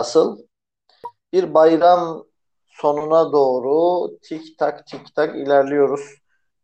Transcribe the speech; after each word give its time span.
Asıl 0.00 0.38
bir 1.32 1.54
bayram 1.54 2.24
sonuna 2.68 3.32
doğru 3.32 4.08
tik 4.22 4.58
tak 4.58 4.86
tik 4.86 5.14
tak 5.14 5.36
ilerliyoruz. 5.36 6.00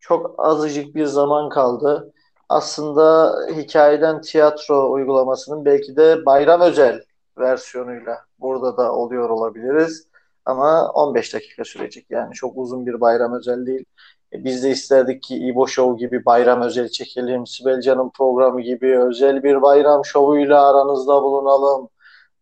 Çok 0.01 0.35
azıcık 0.39 0.95
bir 0.95 1.05
zaman 1.07 1.49
kaldı. 1.49 2.13
Aslında 2.49 3.37
hikayeden 3.57 4.21
tiyatro 4.21 4.93
uygulamasının 4.93 5.65
belki 5.65 5.97
de 5.97 6.27
bayram 6.27 6.61
özel 6.61 7.03
versiyonuyla 7.39 8.19
burada 8.39 8.77
da 8.77 8.93
oluyor 8.93 9.31
olabiliriz. 9.31 10.09
Ama 10.45 10.91
15 10.93 11.35
dakika 11.35 11.65
sürecek. 11.65 12.07
Yani 12.11 12.35
çok 12.35 12.57
uzun 12.57 12.87
bir 12.87 13.01
bayram 13.01 13.35
özel 13.35 13.67
değil. 13.67 13.85
E, 14.33 14.45
biz 14.45 14.65
de 14.65 14.71
isterdik 14.71 15.23
ki 15.23 15.37
İbo 15.37 15.67
Show 15.67 16.07
gibi 16.07 16.25
bayram 16.25 16.63
özel 16.63 16.89
çekelim. 16.89 17.47
Sibel 17.47 17.81
Can'ın 17.81 18.11
programı 18.11 18.61
gibi 18.61 18.99
özel 18.99 19.43
bir 19.43 19.63
bayram 19.63 20.05
şovuyla 20.05 20.69
aranızda 20.71 21.23
bulunalım. 21.23 21.89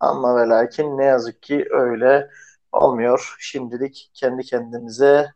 Ama 0.04 0.36
ve 0.36 0.48
lakin 0.48 0.98
ne 0.98 1.04
yazık 1.04 1.42
ki 1.42 1.66
öyle 1.70 2.30
olmuyor. 2.72 3.36
Şimdilik 3.38 4.10
kendi 4.14 4.42
kendimize 4.42 5.34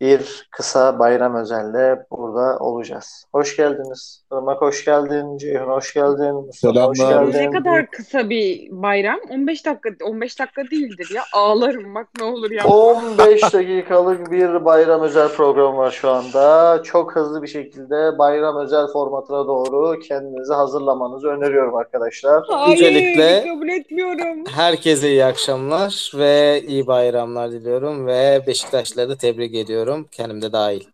bir 0.00 0.48
kısa 0.50 0.98
bayram 0.98 1.34
özelle 1.34 2.06
burada 2.10 2.58
olacağız. 2.58 3.24
Hoş 3.32 3.56
geldiniz. 3.56 4.22
Irmak 4.32 4.60
hoş 4.62 4.84
geldin. 4.84 5.38
Ceyhun 5.38 5.66
hoş 5.70 5.94
geldin. 5.94 6.34
Mustafa 6.34 6.82
hoş 6.86 6.98
Selamlar. 6.98 7.24
geldin. 7.26 7.38
Ne 7.38 7.50
kadar 7.50 7.86
kısa 7.90 8.30
bir 8.30 8.68
bayram? 8.70 9.18
15 9.30 9.66
dakika 9.66 9.88
15 10.04 10.40
dakika 10.40 10.62
değildir 10.70 11.10
ya. 11.14 11.22
Ağlarım 11.34 11.94
bak 11.94 12.06
ne 12.18 12.24
olur 12.24 12.50
ya. 12.50 12.64
15 12.64 13.42
dakikalık 13.52 14.30
bir 14.30 14.64
bayram 14.64 15.00
özel 15.02 15.28
program 15.28 15.76
var 15.76 15.90
şu 15.90 16.10
anda. 16.10 16.82
Çok 16.82 17.16
hızlı 17.16 17.42
bir 17.42 17.48
şekilde 17.48 18.18
bayram 18.18 18.56
özel 18.56 18.86
formatına 18.86 19.46
doğru 19.46 19.98
kendinizi 20.00 20.52
hazırlamanızı 20.54 21.28
öneriyorum 21.28 21.74
arkadaşlar. 21.74 22.42
Hayır, 22.48 22.72
Öncelikle- 22.72 23.44
kabul 23.48 23.68
etmiyorum. 23.68 24.44
Herkese 24.56 25.08
iyi 25.08 25.24
akşamlar 25.24 26.12
ve 26.18 26.62
iyi 26.66 26.86
bayramlar 26.86 27.50
diliyorum 27.50 28.06
ve 28.06 28.40
Beşiktaşları 28.46 29.08
da 29.08 29.16
tebrik 29.16 29.54
ediyorum. 29.54 29.85
Kendim 30.12 30.42
de 30.42 30.52
dahil. 30.52 30.84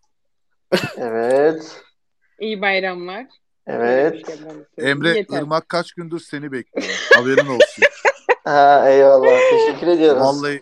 Evet. 0.96 1.82
İyi 2.40 2.60
bayramlar. 2.60 3.26
Evet. 3.66 4.38
Emre 4.78 5.08
Yeter. 5.08 5.38
Irmak 5.38 5.68
kaç 5.68 5.92
gündür 5.92 6.20
seni 6.20 6.52
bekliyorum. 6.52 6.94
Haberin 7.14 7.46
olsun. 7.46 7.84
Ha, 8.44 8.90
eyvallah. 8.90 9.38
Teşekkür 9.50 9.86
ediyoruz. 9.86 10.22
Vallahi 10.22 10.60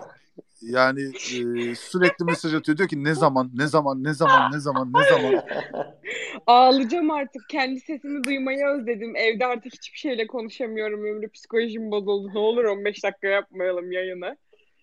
yani 0.62 1.00
e, 1.02 1.74
sürekli 1.74 2.24
mesaj 2.24 2.54
atıyor. 2.54 2.78
Diyor 2.78 2.88
ki 2.88 3.04
ne 3.04 3.14
zaman, 3.14 3.50
ne 3.54 3.66
zaman, 3.66 4.04
ne 4.04 4.14
zaman, 4.14 4.52
ne 4.52 4.58
zaman, 4.58 4.92
ne 4.92 5.08
zaman. 5.08 5.44
Ağlayacağım 6.46 7.10
artık. 7.10 7.48
Kendi 7.48 7.80
sesimi 7.80 8.24
duymayı 8.24 8.66
özledim. 8.66 9.16
Evde 9.16 9.46
artık 9.46 9.74
hiçbir 9.74 9.98
şeyle 9.98 10.26
konuşamıyorum. 10.26 11.04
Ömrü 11.04 11.28
psikolojim 11.28 11.90
bozuldu. 11.90 12.30
Ne 12.34 12.38
olur 12.38 12.64
15 12.64 13.04
dakika 13.04 13.28
yapmayalım 13.28 13.92
yayını. 13.92 14.36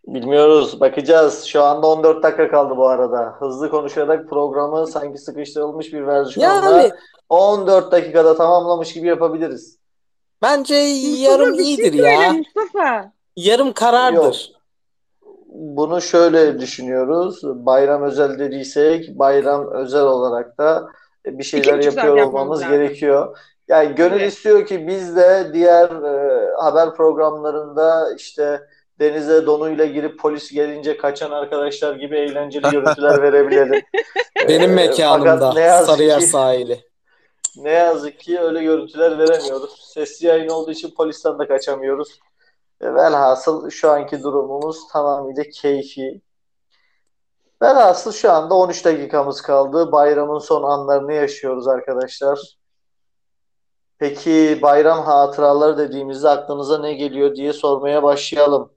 Bilmiyoruz. 0.07 0.79
Bakacağız. 0.79 1.43
Şu 1.43 1.63
anda 1.63 1.87
14 1.87 2.23
dakika 2.23 2.51
kaldı 2.51 2.77
bu 2.77 2.87
arada. 2.87 3.35
Hızlı 3.39 3.69
konuşarak 3.69 4.29
programı 4.29 4.87
sanki 4.87 5.17
sıkıştırılmış 5.17 5.93
bir 5.93 6.07
versiyonda 6.07 6.69
Yani 6.71 6.91
14 7.29 7.91
dakikada 7.91 8.35
tamamlamış 8.37 8.93
gibi 8.93 9.07
yapabiliriz. 9.07 9.77
bence 10.41 10.75
Mustafa, 10.75 11.31
yarım 11.31 11.55
şey 11.55 11.63
iyidir 11.65 11.83
söyle 11.91 12.09
ya. 12.09 12.33
Mustafa. 12.33 13.11
Yarım 13.35 13.73
karardır. 13.73 14.53
Bunu 15.49 16.01
şöyle 16.01 16.59
düşünüyoruz. 16.59 17.41
Bayram 17.43 18.03
özel 18.03 18.39
dediysek 18.39 19.19
bayram 19.19 19.71
özel 19.71 20.03
olarak 20.03 20.57
da 20.57 20.87
bir 21.25 21.43
şeyler 21.43 21.77
İki 21.77 21.85
yapıyor 21.85 22.17
olmamız 22.27 22.61
lazım. 22.61 22.73
gerekiyor. 22.73 23.37
Yani 23.67 23.95
gönül 23.95 24.19
Evet. 24.21 24.31
istiyor 24.33 24.65
ki 24.65 24.87
biz 24.87 25.15
de 25.15 25.49
diğer 25.53 25.89
e, 25.89 26.47
haber 26.61 26.93
programlarında 26.95 28.13
işte 28.17 28.61
denize 28.99 29.45
donuyla 29.45 29.85
girip 29.85 30.19
polis 30.19 30.51
gelince 30.51 30.97
kaçan 30.97 31.31
arkadaşlar 31.31 31.95
gibi 31.95 32.17
eğlenceli 32.17 32.69
görüntüler 32.71 33.21
verebilelim. 33.21 33.81
Benim 34.47 34.71
E, 34.71 34.73
mekanımda 34.73 35.51
fakat 35.51 35.85
Sarıyer 35.85 36.19
ki 36.19 36.25
sahili. 36.27 36.79
ne 37.57 37.71
yazık 37.71 38.19
ki 38.19 38.39
öyle 38.39 38.63
görüntüler 38.63 39.19
veremiyoruz. 39.19 39.91
Sesli 39.93 40.27
yayın 40.27 40.49
olduğu 40.49 40.71
için 40.71 40.93
polisten 40.97 41.39
de 41.39 41.47
kaçamıyoruz. 41.47 42.19
Velhasıl 42.81 43.69
şu 43.69 43.91
anki 43.91 44.23
durumumuz 44.23 44.87
tamamıyla 44.87 45.43
keyfi. 45.43 46.21
Velhasıl 47.61 48.11
şu 48.11 48.31
anda 48.31 48.53
13 48.55 48.85
dakikamız 48.85 49.41
kaldı. 49.41 49.91
Bayramın 49.91 50.39
son 50.39 50.63
anlarını 50.63 51.13
yaşıyoruz 51.13 51.67
arkadaşlar. 51.67 52.39
Peki 53.99 54.59
bayram 54.61 55.03
hatıraları 55.05 55.77
dediğimizde 55.77 56.29
aklınıza 56.29 56.77
ne 56.81 56.93
geliyor 56.93 57.35
diye 57.35 57.53
sormaya 57.53 58.03
başlayalım. 58.03 58.69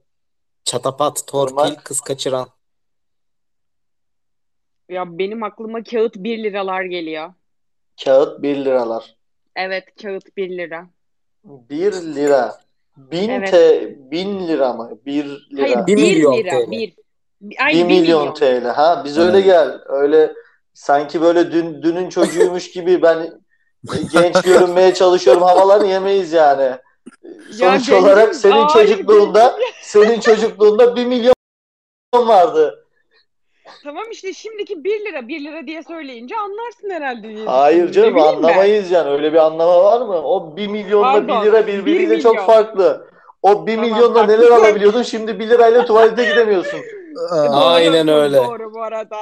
Çatapat, 0.65 1.27
torpil, 1.27 1.75
kız 1.75 2.01
kaçıran. 2.01 2.47
Ya 4.89 5.17
benim 5.17 5.43
aklıma 5.43 5.83
kağıt 5.83 6.15
1 6.15 6.43
liralar 6.43 6.83
geliyor. 6.83 7.33
Kağıt 8.03 8.41
1 8.41 8.65
liralar. 8.65 9.15
Evet 9.55 9.83
kağıt 10.01 10.37
1 10.37 10.49
lira. 10.57 10.85
1 11.43 11.91
lira. 11.93 12.55
1000 12.97 13.29
Evet. 13.29 13.51
te 13.51 13.95
1000 14.11 14.47
lira 14.47 14.73
mı? 14.73 14.91
1 15.05 15.25
lira. 15.25 15.63
Hayır 15.63 15.87
Bir 15.87 15.97
1 15.97 16.01
milyon 16.01 16.33
lira. 16.37 16.49
TL. 16.65 16.71
1. 16.71 16.93
Ay 17.59 17.73
1 17.73 17.79
1 17.79 17.85
milyon 17.85 18.33
TL. 18.33 18.65
Ha 18.67 19.01
biz 19.05 19.17
öyle 19.17 19.37
Evet. 19.37 19.45
gel. 19.45 19.79
Öyle 19.85 20.33
sanki 20.73 21.21
böyle 21.21 21.51
dün 21.51 21.81
dünün 21.81 22.09
çocuğuymuş 22.09 22.71
gibi 22.71 23.01
ben 23.01 23.41
genç 24.13 24.41
görünmeye 24.41 24.93
çalışıyorum 24.93 25.43
havalarını 25.43 25.87
yemeyiz 25.87 26.33
yani. 26.33 26.77
Sonuç 27.51 27.89
benim- 27.91 28.03
olarak 28.03 28.35
senin 28.35 28.53
Hayır, 28.61 28.87
çocukluğunda 28.87 29.55
senin 29.81 30.19
çocukluğunda 30.19 30.95
1 30.95 31.05
milyon 31.05 31.33
vardı. 32.15 32.85
Tamam 33.83 34.03
işte 34.11 34.33
şimdiki 34.33 34.83
1 34.83 34.99
lira 35.05 35.27
1 35.27 35.43
lira 35.43 35.67
diye 35.67 35.83
söyleyince 35.83 36.35
anlarsın 36.37 36.89
herhalde 36.89 37.29
diye 37.29 37.45
Hayır 37.45 37.91
canım 37.91 38.09
Ne 38.09 38.15
bileyim 38.15 38.29
ben. 38.33 38.37
anlamayız 38.47 38.91
yani. 38.91 39.09
Öyle 39.09 39.33
bir 39.33 39.37
anlama 39.37 39.83
var 39.83 40.01
mı? 40.01 40.21
O 40.21 40.57
1 40.57 40.67
milyonla 40.67 41.23
1 41.23 41.27
Pardon, 41.27 41.45
lira 41.45 41.67
bir 41.67 41.73
birbiriyle 41.85 42.19
çok 42.21 42.31
milyon. 42.33 42.45
farklı. 42.47 43.07
O 43.41 43.67
1 43.67 43.75
Tamam, 43.75 43.89
milyonla 43.91 44.23
neler 44.23 44.37
haklısın. 44.43 44.65
alabiliyordun? 44.65 45.03
Şimdi 45.03 45.39
1 45.39 45.49
lirayla 45.49 45.85
tuvalete 45.85 46.23
gidemiyorsun. 46.25 46.79
Aynen 47.51 48.07
çok 48.07 48.15
öyle. 48.15 48.37
Doğru 48.37 48.73
bu 48.73 48.81
arada. 48.81 49.17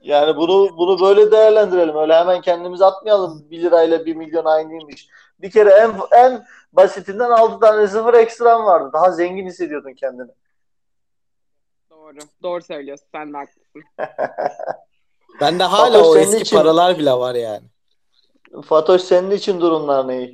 Yani 0.00 0.36
bunu 0.36 0.68
bunu 0.78 1.00
böyle 1.00 1.30
değerlendirelim. 1.32 1.96
Öyle 1.96 2.14
hemen 2.14 2.40
kendimizi 2.40 2.84
atmayalım. 2.84 3.46
1 3.50 3.62
lirayla 3.62 4.06
1 4.06 4.16
milyon 4.16 4.44
aynıymış. 4.44 5.08
Bir 5.42 5.50
kere 5.50 5.70
en 5.70 5.92
en 6.12 6.44
basitinden 6.72 7.30
6 7.30 7.60
tane 7.60 7.86
sıfır 7.88 8.14
ekstran 8.14 8.64
vardı. 8.66 8.90
Daha 8.92 9.10
zengin 9.12 9.46
hissediyordun 9.46 9.92
kendini. 9.92 10.30
Doğru. 11.90 12.18
Doğru 12.42 12.62
söylüyorsun. 12.62 13.06
Sen 13.14 13.32
de 13.32 13.36
haklısın. 13.36 13.82
Bende 15.40 15.64
hala 15.64 15.92
Fatoş, 15.98 16.06
o 16.06 16.18
eski 16.18 16.42
için- 16.42 16.56
paralar 16.56 16.98
bile 16.98 17.12
var 17.12 17.34
yani. 17.34 17.62
Fatoş 18.64 19.02
senin 19.02 19.30
için 19.30 19.60
durumlar 19.60 20.08
ne? 20.08 20.30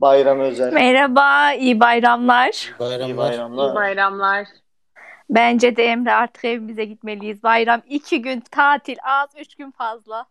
Bayram 0.00 0.40
özel. 0.40 0.72
Merhaba, 0.72 1.52
iyi 1.52 1.80
bayramlar. 1.80 2.50
İyi 2.52 2.78
Bayramlar. 2.78 3.08
İyi 3.08 3.16
bayramlar. 3.16 3.74
bayramlar. 3.74 4.46
Bence 5.30 5.76
de 5.76 5.84
Emre 5.84 6.12
artık 6.12 6.44
evimize 6.44 6.84
gitmeliyiz. 6.84 7.42
Bayram 7.42 7.82
iki 7.88 8.22
gün 8.22 8.40
tatil 8.40 8.96
az, 9.04 9.30
üç 9.38 9.54
gün 9.54 9.70
fazla. 9.70 10.26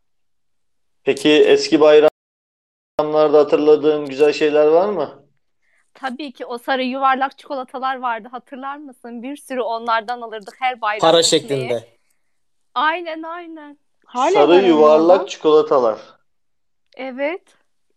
Peki 1.03 1.31
eski 1.31 1.81
bayramlarda 2.99 3.37
hatırladığın 3.39 4.05
güzel 4.05 4.33
şeyler 4.33 4.67
var 4.67 4.89
mı? 4.89 5.09
Tabii 5.93 6.31
ki 6.31 6.45
o 6.45 6.57
sarı 6.57 6.83
yuvarlak 6.83 7.37
çikolatalar 7.37 7.95
vardı. 7.99 8.27
Hatırlar 8.31 8.77
mısın? 8.77 9.23
Bir 9.23 9.35
sürü 9.35 9.61
onlardan 9.61 10.21
alırdık 10.21 10.55
her 10.59 10.81
bayram 10.81 10.99
Para 11.11 11.21
pikniğe. 11.21 11.41
şeklinde. 11.41 11.87
Aynen 12.75 13.23
aynen. 13.23 13.77
Hala 14.05 14.31
Sarı 14.31 14.47
var 14.51 14.63
yuvarlak 14.63 15.01
onlardan. 15.05 15.25
çikolatalar. 15.25 15.99
Evet. 16.97 17.41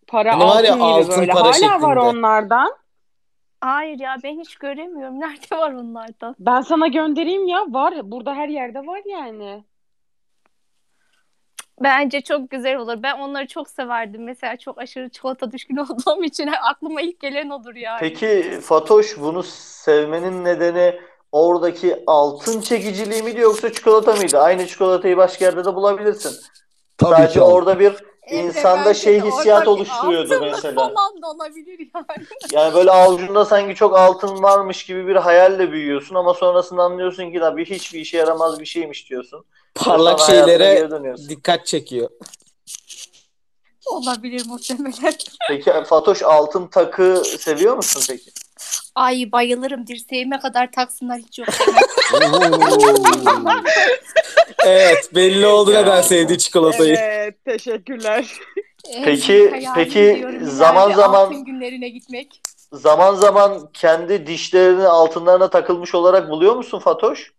Para 0.07 0.33
Hani 0.33 0.45
var 0.45 0.65
ya, 0.65 0.73
altın 0.75 0.77
gibi 0.77 0.85
altın 0.85 1.21
böyle. 1.21 1.33
para 1.33 1.43
Hala 1.45 1.83
var 1.83 1.95
şeklinde. 1.95 2.01
onlardan. 2.01 2.71
Hayır 3.61 3.99
ya 3.99 4.17
ben 4.25 4.41
hiç 4.41 4.55
göremiyorum. 4.57 5.21
Nerede 5.21 5.57
var 5.57 5.73
onlardan? 5.73 6.35
Ben 6.39 6.61
sana 6.61 6.87
göndereyim 6.89 7.47
ya. 7.49 7.65
Var. 7.69 7.95
Burada 8.11 8.35
her 8.35 8.49
yerde 8.49 8.87
var 8.87 9.01
yani. 9.07 9.65
Bence 11.83 12.21
çok 12.21 12.51
güzel 12.51 12.77
olur. 12.77 13.03
Ben 13.03 13.19
onları 13.19 13.47
çok 13.47 13.71
severdim. 13.71 14.25
Mesela 14.25 14.57
çok 14.57 14.79
aşırı 14.79 15.09
çikolata 15.09 15.53
düşkünü 15.53 15.81
olduğum 15.91 16.25
için 16.25 16.51
aklıma 16.71 17.01
ilk 17.01 17.21
gelen 17.21 17.51
odur 17.51 17.75
yani. 17.75 17.99
Peki 18.01 18.59
Fatoş 18.63 19.19
bunu 19.21 19.43
sevmenin 19.43 20.45
nedeni 20.45 21.01
oradaki 21.33 22.03
altın 22.07 22.61
çekiciliği 22.61 23.23
miydi 23.23 23.41
yoksa 23.41 23.73
çikolata 23.73 24.13
mıydı? 24.15 24.39
Aynı 24.39 24.67
çikolatayı 24.67 25.17
başka 25.17 25.45
yerde 25.45 25.65
de 25.65 25.75
bulabilirsin. 25.75 26.33
Tabii 26.99 27.15
Sadece 27.15 27.33
ki. 27.33 27.41
orada 27.41 27.81
bir 27.81 27.97
insanda 28.31 28.95
şey 28.95 29.21
hissiyat 29.21 29.69
oluşturuyordu 29.69 30.35
altınlık 30.35 30.53
mesela. 30.55 30.75
falan 30.75 31.23
da 31.23 31.31
olabilir 31.31 31.79
yani. 31.95 32.27
Yani 32.53 32.75
böyle 32.75 32.91
avucunda 32.91 33.45
sanki 33.45 33.75
çok 33.75 33.97
altın 33.99 34.43
varmış 34.43 34.87
gibi 34.87 35.07
bir 35.07 35.17
hayalle 35.17 35.73
büyüyorsun 35.73 36.15
ama 36.15 36.35
sonrasında 36.35 36.83
anlıyorsun 36.83 37.33
ki 37.33 37.39
tabii 37.41 37.65
hiçbir 37.65 38.01
işe 38.01 38.17
yaramaz 38.17 38.61
bir 38.61 38.67
şeymiş 38.67 39.11
diyorsun. 39.11 39.45
Parlak 39.75 40.21
Sonra 40.21 40.33
şeylere 40.33 40.89
dikkat 41.29 41.67
çekiyor. 41.67 42.11
Olabilir 43.87 44.47
muhtemelen. 44.47 45.15
Peki 45.49 45.73
Fatoş 45.87 46.23
altın 46.23 46.67
takı 46.67 47.23
seviyor 47.39 47.77
musun 47.77 48.03
peki? 48.09 48.31
Ay 48.95 49.33
bayılırım 49.33 49.87
dirseğime 49.87 50.39
kadar 50.41 50.73
taksınlar 50.73 51.19
hiç 51.19 51.39
yok. 51.39 51.49
Evet 54.67 55.15
belli 55.15 55.47
oldu 55.47 55.73
neden 55.75 56.03
sevdiği 56.03 56.39
çikolatayı. 56.39 56.97
Evet 57.01 57.45
teşekkürler. 57.45 58.33
Peki- 59.05 59.63
peki 59.75 60.29
zaman 60.43 60.87
ileride 60.89 61.01
zaman- 61.03 61.25
altın 61.27 61.45
günlerine 61.45 61.89
gitmek. 61.89 62.41
Zaman 62.73 63.15
zaman 63.15 63.71
kendi 63.73 64.27
dişlerini 64.27 64.87
altınlarına 64.87 65.51
takılmış 65.51 65.95
olarak 65.95 66.31
buluyor 66.31 66.57
musun 66.57 66.79
Fatoş? 66.79 67.33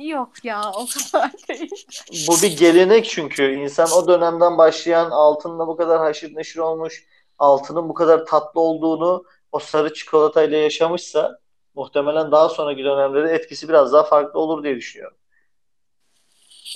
Yok 0.00 0.44
ya 0.44 0.62
o 0.74 0.86
kadar 0.86 1.30
değil. 1.48 1.86
Bu 2.28 2.42
bir 2.42 2.56
gelenek 2.58 3.04
çünkü. 3.04 3.52
İnsan 3.54 3.90
o 3.92 4.08
dönemden 4.08 4.58
başlayan 4.58 5.10
altınla 5.10 5.66
bu 5.66 5.76
kadar 5.76 5.98
haşır 5.98 6.36
neşir 6.36 6.58
olmuş, 6.60 7.04
altının 7.38 7.88
bu 7.88 7.94
kadar 7.94 8.26
tatlı 8.26 8.60
olduğunu 8.60 9.24
o 9.52 9.58
sarı 9.58 9.94
çikolatayla 9.94 10.58
yaşamışsa 10.58 11.38
muhtemelen 11.74 12.32
daha 12.32 12.48
sonraki 12.48 12.84
dönemlerde 12.84 13.34
etkisi 13.34 13.68
biraz 13.68 13.92
daha 13.92 14.02
farklı 14.02 14.40
olur 14.40 14.64
diye 14.64 14.76
düşünüyorum. 14.76 15.16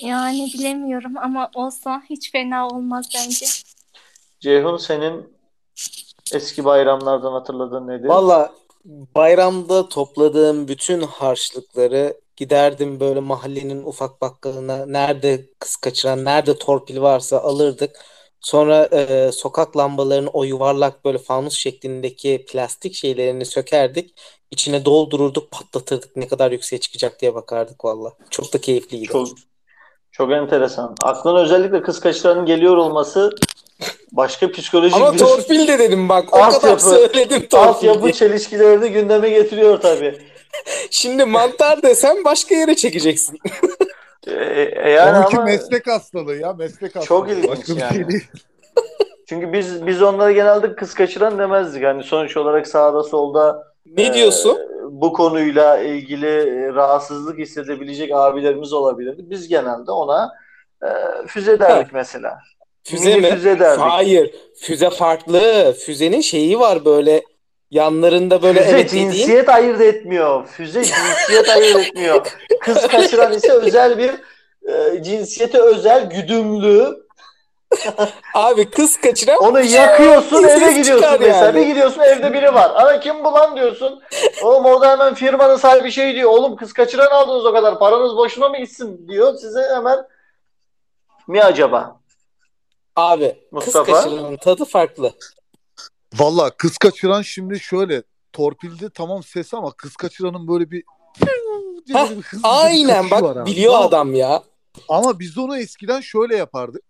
Yani 0.02 0.50
bilemiyorum 0.54 1.16
ama 1.16 1.50
olsa 1.54 2.02
hiç 2.10 2.32
fena 2.32 2.68
olmaz 2.68 3.10
bence. 3.14 3.46
Ceyhun 4.40 4.76
senin 4.76 5.36
eski 6.32 6.64
bayramlardan 6.64 7.32
hatırladığın 7.32 7.88
nedir? 7.88 8.08
Valla 8.08 8.52
bayramda 8.84 9.88
topladığım 9.88 10.68
bütün 10.68 11.00
harçlıkları 11.02 12.20
giderdim 12.36 13.00
böyle 13.00 13.20
mahallenin 13.20 13.82
ufak 13.82 14.20
bakkalına 14.20 14.86
nerede 14.86 15.46
kız 15.58 15.76
kaçıran 15.76 16.24
nerede 16.24 16.58
torpil 16.58 17.00
varsa 17.00 17.38
alırdık. 17.40 18.04
Sonra 18.40 18.88
e, 18.92 19.32
sokak 19.32 19.76
lambalarının 19.76 20.30
o 20.32 20.44
yuvarlak 20.44 21.04
böyle 21.04 21.18
fanus 21.18 21.54
şeklindeki 21.54 22.44
plastik 22.48 22.94
şeylerini 22.94 23.44
sökerdik. 23.46 24.14
İçine 24.50 24.84
doldururduk 24.84 25.50
patlatırdık 25.50 26.16
ne 26.16 26.28
kadar 26.28 26.52
yükseğe 26.52 26.80
çıkacak 26.80 27.20
diye 27.20 27.34
bakardık 27.34 27.84
valla. 27.84 28.12
Çok 28.30 28.52
da 28.52 28.60
keyifliydi. 28.60 29.06
Çok 29.06 29.28
çok 30.12 30.32
enteresan. 30.32 30.94
Aklına 31.02 31.40
özellikle 31.40 31.82
kız 31.82 32.00
kaçıranın 32.00 32.46
geliyor 32.46 32.76
olması 32.76 33.30
başka 34.12 34.52
psikolojik 34.52 34.96
Ama 34.96 35.12
bir 35.12 35.18
torpil 35.18 35.68
de 35.68 35.78
dedim 35.78 36.08
bak 36.08 36.24
o 36.34 36.40
kadar 36.40 36.52
Altyapı- 36.52 36.80
söyledim 36.90 37.40
torpil 37.40 37.68
altyapı 37.68 38.02
diye. 38.02 38.12
çelişkilerini 38.12 38.88
gündeme 38.88 39.30
getiriyor 39.30 39.80
tabii. 39.80 40.18
Şimdi 40.90 41.24
mantar 41.24 41.82
desem 41.82 42.24
başka 42.24 42.54
yere 42.54 42.76
çekeceksin. 42.76 43.38
Ee, 44.30 44.72
e, 44.84 44.90
yani 44.90 45.18
Onunki 45.18 45.36
ama 45.36 45.44
meslek 45.46 45.86
hastalığı 45.86 46.36
ya 46.36 46.52
meslek 46.52 46.96
hastalığı. 46.96 47.06
Çok 47.06 47.30
ilginç 47.30 47.48
Başka 47.48 47.72
yani. 47.72 47.94
şey 47.94 48.08
değil. 48.08 48.28
çünkü 49.28 49.52
biz 49.52 49.86
biz 49.86 50.02
onlara 50.02 50.32
genelde 50.32 50.74
kız 50.74 50.94
kaçıran 50.94 51.38
demezdik. 51.38 51.84
Hani 51.84 52.02
sonuç 52.02 52.36
olarak 52.36 52.66
sağda 52.66 53.02
solda 53.02 53.64
Ne 53.86 54.06
e, 54.06 54.14
diyorsun? 54.14 54.58
bu 54.90 55.12
konuyla 55.12 55.78
ilgili 55.78 56.26
e, 56.26 56.72
rahatsızlık 56.74 57.38
hissedebilecek 57.38 58.10
abilerimiz 58.14 58.72
olabilirdi. 58.72 59.22
Biz 59.30 59.48
genelde 59.48 59.90
ona 59.90 60.32
e, 60.82 60.88
füze 61.26 61.58
derdik 61.60 61.92
mesela. 61.92 62.38
Füze 62.84 63.10
Mini 63.10 63.20
mi? 63.20 63.34
füze 63.34 63.58
derdik. 63.58 63.80
Hayır. 63.80 64.34
Füze 64.60 64.90
farklı. 64.90 65.74
Füzenin 65.78 66.20
şeyi 66.20 66.60
var 66.60 66.84
böyle 66.84 67.22
yanlarında 67.70 68.42
böyle 68.42 68.58
Füze 68.62 68.70
evet 68.76 68.86
dediğin 68.88 69.10
cinsiyet 69.10 69.48
ayırt 69.48 69.80
etmiyor. 69.80 70.46
Füze 70.46 70.84
cinsiyet 70.84 71.48
ayırt 71.48 71.78
etmiyor. 71.78 72.26
Kız 72.60 72.86
kaçıran 72.86 73.32
ise 73.32 73.52
özel 73.52 73.98
bir 73.98 74.10
e, 74.72 75.02
cinsiyete 75.02 75.58
özel 75.60 76.10
güdümlü. 76.10 77.06
abi 78.34 78.70
kız 78.70 79.00
kaçıran 79.00 79.36
Onu 79.36 79.60
yakıyorsun 79.60 80.44
eve 80.44 80.72
gidiyorsun 80.72 81.16
mesela. 81.20 81.44
yani. 81.44 81.56
Bir 81.60 81.66
gidiyorsun 81.66 82.00
evde 82.00 82.32
biri 82.32 82.54
var. 82.54 82.70
Ana 82.74 83.00
kim 83.00 83.24
bu 83.24 83.32
lan 83.32 83.56
diyorsun. 83.56 84.02
Oğlum 84.42 84.64
orada 84.64 84.90
hemen 84.90 85.14
firmanın 85.14 85.56
sahibi 85.56 85.90
şey 85.90 86.14
diyor. 86.14 86.30
Oğlum 86.30 86.56
kız 86.56 86.72
kaçıran 86.72 87.06
aldınız 87.10 87.46
o 87.46 87.52
kadar. 87.52 87.78
Paranız 87.78 88.16
boşuna 88.16 88.48
mı 88.48 88.58
gitsin 88.58 89.08
diyor. 89.08 89.34
Size 89.34 89.62
hemen 89.74 89.98
mi 91.28 91.42
acaba? 91.44 92.00
abi 92.96 93.28
kız 93.28 93.52
Mustafa? 93.52 93.92
kaçıranın 93.92 94.36
tadı 94.36 94.64
farklı. 94.64 95.12
Valla 96.14 96.50
kız 96.50 96.78
kaçıran 96.78 97.22
şimdi 97.22 97.60
şöyle 97.60 98.02
torpilde 98.32 98.90
tamam 98.90 99.22
ses 99.22 99.54
ama 99.54 99.72
kız 99.72 99.96
kaçıranın 99.96 100.48
böyle 100.48 100.70
bir 100.70 100.84
böyle 101.20 102.10
bir 102.10 102.16
bir 102.22 102.38
Aynen 102.42 103.10
var 103.10 103.22
bak 103.22 103.36
abi. 103.36 103.50
biliyor 103.50 103.72
Tamam. 103.72 103.88
adam 103.88 104.14
ya. 104.14 104.42
Ama 104.88 105.18
biz 105.18 105.38
onu 105.38 105.58
eskiden 105.58 106.00
şöyle 106.00 106.36
yapardık. 106.36 106.82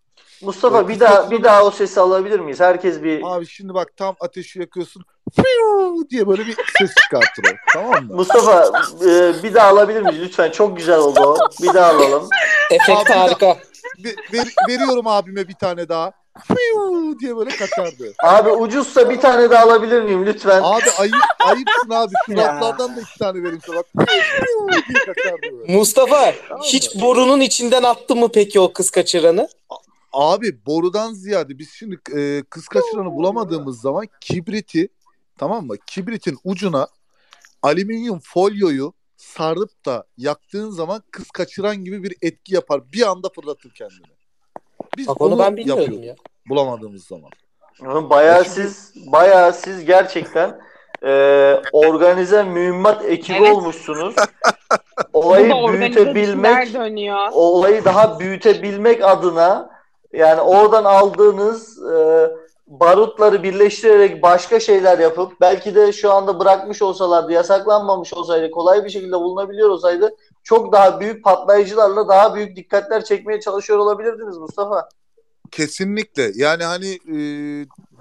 Mustafa 0.43 0.79
Evet, 0.79 0.89
bir 0.89 1.01
daha 1.01 1.15
kaçıran- 1.15 1.31
bir 1.31 1.43
daha 1.45 1.65
o 1.65 1.71
sesi 1.71 2.01
alabilir 2.01 2.41
miyiz? 2.41 2.61
Herkes 2.61 3.03
bir 3.03 3.23
Abi 3.37 3.47
şimdi 3.47 3.75
bak 3.75 3.97
tam 3.97 4.17
ateşi 4.21 4.59
yakıyorsun. 4.61 5.03
Diye 6.11 6.29
böyle 6.29 6.47
bir 6.47 6.57
ses 6.79 6.91
çıkartır 7.03 7.43
o. 7.45 7.57
Tamam 7.73 8.05
mı? 8.07 8.15
Mustafa 8.15 8.65
e, 9.05 9.43
bir 9.43 9.55
daha 9.55 9.69
alabilir 9.69 10.03
miyiz 10.03 10.21
lütfen? 10.23 10.51
Çok 10.51 10.77
güzel 10.77 10.99
oldu 10.99 11.21
o. 11.21 11.37
Bir 11.63 11.75
daha 11.75 11.91
alalım. 11.91 12.29
Efekt 12.71 13.11
Abi, 13.11 13.19
harika. 13.19 13.57
Ve- 14.05 14.15
ver- 14.33 14.55
veriyorum 14.69 15.07
abime 15.07 15.49
bir 15.49 15.55
tane 15.55 15.89
daha. 15.89 16.13
Fiu 16.39 17.19
diye 17.21 17.37
böyle 17.37 17.51
kaçardı. 17.51 18.13
Abi 18.25 18.51
ucuzsa 18.51 19.11
bir 19.11 19.21
tane 19.21 19.51
daha 19.51 19.65
alabilir 19.65 20.03
miyim 20.03 20.27
lütfen? 20.27 20.63
Abi 20.63 20.91
ayıp 20.99 21.15
ayıpsın 21.41 21.91
abi. 21.91 22.13
Raflardan 22.31 22.97
da 22.97 23.01
iki 23.01 23.19
tane 23.19 23.43
vereyim 23.43 23.61
sana. 23.67 23.83
Diye 24.89 25.05
kaçardı 25.07 25.59
böyle. 25.59 25.73
Mustafa 25.77 26.35
Tamam 26.49 26.65
hiç 26.65 26.95
mı? 26.95 27.03
borunun 27.03 27.41
içinden 27.41 27.83
attı 27.83 28.17
mı 28.17 28.29
peki 28.35 28.61
o 28.61 28.73
kız 28.73 28.91
kaçıranı? 28.91 29.49
Abi 30.13 30.67
borudan 30.67 31.13
ziyade 31.13 31.59
biz 31.59 31.71
şimdi 31.71 32.01
e, 32.17 32.43
kız 32.51 32.69
kaçıranı 32.69 33.13
bulamadığımız 33.13 33.81
zaman 33.81 34.07
kibriti 34.21 34.89
tamam 35.39 35.67
mı? 35.67 35.75
Kibritin 35.87 36.39
ucuna 36.45 36.89
alüminyum 37.63 38.21
folyoyu 38.23 38.93
sarıp 39.17 39.87
da 39.87 40.05
yaktığın 40.17 40.71
zaman 40.71 41.03
kız 41.11 41.31
kaçıran 41.31 41.85
gibi 41.85 42.03
bir 42.03 42.17
etki 42.23 42.55
yapar. 42.55 42.93
Bir 42.93 43.11
anda 43.11 43.29
fırlatır 43.35 43.71
kendini. 43.71 44.20
Biz 44.97 45.09
Bak 45.09 45.21
onu 45.21 45.35
onu 45.35 45.39
ben 45.39 45.57
bilmiyordum 45.57 46.03
ya. 46.03 46.15
bulamadığımız 46.49 47.05
zaman. 47.05 47.31
Bayağı 48.11 48.45
siz 48.45 48.93
bayağı 49.13 49.53
siz 49.53 49.85
gerçekten 49.85 50.61
e, 51.03 51.13
organize 51.73 52.43
mühimmat 52.43 53.05
ekibi 53.05 53.37
Evet. 53.39 53.57
olmuşsunuz. 53.57 54.15
Olayı 55.13 55.53
büyütebilmek 55.73 56.69
olayı 57.33 57.85
daha 57.85 58.21
büyütebilmek 58.21 59.05
adına 59.05 59.71
yani 60.13 60.41
oradan 60.41 60.85
aldığınız 60.85 61.83
e, 61.93 62.31
barutları 62.67 63.43
birleştirerek 63.43 64.23
başka 64.23 64.61
şeyler 64.61 64.99
yapıp 64.99 65.41
belki 65.41 65.75
de 65.75 65.93
şu 65.93 66.13
anda 66.13 66.41
bırakmış 66.41 66.83
olsalardı, 66.83 67.33
yasaklanmamış 67.33 68.15
olsaydı, 68.15 68.51
kolay 68.51 68.85
bir 68.85 68.91
şekilde 68.91 69.13
bulunabiliyor 69.13 69.69
olsaydı 69.69 70.17
çok 70.51 70.73
daha 70.73 71.01
büyük 71.01 71.25
patlayıcılarla 71.25 72.09
daha 72.09 72.35
büyük 72.35 72.57
dikkatler 72.57 73.05
çekmeye 73.05 73.41
çalışıyor 73.41 73.79
olabilirdiniz 73.79 74.37
Mustafa. 74.39 74.89
Kesinlikle. 75.51 76.33
Yani 76.35 76.65
hani 76.65 76.89
e, 76.89 77.17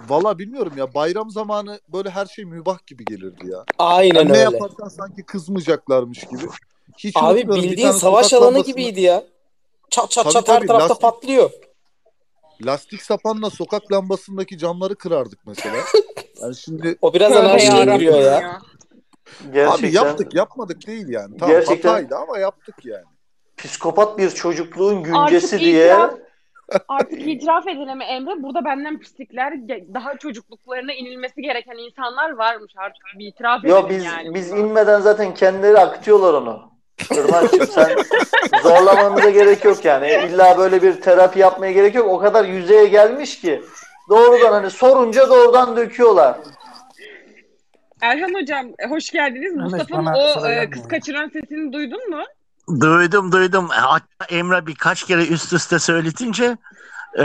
valla 0.10 0.40
bilmiyorum 0.40 0.74
ya 0.78 0.94
bayram 0.94 1.30
zamanı 1.30 1.80
böyle 1.94 2.10
her 2.10 2.26
şey 2.26 2.46
mübah 2.46 2.88
gibi 2.88 3.06
gelirdi 3.06 3.52
ya. 3.52 3.64
Aynen 3.80 4.16
Yani 4.20 4.30
ne 4.34 4.38
öyle. 4.46 4.56
yaparsan 4.56 4.88
sanki 4.88 5.24
kızmayacaklarmış 5.24 6.20
gibi. 6.20 6.44
Hiç 6.98 7.16
Abi 7.18 7.50
bildiğin 7.50 7.92
savaş 7.92 8.34
alanı 8.34 8.60
gibiydi 8.64 9.02
ya. 9.02 9.24
Çat 9.90 10.12
çat 10.12 10.24
Tabii, 10.24 10.34
çat 10.34 10.48
her 10.48 10.56
tabii, 10.58 10.68
tarafta 10.68 10.94
lastik- 10.94 11.02
patlıyor. 11.02 11.50
Lastik 12.66 13.02
sapanla 13.02 13.50
sokak 13.50 13.92
lambasındaki 13.92 14.58
camları 14.58 14.96
kırardık 14.96 15.40
mesela. 15.46 15.78
Yani 16.42 16.56
şimdi 16.56 16.98
O 17.02 17.14
biraz 17.14 17.32
anarşiye 17.32 17.86
giriyor 17.86 18.20
ya. 18.22 18.60
Gerçekten 19.54 19.88
abi 19.88 19.96
yaptık 19.96 20.36
yapmadık 20.36 20.88
değil 20.88 21.08
yani. 21.08 21.38
Tamam 21.38 21.56
Gerçekten- 21.56 21.90
hataydı 21.90 22.16
ama 22.16 22.38
yaptık 22.40 22.76
yani. 22.86 23.04
psikopat 23.58 24.18
bir 24.18 24.30
çocukluğun 24.30 25.04
güncesi 25.04 25.56
Artık 25.56 25.60
diye 25.60 25.88
itiraf- 25.88 26.18
Artık 26.88 27.28
itiraf 27.28 27.68
edelim 27.68 28.02
Emre. 28.02 28.44
Burada 28.44 28.66
benden 28.66 29.00
pislikler 29.00 29.54
daha 29.94 30.18
çocukluklarına 30.18 30.94
inilmesi 30.94 31.42
gereken 31.42 31.76
insanlar 31.86 32.30
varmış. 32.32 32.74
Artık 32.78 33.04
bir 33.20 33.28
itiraf 33.28 33.60
edelim 33.66 33.76
Yo 33.76 33.90
biz 33.90 34.06
yani. 34.06 34.34
biz 34.34 34.52
buna. 34.52 34.60
inmeden 34.60 35.00
zaten 35.02 35.34
kendileri 35.34 35.78
akıtıyorlar 35.80 36.34
onu. 36.34 36.70
Irmak'cığım 37.12 37.68
sen 37.68 37.90
zorlamanıza 38.64 39.30
gerek 39.30 39.66
yok 39.66 39.86
yani. 39.86 40.08
İlla 40.30 40.58
böyle 40.58 40.82
bir 40.82 41.02
terapi 41.02 41.40
yapmaya 41.40 41.72
gerek 41.72 41.96
yok. 41.96 42.08
O 42.10 42.18
kadar 42.20 42.46
yüzeye 42.46 42.86
gelmiş 42.86 43.42
ki 43.42 43.62
doğrudan 44.10 44.52
hani 44.52 44.70
sorunca 44.72 45.30
doğrudan 45.30 45.78
döküyorlar. 45.78 46.38
Erhan 48.02 48.34
Hocam 48.42 48.68
e, 48.80 48.88
hoş 48.90 49.10
geldiniz. 49.12 49.52
Evet, 49.52 49.72
Mustafa'nın 49.72 50.14
o 50.14 50.48
e, 50.48 50.70
kız 50.70 50.88
kaçıran 50.88 51.30
sesini 51.30 51.74
duydun 51.74 52.10
mu? 52.10 52.24
Duydum 52.82 53.32
duydum. 53.32 53.68
Hatta 53.70 54.26
Emre 54.30 54.68
birkaç 54.68 55.04
kere 55.04 55.28
üst 55.28 55.54
üste 55.54 55.80
söyletince 55.80 56.58
e, 57.20 57.24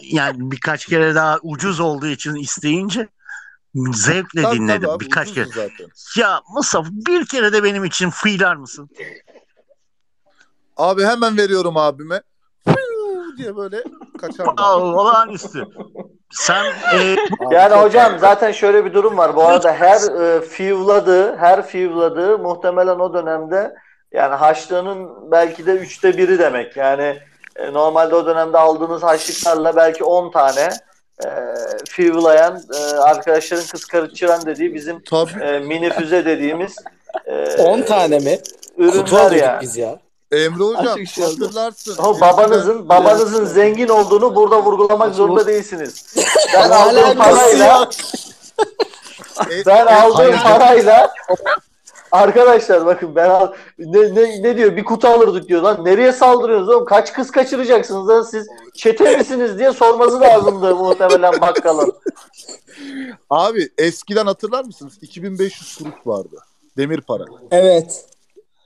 yani 0.00 0.36
birkaç 0.50 0.86
kere 0.86 1.14
daha 1.14 1.38
ucuz 1.42 1.80
olduğu 1.80 2.06
için 2.06 2.34
isteyince 2.34 3.08
zevkle 3.92 4.42
Tabii, 4.42 4.56
dinledim 4.56 4.82
tabii 4.82 4.92
abi, 4.92 5.04
birkaç 5.04 5.34
kere. 5.34 5.46
zaten. 5.46 5.86
Ya 6.16 6.40
Mustafa 6.54 6.88
bir 6.92 7.26
kere 7.26 7.52
de 7.52 7.64
benim 7.64 7.84
için 7.84 8.10
fıylar 8.10 8.56
mısın? 8.56 8.90
Abi 10.76 11.04
hemen 11.04 11.36
veriyorum 11.36 11.76
abime. 11.76 12.22
Diye 13.40 13.56
böyle 13.56 13.76
kaçardı. 14.20 14.50
Aa, 14.56 14.78
olağanüstü. 14.78 15.66
Sen 16.30 16.64
e, 16.64 17.16
Yani 17.50 17.74
hocam 17.74 18.18
zaten 18.18 18.52
şöyle 18.52 18.84
bir 18.84 18.94
durum 18.94 19.18
var. 19.18 19.36
Bu 19.36 19.42
arada 19.42 19.72
her 19.72 20.20
e, 20.20 20.40
fivladığı, 20.40 21.36
her 21.36 21.66
fivladığı 21.66 22.38
muhtemelen 22.38 22.98
o 22.98 23.14
dönemde 23.14 23.74
yani 24.12 24.34
haçlığının 24.34 25.30
belki 25.30 25.66
de 25.66 25.72
üçte 25.72 26.16
biri 26.16 26.38
demek. 26.38 26.76
Yani 26.76 27.18
e, 27.56 27.72
normalde 27.72 28.14
o 28.14 28.26
dönemde 28.26 28.58
aldığınız 28.58 29.02
haçlıklarla 29.02 29.76
belki 29.76 30.04
10 30.04 30.30
tane 30.30 30.68
e, 31.24 31.28
fivlayan 31.88 32.62
e, 32.74 32.96
arkadaşların 32.96 33.66
kız 33.66 33.84
karıştıran 33.84 34.46
dediği 34.46 34.74
bizim 34.74 35.02
Tabii 35.02 35.44
e, 35.44 35.58
mini 35.58 35.90
füze 35.90 36.24
dediğimiz 36.24 36.76
e, 37.26 37.62
10 37.62 37.82
tane 37.82 38.18
mi? 38.18 38.38
Kutu 38.76 39.16
alıyorduk 39.16 39.40
yani. 39.40 39.60
biz 39.60 39.76
ya. 39.76 39.98
Emre 40.32 40.64
hocam 40.64 41.06
şey 41.06 41.24
hatırlarsın. 41.24 41.96
O 41.98 42.20
babanızın 42.20 42.88
babanızın 42.88 43.44
zengin 43.44 43.88
olduğunu 43.88 44.34
burada 44.34 44.62
vurgulamak 44.62 45.14
zorunda 45.14 45.46
değilsiniz. 45.46 46.14
Ben 46.54 46.70
aldığım 46.70 47.18
parayla 47.18 47.66
yok. 47.78 47.88
E- 49.50 49.66
ben 49.66 49.86
aldığım 49.86 50.20
Aynen. 50.20 50.42
parayla 50.42 51.10
arkadaşlar 52.12 52.86
bakın 52.86 53.14
ben 53.16 53.30
al, 53.30 53.52
ne, 53.78 54.14
ne, 54.14 54.42
ne 54.42 54.56
diyor 54.56 54.76
bir 54.76 54.84
kutu 54.84 55.08
alırdık 55.08 55.48
diyor 55.48 55.62
lan 55.62 55.84
nereye 55.84 56.12
saldırıyorsunuz 56.12 56.74
oğlum 56.74 56.84
kaç 56.84 57.12
kız 57.12 57.30
kaçıracaksınız 57.30 58.08
lan 58.08 58.22
siz 58.22 58.46
çete 58.74 59.16
misiniz 59.16 59.58
diye 59.58 59.72
sorması 59.72 60.20
lazımdı 60.20 60.76
muhtemelen 60.76 61.40
bakkalın. 61.40 61.92
Abi 63.30 63.68
eskiden 63.78 64.26
hatırlar 64.26 64.64
mısınız? 64.64 64.98
2500 65.02 65.76
kuruş 65.76 66.06
vardı. 66.06 66.36
Demir 66.76 67.00
para. 67.00 67.24
Evet. 67.50 68.06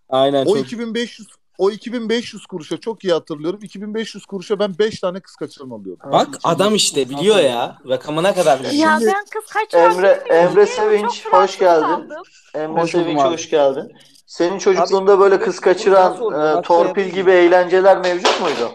Aynen. 0.09 0.47
O 0.47 0.55
çok- 0.55 0.59
2500 0.59 1.29
o 1.59 1.71
2500 1.71 2.47
kuruşa 2.47 2.77
çok 2.77 3.05
iyi 3.05 3.13
hatırlıyorum. 3.13 3.61
2500 3.63 4.27
kuruşa 4.27 4.59
ben 4.59 4.79
5 4.79 5.01
tane 5.01 5.21
kız 5.21 5.37
kaçırma 5.37 5.77
alıyordum. 5.77 6.13
Bak 6.13 6.29
adam 6.45 6.75
işte 6.75 7.09
biliyor 7.11 7.37
ya. 7.37 7.79
Rakamına 7.89 8.35
kadar 8.35 8.59
biliyor. 8.61 8.75
Ya 8.75 8.97
Şimdi- 8.99 9.13
ben 9.15 9.25
kız 9.41 9.53
kaçıran 9.53 9.95
Emre. 9.95 10.25
Emre 10.31 10.67
Sevinç 10.67 11.27
hoş 11.27 11.59
geldin. 11.59 11.83
kaldım. 11.83 12.09
Emre 12.55 12.81
Hoş 12.83 12.95
buldum 12.95 13.05
Sevinç 13.05 13.21
abi. 13.21 13.35
hoş 13.35 13.51
geldin. 13.51 13.93
Senin 14.27 14.59
çocukluğunda 14.59 15.21
böyle 15.21 15.39
kız 15.39 15.47
Nasıl 15.49 15.63
kaçıran 15.63 16.59
e, 16.59 16.63
torpil 16.63 17.05
gibi 17.09 17.31
eğlenceler 17.31 17.99
mevcut 17.99 18.41
muydu? 18.41 18.71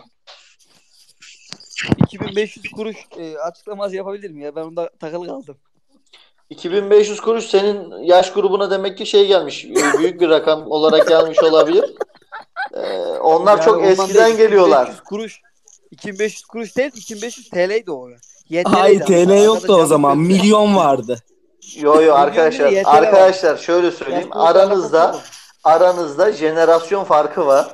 2500 2.06 2.72
kuruş 2.76 2.98
e, 3.18 3.38
açıklaması 3.38 3.96
yapabilir 3.96 4.32
mi 4.32 4.44
ya? 4.44 4.56
Ben 4.56 4.62
onda 4.62 4.90
takılı 5.00 5.28
kaldım. 5.28 5.58
2500 6.50 7.20
kuruş 7.22 7.46
senin 7.46 8.04
yaş 8.04 8.34
grubuna 8.34 8.72
demek 8.72 8.98
ki 8.98 9.06
şey 9.06 9.28
gelmiş. 9.28 9.66
Büyük 10.00 10.22
bir 10.22 10.30
rakam 10.30 10.72
olarak 10.72 11.08
gelmiş 11.08 11.40
olabilir. 11.44 11.86
Ee, 12.74 13.00
onlar 13.20 13.58
Yani 13.58 13.66
çok 13.66 13.84
eskiden 13.84 14.38
geliyorlar. 14.38 14.84
2500 14.84 15.04
kuruş 15.04 15.42
2500 15.92 16.46
kuruş 16.46 16.78
değil 16.78 16.92
2500 16.96 17.50
TL'ydi 17.50 17.92
o. 17.92 18.10
YTL'ydi 18.50 18.78
Ay 18.78 18.96
ama. 18.96 19.06
TL 19.06 19.44
yoktu 19.44 19.74
o 19.74 19.86
zaman. 19.86 20.18
Milyon 20.18 20.76
vardı. 20.76 21.20
Yo 21.76 22.02
yo 22.02 22.16
arkadaşlar. 22.16 22.74
Arkadaşlar 22.86 23.58
şöyle 23.58 23.92
söyleyeyim. 23.92 24.28
Aranızda 24.32 25.16
aranızda 25.64 26.32
jenerasyon 26.32 27.04
farkı 27.04 27.46
var. 27.46 27.74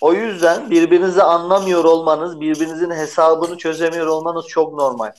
O 0.00 0.12
yüzden 0.12 0.70
birbirinizi 0.70 1.22
anlamıyor 1.22 1.84
olmanız, 1.84 2.40
birbirinizin 2.40 2.90
hesabını 2.90 3.58
çözemiyor 3.58 4.06
olmanız 4.06 4.46
çok 4.46 4.74
normal. 4.74 5.12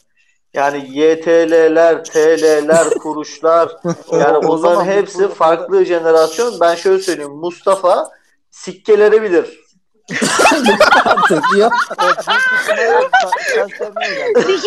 Yani 0.53 0.77
YTL'ler, 0.99 2.03
TL'ler, 2.03 2.89
kuruşlar 3.03 3.69
yani 4.11 4.37
O 4.37 4.43
bunların 4.43 4.57
zaman 4.57 4.85
hepsi 4.85 5.27
farklı 5.27 5.85
jenerasyon. 5.85 6.59
Ben 6.59 6.75
şöyle 6.75 7.03
söyleyeyim. 7.03 7.31
Mustafa 7.31 8.09
sikkeleri 8.57 9.21
bilir. 9.21 9.66
Artık 11.05 11.43
ya. 11.57 11.69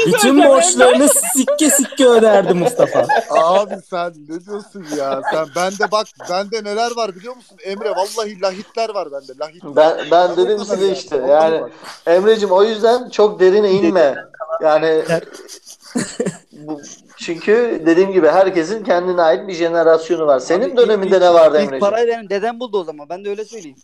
Bütün 0.06 0.44
borçlarını 0.44 1.08
sikke 1.08 1.70
sikke 1.70 2.06
öderdi 2.08 2.54
Mustafa. 2.54 3.06
Abi 3.30 3.74
sen 3.90 4.12
ne 4.28 4.44
diyorsun 4.46 4.86
ya? 4.98 5.22
Sen 5.32 5.46
bende 5.56 5.90
bak 5.92 6.06
bende 6.30 6.64
neler 6.64 6.96
var 6.96 7.14
biliyor 7.16 7.36
musun? 7.36 7.58
Emre 7.64 7.90
vallahi 7.90 8.40
lahitler 8.40 8.94
var 8.94 9.08
bende. 9.12 9.32
Lahitler. 9.40 9.76
Ben 9.76 10.10
ben 10.10 10.36
dedim 10.36 10.58
size 10.64 10.86
ya. 10.86 10.92
işte. 10.92 11.16
Yani. 11.16 11.62
Emre'cim 12.06 12.50
o 12.50 12.62
yüzden 12.62 13.08
çok 13.08 13.40
derine 13.40 13.70
inme. 13.70 14.14
Yani 14.62 15.04
bu, 16.52 16.80
çünkü 17.16 17.82
dediğim 17.86 18.12
gibi 18.12 18.28
herkesin 18.28 18.84
kendine 18.84 19.22
ait 19.22 19.48
bir 19.48 19.52
jenerasyonu 19.54 20.26
var. 20.26 20.38
Senin 20.38 20.70
Abi 20.70 20.76
döneminde 20.76 21.16
ilk- 21.16 21.22
ne 21.22 21.34
vardı 21.34 21.56
İlk 21.58 21.64
Emre'cim? 21.64 21.80
parayı 21.80 22.30
dedem 22.30 22.60
buldu 22.60 22.78
o 22.80 22.84
zaman. 22.84 23.08
Ben 23.08 23.24
de 23.24 23.30
öyle 23.30 23.44
söyleyeyim. 23.44 23.76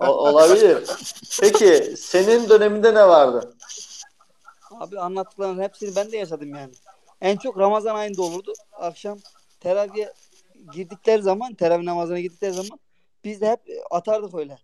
O- 0.00 0.06
olabilir. 0.06 0.78
Peki 1.40 1.96
senin 1.96 2.48
döneminde 2.48 2.94
ne 2.94 3.08
vardı? 3.08 3.54
Abi 4.80 4.98
anlattıkların 4.98 5.62
hepsini 5.62 5.96
ben 5.96 6.12
de 6.12 6.16
yaşadım 6.16 6.54
yani. 6.54 6.72
En 7.20 7.36
çok 7.36 7.58
Ramazan 7.58 7.94
ayında 7.94 8.22
olurdu. 8.22 8.52
Akşam 8.72 9.18
teraviye 9.60 10.12
girdikleri 10.72 11.22
zaman, 11.22 11.54
teravih 11.54 11.84
namazına 11.84 12.20
girdikleri 12.20 12.52
zaman 12.52 12.78
biz 13.24 13.40
de 13.40 13.50
hep 13.50 13.60
atardık 13.90 14.34
öyle. 14.34 14.58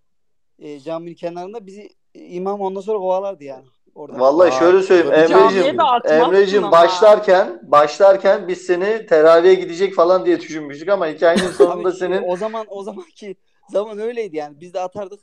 E, 0.58 0.80
caminin 0.80 1.14
kenarında 1.14 1.66
bizi 1.66 1.90
imam 2.14 2.60
ondan 2.60 2.80
sonra 2.80 2.98
kovalardı 2.98 3.44
yani. 3.44 3.64
Orada. 3.94 4.18
Vallahi 4.20 4.48
Aa, 4.48 4.58
şöyle 4.58 4.82
söyleyeyim 4.82 5.12
Emre'cim 5.14 5.80
Emre'cim 6.04 6.64
ama. 6.64 6.72
başlarken 6.72 7.60
başlarken 7.62 8.48
biz 8.48 8.58
seni 8.58 9.06
teraviye 9.06 9.54
gidecek 9.54 9.94
falan 9.94 10.26
diye 10.26 10.40
düşünmüştük 10.40 10.88
ama 10.88 11.06
hikayenin 11.06 11.48
sonunda 11.58 11.88
Abi, 11.88 11.96
senin 11.96 12.22
o 12.26 12.36
zaman 12.36 12.66
o 12.68 12.82
zamanki 12.82 13.36
zaman 13.70 13.98
öyleydi 13.98 14.36
yani. 14.36 14.60
Biz 14.60 14.74
de 14.74 14.80
atardık. 14.80 15.20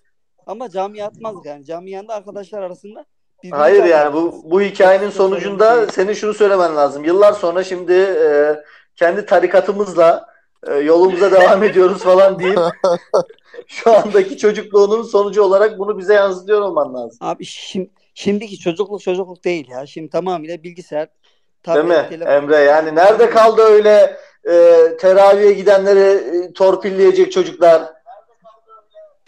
Ama 0.48 0.70
camiye 0.70 1.06
atmazdık 1.06 1.46
yani. 1.46 1.66
Cami 1.66 1.92
yanında 1.92 2.13
arkadaşlar 2.13 2.62
arasında 2.62 3.06
Hayır 3.51 3.84
yani 3.84 4.13
bu 4.13 4.42
bu 4.44 4.62
hikayenin 4.62 5.10
sonucunda 5.10 5.75
şey. 5.75 5.88
senin 5.92 6.13
şunu 6.13 6.34
söylemen 6.34 6.75
lazım. 6.75 7.04
Yıllar 7.04 7.34
sonra 7.34 7.63
şimdi 7.63 7.94
e, 7.94 8.56
kendi 8.96 9.25
tarikatımızla 9.25 10.25
e, 10.68 10.74
yolumuza 10.74 11.32
devam 11.32 11.63
ediyoruz 11.63 12.04
falan 12.04 12.39
deyip 12.39 12.60
şu 13.68 13.96
andaki 13.96 14.38
çocukluğunun 14.38 15.04
sonucu 15.04 15.44
olarak 15.44 15.80
bunu 15.80 15.98
bize 15.98 16.13
yansıtıyor 16.13 16.62
olman 16.62 16.94
lazım. 16.94 17.18
Abi 17.22 17.46
şimdi, 17.46 17.89
şimdiki 18.13 18.60
çocukluk 18.60 19.01
çocukluk 19.01 19.44
değil 19.44 19.70
ya. 19.70 19.86
Şimdi 19.86 20.10
tamamıyla 20.10 20.63
bilgisayar, 20.63 21.08
Değil 21.68 21.86
mi 21.86 21.94
tablet, 21.94 22.10
telefon. 22.10 22.32
Emre? 22.32 22.56
Yani 22.56 22.96
nerede 22.96 23.30
kaldı 23.30 23.62
öyle 23.62 24.18
e, 24.50 24.98
teraviye 25.00 25.54
gidenleri 25.54 26.38
e, 26.38 26.54
torpilleyecek 26.54 27.32
çocuklar? 27.32 27.97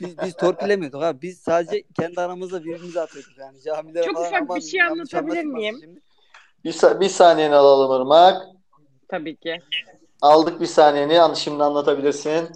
Biz, 0.01 0.18
biz 0.18 0.36
torpilemiyorduk 0.38 1.03
abi. 1.03 1.22
Biz 1.22 1.39
sadece 1.39 1.84
kendi 2.00 2.22
aramızda 2.22 2.63
birbirimize 2.63 3.01
atıyorduk 3.01 3.38
yani. 3.38 3.62
Camilere 3.62 4.06
Çok 4.06 4.15
falan 4.15 4.44
ufak 4.44 4.56
bir 4.58 4.62
şey 4.62 4.82
anlatabilir 4.82 5.44
miyim? 5.44 5.77
şimdi. 5.82 6.01
Bir, 6.65 6.72
sa- 6.72 7.00
bir 7.00 7.10
saniyeni 7.10 7.56
alalım 7.56 8.01
Irmak. 8.01 8.41
Tabii 9.08 9.36
ki. 9.36 9.60
Aldık 10.22 10.62
bir 10.62 10.65
saniyeni. 10.65 11.22
An- 11.22 11.34
Şimdi 11.34 11.63
anlatabilirsin. 11.63 12.50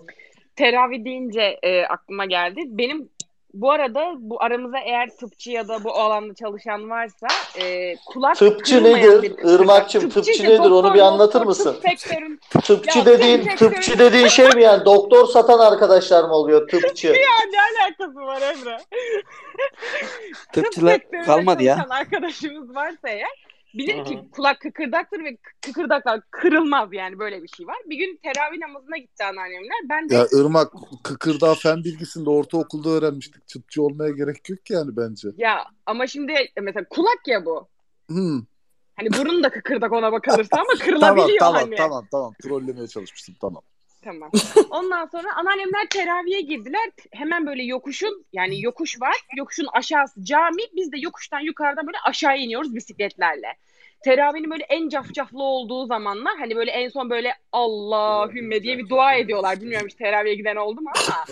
Teravih 0.55 1.05
deyince 1.05 1.59
e, 1.63 1.83
aklıma 1.85 2.25
geldi. 2.25 2.61
Benim 2.65 3.09
bu 3.53 3.71
arada 3.71 4.13
bu 4.17 4.43
aramızda 4.43 4.79
eğer 4.79 5.09
tıpçı 5.09 5.51
ya 5.51 5.67
da 5.67 5.83
bu 5.83 5.93
alanda 5.93 6.33
çalışan 6.33 6.89
varsa 6.89 7.27
e, 7.59 7.95
kulak 8.05 8.37
Tıpçı 8.37 8.83
nedir? 8.83 9.31
Irmak'cığım, 9.43 10.09
tıpçı 10.09 10.31
işte, 10.31 10.43
nedir? 10.43 10.59
Onu 10.59 10.69
doktor, 10.69 10.93
bir 10.93 10.99
anlatır 10.99 11.33
doktor, 11.33 11.45
mısın? 11.45 11.73
Tıp 11.73 11.99
sektörün 11.99 12.39
Tıpçı 12.63 12.99
Ya, 12.99 13.05
dediğin 13.05 13.43
gerçekten- 13.43 13.69
tıpçı 13.71 13.99
dediğin 13.99 14.27
şey 14.27 14.49
mi 14.49 14.63
yani? 14.63 14.85
Doktor 14.85 15.27
satan 15.27 15.59
arkadaşlar 15.59 16.23
mı 16.23 16.33
oluyor 16.33 16.67
tıpçı? 16.67 17.07
ya 17.07 17.13
ne 17.51 17.83
alakası 17.83 18.19
var 18.19 18.41
Emre? 18.41 18.77
Tıp 20.53 20.63
Tıpçılar 20.65 20.93
sektöründe 20.93 21.25
kalmadı 21.25 21.63
ya. 21.63 21.85
arkadaşımız 21.89 22.75
varsa 22.75 23.09
eğer 23.09 23.42
bilir 23.73 24.05
ki 24.05 24.19
kulak 24.31 24.59
kıkırdaktır 24.59 25.23
ve 25.23 25.29
kı- 25.29 25.37
kıkırdaklar 25.61 26.21
kırılmaz 26.31 26.89
yani 26.93 27.19
böyle 27.19 27.43
bir 27.43 27.47
şey 27.47 27.67
var. 27.67 27.77
Bir 27.85 27.97
gün 27.97 28.19
teravih 28.23 28.57
namazına 28.59 28.97
gitti 28.97 29.23
anneannemler. 29.23 29.89
Ben 29.89 30.09
de 30.09 30.15
Ya 30.15 30.25
Irmak 30.39 30.73
kıkırdağı 31.03 31.55
fen 31.55 31.83
bilgisinde 31.83 32.29
ortaokulda 32.29 32.89
öğrenmiştik. 32.89 33.47
Tıpçı 33.47 33.83
olmaya 33.83 34.11
gerek 34.11 34.49
yok 34.49 34.69
yani 34.69 34.97
bence. 34.97 35.27
ya 35.37 35.65
ama 35.85 36.07
şimdi 36.07 36.33
mesela 36.61 36.85
kulak 36.89 37.27
ya 37.27 37.45
bu. 37.45 37.67
Hmm. 38.07 38.41
Hani 38.95 39.09
burun 39.13 39.43
da 39.43 39.49
kıkırdak 39.49 39.91
ona 39.91 40.11
bakılırsa 40.11 40.57
ama 40.57 40.63
Tamam 40.79 40.85
kırılabiliyor 40.85 41.39
tamam 41.39 41.61
hani. 41.61 41.75
tamam 41.75 42.07
tamam 42.11 42.33
trollemeye 42.43 42.87
çalışmıştım 42.87 43.35
tamam. 43.41 43.63
Tamam. 44.03 44.31
Ondan 44.69 45.05
sonra 45.05 45.35
anneannemler 45.35 45.87
teraviye 45.89 46.41
girdiler. 46.41 46.89
Hemen 47.11 47.45
böyle 47.45 47.63
yokuşun 47.63 48.25
yani 48.33 48.61
yokuş 48.61 49.01
var. 49.01 49.15
Yokuşun 49.37 49.67
aşağısı 49.73 50.23
cami. 50.23 50.63
Biz 50.75 50.91
de 50.91 50.97
yokuştan 50.99 51.39
yukarıdan 51.39 51.87
böyle 51.87 51.97
aşağı 52.05 52.37
iniyoruz 52.37 52.75
bisikletlerle. 52.75 53.47
Teravihinin 54.03 54.51
böyle 54.51 54.63
en 54.63 54.89
cafcaflı 54.89 55.43
olduğu 55.43 55.85
zamanlar 55.85 56.37
hani 56.39 56.55
böyle 56.55 56.71
en 56.71 56.89
son 56.89 57.09
böyle 57.09 57.33
Allahümme 57.51 58.63
diye 58.63 58.77
bir 58.77 58.89
dua 58.89 59.13
ediyorlar. 59.13 59.61
Bilmiyorum 59.61 59.87
hiç 59.87 59.95
teraviye 59.95 60.35
giden 60.35 60.55
oldu 60.55 60.81
mu 60.81 60.91
ama 60.95 61.25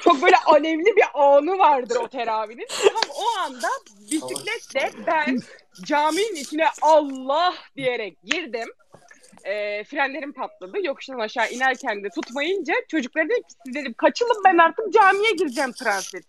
çok 0.00 0.22
böyle 0.22 0.36
alevli 0.46 0.96
bir 0.96 1.04
anı 1.14 1.58
vardır 1.58 1.96
o 1.96 2.08
teravinin. 2.08 2.66
Tam 2.82 3.10
o 3.10 3.38
anda 3.46 3.68
bisikletle 4.10 4.90
ben 5.06 5.38
caminin 5.84 6.34
içine 6.34 6.66
Allah 6.82 7.54
diyerek 7.76 8.22
girdim. 8.24 8.68
E, 9.44 9.84
frenlerim 9.84 10.32
patladı. 10.32 10.86
Yokuştan 10.86 11.18
aşağı 11.18 11.50
inerken 11.50 12.04
de 12.04 12.08
tutmayınca 12.08 12.74
çocuklara 12.88 13.24
dedim 13.24 13.42
ki 13.42 13.74
dedim 13.74 13.94
kaçılın 13.96 14.42
ben 14.44 14.58
artık 14.58 14.92
camiye 14.92 15.32
gireceğim 15.32 15.72
transit. 15.72 16.26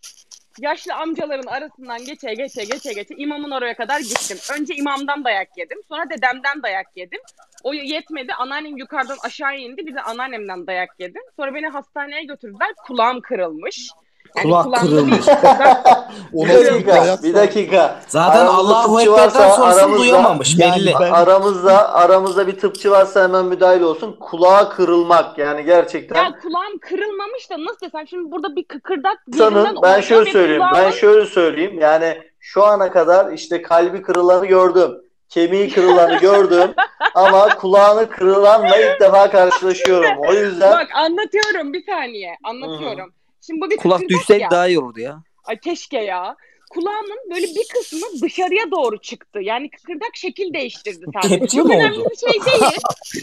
yaşlı 0.60 0.94
amcaların 0.94 1.48
arasından 1.48 2.06
geçe 2.06 2.34
geçe 2.34 2.64
geçe 2.64 2.94
geçe 2.94 3.16
imamın 3.16 3.52
oraya 3.52 3.76
kadar 3.76 4.00
gittim. 4.00 4.38
Önce 4.60 4.76
imamdan 4.76 5.24
dayak 5.24 5.58
yedim. 5.58 5.78
Sonra 5.90 6.10
dedemden 6.10 6.64
dayak 6.64 6.88
yedim. 6.96 7.20
O 7.64 7.74
yetmedi. 7.74 8.34
Anneannem 8.34 8.78
yukarıdan 8.78 9.18
aşağı 9.24 9.58
indi. 9.58 9.88
Bir 9.88 9.96
de 9.96 10.02
anneannemden 10.02 10.68
dayak 10.68 10.90
yedim. 11.00 11.22
Sonra 11.36 11.54
beni 11.54 11.68
hastaneye 11.68 12.24
götürdüler. 12.24 12.74
Kulağım 12.88 13.22
kırılmış. 13.22 13.90
Yani 14.38 14.44
Kulak 14.64 14.76
kırılmış. 14.82 15.12
bir 15.28 15.34
kıkırdak 15.34 16.06
O 16.34 16.44
Bir 16.46 16.50
nasıl 16.50 16.64
bir 16.80 16.86
dakika, 16.88 17.24
bir 17.24 17.34
dakika. 17.34 18.00
Zaten 18.08 18.40
Aramızda 18.40 18.58
Allahu 18.76 19.02
Ekber'den 19.02 19.18
varsa 19.24 19.50
sonrasını 19.50 19.82
aramızda- 19.82 19.98
duyamamış 20.00 20.60
belli. 20.60 20.90
Yani 20.90 20.94
ben- 21.02 21.12
Aramızda 21.12 21.94
aramızda 21.94 22.48
bir 22.48 22.60
tıpçı 22.60 22.92
varsa 22.92 23.24
hemen 23.24 23.46
müdahil 23.46 23.82
olsun. 23.82 24.16
Kulağa 24.20 24.70
kırılmak 24.70 25.38
yani 25.38 25.64
gerçekten. 25.66 26.24
Ya 26.24 26.32
kulağım 26.42 26.78
kırılmamış 26.82 27.50
da 27.50 27.56
nasıl 27.66 27.86
desem 27.86 28.08
şimdi 28.08 28.32
burada 28.32 28.56
bir 28.56 28.64
kıkırdak 28.68 29.18
İnsanın 29.28 29.78
ben 29.84 30.02
şöyle 30.02 30.32
söyleyeyim. 30.32 30.62
Ben 30.62 30.70
kulağımın- 30.70 30.92
şöyle 30.92 31.26
söyleyeyim. 31.26 31.80
Yani 31.80 32.18
şu 32.40 32.64
ana 32.66 32.92
kadar 32.92 33.32
işte 33.32 33.62
kalbi 33.62 34.02
kırılanı 34.02 34.46
gördüm. 34.46 34.92
Kemiği 35.30 35.74
kırılanı 35.74 36.18
gördüm. 36.18 36.74
Ama 37.16 37.50
kulağını 37.50 38.10
kırılanla 38.10 38.78
ilk 38.78 39.00
defa 39.02 39.30
karşılaşıyorum. 39.32 40.12
O 40.30 40.34
yüzden 40.34 40.72
Bak 40.72 40.88
anlatıyorum 40.96 41.74
bir 41.74 41.86
saniye. 41.86 42.38
Anlatıyorum. 42.44 43.14
Şimdi 43.46 43.62
bu 43.62 43.70
bir 43.70 43.78
Kulak 43.78 44.30
ya. 44.30 44.52
daha 44.52 44.68
iyi 44.68 44.80
olurdu 44.80 45.00
ya. 45.00 45.24
Ay 45.44 45.60
keşke 45.60 45.98
ya. 45.98 46.36
Kulağımın 46.70 47.18
böyle 47.34 47.48
bir 47.48 47.68
kısmı 47.74 48.22
dışarıya 48.22 48.72
doğru 48.72 49.02
çıktı. 49.02 49.40
Yani 49.42 49.70
kıkırdak 49.70 50.16
şekil 50.16 50.54
değiştirdi 50.54 51.06
sadece. 51.14 51.40
Kepçe 51.40 51.58
Çok 51.58 51.66
mi 51.66 51.76
önemli 51.76 52.00
oldu? 52.00 52.10
bir 52.12 52.32
şey 52.32 52.42
değil. 52.46 52.72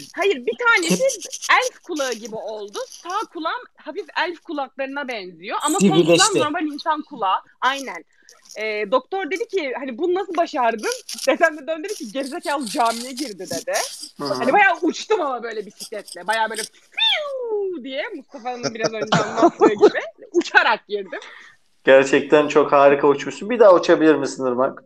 Hayır 0.15 0.35
bir 0.45 0.53
tanesi 0.65 1.03
elf 1.51 1.79
kulağı 1.79 2.13
gibi 2.13 2.35
oldu. 2.35 2.77
Sağ 2.89 3.19
kulağım 3.33 3.61
hafif 3.77 4.05
elf 4.27 4.39
kulaklarına 4.39 5.07
benziyor. 5.07 5.57
Ama 5.61 5.79
sol 5.79 6.05
kulağım 6.05 6.35
normal 6.35 6.65
insan 6.65 7.01
kulağı. 7.01 7.37
Aynen. 7.61 8.03
Ee, 8.59 8.91
doktor 8.91 9.31
dedi 9.31 9.47
ki 9.47 9.73
hani 9.79 9.97
bunu 9.97 10.13
nasıl 10.13 10.35
başardın? 10.37 10.91
Dedem 11.27 11.57
de 11.57 11.67
döndü 11.67 11.83
dedi 11.83 11.93
ki 11.93 12.11
gerizekalı 12.11 12.65
camiye 12.65 13.11
girdi 13.11 13.39
dedi. 13.39 13.73
Hı 14.17 14.23
hı. 14.25 14.33
Hani 14.33 14.53
bayağı 14.53 14.77
uçtum 14.81 15.21
ama 15.21 15.43
böyle 15.43 15.65
bisikletle. 15.65 16.27
Bayağı 16.27 16.49
böyle 16.49 16.61
fiu 16.63 17.83
diye 17.83 18.03
Mustafa'nın 18.15 18.73
biraz 18.73 18.93
önce 18.93 19.17
anlattığı 19.17 19.73
gibi 19.73 19.99
uçarak 20.31 20.87
girdim. 20.87 21.19
gerçekten 21.83 22.47
çok 22.47 22.71
harika 22.71 23.07
uçmuşsun. 23.07 23.49
Bir 23.49 23.59
daha 23.59 23.75
uçabilir 23.75 24.15
misin 24.15 24.45
Irmak? 24.45 24.83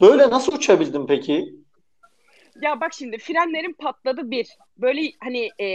Böyle 0.00 0.30
nasıl 0.30 0.52
uçabildin 0.52 1.06
peki? 1.06 1.54
Ya 2.62 2.80
bak 2.80 2.92
şimdi 2.94 3.18
frenlerim 3.18 3.72
patladı 3.72 4.30
bir. 4.30 4.48
Böyle 4.78 5.00
hani 5.24 5.50
e, 5.60 5.66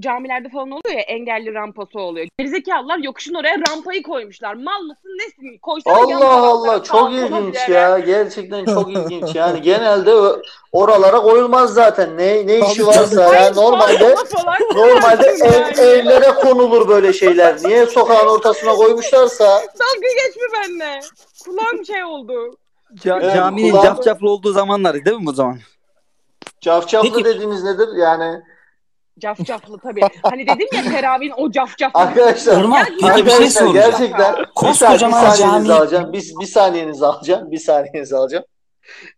camilerde 0.00 0.48
falan 0.48 0.70
oluyor 0.70 0.94
ya 0.96 1.00
engelli 1.00 1.54
rampası 1.54 2.00
oluyor. 2.00 2.26
Gerizekalılar 2.38 2.98
yokuşun 2.98 3.34
oraya 3.34 3.56
rampayı 3.68 4.02
koymuşlar. 4.02 4.54
Mal 4.54 4.80
mısın 4.82 5.18
nesin? 5.18 5.58
Koysana 5.58 5.94
Allah 5.96 6.46
Allah 6.50 6.82
çok 6.82 7.12
ilginç 7.12 7.68
ya. 7.68 7.98
Gerçekten 7.98 8.64
çok 8.64 8.90
ilginç. 8.90 9.34
Yani 9.34 9.62
genelde 9.62 10.14
oralara 10.72 11.20
koyulmaz 11.22 11.74
zaten. 11.74 12.16
Ne 12.18 12.46
ne 12.46 12.58
işi 12.70 12.86
varsa 12.86 13.34
yani 13.34 13.56
normalde 13.56 14.14
normalde 14.74 15.26
ev, 15.26 15.78
evlere 15.78 16.34
konulur 16.34 16.88
böyle 16.88 17.12
şeyler. 17.12 17.56
Niye 17.64 17.86
sokağın 17.86 18.26
ortasına 18.28 18.74
koymuşlarsa 18.74 19.44
Dalga 19.44 20.08
geçme 20.26 20.42
benimle. 20.54 21.00
Kulağım 21.44 21.86
şey 21.86 22.04
oldu. 22.04 22.50
Ca- 22.94 23.20
Evet, 23.22 23.34
caminin 23.34 23.70
kulağım- 23.72 23.84
cafcaflı 23.84 24.30
olduğu 24.30 24.52
zamanlar 24.52 25.04
değil 25.04 25.16
mi 25.16 25.26
bu 25.26 25.32
zaman? 25.32 25.58
Cafcaflı 26.72 27.12
Peki- 27.12 27.24
dediğiniz 27.24 27.64
nedir? 27.64 27.88
Yani 27.96 28.42
Cafcaflı 29.18 29.78
tabii. 29.78 30.00
Hani 30.22 30.46
dedim 30.46 30.68
ya 30.72 30.82
teravihin 30.82 31.32
o 31.36 31.50
cafcaflı. 31.50 32.00
arkadaşlar 32.00 32.60
Irmak, 32.60 32.78
Ya, 33.02 33.08
peki 33.14 33.26
bir 33.26 33.30
şey 33.30 33.36
Arkadaşlar 33.38 33.48
soracağım. 33.66 33.90
gerçekten 33.90 34.18
bir, 34.18 34.24
saniye, 34.34 34.46
bir 34.46 34.54
Koskocaman 34.54 35.30
saniyenizi 35.30 35.68
cami 35.68 35.72
alacağım. 35.72 36.12
Bir, 36.12 36.32
bir 36.40 36.46
saniyenizi 36.46 37.06
alacağım. 37.06 37.50
Bir 37.50 37.58
saniyenizi 37.58 38.16
alacağım. 38.16 38.44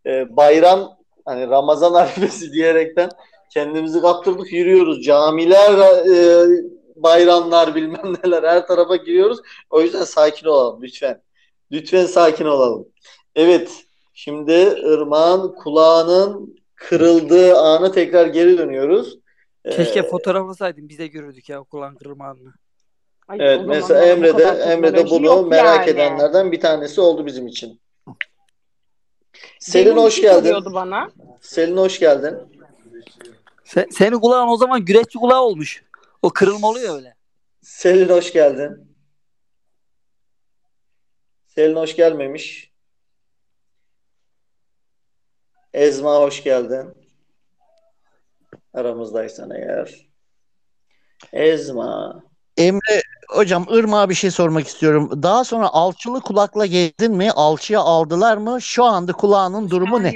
Ee, 0.06 0.36
bayram 0.36 0.96
hani 1.24 1.48
Ramazan 1.48 1.94
arifesi 2.02 2.52
diyerekten 2.52 3.10
kendimizi 3.52 4.00
kaptırdık 4.00 4.52
yürüyoruz. 4.52 5.02
Camiler 5.04 5.78
e, 6.06 6.46
bayramlar 6.96 7.74
bilmem 7.74 8.14
neler 8.24 8.42
her 8.42 8.66
tarafa 8.66 8.96
giriyoruz. 8.96 9.38
O 9.70 9.80
yüzden 9.80 10.04
sakin 10.04 10.46
olalım 10.46 10.82
lütfen. 10.82 11.22
Lütfen 11.72 12.06
sakin 12.06 12.44
olalım. 12.44 12.88
Evet. 13.34 13.70
Şimdi 14.14 14.52
Irmak'ın 14.84 15.54
kulağının 15.54 16.59
kırıldığı 16.80 17.58
anı 17.58 17.92
tekrar 17.92 18.26
geri 18.26 18.58
dönüyoruz. 18.58 19.18
Ee, 19.64 19.70
Keşke 19.70 20.02
fotoğraflasaydın 20.02 20.88
biz 20.88 20.98
de 20.98 21.06
görürdük 21.06 21.48
ya 21.48 21.62
kulağın 21.62 21.94
kırılma 21.94 22.26
anını. 22.26 22.52
Ay, 23.28 23.38
Evet 23.40 23.60
mesela 23.66 24.04
Emre 24.04 24.38
de 24.38 24.42
Emre 24.44 24.94
de 24.96 25.10
bunu 25.10 25.46
merak 25.46 25.78
yani. 25.78 25.90
edenlerden 25.90 26.52
bir 26.52 26.60
tanesi 26.60 27.00
oldu 27.00 27.26
bizim 27.26 27.46
için. 27.46 27.80
Selin 29.60 29.86
Benim 29.86 29.98
hoş 30.02 30.20
geldin. 30.20 30.54
bana. 30.74 31.10
Selin 31.40 31.76
hoş 31.76 31.98
geldin. 31.98 32.36
Sen, 33.64 33.86
senin 33.90 34.18
kulağın 34.20 34.48
o 34.48 34.56
zaman 34.56 34.84
güreşçi 34.84 35.18
kulağı 35.18 35.40
olmuş. 35.42 35.84
O 36.22 36.30
kırılma 36.30 36.68
oluyor 36.68 36.96
öyle. 36.96 37.14
Selin 37.62 38.08
hoş 38.08 38.32
geldin. 38.32 38.96
Selin 41.46 41.76
hoş 41.76 41.96
gelmemiş. 41.96 42.69
Ezma 45.74 46.16
hoş 46.16 46.42
geldin. 46.42 46.94
Aramızdaysan 48.74 49.50
eğer. 49.50 50.06
Ezma. 51.32 52.22
Emre 52.56 53.02
hocam 53.28 53.66
Irmak'a 53.70 54.10
bir 54.10 54.14
şey 54.14 54.30
sormak 54.30 54.66
istiyorum. 54.66 55.22
Daha 55.22 55.44
sonra 55.44 55.68
alçılı 55.68 56.20
kulakla 56.20 56.66
gezdin 56.66 57.12
mi? 57.12 57.30
Alçıya 57.30 57.80
aldılar 57.80 58.36
mı? 58.36 58.62
Şu 58.62 58.84
anda 58.84 59.12
kulağının 59.12 59.70
durumu 59.70 60.02
ne? 60.02 60.12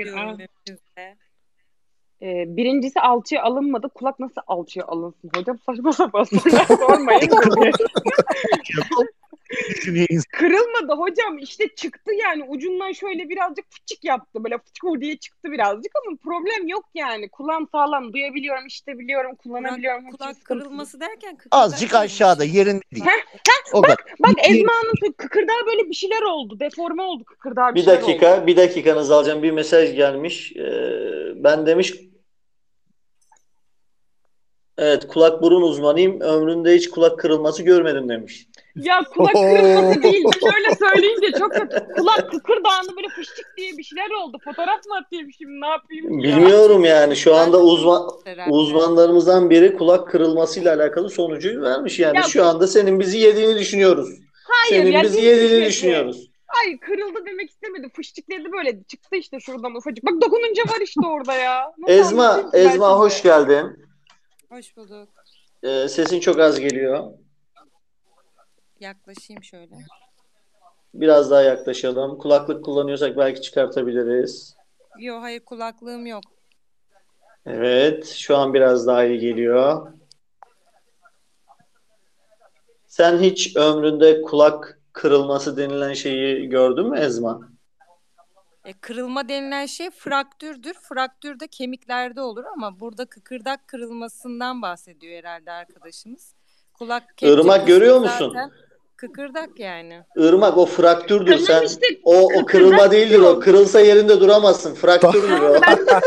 Ee, 2.23 2.45
birincisi 2.57 3.01
alçıya 3.01 3.43
alınmadı. 3.43 3.89
Kulak 3.89 4.21
nasıl 4.21 4.41
alçıya 4.47 4.87
alınsın 4.87 5.31
hocam? 5.37 5.59
Saçma 5.67 5.93
sapan 5.93 6.25
sorular 6.25 6.67
sormayın. 6.67 7.31
Kırılmadı 10.33 10.93
hocam. 10.93 11.39
İşte 11.39 11.69
çıktı 11.77 12.13
yani. 12.23 12.45
Ucundan 12.49 12.93
şöyle 12.93 13.29
birazcık 13.29 13.65
fıçık 13.71 14.05
yaptı. 14.05 14.45
Böyle 14.45 14.59
fıçık 14.59 15.01
diye 15.01 15.17
çıktı 15.17 15.53
birazcık 15.53 15.93
ama 16.07 16.17
problem 16.25 16.69
yok 16.69 16.85
yani. 16.95 17.29
Kulağım 17.29 17.69
sağlam. 17.73 18.13
Duyabiliyorum, 18.13 18.67
işte 18.67 18.99
biliyorum, 18.99 19.35
kullanabiliyorum. 19.37 20.11
Kulak 20.11 20.37
yok. 20.37 20.45
kırılması 20.45 21.01
derken 21.01 21.37
kıkırdak 21.37 21.59
Azıcık 21.61 21.91
kırılmış. 21.91 22.13
aşağıda 22.13 22.45
yerin 22.45 22.81
değil. 22.95 23.05
O 23.73 23.83
Bak, 23.83 23.89
kadar. 23.99 24.15
bak 24.21 24.49
Ezma'nın 24.51 25.13
kıkırdağı 25.17 25.67
böyle 25.67 25.89
bir 25.89 25.95
şeyler 25.95 26.23
oldu. 26.23 26.61
Deforme 26.61 27.03
oldu 27.03 27.25
kıkırdağı 27.25 27.71
bir, 27.71 27.75
Bir 27.75 27.85
şeyler 27.85 27.99
oldu. 27.99 28.07
dakika, 28.09 28.47
bir 28.47 28.57
dakikanızı 28.57 29.15
alacağım. 29.15 29.43
Bir 29.43 29.51
mesaj 29.51 29.95
gelmiş. 29.97 30.53
Ee, 30.57 31.45
ben 31.45 31.67
demiş 31.67 31.95
Evet, 34.79 35.07
kulak 35.09 35.43
burun 35.43 35.63
uzmanıyım. 35.63 36.21
Ömrümde 36.21 36.75
hiç 36.75 36.91
kulak 36.91 37.19
kırılması 37.19 37.63
görmedim 37.63 38.09
demiş. 38.09 38.47
Ya 38.77 39.05
kulak 39.15 39.33
kırılması 39.33 40.03
değil. 40.03 40.25
Şöyle 40.41 40.75
söyleyince 40.75 41.33
çok 41.39 41.53
kötü. 41.53 41.87
Kulak 41.97 42.31
kıkırdağını 42.31 42.97
böyle 42.97 43.09
fıştık 43.09 43.47
diye 43.57 43.79
bir 43.79 43.83
şeyler 43.83 44.11
oldu. 44.11 44.39
Fotoğraf 44.45 44.87
mı 44.87 44.97
atayım 44.97 45.33
şimdi 45.39 45.61
ne 45.61 45.67
yapayım 45.67 46.19
ya? 46.19 46.37
Bilmiyorum 46.37 46.85
yani 46.85 47.17
şu 47.17 47.35
anda 47.35 47.61
uzman 47.63 48.09
uzmanlarımızdan 48.51 49.51
biri 49.51 49.77
kulak 49.77 50.09
kırılmasıyla 50.09 50.75
alakalı 50.75 51.11
sonucu 51.11 51.63
vermiş 51.63 51.99
yani. 51.99 52.17
Ya- 52.17 52.23
Şu 52.23 52.45
anda 52.45 52.67
senin 52.67 53.01
bizi 53.01 53.19
yediğini 53.19 53.59
düşünüyoruz. 53.59 54.09
Hayır 54.49 54.83
Senin 54.83 54.93
ya, 54.93 55.03
bizi 55.03 55.21
yediğini 55.25 55.67
düşünüyoruz. 55.67 56.31
Ay 56.61 56.79
kırıldı 56.79 57.19
demek 57.27 57.51
istemedi. 57.51 57.89
Fıştıkladı 57.97 58.53
böyle. 58.53 58.83
Çıktı 58.89 59.17
işte 59.17 59.41
şuradan 59.41 59.75
ufacık. 59.75 60.05
Bak 60.07 60.23
dokununca 60.23 60.63
var 60.63 60.81
işte 60.81 61.01
orada 61.07 61.35
ya. 61.35 61.73
Nasıl 61.79 61.93
Ezma, 61.95 62.51
Ezma 62.53 62.99
hoş 62.99 63.23
geldin. 63.23 63.67
Hoş 64.51 64.77
bulduk. 64.77 65.09
Ee, 65.63 65.89
sesin 65.89 66.21
çok 66.21 66.41
az 66.41 66.61
geliyor. 66.61 67.05
Yaklaşayım 68.85 69.43
şöyle. 69.43 69.75
Biraz 70.95 71.31
daha 71.31 71.43
yaklaşalım. 71.43 72.19
Kulaklık 72.19 72.65
kullanıyorsak 72.65 73.17
belki 73.17 73.43
çıkartabiliriz. 73.43 74.57
Yo 74.99 75.21
hayır 75.21 75.41
kulaklığım 75.41 76.07
yok. 76.07 76.23
Evet, 77.47 78.07
şu 78.07 78.37
an 78.37 78.55
biraz 78.55 78.87
daha 78.87 79.05
iyi 79.05 79.19
geliyor. 79.19 79.93
Sen 82.87 83.19
hiç 83.19 83.57
ömründe 83.57 84.23
kulak 84.23 84.81
kırılması 84.93 85.57
denilen 85.57 85.93
şeyi 85.93 86.49
gördün 86.49 86.87
mü 86.91 86.99
Ezma? 86.99 87.41
E, 88.65 88.73
kırılma 88.73 89.29
denilen 89.29 89.67
şey 89.67 89.91
fraktürdür. 89.91 90.75
Fraktür 90.75 91.41
de 91.41 91.47
kemiklerde 91.49 92.21
olur 92.21 92.45
ama 92.45 92.81
burada 92.81 93.07
kıkırdak 93.07 93.69
kırılmasından 93.69 94.63
bahsediyor 94.63 95.19
herhalde 95.19 95.51
arkadaşımız. 95.51 96.35
Kulak 96.75 97.23
Irmak 97.23 97.67
görüyor 97.67 98.01
musun? 98.01 98.33
zaten- 98.35 98.64
Kıkırdak 98.97 99.59
yani. 99.59 100.03
Irmak 100.17 100.59
o 100.59 100.67
fraktürdür 100.67 101.47
Tamam 101.47 101.47
sen. 101.47 101.63
işte, 101.67 101.87
O, 102.05 102.29
o 102.41 102.45
kırılma 102.45 102.91
değildir 102.91 103.19
o. 103.19 103.41
Kırılsa 103.41 103.81
yerinde 103.81 104.21
duramazsın. 104.21 104.75
Fraktürdür 104.75 105.41
o. 105.41 105.55
Ben 105.67 105.77
de, 105.87 105.91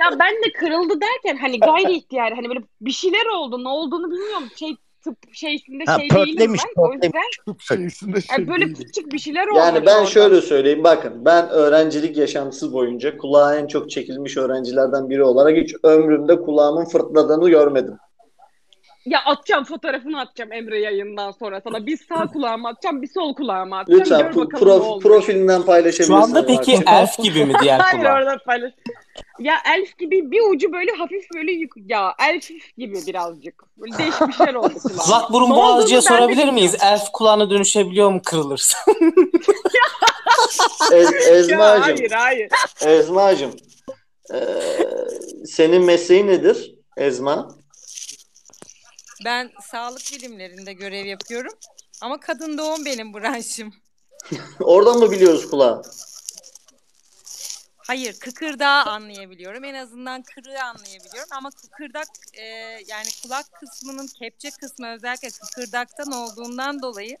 ya 0.00 0.18
ben 0.20 0.34
de 0.34 0.52
kırıldı 0.58 0.94
derken 1.00 1.36
hani 1.36 1.60
gayri 1.60 1.92
ihtiyari 1.92 2.34
hani 2.34 2.48
böyle 2.48 2.60
bir 2.80 2.90
şeyler 2.90 3.26
oldu. 3.26 3.64
Ne 3.64 3.68
olduğunu 3.68 4.10
bilmiyorum. 4.10 4.48
Şey 4.56 4.76
tıp 5.04 5.16
şeysinde 5.32 5.84
Ha, 5.86 5.98
şey 5.98 6.10
değilim 6.10 6.26
pörtlemiş, 6.26 6.60
ben. 6.76 6.82
O 6.82 6.92
yüzden 6.92 7.56
şeysinde 7.58 8.20
şey 8.20 8.36
yani 8.38 8.48
böyle 8.48 8.72
küçük 8.72 9.12
bir 9.12 9.18
şeyler 9.18 9.46
oldu. 9.46 9.58
Yani 9.58 9.86
ben 9.86 9.96
orada. 9.96 10.06
şöyle 10.06 10.40
söyleyeyim 10.40 10.84
bakın 10.84 11.24
ben 11.24 11.48
öğrencilik 11.48 12.16
yaşantısı 12.16 12.72
boyunca 12.72 13.16
kulağa 13.16 13.56
en 13.56 13.66
çok 13.66 13.90
çekilmiş 13.90 14.36
öğrencilerden 14.36 15.10
biri 15.10 15.24
olarak 15.24 15.56
hiç 15.56 15.74
ömrümde 15.82 16.40
kulağımın 16.40 16.84
fırtladığını 16.84 17.50
görmedim. 17.50 17.98
Ya 19.06 19.20
atacağım 19.24 19.64
fotoğrafını 19.64 20.20
atacağım 20.20 20.52
Emre 20.52 20.80
yayından 20.80 21.30
sonra 21.30 21.60
sana. 21.60 21.86
Bir 21.86 21.96
sağ 22.08 22.26
kulağıma 22.26 22.68
atacağım, 22.68 23.02
bir 23.02 23.08
sol 23.08 23.34
kulağıma 23.34 23.78
atacağım. 23.78 24.00
Lütfen 24.00 24.18
Gör 24.18 24.26
pro- 24.32 24.36
bakalım 24.46 24.68
ne 24.68 24.72
prof- 24.72 24.80
olmuş. 24.86 25.02
profilinden 25.04 25.62
paylaşabilirsin. 25.62 26.14
Şu 26.14 26.16
anda 26.16 26.46
peki 26.46 26.78
elf 26.86 27.18
gibi 27.18 27.44
mi 27.44 27.52
diğer 27.62 27.78
Hayır 27.80 27.98
kulağı? 27.98 28.14
orada 28.14 28.38
paylaş. 28.46 28.72
Ya 29.38 29.54
elf 29.76 29.98
gibi 29.98 30.30
bir 30.30 30.40
ucu 30.54 30.72
böyle 30.72 30.92
hafif 30.92 31.24
böyle 31.34 31.52
yük 31.52 31.70
ya 31.88 32.14
elf 32.30 32.50
gibi 32.78 32.94
birazcık. 33.06 33.62
Böyle 33.76 33.98
değişik 33.98 34.28
bir 34.28 34.32
şeyler 34.32 34.54
oldu 34.54 34.74
kulağıma. 34.82 35.02
Kulak 35.02 35.32
burun 35.32 35.50
boğazcıya 35.50 36.02
sorabilir 36.02 36.48
miyiz? 36.52 36.76
Elf 36.84 37.02
kulağına 37.12 37.50
dönüşebiliyor 37.50 38.10
mu 38.10 38.20
kırılırsa? 38.24 38.78
Ez- 40.92 41.28
Ezma'cığım, 41.28 41.82
hayır 41.82 42.10
hayır. 42.10 42.48
Ezma'cığım 42.86 43.50
eee, 44.32 44.40
senin 45.46 45.84
mesleğin 45.84 46.26
nedir 46.26 46.74
Ezma? 46.96 47.48
Ben 49.24 49.50
sağlık 49.62 50.12
bilimlerinde 50.12 50.72
görev 50.72 51.06
yapıyorum. 51.06 51.52
Ama 52.00 52.20
kadın 52.20 52.58
doğum 52.58 52.84
benim 52.84 53.14
branşım. 53.14 53.74
Oradan 54.60 54.98
mı 54.98 55.10
biliyoruz 55.10 55.50
kulağı? 55.50 55.82
Hayır, 57.76 58.18
kıkırdağı 58.20 58.82
anlayabiliyorum. 58.82 59.64
En 59.64 59.74
azından 59.74 60.22
kırığı 60.22 60.62
anlayabiliyorum. 60.62 61.28
Ama 61.32 61.50
kıkırdak 61.50 62.08
e, 62.32 62.44
yani 62.86 63.08
kulak 63.22 63.52
kısmının 63.52 64.06
kepçe 64.06 64.50
kısmı 64.50 64.94
özellikle 64.94 65.28
kıkırdaktan 65.30 66.12
olduğundan 66.12 66.82
dolayı 66.82 67.18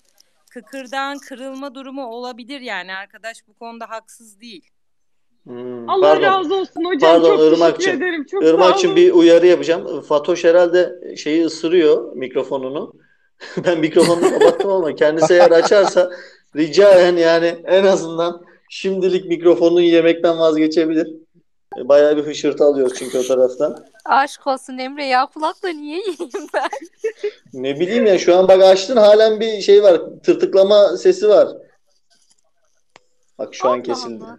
kıkırdağın 0.50 1.18
kırılma 1.18 1.74
durumu 1.74 2.06
olabilir 2.06 2.60
yani. 2.60 2.94
Arkadaş 2.94 3.48
bu 3.48 3.54
konuda 3.54 3.90
haksız 3.90 4.40
değil. 4.40 4.70
Hmm, 5.46 5.88
Allah 5.90 6.00
pardon. 6.12 6.22
razı 6.22 6.54
olsun 6.54 6.84
hocam. 6.84 7.00
Pardon, 7.12 7.28
çok 7.28 7.38
teşekkür 7.38 7.56
Irmak'cığım. 7.56 7.96
ederim. 8.02 8.26
Çok 8.30 8.44
Irmak'cığım 8.44 8.90
olun. 8.90 8.96
bir 8.96 9.12
uyarı 9.12 9.46
yapacağım. 9.46 10.00
Fatoş 10.00 10.44
herhalde 10.44 10.92
şeyi 11.16 11.44
ısırıyor 11.46 12.12
mikrofonunu. 12.12 12.92
ben 13.66 13.78
mikrofonunu 13.80 14.30
kapattım 14.38 14.70
ama 14.70 14.94
kendisi 14.94 15.34
eğer 15.34 15.50
açarsa 15.50 16.10
rica 16.56 16.94
eden 16.94 17.16
yani 17.16 17.56
en 17.64 17.84
azından 17.84 18.42
şimdilik 18.70 19.24
mikrofonunu 19.26 19.80
yemekten 19.80 20.38
vazgeçebilir. 20.38 21.08
E, 21.78 21.88
Bayağı 21.88 22.16
bir 22.16 22.22
hışırtı 22.22 22.64
alıyoruz 22.64 22.92
çünkü 22.98 23.18
o 23.18 23.22
taraftan. 23.22 23.84
Aşk 24.04 24.46
olsun 24.46 24.78
Emre 24.78 25.04
ya 25.06 25.26
kulakla 25.26 25.68
niye 25.68 25.98
yiyeyim 25.98 26.48
ben? 26.54 26.68
Ne 27.52 27.80
bileyim 27.80 28.06
ya 28.06 28.18
şu 28.18 28.36
an 28.36 28.48
bak 28.48 28.62
açtın 28.62 28.96
halen 28.96 29.40
bir 29.40 29.60
şey 29.60 29.82
var. 29.82 30.00
Tırtıklama 30.22 30.96
sesi 30.96 31.28
var. 31.28 31.48
Bak 33.38 33.54
şu 33.54 33.68
an 33.68 33.74
Allah 33.74 33.82
kesildi. 33.82 34.24
Allah. 34.24 34.38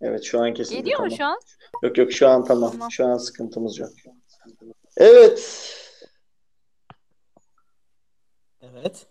Evet 0.00 0.22
şu 0.24 0.40
an 0.40 0.54
kesildi. 0.54 0.78
Geliyor 0.78 1.00
mu 1.00 1.08
tamam. 1.08 1.16
şu 1.16 1.24
an? 1.24 1.40
Yok 1.82 1.98
yok 1.98 2.12
şu 2.12 2.28
an 2.28 2.44
tamam. 2.44 2.70
Tamam. 2.70 2.90
Şu 2.90 3.06
an 3.06 3.16
sıkıntımız 3.16 3.78
yok. 3.78 3.90
Evet. 4.96 5.76
evet. 8.62 8.62
Evet. 8.62 9.06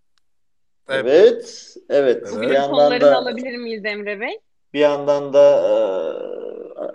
Evet. 0.90 1.78
Evet. 1.90 2.26
Bir 2.26 2.36
Bugün 2.36 2.54
yandan 2.54 3.02
da 3.02 3.18
alabilir 3.18 3.58
miyiz 3.58 3.86
Emre 3.86 4.20
Bey? 4.20 4.40
bir 4.74 4.80
yandan 4.80 5.34
da 5.34 5.40
e, 5.40 5.74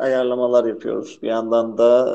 ayarlamalar 0.03 0.64
yapıyoruz. 0.64 1.18
Bir 1.22 1.29
yandan 1.29 1.79
da 1.79 2.09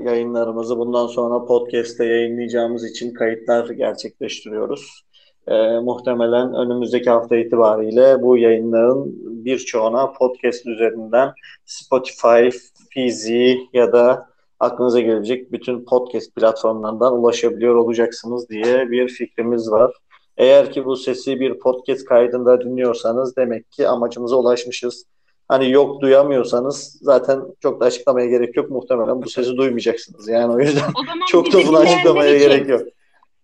e, 0.00 0.02
yayınlarımızı 0.02 0.78
bundan 0.78 1.06
sonra 1.06 1.44
podcast'te 1.44 2.04
yayınlayacağımız 2.04 2.90
için 2.90 3.14
kayıtlar 3.14 3.70
gerçekleştiriyoruz. 3.70 5.05
E, 5.48 5.78
muhtemelen 5.80 6.54
önümüzdeki 6.54 7.10
hafta 7.10 7.36
itibariyle 7.36 8.22
bu 8.22 8.38
yayınların 8.38 9.14
birçoğuna 9.44 10.12
podcast 10.12 10.66
üzerinden 10.66 11.32
Spotify, 11.64 12.58
Fizi 12.90 13.58
ya 13.72 13.92
da 13.92 14.26
aklınıza 14.60 15.00
gelecek 15.00 15.52
bütün 15.52 15.84
podcast 15.84 16.34
platformlarından 16.34 17.18
ulaşabiliyor 17.18 17.74
olacaksınız 17.74 18.48
diye 18.48 18.90
bir 18.90 19.08
fikrimiz 19.08 19.70
var. 19.70 19.92
Eğer 20.36 20.72
ki 20.72 20.84
bu 20.84 20.96
sesi 20.96 21.40
bir 21.40 21.58
podcast 21.58 22.04
kaydında 22.04 22.60
dinliyorsanız 22.60 23.36
demek 23.36 23.72
ki 23.72 23.88
amacımıza 23.88 24.36
ulaşmışız. 24.36 25.04
Hani 25.48 25.70
yok 25.70 26.00
duyamıyorsanız 26.00 26.98
zaten 27.02 27.40
çok 27.60 27.80
da 27.80 27.84
açıklamaya 27.84 28.26
gerek 28.26 28.56
yok. 28.56 28.70
Muhtemelen 28.70 29.22
bu 29.22 29.28
sesi 29.28 29.56
duymayacaksınız. 29.56 30.28
Yani 30.28 30.54
o 30.54 30.58
yüzden 30.58 30.82
O 30.82 31.26
çok 31.30 31.52
da 31.52 31.58
bunu 31.68 31.78
açıklamaya 31.78 32.36
için, 32.36 32.48
gerek 32.48 32.68
yok. 32.68 32.82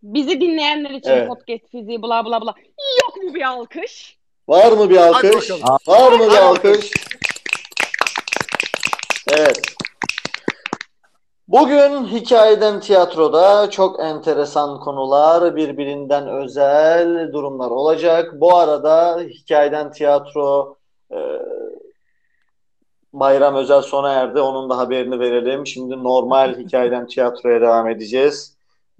Bizi 0.03 0.41
dinleyenler 0.41 0.91
için 0.91 1.11
Evet. 1.11 1.29
podcast 1.29 1.71
fiziği 1.71 2.03
bla 2.03 2.25
bla 2.25 2.41
bla. 2.41 2.55
Yok 3.03 3.25
mu 3.25 3.35
bir 3.35 3.43
alkış? 3.43 4.19
Var 4.49 4.73
mı 4.73 4.91
bir 4.91 4.97
alkış? 4.97 5.51
Var 5.87 6.13
mı 6.13 6.31
bir 6.31 6.37
alkış? 6.37 6.91
Evet. 9.33 9.63
Bugün 11.49 12.05
hikayeden 12.05 12.81
tiyatroda 12.81 13.71
çok 13.71 14.01
enteresan 14.01 14.81
konular, 14.81 15.57
birbirinden 15.57 16.29
özel 16.29 17.33
durumlar 17.33 17.71
olacak. 17.71 18.33
Bu 18.41 18.57
arada 18.57 19.21
hikayeden 19.21 19.93
tiyatro 19.93 20.77
e, 21.11 21.19
bayram 23.13 23.55
özel 23.55 23.83
sona 23.83 24.13
erdi. 24.13 24.41
Onun 24.41 24.71
da 24.71 24.79
haberini 24.79 25.21
verelim. 25.21 25.67
Şimdi 25.67 26.05
normal 26.05 26.59
hikayeden 26.59 27.07
tiyatroya 27.07 27.61
devam 27.61 27.89
edeceğiz. 27.89 28.52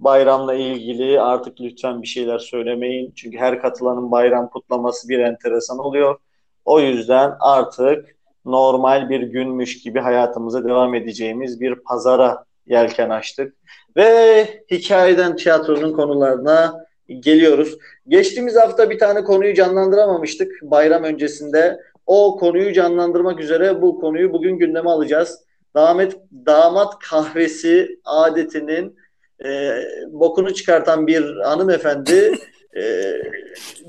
Bayramla 0.03 0.53
ilgili 0.53 1.21
artık 1.21 1.61
lütfen 1.61 2.01
bir 2.01 2.07
şeyler 2.07 2.39
söylemeyin. 2.39 3.13
Çünkü 3.15 3.37
her 3.37 3.61
katılanın 3.61 4.11
bayram 4.11 4.49
kutlaması 4.49 5.09
bir 5.09 5.19
enteresan 5.19 5.79
oluyor. 5.79 6.19
O 6.65 6.79
yüzden 6.79 7.33
artık 7.39 8.15
normal 8.45 9.09
bir 9.09 9.21
günmüş 9.21 9.81
gibi 9.83 9.99
hayatımıza 9.99 10.63
devam 10.63 10.95
edeceğimiz 10.95 11.61
bir 11.61 11.75
pazara 11.75 12.45
yelken 12.65 13.09
açtık. 13.09 13.55
Ve 13.97 14.45
hikayeden 14.71 15.35
tiyatronun 15.35 15.93
konularına 15.93 16.85
geliyoruz. 17.19 17.77
Geçtiğimiz 18.07 18.55
hafta 18.55 18.89
bir 18.89 18.99
tane 18.99 19.23
konuyu 19.23 19.53
canlandıramamıştık 19.53 20.51
bayram 20.63 21.03
öncesinde. 21.03 21.79
O 22.05 22.37
konuyu 22.39 22.73
canlandırmak 22.73 23.39
üzere 23.39 23.81
bu 23.81 23.99
konuyu 23.99 24.33
bugün 24.33 24.57
gündeme 24.57 24.89
alacağız. 24.89 25.39
Damat, 25.75 26.15
damat 26.45 26.99
kahvesi 26.99 27.99
adetinin 28.05 28.97
e, 29.45 29.81
bokunu 30.11 30.53
çıkartan 30.53 31.07
bir 31.07 31.35
hanımefendi 31.35 32.31
e, 32.75 32.83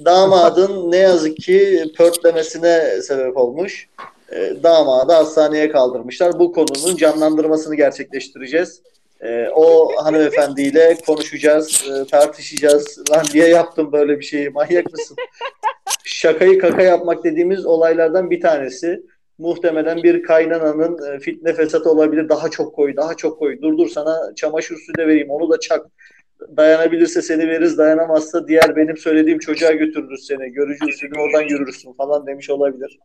damadın 0.04 0.92
ne 0.92 0.96
yazık 0.96 1.36
ki 1.36 1.84
pörtlemesine 1.96 3.02
sebep 3.02 3.36
olmuş. 3.36 3.88
E, 4.32 4.52
damadı 4.62 5.12
hastaneye 5.12 5.70
kaldırmışlar. 5.70 6.38
Bu 6.38 6.52
konunun 6.52 6.96
canlandırmasını 6.96 7.74
gerçekleştireceğiz. 7.74 8.82
E, 9.20 9.48
o 9.54 9.88
hanımefendiyle 10.04 10.98
konuşacağız, 11.06 11.84
e, 11.90 12.06
tartışacağız. 12.06 12.98
Lan 13.10 13.24
niye 13.34 13.48
yaptım 13.48 13.92
böyle 13.92 14.18
bir 14.18 14.24
şeyi? 14.24 14.50
Manyak 14.50 14.92
mısın? 14.92 15.16
Şakayı 16.04 16.58
kaka 16.58 16.82
yapmak 16.82 17.24
dediğimiz 17.24 17.66
olaylardan 17.66 18.30
bir 18.30 18.40
tanesi. 18.40 19.02
Muhtemelen 19.38 20.02
bir 20.02 20.22
kaynananın 20.22 21.14
e, 21.14 21.18
fitne 21.18 21.52
fesatı 21.52 21.90
olabilir. 21.90 22.28
Daha 22.28 22.48
çok 22.50 22.74
koy, 22.74 22.96
daha 22.96 23.14
çok 23.14 23.38
koy. 23.38 23.62
Dur 23.62 23.78
dur 23.78 23.88
sana 23.88 24.34
çamaşır 24.36 24.76
suyu 24.76 24.98
da 24.98 25.06
vereyim. 25.06 25.30
Onu 25.30 25.50
da 25.50 25.60
çak. 25.60 25.86
Dayanabilirse 26.56 27.22
seni 27.22 27.48
veririz. 27.48 27.78
Dayanamazsa 27.78 28.48
diğer 28.48 28.76
benim 28.76 28.96
söylediğim 28.96 29.38
çocuğa 29.38 29.72
götürürüz 29.72 30.26
seni. 30.26 30.52
Görücü 30.52 30.84
usulü 30.84 31.20
oradan 31.20 31.48
yürürsün 31.48 31.92
falan 31.92 32.26
demiş 32.26 32.50
olabilir. 32.50 32.98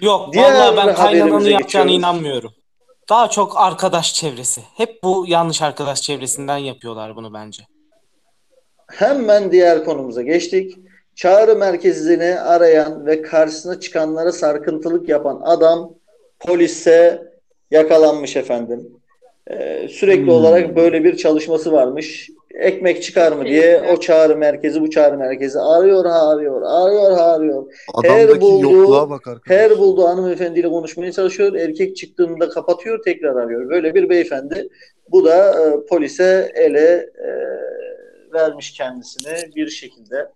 Yok 0.00 0.32
Diğer 0.32 0.52
vallahi 0.52 0.76
ben 0.76 0.94
haberimize 0.94 1.50
yapacağına 1.50 1.90
inanmıyorum. 1.90 2.52
Daha 3.08 3.30
çok 3.30 3.56
arkadaş 3.56 4.14
çevresi. 4.14 4.60
Hep 4.76 5.02
bu 5.02 5.24
yanlış 5.28 5.62
arkadaş 5.62 6.02
çevresinden 6.02 6.56
yapıyorlar 6.56 7.16
bunu 7.16 7.34
bence. 7.34 7.62
Hemen 8.86 9.52
diğer 9.52 9.84
konumuza 9.84 10.22
geçtik. 10.22 10.76
Çağrı 11.20 11.56
merkezini 11.56 12.40
arayan 12.40 13.06
ve 13.06 13.22
karşısına 13.22 13.80
çıkanlara 13.80 14.32
sarkıntılık 14.32 15.08
yapan 15.08 15.40
adam 15.44 15.94
polise 16.38 17.22
yakalanmış 17.70 18.36
efendim. 18.36 18.88
Ee, 19.50 19.88
sürekli 19.90 20.22
Hmm. 20.22 20.28
olarak 20.28 20.76
böyle 20.76 21.04
bir 21.04 21.16
çalışması 21.16 21.72
varmış. 21.72 22.30
Ekmek 22.54 23.02
çıkar 23.02 23.32
mı 23.32 23.44
diye 23.44 23.82
o 23.92 24.00
çağrı 24.00 24.36
merkezi 24.36 24.80
bu 24.80 24.90
çağrı 24.90 25.18
merkezi 25.18 25.58
arıyor 25.58 26.04
ha 26.04 26.28
arıyor 26.28 26.62
arıyor 26.64 27.12
ha 27.12 27.32
arıyor. 27.32 27.66
Her 28.04 28.14
Adamdaki 28.18 28.40
bulduğu- 28.40 28.72
yokluğa 28.76 29.10
bak 29.10 29.26
arkadaş. 29.26 29.58
Her 29.58 29.78
bulduğu 29.78 30.08
hanımefendiyle 30.08 30.68
konuşmaya 30.68 31.12
çalışıyor. 31.12 31.54
Erkek 31.54 31.96
çıktığında 31.96 32.48
kapatıyor 32.48 33.02
tekrar 33.04 33.36
arıyor. 33.36 33.68
Böyle 33.70 33.94
bir 33.94 34.08
beyefendi. 34.08 34.68
Bu 35.10 35.24
da 35.24 35.66
e, 35.66 35.86
polise 35.86 36.52
ele 36.54 37.10
e, 37.24 37.28
vermiş 38.32 38.72
kendisini 38.72 39.54
bir 39.56 39.68
şekilde. 39.68 40.28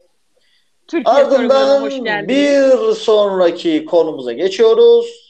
Türkiye 0.88 1.16
hoş 1.16 1.32
Ardından 1.32 2.04
geldiniz. 2.04 2.28
bir 2.28 2.92
sonraki 2.94 3.84
konumuza 3.84 4.32
geçiyoruz. 4.32 5.24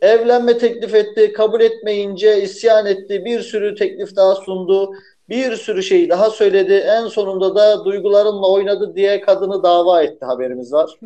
Evlenme 0.00 0.58
teklif 0.58 0.94
etti, 0.94 1.32
kabul 1.32 1.60
etmeyince 1.60 2.42
isyan 2.42 2.86
etti, 2.86 3.24
bir 3.24 3.40
sürü 3.40 3.74
teklif 3.74 4.16
daha 4.16 4.34
sundu, 4.34 4.92
bir 5.28 5.56
sürü 5.56 5.82
şey 5.82 6.08
daha 6.08 6.30
söyledi. 6.30 6.72
En 6.86 7.06
sonunda 7.06 7.54
da 7.54 7.84
duygularımla 7.84 8.50
oynadı 8.50 8.92
diye 8.96 9.20
kadını 9.20 9.62
dava 9.62 10.02
etti 10.02 10.24
haberimiz 10.24 10.72
var. 10.72 10.90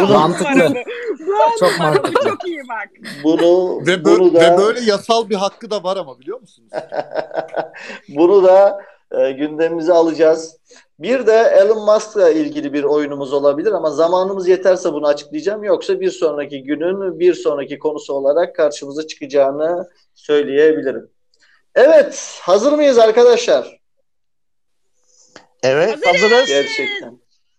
Bunu, 0.00 0.12
Mantıklı. 0.12 0.74
Bu 1.20 1.32
Çok 1.58 1.58
çok 1.70 1.78
mantıklı. 1.80 2.28
Çok 2.30 2.46
iyi 2.48 2.60
bak. 2.68 2.88
bunu, 3.24 3.80
Ve, 3.86 3.92
bö- 3.94 4.04
bunu 4.04 4.34
da 4.34 4.40
ve 4.40 4.58
böyle 4.58 4.80
yasal 4.80 5.28
bir 5.28 5.34
hakkı 5.34 5.70
da 5.70 5.82
var 5.84 5.96
ama 5.96 6.18
biliyor 6.20 6.40
musunuz? 6.40 6.70
Bunu 8.08 8.44
da 8.44 8.78
e, 9.18 9.32
gündemimize 9.32 9.92
alacağız. 9.92 10.56
Bir 10.98 11.26
de 11.26 11.32
Elon 11.32 11.84
Musk'la 11.84 12.30
ilgili 12.30 12.72
bir 12.72 12.84
oyunumuz 12.84 13.32
olabilir 13.32 13.72
ama 13.72 13.90
zamanımız 13.90 14.48
yeterse 14.48 14.92
bunu 14.92 15.06
açıklayacağım. 15.06 15.64
Yoksa 15.64 16.00
bir 16.00 16.10
sonraki 16.10 16.62
günün 16.62 17.20
bir 17.20 17.34
sonraki 17.34 17.78
konusu 17.78 18.12
olarak 18.14 18.56
karşımıza 18.56 19.06
çıkacağını 19.06 19.90
söyleyebilirim. 20.14 21.10
Evet, 21.74 22.38
hazır 22.42 22.72
mıyız 22.72 22.98
arkadaşlar? 22.98 23.80
Evet 25.62 26.06
hazırız. 26.06 26.48
Gerçekten. 26.48 27.18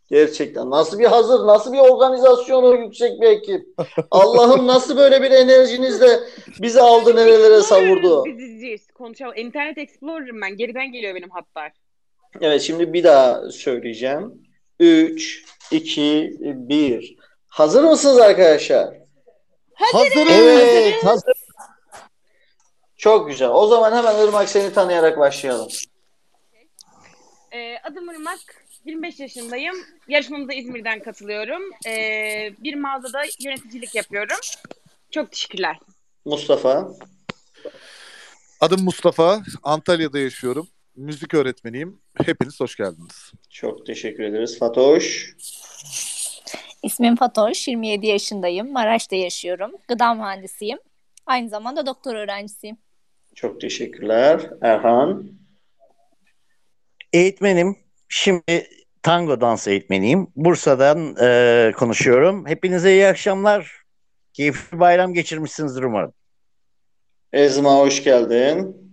Gerçekten. 0.10 0.70
Nasıl 0.70 1.00
bir 1.00 1.06
hazır, 1.06 1.48
nasıl 1.48 1.74
bir 1.74 1.80
organizasyonu 1.80 2.76
yüksek 2.76 3.22
bir 3.22 3.28
ekip. 3.28 3.68
Allah'ım 4.12 4.68
nasıl 4.68 4.98
böyle 4.98 5.22
bir 5.22 5.32
enerjinizle 5.32 6.20
bizi 6.62 6.82
aldı 6.82 7.16
nerelere 7.16 7.62
savurdu. 7.62 8.26
Biz 8.26 8.40
izleyeceğiz. 8.40 8.88
Konuşalım. 8.88 9.34
Internet 9.36 9.78
Explorer'ım 9.78 10.42
ben. 10.42 10.58
Geriden 10.58 10.92
geliyor 10.92 11.16
benim 11.16 11.30
hatlar. 11.30 11.72
Evet 12.42 12.62
şimdi 12.62 12.94
bir 12.94 13.04
daha 13.04 13.52
söyleyeceğim. 13.52 14.34
3, 14.80 15.46
2, 15.72 16.38
1. 16.40 17.18
Hazır 17.48 17.84
mısınız 17.84 18.18
arkadaşlar? 18.18 18.94
Hazırız. 19.74 20.32
Evet, 20.32 21.04
hazır. 21.04 21.34
Çok 22.98 23.28
güzel. 23.28 23.50
O 23.50 23.68
zaman 23.68 23.98
hemen 23.98 24.28
Irmak 24.28 24.50
seni 24.50 24.74
tanıyarak 24.74 25.20
başlayalım. 25.20 25.68
Ee, 27.52 27.78
adım 27.84 28.10
Irmak. 28.12 28.40
25 28.86 29.20
yaşındayım. 29.20 29.76
Yarışmamıza 30.08 30.54
İzmir'den 30.54 31.00
katılıyorum. 31.00 31.62
Ee, 31.88 32.54
bir 32.60 32.76
mağazada 32.76 33.22
yöneticilik 33.40 33.96
yapıyorum. 33.96 34.38
Çok 35.12 35.32
teşekkürler. 35.32 35.80
Mustafa. 36.26 36.88
Adım 38.62 38.84
Mustafa. 38.84 39.42
Antalya'da 39.64 40.20
yaşıyorum. 40.20 40.68
Müzik 40.98 41.34
öğretmeniyim. 41.34 42.02
Hepiniz 42.26 42.60
hoş 42.60 42.76
geldiniz. 42.76 43.32
Çok 43.50 43.86
teşekkür 43.86 44.24
ederiz. 44.24 44.60
Fatoş. 44.60 45.36
İsmim 46.84 47.16
Fatoş, 47.16 47.68
27 47.68 48.08
yaşındayım. 48.08 48.72
Maraş'ta 48.72 49.16
yaşıyorum. 49.16 49.72
Gıda 49.88 50.14
mühendisiyim. 50.14 50.80
Aynı 51.26 51.50
zamanda 51.50 51.86
doktor 51.86 52.16
öğrencisiyim. 52.16 52.78
Çok 53.36 53.62
teşekkürler. 53.62 54.50
Erhan. 54.62 55.32
Eğitmenim. 57.14 57.76
Şimdi 58.10 58.68
tango 59.04 59.42
dans 59.42 59.68
eğitmeniyim. 59.68 60.28
Bursa'dan 60.36 61.16
e, 61.22 61.72
konuşuyorum. 61.78 62.48
Hepinize 62.48 62.94
iyi 62.94 63.08
akşamlar. 63.08 63.82
Keyifli 64.34 64.80
bayram 64.80 65.14
geçirmişsinizdir 65.14 65.84
umarım. 65.84 66.14
Ezma 67.34 67.78
hoş 67.78 68.04
geldin. 68.04 68.87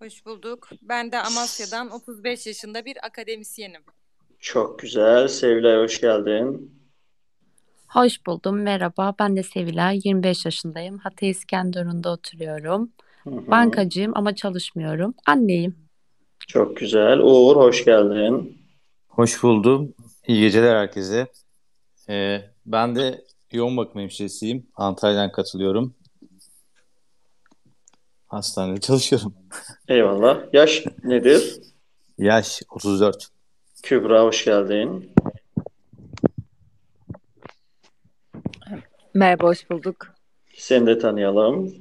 Hoş 0.00 0.26
bulduk. 0.26 0.68
Ben 0.82 1.12
de 1.12 1.18
Amasya'dan 1.18 1.90
35 1.90 2.46
yaşında 2.46 2.84
bir 2.84 3.06
akademisyenim. 3.06 3.80
Çok 4.38 4.78
güzel. 4.78 5.28
Sevilay 5.28 5.76
hoş 5.76 6.00
geldin. 6.00 6.74
Hoş 7.88 8.26
buldum. 8.26 8.62
Merhaba. 8.62 9.14
Ben 9.18 9.36
de 9.36 9.42
Sevilay. 9.42 10.00
25 10.04 10.44
yaşındayım. 10.44 10.98
Hatay 10.98 11.30
İskenderun'da 11.30 12.10
oturuyorum. 12.10 12.90
Hı 13.24 13.30
hı. 13.30 13.50
Bankacıyım 13.50 14.12
ama 14.14 14.34
çalışmıyorum. 14.34 15.14
Anneyim. 15.26 15.76
Çok 16.48 16.76
güzel. 16.76 17.18
Uğur 17.18 17.56
hoş 17.56 17.84
geldin. 17.84 18.58
Hoş 19.08 19.42
buldum. 19.42 19.94
İyi 20.26 20.40
geceler 20.40 20.76
herkese. 20.76 21.26
Ee, 22.08 22.40
ben 22.66 22.96
de 22.96 23.24
yoğun 23.52 23.76
bakım 23.76 24.00
hemşiresiyim. 24.00 24.66
Antalya'dan 24.76 25.32
katılıyorum. 25.32 25.94
Hastanede 28.30 28.80
çalışıyorum. 28.80 29.34
Eyvallah. 29.88 30.38
Yaş 30.52 30.84
nedir? 31.04 31.60
Yaş 32.18 32.62
34. 32.70 33.28
Kübra 33.82 34.24
hoş 34.24 34.44
geldin. 34.44 35.12
Merhaba, 39.14 39.46
hoş 39.46 39.70
bulduk. 39.70 40.14
Seni 40.56 40.86
de 40.86 40.98
tanıyalım. 40.98 41.74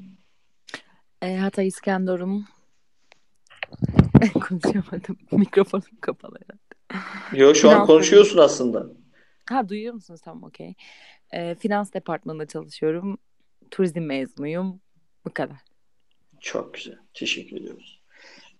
E, 1.21 1.37
Hatay 1.37 1.67
İskenderun. 1.67 2.45
Konuşamadım. 4.33 5.17
Mikrofonum 5.31 5.85
kapalı 6.01 6.35
herhalde. 6.35 7.39
Yo 7.43 7.55
şu 7.55 7.69
an 7.69 7.85
konuşuyorsun 7.85 8.37
aslında. 8.37 8.85
Ha 9.49 9.69
duyuyor 9.69 9.93
musunuz? 9.93 10.21
Tamam 10.23 10.43
okey. 10.43 10.73
E, 11.31 11.55
finans 11.55 11.93
departmanında 11.93 12.45
çalışıyorum. 12.45 13.17
Turizm 13.71 14.01
mezunuyum. 14.01 14.81
Bu 15.25 15.33
kadar. 15.33 15.68
Çok 16.41 16.73
güzel. 16.73 16.97
Teşekkür 17.13 17.57
ediyoruz. 17.57 17.99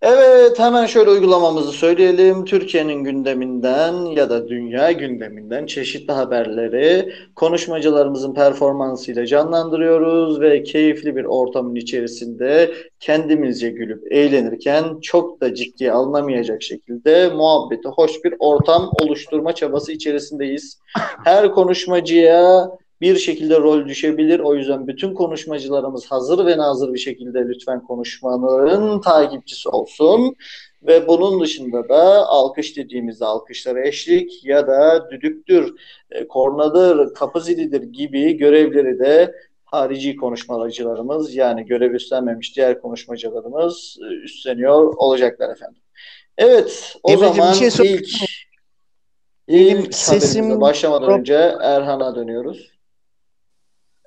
Evet 0.02 0.60
hemen 0.60 0.86
şöyle 0.86 1.10
uygulamamızı 1.10 1.72
söyleyelim. 1.72 2.46
Türkiye'nin 2.46 3.04
gündeminden 3.04 3.94
ya 4.06 4.30
da 4.30 4.48
dünya 4.48 4.92
gündeminden 4.92 5.66
çeşitli 5.66 6.14
haberleri 6.14 7.14
konuşmacılarımızın 7.36 8.34
performansıyla 8.34 9.26
canlandırıyoruz 9.26 10.42
ve 10.42 10.64
keyifli 10.64 11.16
bir 11.16 11.26
ortamın 11.26 11.76
içerisinde 11.76 12.74
kendimizce 13.00 13.70
gülüp 13.70 14.12
eğlenirken 14.12 15.00
çok 15.02 15.42
da 15.42 15.56
ciddiye 15.56 15.92
alınamayacak 15.92 16.64
şekilde 16.64 17.30
muhabbeti 17.30 17.88
hoş 17.88 18.24
bir 18.24 18.34
ortam 18.40 18.92
oluşturma 19.02 19.56
çabası 19.56 19.92
içerisindeyiz. 19.92 20.80
Her 21.26 21.52
konuşmacıya 21.52 22.70
bir 23.02 23.16
şekilde 23.16 23.58
rol 23.58 23.86
düşebilir. 23.86 24.40
O 24.40 24.56
yüzden 24.56 24.88
bütün 24.88 25.14
konuşmacılarımız 25.14 26.06
hazır 26.06 26.46
ve 26.46 26.58
nazır 26.58 26.94
bir 26.94 27.00
şekilde 27.00 27.40
lütfen 27.40 27.84
konuşmaların 27.84 29.02
takipçisi 29.02 29.70
olsun. 29.70 30.36
Ve 30.84 31.08
bunun 31.08 31.42
dışında 31.42 31.90
da 31.90 32.28
alkış 32.28 32.78
dediğimizde 32.78 33.26
alkışlara 33.26 33.88
eşlik 33.88 34.46
ya 34.46 34.68
da 34.68 35.10
düdüktür, 35.12 35.76
e, 36.12 36.28
kornadır, 36.28 37.14
kapı 37.14 37.42
zilidir 37.42 37.82
gibi 37.82 38.38
görevleri 38.38 39.00
de 39.00 39.36
harici 39.66 40.16
konuşmacılarımız 40.16 41.36
yani 41.36 41.66
görev 41.66 41.94
üstlenmemiş 41.94 42.56
diğer 42.56 42.82
konuşmacılarımız 42.82 43.98
e, 44.02 44.14
üstleniyor 44.14 44.94
olacaklar 44.98 45.50
efendim. 45.50 45.82
Evet 46.38 46.96
o 47.04 47.12
Emre'cim, 47.12 47.32
bir 47.34 47.38
zaman 47.38 47.54
şey 47.54 47.94
ilk 47.94 48.10
Benim 49.48 49.80
ilk 49.80 49.96
sesim- 49.96 50.62
başlamadan 50.62 51.20
önce 51.20 51.56
Erhan'a 51.62 52.16
dönüyoruz. 52.16 52.79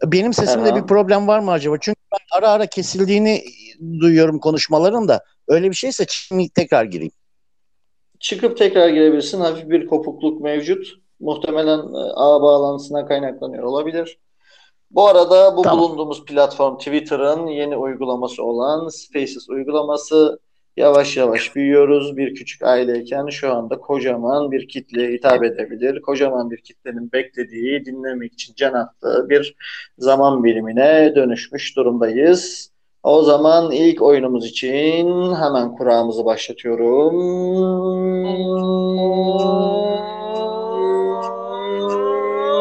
Benim 0.05 0.33
sesimde 0.33 0.69
Erhan. 0.69 0.83
bir 0.83 0.87
problem 0.87 1.29
var 1.29 1.39
mı 1.39 1.51
acaba? 1.51 1.77
Çünkü 1.81 2.01
ben 2.13 2.39
ara 2.39 2.49
ara 2.49 2.67
kesildiğini 2.67 3.45
duyuyorum 4.01 4.39
konuşmaların 4.39 5.09
da. 5.09 5.25
Öyle 5.49 5.71
bir 5.71 5.75
şeyse 5.75 6.05
şimdi 6.09 6.49
tekrar 6.49 6.85
gireyim. 6.85 7.13
Çıkıp 8.21 8.59
tekrar 8.59 8.89
girebilirsin. 8.89 9.41
Hafif 9.41 9.71
bir 9.71 9.87
kopukluk 9.87 10.41
mevcut. 10.41 10.87
Muhtemelen 11.21 11.79
e, 11.79 12.13
ağ 12.15 12.43
bağlantısına 12.43 13.07
kaynaklanıyor 13.07 13.65
olabilir. 13.65 14.19
Bu 14.91 15.09
arada 15.09 15.57
bu 15.57 15.63
Tamam. 15.63 15.79
bulunduğumuz 15.79 16.25
platform 16.25 16.79
Twitter'ın 16.79 17.47
yeni 17.47 17.77
uygulaması 17.77 18.45
olan 18.45 18.89
Spaces 18.89 19.49
uygulaması 19.49 20.39
yavaş 20.77 21.17
yavaş 21.17 21.57
büyüyoruz. 21.57 22.17
Bir 22.17 22.35
küçük 22.35 22.63
aileyken 22.63 23.27
şu 23.27 23.55
anda 23.55 23.79
kocaman 23.79 24.53
bir 24.53 24.69
kitleye 24.69 25.13
hitap 25.13 25.45
edebilir. 25.45 26.03
Kocaman 26.03 26.51
bir 26.51 26.59
kitlenin 26.59 27.13
beklediği, 27.13 27.85
dinlemek 27.85 28.33
için 28.33 28.55
can 28.57 28.73
attığı 28.73 29.27
bir 29.29 29.57
zaman 29.99 30.45
birimine 30.45 31.13
dönüşmüş 31.17 31.77
durumdayız. 31.77 32.73
O 33.03 33.23
zaman 33.23 33.71
ilk 33.71 34.03
oyunumuz 34.03 34.47
için 34.47 35.35
hemen 35.35 35.77
kurağımızı 35.77 36.25
başlatıyorum. 36.25 37.13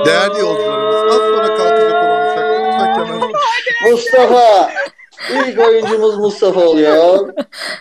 Değerli 0.05 0.39
yolcularımız 0.39 0.95
az 0.95 1.17
sonra 1.17 1.47
kalkacak 1.47 2.03
olan 2.03 2.27
lütfen 2.27 2.95
kemer 2.95 3.31
Mustafa. 3.91 4.69
İlk 5.29 5.59
oyuncumuz 5.59 6.17
Mustafa 6.17 6.65
oluyor. 6.65 7.33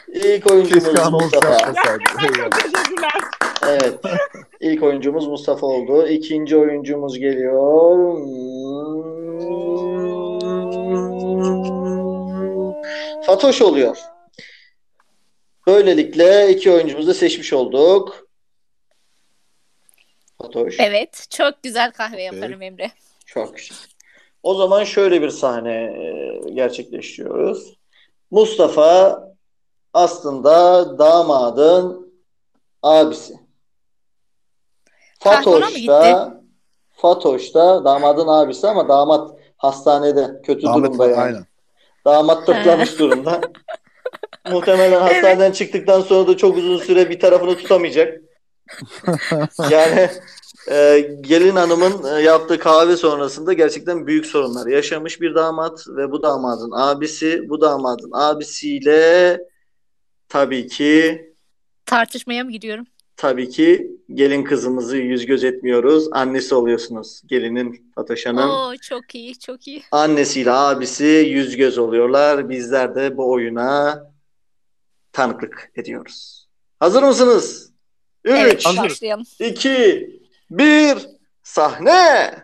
İlk 0.09 0.51
oyuncumuz 0.51 0.85
Keşke 0.85 1.11
Mustafa. 1.11 1.73
Teşekkürler. 2.21 2.51
Evet. 3.69 3.95
İlk 4.61 4.83
oyuncumuz 4.83 5.27
Mustafa 5.27 5.67
oldu. 5.67 6.07
İkinci 6.09 6.57
oyuncumuz 6.57 7.19
geliyor. 7.19 8.19
Fatoş 13.27 13.63
oluyor. 13.63 13.97
Böylelikle 15.67 16.51
iki 16.51 16.71
oyuncumuzu 16.71 17.15
seçmiş 17.15 17.53
olduk. 17.53 18.29
Fatoş. 20.43 20.77
Evet. 20.79 21.27
Çok 21.31 21.63
güzel 21.63 21.93
kahve 21.93 22.23
yaparım 22.23 22.63
Emre. 22.63 22.91
Çok 23.27 23.57
güzel. 23.57 23.77
O 24.43 24.55
zaman 24.55 24.85
şöyle 24.85 25.23
bir 25.23 25.31
sahne 25.31 25.75
e, 25.75 26.51
gerçekleştiriyoruz. 26.51 27.75
Mustafa 28.31 29.23
aslında 29.95 30.99
damadın 30.99 32.13
abisi. 32.83 33.35
Fatoş 35.19 35.87
da 35.89 36.41
Fatoş 36.97 37.55
da 37.55 37.85
damadın 37.85 38.29
abisi 38.29 38.69
ama 38.69 38.89
damat 38.89 39.31
hastanede 39.57 40.43
kötü 40.43 40.69
Ahmet 40.69 40.85
durumda 40.85 41.07
yani. 41.07 41.21
aynen. 41.21 41.47
Damat 42.05 42.47
tıklamış 42.47 42.99
durumda. 42.99 43.41
Muhtemelen 44.51 45.01
hastaneden 45.01 45.53
çıktıktan 45.53 46.01
sonra 46.01 46.29
da 46.29 46.37
çok 46.37 46.57
uzun 46.57 46.79
süre 46.79 47.11
bir 47.11 47.21
tarafını 47.21 47.57
tutamayacak. 47.57 48.21
Yani 49.71 50.11
e, 50.71 51.01
gelin 51.21 51.57
hanımın 51.57 52.17
e, 52.17 52.23
yaptığı 52.23 52.59
kahve 52.59 52.97
sonrasında 52.97 53.53
gerçekten 53.53 54.07
büyük 54.07 54.27
sorunlar 54.27 54.67
yaşamış 54.67 55.21
bir 55.21 55.35
damat 55.35 55.85
ve 55.89 56.11
bu 56.11 56.23
damadın 56.23 56.71
abisi, 56.75 57.49
bu 57.49 57.61
damadın 57.61 58.11
abisiyle 58.13 59.41
tabii 60.29 60.67
ki 60.67 61.27
Tartışmaya 61.87 62.45
mı 62.45 62.53
gidiyorum? 62.53 62.87
tabii 63.17 63.49
ki 63.49 63.91
gelin 64.15 64.45
kızımızı 64.45 64.97
yüz 64.97 65.27
göz 65.27 65.45
etmiyoruz. 65.45 66.09
Annesi 66.13 66.55
oluyorsunuz 66.55 67.23
gelinin 67.27 67.93
Fatoş 67.95 68.27
Hanım. 68.27 68.51
Oo 68.51 68.77
çok 68.83 69.15
iyi, 69.15 69.39
çok 69.39 69.69
iyi. 69.69 69.83
Annesiyle 69.93 70.51
abisi 70.51 71.05
yüz 71.31 71.57
göz 71.57 71.79
oluyorlar. 71.79 72.49
Bizler 72.51 72.95
de 72.95 73.17
bu 73.17 73.31
oyuna 73.31 74.03
tanıklık 75.13 75.73
ediyoruz. 75.77 76.49
Hazır 76.79 77.03
mısınız? 77.03 77.73
Evet, 78.25 78.67
3, 78.67 78.79
başlayalım. 78.79 79.25
2, 79.39 80.20
1, 80.51 81.07
sahne. 81.43 82.35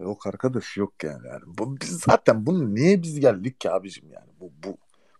Yok 0.00 0.26
arkadaş 0.26 0.76
yok 0.76 1.04
yani. 1.04 1.26
yani. 1.26 1.42
Bu, 1.46 1.80
biz 1.80 2.00
zaten 2.00 2.46
bunu 2.46 2.74
niye 2.74 3.02
biz 3.02 3.20
geldik 3.20 3.60
ki 3.60 3.70
abicim 3.70 4.12
yani? 4.12 4.28
Bu, 4.40 4.52
bu, 4.64 4.76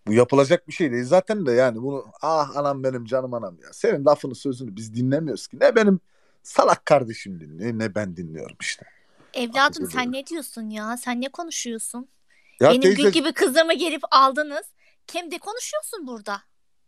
bu 0.06 0.12
yapılacak 0.12 0.68
bir 0.68 0.72
şey 0.72 0.92
değil. 0.92 1.04
Zaten 1.04 1.46
de 1.46 1.52
yani 1.52 1.82
bunu 1.82 2.06
ah 2.22 2.56
anam 2.56 2.84
benim 2.84 3.04
canım 3.04 3.34
anam 3.34 3.56
ya. 3.62 3.72
Senin 3.72 4.04
lafını 4.04 4.34
sözünü 4.34 4.76
biz 4.76 4.94
dinlemiyoruz 4.94 5.46
ki. 5.46 5.58
Ne 5.60 5.76
benim 5.76 6.00
salak 6.42 6.86
kardeşim 6.86 7.40
dinliyor 7.40 7.78
ne 7.78 7.94
ben 7.94 8.16
dinliyorum 8.16 8.56
işte. 8.60 8.86
Evladım 9.34 9.90
sen 9.90 10.12
ne 10.12 10.26
diyorsun 10.26 10.70
ya? 10.70 10.96
Sen 10.96 11.20
ne 11.20 11.28
konuşuyorsun? 11.28 12.08
Ya 12.60 12.70
Benim 12.70 12.80
teyze, 12.80 13.02
gül 13.02 13.10
gibi 13.10 13.32
kızımı 13.32 13.74
gelip 13.74 14.02
aldınız. 14.10 14.66
Kim 15.06 15.30
de 15.30 15.38
konuşuyorsun 15.38 16.06
burada? 16.06 16.42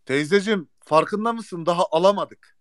teyzeciğim 0.06 0.68
farkında 0.80 1.32
mısın? 1.32 1.66
Daha 1.66 1.82
alamadık. 1.90 2.51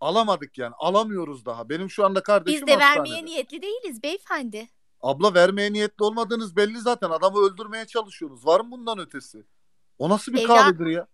Alamadık 0.00 0.58
yani. 0.58 0.74
Alamıyoruz 0.78 1.44
daha. 1.46 1.68
Benim 1.68 1.90
şu 1.90 2.04
anda 2.04 2.22
kardeşim 2.22 2.60
Biz 2.60 2.66
de 2.66 2.78
vermeye 2.78 2.98
hastanede. 2.98 3.24
niyetli 3.24 3.62
değiliz 3.62 4.02
beyefendi. 4.02 4.68
Abla 5.00 5.34
vermeye 5.34 5.72
niyetli 5.72 6.04
olmadığınız 6.04 6.56
belli 6.56 6.80
zaten. 6.80 7.10
Adamı 7.10 7.38
öldürmeye 7.38 7.86
çalışıyorsunuz. 7.86 8.46
Var 8.46 8.60
mı 8.60 8.70
bundan 8.70 8.98
ötesi? 8.98 9.46
O 9.98 10.08
nasıl 10.08 10.32
bir 10.32 10.38
Evlat- 10.38 10.46
kahvedir 10.56 10.86
ya? 10.86 11.06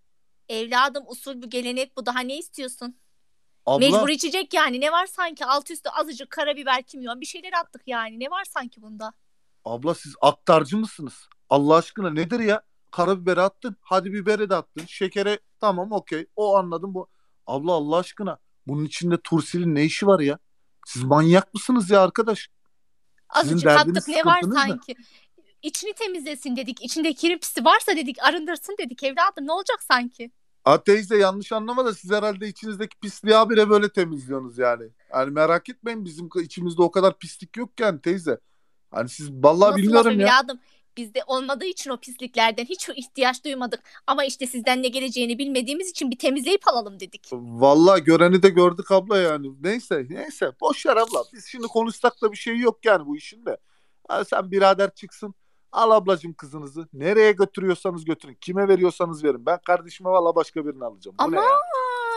Evladım 0.49 1.05
usul 1.07 1.42
bir 1.42 1.47
gelenek 1.51 1.97
bu. 1.97 2.07
Daha 2.07 2.21
ne 2.21 2.38
istiyorsun? 2.38 2.97
Abla 3.66 3.79
Mecbur 3.79 4.09
içecek 4.09 4.55
yani. 4.55 4.81
Ne 4.81 4.92
var 4.92 5.07
sanki? 5.07 5.47
Alt 5.47 5.71
üstü 5.71 5.88
azıcık 5.90 6.31
karabiber, 6.31 6.83
kimyon 6.83 7.21
bir 7.21 7.27
şeyler 7.27 7.53
attık 7.61 7.83
yani. 7.87 8.21
Ne 8.21 8.31
var 8.31 8.45
sanki 8.45 8.83
bunda? 8.83 9.12
Abla 9.64 9.95
siz 9.95 10.14
aktarcı 10.21 10.77
mısınız? 10.77 11.29
Allah 11.51 11.77
aşkına 11.77 12.11
nedir 12.11 12.40
ya? 12.40 12.62
Karabiberi 12.90 13.40
attın. 13.40 13.77
Hadi 13.81 14.12
biberi 14.12 14.51
de 14.51 14.55
attın. 14.55 14.87
Şekere 14.87 15.38
tamam 15.61 15.92
okey. 15.92 16.27
O 16.37 16.57
anladım 16.57 16.95
bu. 16.95 17.09
Abla 17.47 17.73
Allah 17.73 17.97
aşkına 17.97 18.38
bunun 18.66 18.85
içinde 18.85 19.16
tursilin 19.25 19.75
ne 19.75 19.85
işi 19.85 20.07
var 20.07 20.20
ya? 20.20 20.38
Siz 20.87 21.03
manyak 21.03 21.55
mısınız 21.55 21.90
ya 21.90 22.01
arkadaş? 22.03 22.48
Sizin 23.40 23.55
Azıcık 23.55 23.70
attık 23.70 24.09
ne 24.09 24.25
var 24.25 24.35
sıkıntınız 24.40 24.57
ne? 24.57 24.68
sanki? 24.68 24.94
İçini 25.62 25.92
temizlesin 25.92 26.57
dedik. 26.57 26.83
İçinde 26.85 27.14
kiri 27.14 27.38
pisi 27.40 27.64
varsa 27.64 27.96
dedik 27.96 28.22
arındırsın 28.22 28.77
dedik 28.79 29.03
evladım. 29.03 29.46
Ne 29.46 29.53
olacak 29.53 29.83
sanki? 29.83 30.31
Ha 30.64 30.85
teyze 30.85 31.16
yanlış 31.18 31.53
anlama 31.53 31.85
da 31.85 31.94
siz 31.94 32.11
herhalde 32.11 32.48
içinizdeki 32.48 32.96
pisliği 32.98 33.35
habire 33.35 33.70
böyle 33.70 33.88
temizliyorsunuz 33.88 34.59
yani. 34.59 34.85
Yani 35.12 35.31
merak 35.31 35.68
etmeyin 35.68 36.05
bizim 36.05 36.29
içimizde 36.42 36.83
o 36.83 36.90
kadar 36.90 37.18
pislik 37.18 37.57
yok 37.57 37.70
yani 37.81 38.01
teyze. 38.01 38.38
Hani 38.90 39.09
siz 39.09 39.31
vallahi 39.33 39.70
Nasıl 39.70 39.83
bilmiyorum 39.83 40.20
ya. 40.20 40.27
evladım? 40.27 40.61
Bizde 40.97 41.23
olmadığı 41.27 41.65
için 41.65 41.91
o 41.91 41.97
pisliklerden 41.97 42.65
hiç 42.65 42.89
ihtiyaç 42.89 43.45
duymadık. 43.45 43.83
Ama 44.07 44.25
işte 44.25 44.47
sizden 44.47 44.83
ne 44.83 44.89
geleceğini 44.89 45.39
bilmediğimiz 45.39 45.91
için 45.91 46.11
bir 46.11 46.19
temizleyip 46.19 46.69
alalım 46.69 47.01
dedik. 47.01 47.29
Vallahi 47.33 48.05
göreni 48.05 48.43
de 48.43 48.49
gördük 48.49 48.91
abla 48.91 49.19
yani. 49.19 49.47
Neyse 49.61 50.07
neyse 50.11 50.53
boş 50.61 50.87
ver 50.87 50.97
abla. 50.97 51.25
Biz 51.33 51.47
şimdi 51.47 51.67
konuşsak 51.67 52.23
da 52.23 52.33
bir 52.33 52.37
şey 52.37 52.59
yok 52.59 52.85
yani 52.85 53.07
bu 53.07 53.17
işin 53.17 53.47
de. 53.47 53.57
Ha, 54.09 54.25
sen 54.25 54.51
birader 54.51 54.95
çıksın. 54.95 55.35
Al 55.73 55.91
ablacığım 55.91 56.35
kızınızı. 56.35 56.89
Nereye 56.93 57.33
götürüyorsanız 57.33 58.05
götürün. 58.05 58.35
Kime 58.41 58.69
veriyorsanız 58.69 59.25
verin. 59.25 59.47
Ben 59.47 59.59
kardeşime 59.67 60.11
valla 60.11 60.35
başka 60.35 60.67
birini 60.67 60.85
alacağım. 60.85 61.17
Bu 61.19 61.23
ne 61.33 61.39
Ama 61.39 61.47
ya? 61.47 61.59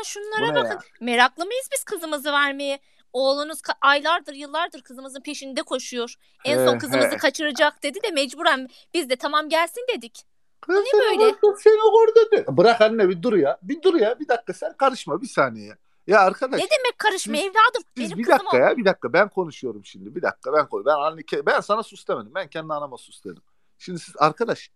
şunlara 0.06 0.48
Bu 0.50 0.52
ne 0.52 0.56
bakın. 0.56 0.70
ya? 0.70 0.80
Meraklı 1.02 1.46
mıyız 1.46 1.70
biz 1.74 1.84
kızımızı 1.84 2.32
vermeye? 2.32 2.80
Oğlunuz 3.16 3.62
aylardır 3.82 4.34
yıllardır 4.34 4.82
kızımızın 4.82 5.22
peşinde 5.22 5.64
koşuyor. 5.64 6.16
En 6.46 6.66
son 6.66 6.78
kızımızı 6.78 7.18
kaçıracak 7.18 7.84
dedi 7.84 8.04
de 8.04 8.12
mecburen 8.12 8.70
biz 8.94 9.10
de 9.10 9.16
tamam 9.16 9.50
gelsin 9.50 9.86
dedik. 9.96 10.26
Kız 10.62 10.76
ne 10.76 11.00
böyle? 11.00 11.36
Seni 11.58 11.82
orada 11.82 12.32
de. 12.32 12.58
Bırak 12.58 12.82
anne 12.82 13.10
bir 13.10 13.22
dur 13.22 13.34
ya. 13.34 13.58
Bir 13.62 13.82
dur 13.82 13.96
ya. 13.96 14.20
Bir 14.20 14.28
dakika 14.28 14.54
sen 14.54 14.74
karışma 14.78 15.22
bir 15.22 15.28
saniye. 15.28 15.76
Ya, 16.08 16.20
arkadaş. 16.20 16.60
Ne 16.60 16.66
demek 16.66 16.98
karışma 16.98 17.36
siz- 17.36 17.44
evladım? 17.44 17.84
Siz 17.98 18.12
Benim 18.12 18.18
bir 18.18 18.28
dakika 18.28 18.58
o. 18.58 18.60
ya 18.60 18.78
bir 18.78 18.86
dakika 18.86 19.14
ben 19.14 19.30
konuşuyorum 19.30 19.86
şimdi. 19.86 20.16
Bir 20.16 20.22
dakika 20.22 20.54
ben 20.54 20.68
koy. 20.68 20.86
Ben 20.86 20.96
anne 20.96 21.22
ben 21.46 21.60
sana 21.60 21.84
sus 21.84 22.08
demedim. 22.08 22.32
Ben 22.36 22.48
kendi 22.48 22.74
anama 22.74 22.98
sus 22.98 23.24
dedim. 23.24 23.44
Şimdi 23.78 24.00
siz 24.00 24.16
arkadaş 24.18 24.72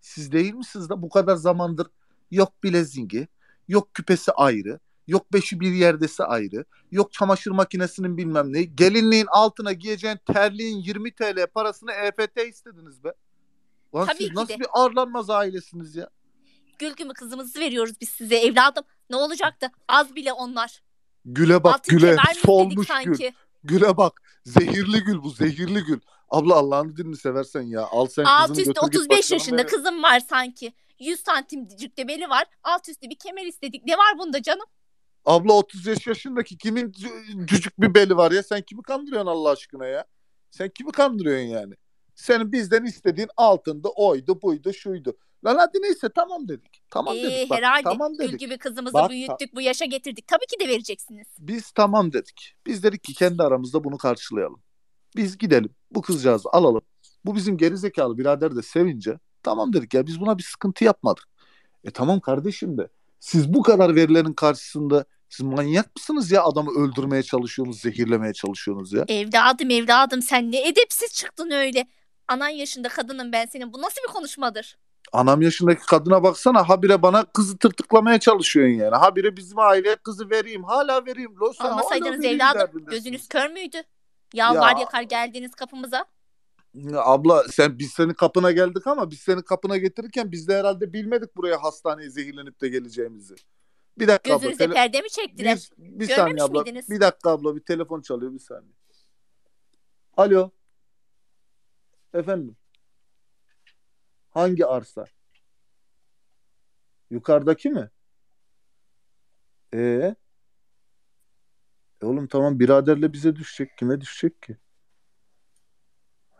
siz 0.00 0.32
değil 0.32 0.54
misiniz 0.54 0.88
da 0.88 1.02
bu 1.02 1.08
kadar 1.08 1.36
zamandır 1.36 1.86
yok 2.30 2.62
bilezingi, 2.62 3.28
yok 3.68 3.94
küpesi 3.94 4.32
ayrı, 4.32 4.80
yok 5.10 5.32
beşi 5.32 5.60
bir 5.60 5.72
yerdesi 5.72 6.24
ayrı, 6.24 6.64
yok 6.90 7.12
çamaşır 7.12 7.50
makinesinin 7.50 8.16
bilmem 8.16 8.52
ne. 8.52 8.62
Gelinliğin 8.62 9.26
altına 9.30 9.72
giyeceğin 9.72 10.18
terliğin 10.32 10.78
20 10.78 11.14
TL 11.14 11.46
parasını 11.54 11.92
EFT 11.92 12.40
istediniz 12.48 13.04
be. 13.04 13.12
Lan 13.94 14.06
Tabii 14.06 14.18
siz 14.18 14.32
nasıl 14.32 14.54
de. 14.54 14.60
bir 14.60 14.66
ağırlanmaz 14.72 15.30
ailesiniz 15.30 15.96
ya? 15.96 16.10
Gül 16.78 16.94
gibi 16.94 17.12
kızımızı 17.12 17.60
veriyoruz 17.60 17.92
biz 18.00 18.08
size 18.08 18.36
evladım. 18.36 18.84
Ne 19.10 19.16
olacaktı? 19.16 19.70
Az 19.88 20.14
bile 20.14 20.32
onlar. 20.32 20.82
Güle 21.24 21.64
bak 21.64 21.74
Altın 21.74 21.98
güle 21.98 22.16
solmuş 22.44 22.74
gül. 22.74 22.84
sanki? 22.84 23.34
Güle 23.64 23.96
bak. 23.96 24.22
Zehirli 24.44 25.00
gül 25.04 25.22
bu 25.22 25.30
zehirli 25.30 25.84
gül. 25.84 26.00
Abla 26.28 26.54
Allah'ın 26.54 26.96
dilini 26.96 27.16
seversen 27.16 27.62
ya. 27.62 27.82
Al 27.82 28.06
sen 28.06 28.24
Alt 28.24 28.48
kızını 28.48 28.60
üstü 28.60 28.72
götür 28.72 28.86
git 28.90 29.00
35 29.00 29.10
başkanım 29.18 29.38
yaşında 29.38 29.58
benim. 29.58 29.68
kızım 29.68 30.02
var 30.02 30.20
sanki. 30.20 30.72
100 30.98 31.20
santimcik 31.20 31.96
de 31.98 32.08
beli 32.08 32.28
var. 32.28 32.44
Alt 32.64 32.88
üstü 32.88 33.10
bir 33.10 33.18
kemer 33.18 33.46
istedik. 33.46 33.84
Ne 33.86 33.92
var 33.96 34.18
bunda 34.18 34.42
canım? 34.42 34.66
Abla 35.24 35.52
35 35.52 36.06
yaşındaki 36.06 36.58
kimin 36.58 36.92
cü- 36.92 37.46
cücük 37.46 37.80
bir 37.80 37.94
beli 37.94 38.16
var 38.16 38.32
ya? 38.32 38.42
Sen 38.42 38.62
kimi 38.62 38.82
kandırıyorsun 38.82 39.26
Allah 39.30 39.50
aşkına 39.50 39.86
ya? 39.86 40.04
Sen 40.50 40.68
kimi 40.74 40.92
kandırıyorsun 40.92 41.46
yani? 41.46 41.74
Senin 42.14 42.52
bizden 42.52 42.84
istediğin 42.84 43.28
altındı, 43.36 43.88
oydu, 43.96 44.42
buydu, 44.42 44.72
şuydu. 44.72 45.16
Lan 45.44 45.56
hadi 45.56 45.78
neyse 45.82 46.08
tamam 46.14 46.48
dedik. 46.48 46.82
Tamam 46.90 47.16
Ee, 47.16 47.22
dedik 47.22 47.50
bak. 47.50 47.58
herhalde 47.58 47.82
Tamam 47.84 48.12
gül 48.12 48.18
dedik. 48.28 48.40
gibi 48.40 48.58
kızımızı 48.58 48.94
Bak, 48.94 49.10
büyüttük, 49.10 49.54
bu 49.54 49.60
yaşa 49.60 49.84
getirdik. 49.84 50.26
Tabii 50.26 50.46
ki 50.46 50.64
de 50.64 50.68
vereceksiniz. 50.68 51.26
Biz 51.38 51.70
tamam 51.70 52.12
dedik. 52.12 52.54
Biz 52.66 52.82
dedik 52.82 53.04
ki 53.04 53.14
kendi 53.14 53.42
aramızda 53.42 53.84
bunu 53.84 53.98
karşılayalım. 53.98 54.62
Biz 55.16 55.38
gidelim. 55.38 55.70
Bu 55.90 56.02
kızcağızı 56.02 56.48
alalım. 56.52 56.82
Bu 57.24 57.34
bizim 57.36 57.56
gerizekalı 57.56 58.18
birader 58.18 58.56
de 58.56 58.62
sevince 58.62 59.18
tamam 59.42 59.72
dedik 59.72 59.94
ya 59.94 60.06
biz 60.06 60.20
buna 60.20 60.38
bir 60.38 60.42
sıkıntı 60.42 60.84
yapmadık. 60.84 61.24
E 61.84 61.90
tamam 61.90 62.20
kardeşim 62.20 62.78
de 62.78 62.88
siz 63.20 63.54
bu 63.54 63.62
kadar 63.62 63.94
verilerin 63.94 64.32
karşısında 64.32 65.04
siz 65.28 65.46
manyak 65.46 65.96
mısınız 65.96 66.30
ya 66.32 66.42
adamı 66.44 66.70
öldürmeye 66.70 67.22
çalışıyorsunuz, 67.22 67.80
zehirlemeye 67.80 68.32
çalışıyorsunuz 68.32 68.92
ya? 68.92 69.04
Evladım 69.08 69.70
evladım 69.70 70.22
sen 70.22 70.52
ne 70.52 70.68
edepsiz 70.68 71.12
çıktın 71.14 71.50
öyle. 71.50 71.86
Anan 72.28 72.48
yaşında 72.48 72.88
kadınım 72.88 73.32
ben 73.32 73.46
senin. 73.46 73.72
Bu 73.72 73.82
nasıl 73.82 74.02
bir 74.08 74.12
konuşmadır? 74.12 74.78
Anam 75.12 75.42
yaşındaki 75.42 75.86
kadına 75.86 76.22
baksana 76.22 76.68
habire 76.68 77.02
bana 77.02 77.24
kızı 77.24 77.58
tırtıklamaya 77.58 78.20
çalışıyorsun 78.20 78.74
yani. 78.74 78.96
Habire 78.96 79.36
bizim 79.36 79.58
aileye 79.58 79.96
kızı 79.96 80.30
vereyim. 80.30 80.64
Hala 80.64 81.06
vereyim. 81.06 81.34
Lo 81.40 81.52
sen 81.52 81.64
hala 81.64 81.72
Almasaydınız 81.74 82.18
vereyim 82.18 82.40
evladım 82.40 82.84
gözünüz 82.84 83.28
kör 83.28 83.50
müydü? 83.50 83.82
Yalvar 84.34 84.76
Ya. 84.76 84.80
yakar 84.80 85.02
geldiniz 85.02 85.54
kapımıza. 85.54 86.04
Abla 86.94 87.48
sen 87.48 87.78
biz 87.78 87.90
senin 87.92 88.14
kapına 88.14 88.52
geldik 88.52 88.86
ama 88.86 89.10
biz 89.10 89.18
senin 89.20 89.42
kapına 89.42 89.76
getirirken 89.76 90.32
biz 90.32 90.48
de 90.48 90.56
herhalde 90.58 90.92
bilmedik 90.92 91.36
buraya 91.36 91.62
hastaneye 91.62 92.10
zehirlenip 92.10 92.60
de 92.60 92.68
geleceğimizi. 92.68 93.34
Bir 93.98 94.08
dakika 94.08 94.34
abla. 94.34 94.42
Gözünüze 94.42 94.64
tele- 94.64 94.72
perde 94.74 95.00
mi 95.00 95.10
çektiler? 95.10 95.70
bir, 95.78 95.84
bir 96.00 96.08
Görmemiş 96.08 96.16
saniye 96.16 96.42
abla. 96.42 96.62
miydiniz? 96.62 96.90
Bir 96.90 97.00
dakika 97.00 97.30
abla 97.30 97.56
bir 97.56 97.60
telefon 97.60 98.00
çalıyor 98.00 98.32
bir 98.34 98.38
saniye. 98.38 98.72
Alo. 100.16 100.50
Efendim. 102.14 102.56
Hangi 104.30 104.66
arsa? 104.66 105.04
Yukarıdaki 107.10 107.70
mi? 107.70 107.90
Ee? 109.74 110.14
E 112.02 112.06
oğlum 112.06 112.26
tamam 112.26 112.60
biraderle 112.60 113.12
bize 113.12 113.36
düşecek. 113.36 113.78
Kime 113.78 114.00
düşecek 114.00 114.42
ki? 114.42 114.56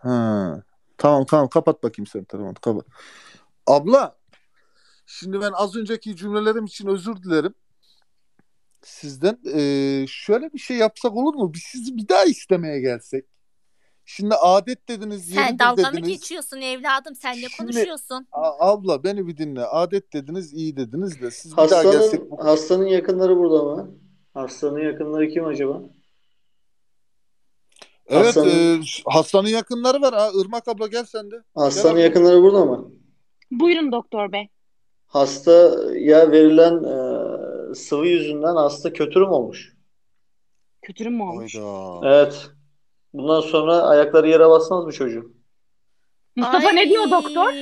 Ha. 0.02 0.62
Tamam 0.98 1.24
tamam 1.26 1.48
kapat 1.48 1.82
bakayım 1.82 2.06
sen 2.06 2.24
telefonu 2.24 2.54
kapat. 2.54 2.86
Abla 3.66 4.16
şimdi 5.06 5.40
ben 5.40 5.50
az 5.54 5.76
önceki 5.76 6.16
cümlelerim 6.16 6.64
için 6.64 6.86
özür 6.88 7.16
dilerim. 7.22 7.54
Sizden 8.82 9.38
Ee, 9.54 10.04
şöyle 10.08 10.52
bir 10.52 10.58
şey 10.58 10.76
yapsak 10.76 11.12
olur 11.16 11.34
mu? 11.34 11.54
Biz 11.54 11.62
sizi 11.62 11.96
bir 11.96 12.08
daha 12.08 12.24
istemeye 12.24 12.80
gelsek. 12.80 13.24
Şimdi 14.04 14.34
adet 14.34 14.88
dediniz, 14.88 15.24
Sen 15.28 15.42
yeridir 15.42 15.58
dalga 15.58 15.82
mı 15.82 15.92
dediniz. 15.96 16.08
geçiyorsun 16.08 16.56
evladım? 16.60 17.14
Sen 17.14 17.32
ne 17.32 17.36
Şimdi- 17.40 17.56
konuşuyorsun? 17.72 18.26
A- 18.32 18.70
abla 18.72 19.04
beni 19.04 19.26
bir 19.26 19.36
dinle. 19.36 19.64
Adet 19.64 20.12
dediniz, 20.12 20.52
iyi 20.54 20.76
dediniz 20.76 21.20
de 21.22 21.30
siz 21.30 21.52
bir 21.52 21.56
daha 21.70 21.82
gelsek 21.82 22.20
hastanın 22.38 22.86
yakınları 22.86 23.36
burada 23.36 23.62
mı? 23.64 23.90
Hastanın 24.34 24.78
yakınları 24.80 25.28
kim 25.28 25.44
acaba? 25.46 25.82
Evet, 28.10 28.26
Hastanın- 28.26 28.80
e, 28.82 28.84
hastanın 29.06 29.48
yakınları 29.48 30.00
var. 30.00 30.14
Ha, 30.14 30.30
Irmak 30.34 30.68
abla 30.68 30.86
gel 30.86 31.04
sen 31.04 31.30
de. 31.30 31.34
Hastanın 31.54 31.92
abla. 31.94 32.00
yakınları 32.00 32.42
burada 32.42 32.64
mı? 32.64 32.90
Buyurun 33.50 33.92
doktor 33.92 34.32
bey. 34.32 34.48
Hastaya 35.06 36.30
verilen 36.30 36.84
e, 36.84 37.74
sıvı 37.74 38.06
yüzünden 38.06 38.56
hasta 38.56 38.92
kötürüm 38.92 39.28
olmuş. 39.30 39.76
Kötürüm 40.82 41.14
mü 41.16 41.22
olmuş? 41.22 41.54
Hayda. 41.54 42.00
Evet. 42.14 42.46
Bundan 43.12 43.40
sonra 43.40 43.82
ayakları 43.82 44.28
yere 44.28 44.48
basmaz 44.50 44.86
bu 44.86 44.92
çocuğun. 44.92 45.36
Mustafa 46.36 46.70
ne 46.72 46.88
diyor 46.88 47.10
doktor? 47.10 47.52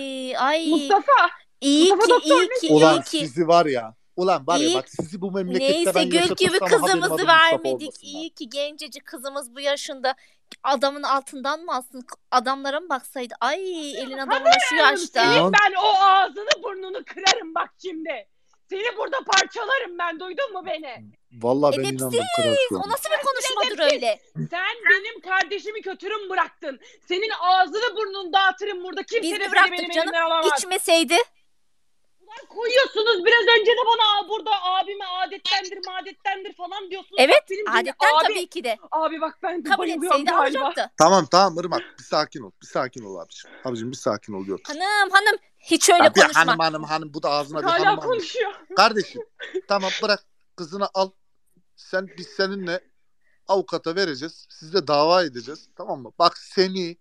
Ay. 0.40 0.68
Mustafa. 0.68 1.12
İyi 1.60 1.92
Mustafa 1.94 2.04
ki, 2.20 2.30
doktor 2.30 2.42
iyi 2.42 2.48
ne 2.48 2.68
ki, 2.68 2.74
Ulan 2.74 2.96
iyi 2.96 3.02
ki. 3.02 3.18
sizi 3.18 3.48
var 3.48 3.66
ya. 3.66 3.94
Ulan 4.16 4.46
var 4.46 4.58
ya 4.58 4.66
İyi. 4.66 4.74
bak 4.74 4.88
sizi 4.88 5.20
bu 5.20 5.32
memlekette 5.32 5.72
Neyse 5.74 5.92
ben 5.94 6.10
gül 6.10 6.20
gibi 6.36 6.58
kızımızı 6.58 7.26
vermedik. 7.26 8.04
İyi 8.04 8.30
ki 8.30 8.48
gencecik 8.48 9.06
kızımız 9.06 9.54
bu 9.54 9.60
yaşında 9.60 10.14
adamın 10.62 11.02
altından 11.02 11.60
mı 11.64 11.74
alsın? 11.74 12.06
Adamlara 12.30 12.80
mı 12.80 12.88
baksaydı? 12.88 13.34
Ay 13.40 13.90
elin 14.00 14.18
adamına 14.18 14.52
şu 14.68 14.74
yaşta. 14.74 15.22
Senin 15.34 15.52
ben 15.52 15.74
o 15.82 16.02
ağzını 16.04 16.62
burnunu 16.62 17.04
kırarım 17.04 17.54
bak 17.54 17.70
şimdi. 17.82 18.28
Seni 18.70 18.96
burada 18.96 19.18
parçalarım 19.32 19.98
ben 19.98 20.20
duydun 20.20 20.52
mu 20.52 20.62
beni? 20.66 21.04
Vallahi 21.32 21.76
ben 21.78 21.82
inandım 21.82 22.08
Edepsiz. 22.08 22.56
O 22.72 22.88
nasıl 22.90 23.10
bir 23.10 23.24
konuşmadır 23.24 23.92
öyle? 23.92 24.20
Sen 24.50 24.76
benim 24.90 25.20
kardeşimi 25.20 25.82
kötürüm 25.82 26.30
bıraktın. 26.30 26.80
Senin 27.08 27.30
ağzını 27.40 27.96
burnunu 27.96 28.32
dağıtırım 28.32 28.84
burada. 28.84 29.02
Kimse 29.02 29.22
Biz 29.22 29.32
de 29.32 29.36
seni 29.38 29.52
bıraktık 29.52 29.72
benim 29.72 29.90
canım? 29.90 30.08
elimden 30.08 30.20
alamaz. 30.26 30.58
İçmeseydi. 30.58 31.16
Ulan 32.28 32.46
koyuyorsunuz 32.48 33.24
biraz 33.24 33.60
önce 33.60 33.70
de 33.72 33.80
bana 33.86 34.28
burada 34.28 34.50
abime 34.62 35.04
adettendir 35.04 35.86
madettendir 35.86 36.52
falan 36.56 36.90
diyorsunuz. 36.90 37.16
Evet 37.18 37.42
Bak 37.42 37.50
benim 37.50 37.68
adetten 37.70 38.14
abi, 38.18 38.22
tabii 38.22 38.46
ki 38.46 38.64
de. 38.64 38.76
Abi 38.90 39.20
bak 39.20 39.38
ben 39.42 39.64
de 39.64 39.68
Kabul 39.68 39.78
bayılıyorum 39.78 40.06
etseydi 40.20 40.30
galiba. 40.30 40.64
alacaktı. 40.64 40.90
Tamam 40.98 41.26
tamam 41.26 41.58
Irmak 41.64 41.82
bir 41.98 42.04
sakin 42.04 42.40
ol. 42.42 42.50
Bir 42.62 42.66
sakin 42.66 43.04
ol 43.04 43.16
abiciğim. 43.16 43.56
Abicim 43.64 43.90
bir 43.90 43.96
sakin 43.96 44.32
ol 44.32 44.46
diyor. 44.46 44.60
Hanım 44.66 45.10
hanım 45.10 45.36
hiç 45.58 45.90
öyle 45.90 46.04
Ya 46.04 46.14
bir 46.14 46.20
konuşma. 46.20 46.40
hanım 46.40 46.58
hanım 46.60 46.84
hanım 46.84 47.14
bu 47.14 47.22
da 47.22 47.30
ağzına 47.30 47.58
bir 47.58 47.64
hanım 47.64 47.78
Hala 47.84 47.92
hanım. 47.92 48.00
konuşuyor. 48.10 48.52
Kardeşim 48.76 49.22
tamam 49.68 49.90
bırak 50.02 50.24
kızını 50.56 50.88
al. 50.94 51.10
Sen 51.76 52.08
biz 52.18 52.26
seninle 52.26 52.80
avukata 53.48 53.94
vereceğiz. 53.96 54.46
Siz 54.50 54.74
de 54.74 54.86
dava 54.86 55.22
edeceğiz. 55.24 55.68
Tamam 55.76 56.00
mı? 56.02 56.12
Bak 56.18 56.38
seni, 56.38 56.96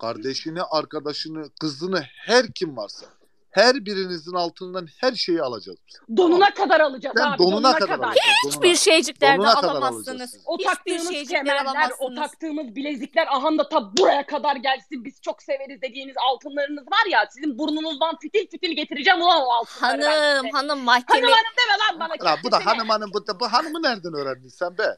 kardeşini, 0.00 0.62
arkadaşını, 0.62 1.50
kızını 1.60 2.02
her 2.16 2.52
kim 2.52 2.76
varsa 2.76 3.06
her 3.50 3.84
birinizin 3.86 4.34
altından 4.34 4.86
her 5.00 5.12
şeyi 5.12 5.42
alacağız. 5.42 5.78
Donuna 6.16 6.54
kadar 6.54 6.80
alacağız 6.80 7.16
Ben 7.18 7.22
abi. 7.22 7.38
donuna 7.38 7.72
kadar 7.74 7.98
alacağız. 7.98 8.16
Hiçbir 8.46 8.62
donuna. 8.62 8.74
şeyciklerde 8.76 9.38
Donuna 9.38 9.54
kadar 9.54 9.68
alamazsınız. 9.68 10.36
O 10.46 10.54
Hiçbir 10.58 10.64
taktığımız 10.70 11.08
şeycikler 11.10 11.58
kemerler, 11.58 11.90
o 11.98 12.14
taktığımız 12.14 12.76
bilezikler 12.76 13.26
ahanda 13.30 13.68
ta 13.68 13.96
buraya 13.96 14.26
kadar 14.26 14.56
gelsin. 14.56 15.04
Biz 15.04 15.20
çok 15.22 15.42
severiz 15.42 15.82
dediğiniz 15.82 16.16
altınlarınız 16.30 16.84
var 16.86 17.10
ya 17.10 17.26
sizin 17.30 17.58
burnunuzdan 17.58 18.16
fitil 18.22 18.46
fitil 18.50 18.70
getireceğim 18.76 19.20
ulan 19.22 19.40
o 19.42 19.50
altınları 19.50 20.02
Hanım 20.02 20.50
hanım 20.50 20.50
Hanım 20.52 20.78
mahkeme 20.84 21.26
hanım 21.26 21.36
deme 21.58 22.00
lan 22.00 22.00
bana. 22.00 22.30
Lan 22.30 22.38
bu 22.44 22.52
da 22.52 22.66
hanım 22.66 22.88
hanım 22.88 23.10
bu, 23.14 23.26
da, 23.26 23.40
bu 23.40 23.52
hanımı 23.52 23.82
nereden 23.82 24.14
öğrendin 24.14 24.48
sen 24.48 24.78
be? 24.78 24.96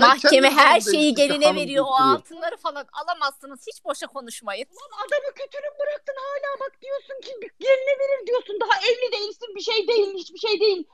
Mahkeme 0.00 0.50
her 0.50 0.80
şeyi 0.80 1.14
geline 1.14 1.54
veriyor. 1.54 1.84
O 1.88 1.94
altınları 1.94 2.56
falan 2.56 2.86
alamazsınız. 2.92 3.66
Hiç 3.66 3.84
boşa 3.84 4.06
konuşmayın. 4.06 4.66
Lan 4.66 5.06
adamı 5.06 5.34
kötürüm 5.34 5.72
bıraktın 5.80 6.14
hala 6.18 6.60
bak 6.60 6.72
diyorsun 6.82 7.20
ki 7.20 7.32
geline 7.60 7.98
verir 8.00 8.26
diyorsun. 8.26 8.58
Daha 8.60 8.80
evli 8.80 9.12
değilsin 9.12 9.54
bir 9.56 9.60
şey 9.60 9.88
değil 9.88 10.14
hiçbir 10.14 10.38
şey 10.38 10.60
değil. 10.60 10.84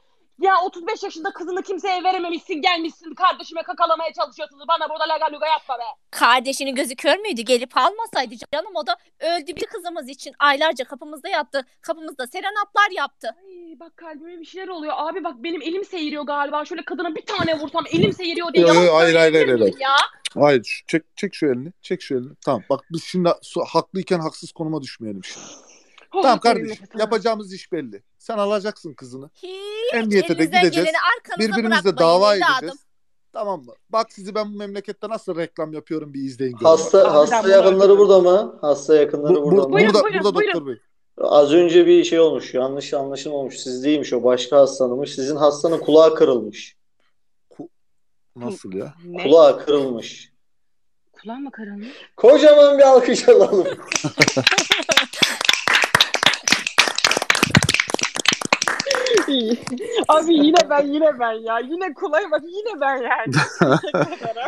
Ya 0.40 0.54
35 0.64 1.02
yaşında 1.02 1.32
kızını 1.32 1.62
kimseye 1.62 2.04
verememişsin 2.04 2.54
gelmişsin 2.54 3.14
kardeşime 3.14 3.62
kakalamaya 3.62 4.12
çalışıyorsunuz. 4.12 4.68
Bana 4.68 4.90
burada 4.90 5.08
laga 5.08 5.32
luga 5.32 5.46
yapma 5.46 5.78
be. 5.78 5.82
Kardeşinin 6.10 6.74
gözü 6.74 6.96
kör 6.96 7.16
müydü? 7.16 7.42
Gelip 7.42 7.76
almasaydı 7.76 8.34
canım 8.54 8.72
o 8.74 8.86
da 8.86 8.96
öldü 9.20 9.56
bir 9.56 9.66
kızımız 9.66 10.08
için. 10.08 10.34
Aylarca 10.38 10.84
kapımızda 10.84 11.28
yattı. 11.28 11.66
Kapımızda 11.80 12.26
serenatlar 12.26 12.90
yaptı. 12.96 13.28
Ay 13.38 13.80
bak 13.80 13.96
kalbime 13.96 14.40
bir 14.40 14.44
şeyler 14.44 14.68
oluyor. 14.68 14.94
Abi 14.96 15.24
bak 15.24 15.34
benim 15.38 15.62
elim 15.62 15.84
seyiriyor 15.84 16.24
galiba. 16.24 16.64
Şöyle 16.64 16.84
kadına 16.84 17.14
bir 17.14 17.26
tane 17.26 17.58
vursam 17.58 17.84
elim 17.92 18.12
seyiriyor 18.12 18.52
diye 18.52 18.66
Yo, 18.66 18.74
yo, 18.74 18.94
hayır, 18.94 19.14
hayır, 19.14 19.34
hayır, 19.34 19.54
miyim 19.54 19.76
ya? 19.80 19.96
Hayır 20.34 20.82
çek, 20.86 21.16
çek 21.16 21.34
şu 21.34 21.46
elini. 21.46 21.72
Çek 21.82 22.02
şu 22.02 22.14
elini. 22.14 22.34
Tamam 22.44 22.62
bak 22.70 22.80
biz 22.90 23.04
şimdi 23.04 23.28
haklıyken 23.66 24.20
haksız 24.20 24.52
konuma 24.52 24.82
düşmeyelim 24.82 25.24
şimdi. 25.24 25.69
Tamam 26.12 26.38
kardeşim 26.40 26.86
yapacağımız 26.98 27.52
iş 27.52 27.72
belli. 27.72 28.02
Sen 28.18 28.38
alacaksın 28.38 28.92
kızını. 28.94 29.30
Hiç 29.34 29.94
Emniyete 29.94 30.38
de 30.38 30.44
gideceğiz. 30.44 30.88
Birbirimizle 31.38 31.96
dava 31.98 32.36
evladım. 32.36 32.54
edeceğiz. 32.58 32.84
Tamam 33.32 33.64
mı? 33.64 33.72
Bak 33.90 34.12
sizi 34.12 34.34
ben 34.34 34.52
bu 34.54 34.56
memlekette 34.56 35.08
nasıl 35.08 35.36
reklam 35.36 35.72
yapıyorum 35.72 36.14
bir 36.14 36.20
izleyin 36.20 36.52
görün. 36.52 36.64
Hasta 36.64 37.14
hasta 37.14 37.48
yakınları 37.48 37.98
burada 37.98 38.18
mı? 38.20 38.58
Hasta 38.60 38.96
yakınları 38.96 39.34
Bu, 39.34 39.42
bu- 39.42 39.50
burada 39.50 39.66
mı? 39.68 39.72
Buyurun, 39.72 39.94
burada, 39.94 40.04
buyurun, 40.04 40.24
burada 40.24 40.34
buyurun. 40.34 40.54
doktor 40.54 40.66
bey. 40.72 40.76
Az 41.18 41.52
önce 41.52 41.86
bir 41.86 42.04
şey 42.04 42.20
olmuş. 42.20 42.54
Yanlış 42.54 42.94
anlaşılma 42.94 43.36
olmuş. 43.36 43.58
Siz 43.58 43.84
değilmiş 43.84 44.12
o 44.12 44.22
başka 44.24 44.56
hastanınmış. 44.58 45.14
Sizin 45.14 45.36
hastanın 45.36 45.78
kulağı 45.78 46.14
kırılmış. 46.14 46.76
Nasıl 48.36 48.72
ya? 48.72 48.94
Ne? 49.04 49.22
Kulağı 49.22 49.64
kırılmış. 49.64 50.32
Kulağım 51.12 51.42
mı 51.42 51.50
kararmış? 51.50 51.88
Kocaman 52.16 52.78
bir 52.78 52.82
alkış 52.82 53.28
alalım. 53.28 53.66
Abi 60.08 60.34
yine 60.34 60.70
ben 60.70 60.86
yine 60.86 61.18
ben 61.20 61.32
ya. 61.32 61.58
Yine 61.58 61.94
kulağım 61.94 62.30
bak 62.30 62.42
yine 62.44 62.80
ben 62.80 62.96
yani. 62.96 63.70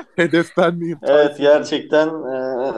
Hedef 0.17 0.57
ben 0.57 0.75
miyim? 0.75 0.99
Evet 1.03 1.37
gerçekten 1.39 2.07
eee, 2.09 2.73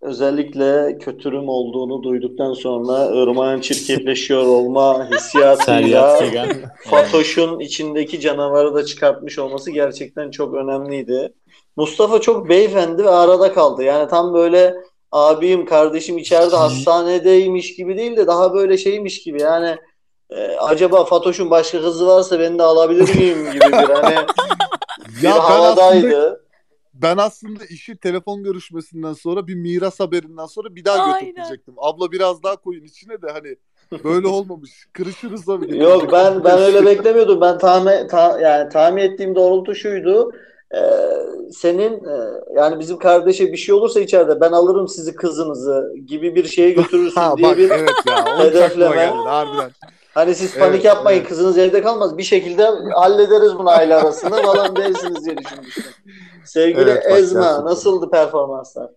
özellikle 0.00 0.98
kötürüm 0.98 1.48
olduğunu 1.48 2.02
duyduktan 2.02 2.52
sonra 2.52 3.22
ırmağın 3.22 3.60
çirkefleşiyor 3.60 4.46
olma 4.46 5.10
hissiyatıyla. 5.10 6.18
Fatoş'un 6.90 7.60
içindeki 7.60 8.20
canavarı 8.20 8.74
da 8.74 8.84
çıkartmış 8.84 9.38
olması 9.38 9.70
gerçekten 9.70 10.30
çok 10.30 10.54
önemliydi. 10.54 11.32
Mustafa 11.76 12.20
çok 12.20 12.48
beyefendi 12.48 13.04
ve 13.04 13.10
arada 13.10 13.52
kaldı. 13.52 13.82
Yani 13.82 14.08
tam 14.08 14.34
böyle 14.34 14.74
abim, 15.12 15.66
kardeşim 15.66 16.18
içeride 16.18 16.56
hastanedeymiş 16.56 17.76
gibi 17.76 17.96
değil 17.96 18.16
de 18.16 18.26
daha 18.26 18.54
böyle 18.54 18.76
şeymiş 18.76 19.22
gibi. 19.22 19.42
Yani 19.42 19.76
e, 20.30 20.56
acaba 20.56 21.04
Fatoş'un 21.04 21.50
başka 21.50 21.80
kızı 21.80 22.06
varsa 22.06 22.40
ben 22.40 22.58
de 22.58 22.62
alabilir 22.62 23.14
miyim 23.16 23.52
gibi 23.52 23.64
bir 23.64 23.72
hani 23.72 24.16
bir 25.22 25.22
Ya 25.28 25.30
ben 25.34 25.40
aslında 25.40 25.54
havadaydı. 25.54 26.44
ben 26.94 27.16
aslında 27.16 27.64
işi 27.64 27.96
telefon 27.96 28.42
görüşmesinden 28.42 29.12
sonra 29.12 29.46
bir 29.46 29.54
miras 29.54 30.00
haberinden 30.00 30.46
sonra 30.46 30.74
bir 30.74 30.84
daha 30.84 31.20
götürecektim. 31.20 31.74
Abla 31.78 32.12
biraz 32.12 32.42
daha 32.42 32.56
koyun 32.56 32.84
içine 32.84 33.22
de 33.22 33.26
hani 33.32 33.56
böyle 34.04 34.26
olmamış. 34.28 34.70
Kırışırız 34.92 35.46
da 35.46 35.62
bir 35.62 35.68
de. 35.72 35.76
Yok 35.76 36.12
ben 36.12 36.44
ben 36.44 36.58
öyle 36.58 36.86
beklemiyordum. 36.86 37.40
Ben 37.40 37.58
tahmin 37.58 38.08
ta- 38.08 38.40
yani 38.40 38.68
tahmin 38.68 39.02
ettiğim 39.02 39.34
doğrultu 39.34 39.74
şuydu. 39.74 40.32
Ee, 40.74 40.78
senin 41.52 41.92
e, 42.04 42.30
yani 42.56 42.78
bizim 42.78 42.98
kardeşe 42.98 43.52
bir 43.52 43.56
şey 43.56 43.74
olursa 43.74 44.00
içeride 44.00 44.40
ben 44.40 44.52
alırım 44.52 44.88
sizi 44.88 45.14
kızınızı 45.14 45.94
gibi 46.06 46.34
bir 46.34 46.44
şeye 46.46 46.70
götürürsün 46.80 47.20
Ha 47.20 47.36
diye 47.36 47.48
bak 47.48 47.58
bir 47.58 47.70
evet 47.70 47.90
ya. 48.06 48.38
Hedefleme. 48.38 48.94
geldi 48.96 49.16
harbiden. 49.28 49.70
Hani 50.16 50.34
siz 50.34 50.50
Evet, 50.56 50.60
panik 50.60 50.84
yapmayın 50.84 51.18
evet. 51.20 51.28
kızınız 51.28 51.58
evde 51.58 51.82
kalmaz. 51.82 52.18
Bir 52.18 52.22
şekilde 52.22 52.64
hallederiz 52.94 53.54
bunu 53.58 53.68
aile 53.70 53.94
arasında 53.94 54.42
falan 54.42 54.76
dersiniz 54.76 55.24
diye 55.24 55.36
düşünmüştüm. 55.38 55.84
Sevgili 56.44 56.90
Evet, 56.90 57.06
Ezma 57.06 57.40
gerçekten. 57.40 57.64
nasıldı 57.64 58.10
performanslar? 58.10 58.90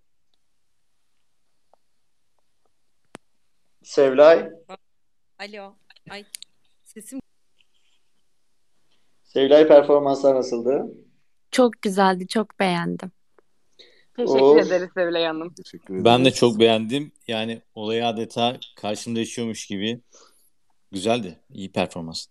Sevlay, 3.83 4.49
Alo. 5.39 5.75
Ay 6.09 6.25
sesim 6.83 7.19
Sevlay 9.23 9.67
performanslar 9.67 10.35
nasıldı? 10.35 10.85
Çok 11.51 11.81
güzeldi, 11.81 12.27
çok 12.27 12.59
beğendim. 12.59 13.11
Teşekkür 14.15 14.39
Of. 14.39 14.67
ederiz 14.67 14.89
Sevilay 14.93 15.23
Hanım. 15.23 15.53
Teşekkür 15.53 15.93
ederim. 15.93 16.05
Ben 16.05 16.25
de 16.25 16.31
çok 16.31 16.59
beğendim. 16.59 17.11
Yani 17.27 17.61
olayı 17.75 18.07
adeta 18.07 18.57
karşımda 18.75 19.19
yaşıyormuş 19.19 19.67
gibi. 19.67 20.01
Güzeldi. 20.91 21.39
İyi 21.53 21.71
performans. 21.71 22.25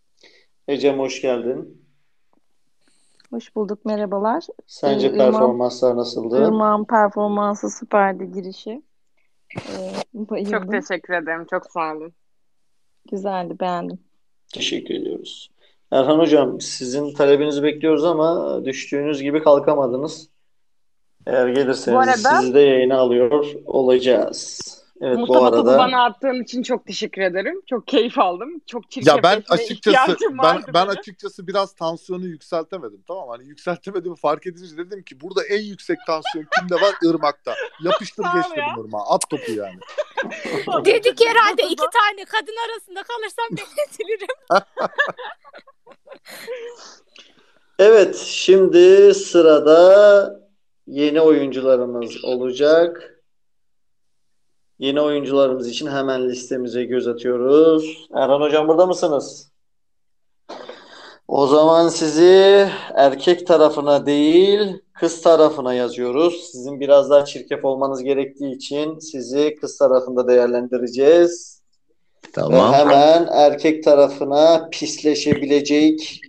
Ecem 0.68 0.98
hoş 0.98 1.22
geldin. 1.22 1.84
Hoş 3.30 3.56
bulduk, 3.56 3.84
merhabalar. 3.84 4.44
Sence 4.66 5.06
Ee, 5.06 5.12
performanslar 5.12 5.96
nasıldı? 5.96 6.42
Irmak'ın 6.42 6.84
performansı 6.84 7.70
süperdi 7.70 8.32
girişi. 8.32 8.82
Ee, 9.56 10.44
Çok 10.50 10.70
teşekkür 10.70 11.14
ederim. 11.14 11.46
Çok 11.50 11.70
sağ 11.70 11.94
olun. 11.96 12.12
Güzeldi, 13.10 13.60
beğendim. 13.60 13.98
Teşekkür 14.54 14.94
ediyoruz. 14.94 15.50
Erhan 15.90 16.18
Hocam, 16.18 16.60
sizin 16.60 17.14
talebinizi 17.14 17.62
bekliyoruz 17.62 18.04
ama 18.04 18.60
düştüğünüz 18.64 19.22
gibi 19.22 19.42
kalkamadınız. 19.42 20.28
Eğer 21.26 21.50
Bu 21.50 21.54
gelirseniz 21.54 21.98
arada 21.98 22.40
sizi 22.40 22.54
de 22.54 22.60
yayına 22.60 22.98
alıyor 22.98 23.54
olacağız. 23.66 24.60
Evet 25.00 25.16
bu 25.16 25.20
Mustafa 25.20 25.50
topu 25.50 25.56
arada 25.56 25.78
bana 25.78 26.04
attığın 26.04 26.42
için 26.42 26.62
çok 26.62 26.86
teşekkür 26.86 27.22
ederim. 27.22 27.62
Çok 27.66 27.86
keyif 27.86 28.18
aldım. 28.18 28.60
Çok 28.66 29.06
Ya 29.06 29.22
ben 29.22 29.42
açıkçası 29.48 30.16
ben 30.42 30.62
ben 30.74 30.86
açıkçası 30.86 31.46
biraz 31.46 31.72
tansiyonu 31.72 32.26
yükseltemedim 32.26 33.02
tamam? 33.08 33.28
Hani 33.28 33.46
yükseltemediğimi 33.48 34.16
fark 34.16 34.46
edince 34.46 34.76
dedim 34.76 35.02
ki 35.02 35.20
burada 35.20 35.44
en 35.44 35.62
yüksek 35.62 35.98
tansiyon 36.06 36.46
kimde 36.58 36.74
var? 36.74 36.94
Irmak'ta. 37.04 37.54
Yapıştır 37.80 38.22
geç 38.22 38.56
ya. 38.56 38.66
dedim 38.74 38.86
Irmak'a. 38.86 39.14
At 39.14 39.30
topu 39.30 39.52
yani. 39.52 39.78
Dedik 40.84 41.26
herhalde 41.26 41.62
iki 41.62 41.76
tane 41.76 42.24
kadın 42.24 42.56
arasında 42.68 43.02
kalırsam 43.02 43.48
bekletirim. 43.50 44.28
Evet, 47.80 48.16
şimdi 48.16 49.14
sırada 49.14 50.40
yeni 50.86 51.20
oyuncularımız 51.20 52.24
olacak. 52.24 53.17
Yeni 54.78 55.00
oyuncularımız 55.00 55.68
için 55.68 55.86
hemen 55.86 56.28
listemize 56.28 56.84
göz 56.84 57.08
atıyoruz. 57.08 58.08
Erhan 58.14 58.40
Hocam 58.40 58.68
burada 58.68 58.86
mısınız? 58.86 59.48
O 61.28 61.46
zaman 61.46 61.88
sizi 61.88 62.68
erkek 62.94 63.46
tarafına 63.46 64.06
değil, 64.06 64.82
kız 64.94 65.22
tarafına 65.22 65.74
yazıyoruz. 65.74 66.48
Sizin 66.52 66.80
biraz 66.80 67.10
daha 67.10 67.24
çirkef 67.24 67.64
olmanız 67.64 68.02
gerektiği 68.02 68.54
için 68.54 68.98
sizi 68.98 69.54
kız 69.60 69.78
tarafında 69.78 70.28
değerlendireceğiz. 70.28 71.62
Ve 72.26 72.32
Tamam. 72.32 72.72
hemen 72.72 73.28
erkek 73.32 73.84
tarafına 73.84 74.68
pisleşebilecek 74.72 76.20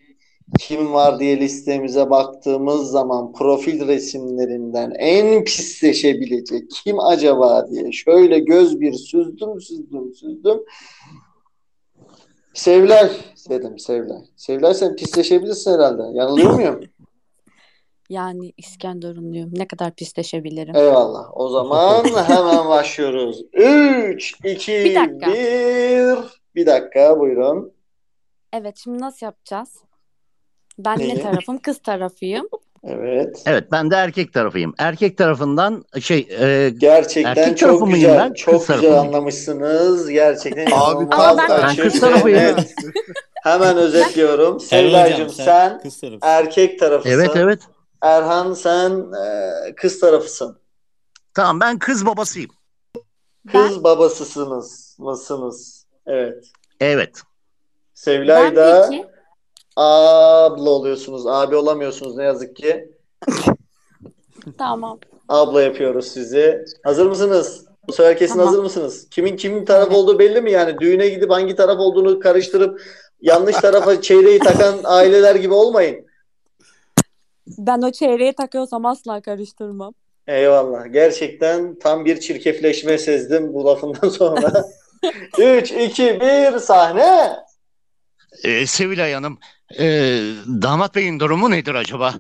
kim 0.59 0.93
var 0.93 1.19
diye 1.19 1.39
listemize 1.39 2.09
baktığımız 2.09 2.91
zaman 2.91 3.33
profil 3.33 3.87
resimlerinden 3.87 4.91
en 4.97 5.43
pisleşebilecek 5.43 6.71
kim 6.71 6.99
acaba 6.99 7.69
diye 7.69 7.91
şöyle 7.91 8.39
göz 8.39 8.79
bir 8.79 8.93
süzdüm 8.93 9.61
süzdüm 9.61 10.13
süzdüm. 10.13 10.59
Sevilay 12.53 13.09
dedim 13.49 13.79
Sevilay. 13.79 14.21
Sevilay 14.35 14.73
sen 14.73 14.95
pisleşebilirsin 14.95 15.71
herhalde. 15.71 16.03
Yanılıyor 16.13 16.53
muyum? 16.53 16.79
Yani 18.09 18.53
İskenderunluyum. 18.57 19.49
Ne 19.53 19.67
kadar 19.67 19.95
pisleşebilirim? 19.95 20.75
Eyvallah. 20.75 21.37
O 21.37 21.49
zaman 21.49 22.03
hemen 22.05 22.65
başlıyoruz. 22.69 23.41
3, 23.53 24.33
2, 24.45 24.71
Bir 24.71 24.95
dakika. 24.95 25.33
1. 25.33 26.17
Bir 26.55 26.65
dakika 26.65 27.19
buyurun. 27.19 27.73
Evet, 28.53 28.77
şimdi 28.83 28.99
nasıl 28.99 29.25
yapacağız? 29.25 29.69
Ben 30.80 30.99
Neyi? 30.99 31.15
ne 31.15 31.21
tarafım? 31.21 31.57
Kız 31.59 31.80
tarafıyım. 31.82 32.47
Evet. 32.84 33.43
Evet 33.45 33.71
ben 33.71 33.91
de 33.91 33.95
erkek 33.95 34.34
tarafıyım. 34.34 34.73
Erkek 34.77 35.17
tarafından 35.17 35.86
şey 36.01 36.27
e, 36.39 36.69
Gerçekten 36.77 37.36
erkek 37.36 37.57
çok 37.57 37.91
güzel. 37.91 38.17
ben? 38.19 38.34
Çok 38.34 38.53
Kız 38.67 38.75
güzel 38.75 38.89
mıyım? 38.89 38.97
anlamışsınız. 39.07 40.09
Gerçekten 40.09 40.67
Abi 40.71 41.09
tam 41.09 41.38
ben- 41.38 41.49
Ben 41.49 41.75
kız 41.75 41.99
tarafıyım. 41.99 42.55
Hemen 43.43 43.77
özetliyorum. 43.77 44.53
Hocam 44.55 45.30
sen, 45.30 45.43
sen 45.45 45.80
kız 45.82 45.99
tarafı. 46.01 46.17
erkek 46.21 46.80
tarafısın. 46.80 47.09
Evet 47.15 47.30
evet. 47.36 47.59
Erhan 48.01 48.53
sen 48.53 48.91
e, 48.91 49.75
kız 49.75 49.99
tarafısın. 49.99 50.59
Tamam 51.34 51.59
ben 51.59 51.80
kız 51.80 52.05
babasıyım. 52.05 52.51
Kız 53.51 53.84
babasısınız 53.84 54.95
mısınız? 54.99 55.86
Evet. 56.05 56.45
Evet. 56.80 57.21
Sevilay 57.93 58.43
Ben 58.43 58.55
da 58.55 58.88
peki 58.89 59.05
abla 59.80 60.69
oluyorsunuz. 60.69 61.27
Abi 61.27 61.55
olamıyorsunuz 61.55 62.15
ne 62.15 62.23
yazık 62.23 62.55
ki. 62.55 62.89
tamam. 64.57 64.99
Abla 65.30 65.61
yapıyoruz 65.61 66.07
sizi. 66.07 66.65
Hazır 66.84 67.05
mısınız? 67.05 67.65
Bu 67.88 67.93
sefer 67.93 68.17
kesin 68.17 68.34
Tamam. 68.34 68.47
hazır 68.47 68.63
mısınız? 68.63 69.07
Kimin 69.11 69.36
kimin 69.36 69.65
taraf 69.65 69.91
olduğu 69.91 70.19
belli 70.19 70.41
mi 70.41 70.51
yani? 70.51 70.80
Düğüne 70.80 71.07
gidip 71.07 71.32
hangi 71.32 71.55
taraf 71.55 71.80
olduğunu 71.80 72.19
karıştırıp 72.19 72.82
yanlış 73.21 73.55
tarafa 73.55 74.01
çeyreği 74.01 74.39
takan 74.39 74.80
aileler 74.84 75.36
gibi 75.36 75.53
olmayın. 75.53 76.05
Ben 77.57 77.82
o 77.82 77.91
çeyreği 77.91 78.34
takıyorsam 78.34 78.86
asla 78.86 79.21
karıştırmam. 79.21 79.93
Eyvallah. 80.27 80.93
Gerçekten 80.93 81.75
tam 81.80 82.05
bir 82.05 82.19
çirkefleşme 82.19 82.97
sezdim 82.97 83.53
bu 83.53 83.65
lafından 83.65 84.09
sonra. 84.09 84.65
3, 85.38 85.71
2, 85.71 86.19
1 86.53 86.57
sahne. 86.59 87.36
E, 88.43 88.67
Sevilay 88.67 89.13
Hanım 89.13 89.39
e, 89.80 89.86
damat 90.61 90.95
beyin 90.95 91.19
durumu 91.19 91.51
nedir 91.51 91.75
acaba? 91.75 92.13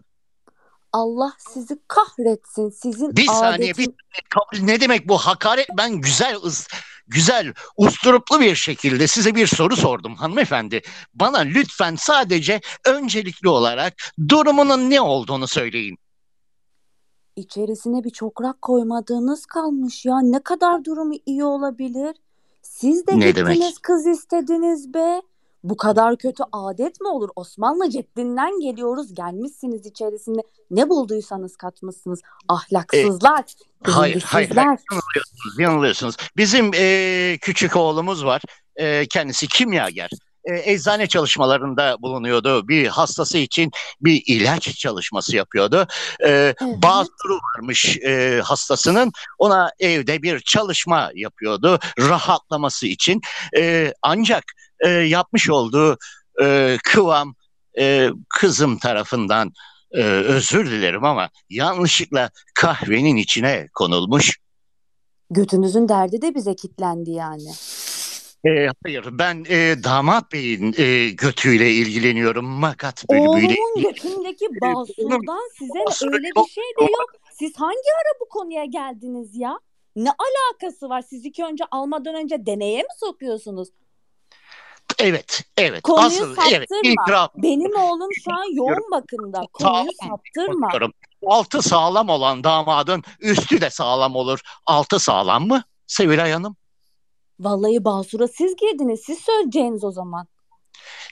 Allah 0.93 1.33
sizi 1.53 1.79
kahretsin. 1.87 2.69
Sizin 2.69 3.15
Bir 3.15 3.25
saniye 3.25 3.73
bir 3.77 3.83
adetin... 3.83 3.95
kabul 4.29 4.63
ne 4.65 4.81
demek 4.81 5.07
bu 5.07 5.17
hakaret 5.17 5.67
ben 5.77 5.93
güzel 5.95 6.35
ız, 6.43 6.67
güzel 7.07 7.53
usturuplu 7.77 8.39
bir 8.39 8.55
şekilde 8.55 9.07
size 9.07 9.35
bir 9.35 9.47
soru 9.47 9.75
sordum 9.75 10.15
hanımefendi. 10.15 10.81
Bana 11.13 11.39
lütfen 11.39 11.95
sadece 11.95 12.61
öncelikli 12.85 13.49
olarak 13.49 13.93
durumunun 14.29 14.89
ne 14.89 15.01
olduğunu 15.01 15.47
söyleyin. 15.47 15.97
İçerisine 17.35 18.03
bir 18.03 18.09
çokrak 18.09 18.61
koymadığınız 18.61 19.45
kalmış 19.45 20.05
ya. 20.05 20.19
Ne 20.21 20.39
kadar 20.43 20.83
durumu 20.85 21.13
iyi 21.25 21.43
olabilir? 21.43 22.15
Siz 22.61 23.07
de 23.07 23.19
Ne 23.19 23.27
gittiniz 23.27 23.59
demek? 23.59 23.83
kız 23.83 24.07
istediniz 24.07 24.93
be. 24.93 25.21
Bu 25.63 25.77
kadar 25.77 26.17
kötü 26.17 26.43
adet 26.51 27.01
mi 27.01 27.07
olur? 27.07 27.29
Osmanlı 27.35 27.89
Ceddinden 27.89 28.59
geliyoruz. 28.59 29.13
Gelmişsiniz 29.13 29.85
içerisinde. 29.85 30.41
Ne 30.71 30.89
bulduysanız 30.89 31.55
katmışsınız. 31.57 32.21
Ahlaksızlar, 32.47 33.43
Hayır, 33.83 34.23
hayır, 34.23 34.23
hayır. 34.25 34.49
bilgisizler. 34.49 34.65
Yanılıyorsunuz, 34.65 35.59
yanılıyorsunuz. 35.59 36.15
Bizim 36.37 36.71
e, 36.75 37.37
küçük 37.41 37.75
oğlumuz 37.75 38.25
var. 38.25 38.41
E, 38.75 39.05
kendisi 39.05 39.47
kimyager. 39.47 40.09
E, 40.45 40.71
eczane 40.73 41.07
çalışmalarında 41.07 41.95
bulunuyordu. 41.99 42.67
Bir 42.67 42.87
hastası 42.87 43.37
için 43.37 43.71
bir 44.01 44.23
ilaç 44.25 44.77
çalışması 44.77 45.35
yapıyordu. 45.35 45.87
E, 46.25 46.29
Evet. 46.29 46.57
Basuru 46.83 47.39
varmış 47.55 47.97
e, 47.97 48.41
hastasının. 48.43 49.11
Ona 49.39 49.71
evde 49.79 50.21
bir 50.21 50.39
çalışma 50.39 51.11
yapıyordu 51.15 51.79
rahatlaması 51.99 52.87
için. 52.87 53.21
E, 53.57 53.93
ancak 54.01 54.43
e, 54.79 54.89
yapmış 54.89 55.49
olduğu 55.49 55.97
e, 56.41 56.77
kıvam 56.83 57.35
e, 57.79 58.09
kızım 58.29 58.77
tarafından 58.77 59.51
e, 59.91 60.03
özür 60.03 60.71
dilerim 60.71 61.03
ama 61.03 61.29
yanlışlıkla 61.49 62.29
kahvenin 62.55 63.15
içine 63.15 63.67
konulmuş. 63.73 64.39
Götünüzün 65.29 65.89
derdi 65.89 66.21
de 66.21 66.35
bize 66.35 66.55
kitlendi 66.55 67.11
yani. 67.11 67.49
E, 68.45 68.67
hayır 68.83 69.05
ben 69.11 69.45
e, 69.49 69.83
damat 69.83 70.31
beyin 70.31 70.75
e, 70.77 71.09
götüyle 71.09 71.71
ilgileniyorum. 71.71 72.45
Makat 72.45 73.09
bölümüyle. 73.09 73.55
Oğlumun 73.59 73.81
götündeki 73.81 74.47
basurdan 74.61 75.49
size 75.57 75.79
ne? 75.79 75.85
basura 75.85 76.15
öyle 76.15 76.27
bir 76.37 76.49
şey 76.49 76.63
de 76.79 76.83
yok. 76.83 77.11
Siz 77.31 77.55
hangi 77.55 77.73
ara 77.73 78.19
bu 78.21 78.29
konuya 78.29 78.65
geldiniz 78.65 79.35
ya? 79.35 79.59
Ne 79.95 80.09
alakası 80.09 80.89
var? 80.89 81.01
Siz 81.01 81.25
ilk 81.25 81.39
önce 81.39 81.63
almadan 81.71 82.15
önce 82.15 82.45
deneye 82.45 82.81
mi 82.81 82.89
sokuyorsunuz? 82.99 83.69
Evet, 84.99 85.43
evet. 85.57 85.81
Konuyu 85.81 86.05
Asıl 86.05 86.35
evet 86.51 86.69
saptırma. 86.69 87.03
itiraf 87.03 87.31
Benim 87.35 87.75
oğlum 87.75 88.09
şu 88.13 88.31
an 88.31 88.55
yoğun 88.55 88.91
bakımda. 88.91 89.41
Konuyu 89.53 89.91
Sağlam 89.99 90.19
saptırma. 90.35 90.69
Altı 91.27 91.61
sağlam 91.61 92.09
olan 92.09 92.43
damadın 92.43 93.03
üstü 93.19 93.61
de 93.61 93.69
sağlam 93.69 94.15
olur. 94.15 94.39
Altı 94.65 94.99
sağlam 94.99 95.47
mı 95.47 95.63
Sevilay 95.87 96.31
Hanım? 96.31 96.55
Vallahi 97.39 97.85
basura 97.85 98.27
siz 98.27 98.55
girdiniz. 98.55 99.01
Siz 99.05 99.19
söyleyeceğiniz 99.19 99.83
o 99.83 99.91
zaman. 99.91 100.27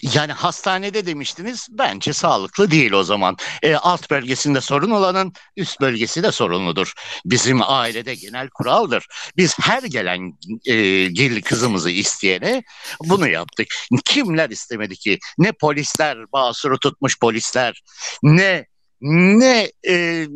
Yani 0.01 0.31
hastanede 0.31 1.05
demiştiniz 1.05 1.67
bence 1.71 2.13
sağlıklı 2.13 2.71
değil 2.71 2.91
o 2.91 3.03
zaman. 3.03 3.37
E, 3.63 3.75
alt 3.75 4.09
bölgesinde 4.09 4.61
sorun 4.61 4.91
olanın 4.91 5.33
üst 5.57 5.81
bölgesi 5.81 6.23
de 6.23 6.31
sorunludur. 6.31 6.93
Bizim 7.25 7.61
ailede 7.63 8.15
genel 8.15 8.49
kuraldır. 8.49 9.05
Biz 9.37 9.59
her 9.59 9.83
gelen 9.83 10.33
e, 10.65 10.75
gelin 11.07 11.41
kızımızı 11.41 11.89
isteyene 11.89 12.63
bunu 13.03 13.29
yaptık. 13.29 13.67
Kimler 14.05 14.49
istemedi 14.49 14.95
ki? 14.95 15.19
Ne 15.37 15.51
polisler 15.51 16.17
basuru 16.33 16.79
tutmuş 16.79 17.19
polisler 17.19 17.81
ne 18.23 18.65
ne 19.01 19.71
e, 19.87 20.27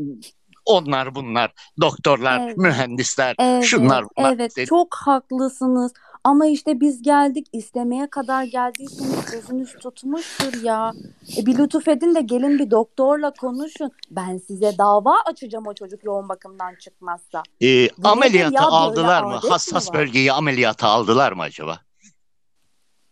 onlar 0.66 1.16
bunlar 1.16 1.52
doktorlar 1.82 2.40
Evet. 2.46 2.58
mühendisler 2.58 3.36
Evet, 3.40 3.64
şunlar 3.64 4.06
bunlar 4.18 4.34
evet 4.34 4.50
istedi. 4.52 4.66
çok 4.66 4.96
haklısınız. 4.96 5.92
Ama 6.24 6.46
işte 6.48 6.80
biz 6.80 7.02
geldik 7.02 7.48
istemeye 7.54 8.10
kadar 8.10 8.44
geldiyseniz 8.44 9.32
gözünüz 9.32 9.74
tutmuştur 9.74 10.64
ya. 10.64 10.92
E 11.38 11.46
bir 11.46 11.58
lütuf 11.58 11.88
edin 11.88 12.16
de 12.16 12.22
gelin 12.22 12.60
bir 12.60 12.72
doktorla 12.72 13.34
konuşun. 13.34 13.92
Ben 14.12 14.38
size 14.38 14.78
dava 14.78 15.22
açacağım 15.26 15.68
o 15.68 15.74
çocuk 15.74 16.04
yoğun 16.04 16.30
bakımdan 16.30 16.76
çıkmazsa. 16.76 17.44
Ee, 17.62 17.90
ameliyata 18.04 18.68
aldılar 18.68 19.24
mı? 19.24 19.30
mi 19.30 19.50
Hassas 19.50 19.90
var? 19.90 19.98
bölgeyi 19.98 20.32
ameliyata 20.34 20.88
aldılar 20.88 21.32
mı 21.32 21.42
acaba? 21.42 21.80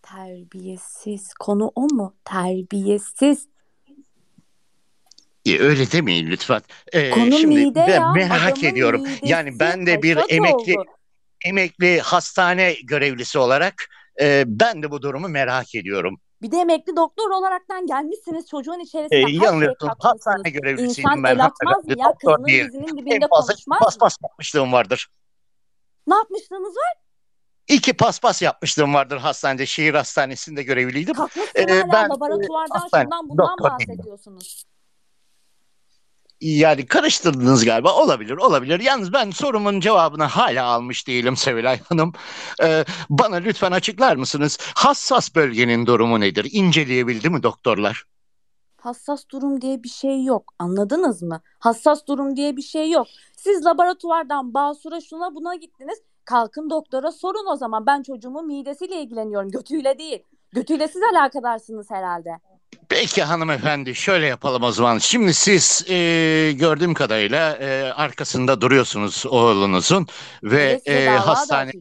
Terbiyesiz 0.01 1.33
konu 1.33 1.71
o 1.75 1.81
mu? 1.81 2.13
Terbiyesiz. 2.25 3.47
Ee, 5.45 5.59
öyle 5.59 5.91
demeyin 5.91 6.27
lütfen. 6.27 6.61
Ee, 6.93 7.09
Konu 7.09 7.31
şimdi 7.31 7.55
mide 7.55 7.85
ben 7.87 8.01
ya. 8.01 8.11
merak 8.11 8.57
Adamın 8.57 8.63
ediyorum. 8.63 9.07
Yani 9.23 9.59
ben 9.59 9.85
de 9.85 10.01
bir 10.03 10.17
emekli 10.29 10.79
oldu. 10.79 10.89
Emekli 11.45 11.99
hastane 11.99 12.73
görevlisi 12.83 13.39
olarak 13.39 13.73
e, 14.21 14.43
ben 14.47 14.83
de 14.83 14.91
bu 14.91 15.01
durumu 15.01 15.27
merak 15.29 15.75
ediyorum. 15.75 16.19
Bir 16.41 16.51
de 16.51 16.57
emekli 16.57 16.95
doktor 16.95 17.29
olaraktan 17.29 17.87
gelmişsiniz 17.87 18.47
çocuğun 18.47 18.79
Ee, 18.79 18.99
her 18.99 19.09
şeyi 19.09 19.43
yanılıyorsunuz. 19.43 19.93
katmışsınız. 19.93 20.25
Hastane 20.35 20.49
görevlisiydim 20.49 21.09
İnsan 21.11 21.23
ben 21.23 21.35
el 21.35 21.45
atmaz 21.45 21.85
mı 21.85 21.93
ya? 21.97 22.13
Değilim. 22.47 22.67
dizinin 22.67 22.97
dibinde 22.97 23.27
konuşmaz 23.27 23.81
mı? 23.81 23.85
paspas 23.85 24.15
yapmışlığım 24.23 24.71
vardır. 24.73 25.07
Ne 26.07 26.15
yapmışlığınız 26.15 26.75
var? 26.75 26.93
İki 27.67 27.93
paspas 27.93 28.41
yapmışlığım 28.41 28.93
vardır 28.93 29.17
hastanede. 29.17 29.65
Şehir 29.65 29.93
hastanesinde 29.93 30.63
görevliydim. 30.63 31.13
Kalkmışsın 31.15 31.51
Ee, 31.55 31.79
hala 31.79 31.91
ben 31.91 32.05
e, 32.05 32.09
laboratuvardan 32.09 32.79
hastane 32.79 33.03
şundan 33.03 33.29
bundan 33.29 33.57
doktor 33.59 33.79
değilim. 33.79 34.05
Yani 36.41 36.85
karıştırdınız 36.85 37.65
galiba. 37.65 37.93
Olabilir, 37.93 38.37
olabilir. 38.37 38.79
Yalnız 38.79 39.13
ben 39.13 39.31
sorumun 39.31 39.79
cevabını 39.79 40.23
hala 40.23 40.65
almış 40.65 41.07
değilim 41.07 41.37
Sevilay 41.37 41.79
Hanım. 41.89 42.13
Ee, 42.63 42.85
bana 43.09 43.35
lütfen 43.35 43.71
açıklar 43.71 44.15
mısınız? 44.15 44.57
Hassas 44.75 45.35
bölgenin 45.35 45.85
durumu 45.85 46.19
nedir? 46.19 46.47
İnceleyebildi 46.51 47.29
mi 47.29 47.43
doktorlar? 47.43 48.03
Hassas 48.77 49.29
durum 49.29 49.61
diye 49.61 49.83
bir 49.83 49.89
şey 49.89 50.23
yok. 50.23 50.53
Anladınız 50.59 51.21
mı? 51.21 51.41
Hassas 51.59 52.07
durum 52.07 52.35
diye 52.35 52.57
bir 52.57 52.61
şey 52.61 52.91
yok. 52.91 53.07
Siz 53.37 53.65
laboratuvardan 53.65 54.53
basura 54.53 55.01
şuna 55.01 55.35
buna 55.35 55.55
gittiniz. 55.55 55.99
Kalkın 56.25 56.69
doktora 56.69 57.11
sorun 57.11 57.51
o 57.51 57.55
zaman. 57.55 57.85
Ben 57.85 58.03
çocuğumun 58.03 58.47
midesiyle 58.47 59.01
ilgileniyorum. 59.01 59.49
Götüyle 59.51 59.97
değil. 59.97 60.23
Götüyle 60.51 60.87
siz 60.87 61.01
alakadarsınız 61.13 61.91
herhalde. 61.91 62.29
Peki 62.89 63.23
hanımefendi 63.23 63.95
şöyle 63.95 64.25
yapalım 64.27 64.63
o 64.63 64.71
zaman. 64.71 64.97
Şimdi 64.97 65.33
siz 65.33 65.85
e, 65.89 65.95
gördüğüm 66.55 66.93
kadarıyla 66.93 67.57
e, 67.57 67.93
arkasında 67.93 68.61
duruyorsunuz 68.61 69.25
oğlunuzun 69.25 70.07
ve 70.43 70.81
e, 70.85 71.05
hastane 71.05 71.71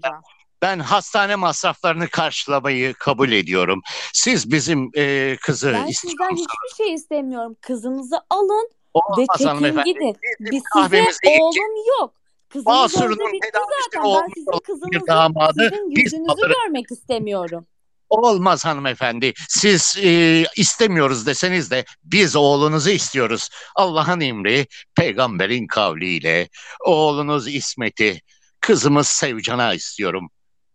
ben 0.62 0.78
hastane 0.78 1.36
masraflarını 1.36 2.08
karşılamayı 2.08 2.94
kabul 2.94 3.32
ediyorum. 3.32 3.82
Siz 4.12 4.52
bizim 4.52 4.90
e, 4.96 5.36
kızı 5.42 5.72
Ben 5.72 5.86
sizden 5.86 6.30
hiçbir 6.30 6.76
şey 6.84 6.94
istemiyorum. 6.94 7.56
Kızınızı 7.60 8.20
alın 8.30 8.68
ve 8.70 8.78
Olmaz 8.94 9.26
çekin 9.38 9.48
hanımefendi. 9.48 9.84
gidin. 9.92 10.16
Biz 10.40 10.62
size 10.72 11.04
oğlum 11.40 11.98
yok. 12.00 12.14
Kızınız 12.48 12.96
öldü 13.02 13.24
bitti 13.32 13.48
zaten. 13.52 14.10
Ben 14.14 14.28
sizin 14.34 14.58
kızınızı, 14.66 15.32
sizin 15.52 15.90
yüzünüzü 15.90 16.52
görmek 16.64 16.90
istemiyorum. 16.92 17.66
Olmaz 18.08 18.64
hanımefendi. 18.64 19.32
Siz 19.48 19.96
e, 20.02 20.44
istemiyoruz 20.56 21.26
deseniz 21.26 21.70
de 21.70 21.84
biz 22.04 22.36
oğlunuzu 22.36 22.90
istiyoruz. 22.90 23.48
Allah'ın 23.76 24.20
emri, 24.20 24.66
peygamberin 24.94 25.66
kavliyle 25.66 26.48
oğlunuz 26.86 27.48
İsmet'i, 27.48 28.20
kızımız 28.60 29.08
Sevcan'a 29.08 29.74
istiyorum. 29.74 30.30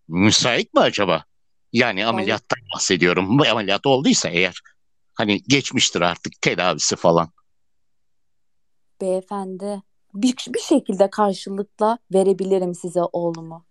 Müsait 0.07 0.73
mi 0.73 0.79
acaba? 0.79 1.23
Yani 1.73 2.05
ameliyattan 2.05 2.59
bahsediyorum. 2.75 3.39
Bu 3.39 3.47
ameliyat 3.47 3.85
olduysa 3.85 4.29
eğer. 4.29 4.61
Hani 5.13 5.41
geçmiştir 5.47 6.01
artık 6.01 6.41
tedavisi 6.41 6.95
falan. 6.95 7.31
beyefendi 9.01 9.81
bir, 10.13 10.35
bir 10.53 10.59
şekilde 10.59 11.09
karşılıkla 11.09 11.97
verebilirim 12.13 12.75
size 12.75 13.01
oğlumu. 13.01 13.65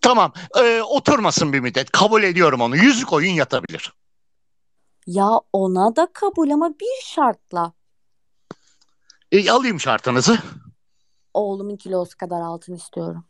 Tamam, 0.00 0.32
e, 0.62 0.82
oturmasın 0.82 1.52
bir 1.52 1.60
müddet. 1.60 1.90
Kabul 1.90 2.22
ediyorum 2.22 2.60
onu. 2.60 2.76
Yüzük 2.76 3.12
oyun 3.12 3.32
yatabilir. 3.32 3.92
Ya 5.06 5.30
ona 5.52 5.96
da 5.96 6.08
kabul 6.12 6.50
ama 6.50 6.70
bir 6.70 7.04
şartla. 7.04 7.72
E, 9.32 9.50
alayım 9.50 9.80
şartınızı. 9.80 10.38
Oğlumun 11.34 11.76
kilosu 11.76 12.16
kadar 12.16 12.40
altın 12.40 12.74
istiyorum. 12.74 13.24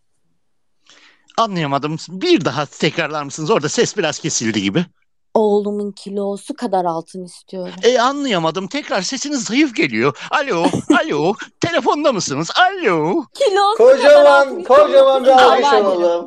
Anlayamadım. 1.39 1.97
Bir 2.09 2.45
daha 2.45 2.67
tekrarlar 2.67 3.23
mısınız? 3.23 3.51
Orada 3.51 3.69
ses 3.69 3.97
biraz 3.97 4.19
kesildi 4.19 4.63
gibi. 4.63 4.87
Oğlumun 5.35 5.93
kilosu 5.93 6.55
kadar 6.55 6.85
altın 6.85 7.25
istiyorum. 7.25 7.75
E 7.83 7.99
anlayamadım. 7.99 8.69
Tekrar 8.69 9.03
sesiniz 9.03 9.45
zayıf 9.45 9.77
geliyor. 9.77 10.19
Alo, 10.31 10.67
alo. 11.05 11.35
Telefonda 11.61 12.13
mısınız? 12.13 12.51
Alo. 12.57 13.25
Kilosu 13.35 13.77
kadar 13.77 14.25
altın 14.25 14.51
Kocaman, 14.55 14.59
istiyorum. 14.59 14.65
kocaman 14.65 15.25
bir 15.25 15.31
alkış 15.31 15.73
alalım. 15.73 16.25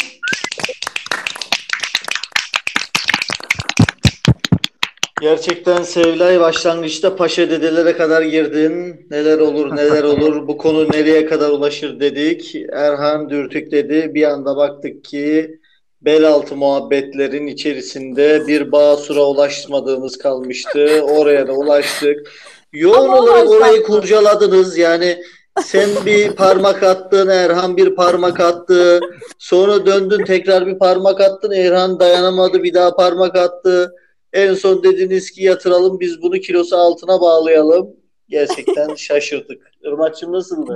Gerçekten 5.22 5.84
Sevilay 5.84 6.40
başlangıçta 6.40 7.16
paşa 7.16 7.50
dedelere 7.50 7.98
kadar 7.98 8.22
girdin. 8.22 9.06
Neler 9.12 9.40
olur 9.40 9.76
neler 9.76 10.04
olur 10.14 10.48
bu 10.48 10.58
konu 10.58 10.88
nereye 10.92 11.26
kadar 11.26 11.50
ulaşır 11.50 12.00
dedik. 12.00 12.56
Erhan 12.74 13.30
dürtük 13.30 13.72
dedi. 13.72 14.12
Bir 14.14 14.24
anda 14.24 14.58
baktık 14.58 15.04
ki 15.04 15.60
bel 16.06 16.28
altı 16.28 16.56
muhabbetlerin 16.56 17.48
içerisinde 17.48 18.48
bir 18.48 18.72
Basur'a 18.72 19.26
ulaşmadığımız 19.26 20.18
kalmıştı. 20.18 21.02
Oraya 21.02 21.48
da 21.48 21.54
ulaştık. 21.54 22.32
Yoğun 22.74 23.10
Ama 23.10 23.20
olarak 23.20 23.50
orayı 23.50 23.84
kurcaladınız. 23.84 24.78
Yani 24.78 25.18
sen 25.62 25.90
bir 26.06 26.32
parmak 26.32 26.84
attın, 26.84 27.28
Erhan 27.28 27.78
bir 27.78 27.96
parmak 27.96 28.40
attı. 28.40 29.00
Sonra 29.38 29.86
döndün 29.86 30.26
tekrar 30.26 30.68
bir 30.68 30.80
parmak 30.80 31.22
attın. 31.22 31.52
Erhan 31.52 32.00
dayanamadı 32.00 32.64
bir 32.64 32.74
daha 32.74 32.96
parmak 32.96 33.36
attı. 33.36 33.96
En 34.34 34.54
son 34.54 34.84
dediniz 34.84 35.32
ki 35.32 35.44
yatıralım 35.44 36.00
biz 36.00 36.22
bunu 36.22 36.40
kilosu 36.40 36.76
altına 36.78 37.22
bağlayalım. 37.22 37.90
Gerçekten 38.30 38.96
şaşırdık. 38.96 39.72
Irmak'cığım 39.84 40.32
nasıldı? 40.34 40.76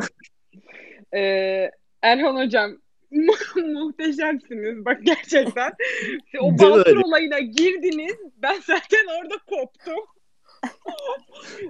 Ee, 1.15 1.71
Erhan 2.01 2.45
hocam 2.45 2.77
muhteşemsiniz 3.73 4.85
bak 4.85 4.99
gerçekten. 5.03 5.71
O 6.41 6.77
öyle? 6.77 6.99
olayına 6.99 7.39
girdiniz. 7.39 8.15
Ben 8.37 8.55
zaten 8.67 9.05
orada 9.21 9.35
koptum. 9.37 10.05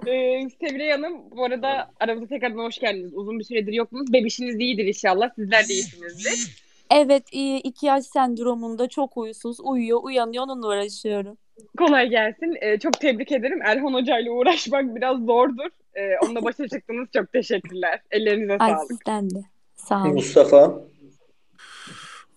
ee, 0.06 0.48
Sevilay 0.60 0.90
Hanım 0.90 1.30
bu 1.30 1.44
arada 1.44 1.90
aramıza 2.00 2.26
tekrardan 2.26 2.64
hoş 2.64 2.78
geldiniz. 2.78 3.14
Uzun 3.14 3.38
bir 3.38 3.44
süredir 3.44 3.72
yoktunuz. 3.72 4.12
Bebişiniz 4.12 4.60
iyidir 4.60 4.84
inşallah. 4.84 5.30
Sizler 5.34 5.68
de 5.68 5.72
iyisinizdir. 5.72 6.68
Evet, 6.90 7.22
iyi, 7.32 7.60
iki 7.60 7.86
yaş 7.86 8.04
sendromunda 8.04 8.88
çok 8.88 9.16
uyusuz, 9.16 9.60
uyuyor, 9.60 10.00
uyanıyor, 10.02 10.44
onunla 10.44 10.66
uğraşıyorum. 10.66 11.36
Kolay 11.78 12.08
gelsin. 12.08 12.56
Ee, 12.60 12.78
çok 12.78 13.00
tebrik 13.00 13.32
ederim. 13.32 13.62
Erhan 13.62 13.94
Hoca 13.94 14.18
ile 14.18 14.30
uğraşmak 14.30 14.96
biraz 14.96 15.18
zordur. 15.18 15.70
Ee, 15.94 16.00
onunla 16.24 16.44
başa 16.44 16.68
çıktınız. 16.68 17.08
Çok 17.16 17.32
teşekkürler. 17.32 18.00
Ellerinize 18.10 18.56
Ay 18.58 18.70
sağlık. 18.70 18.88
sizden 18.90 19.30
de. 19.30 19.42
Sağ 19.74 20.02
olun. 20.02 20.14
Mustafa. 20.14 20.80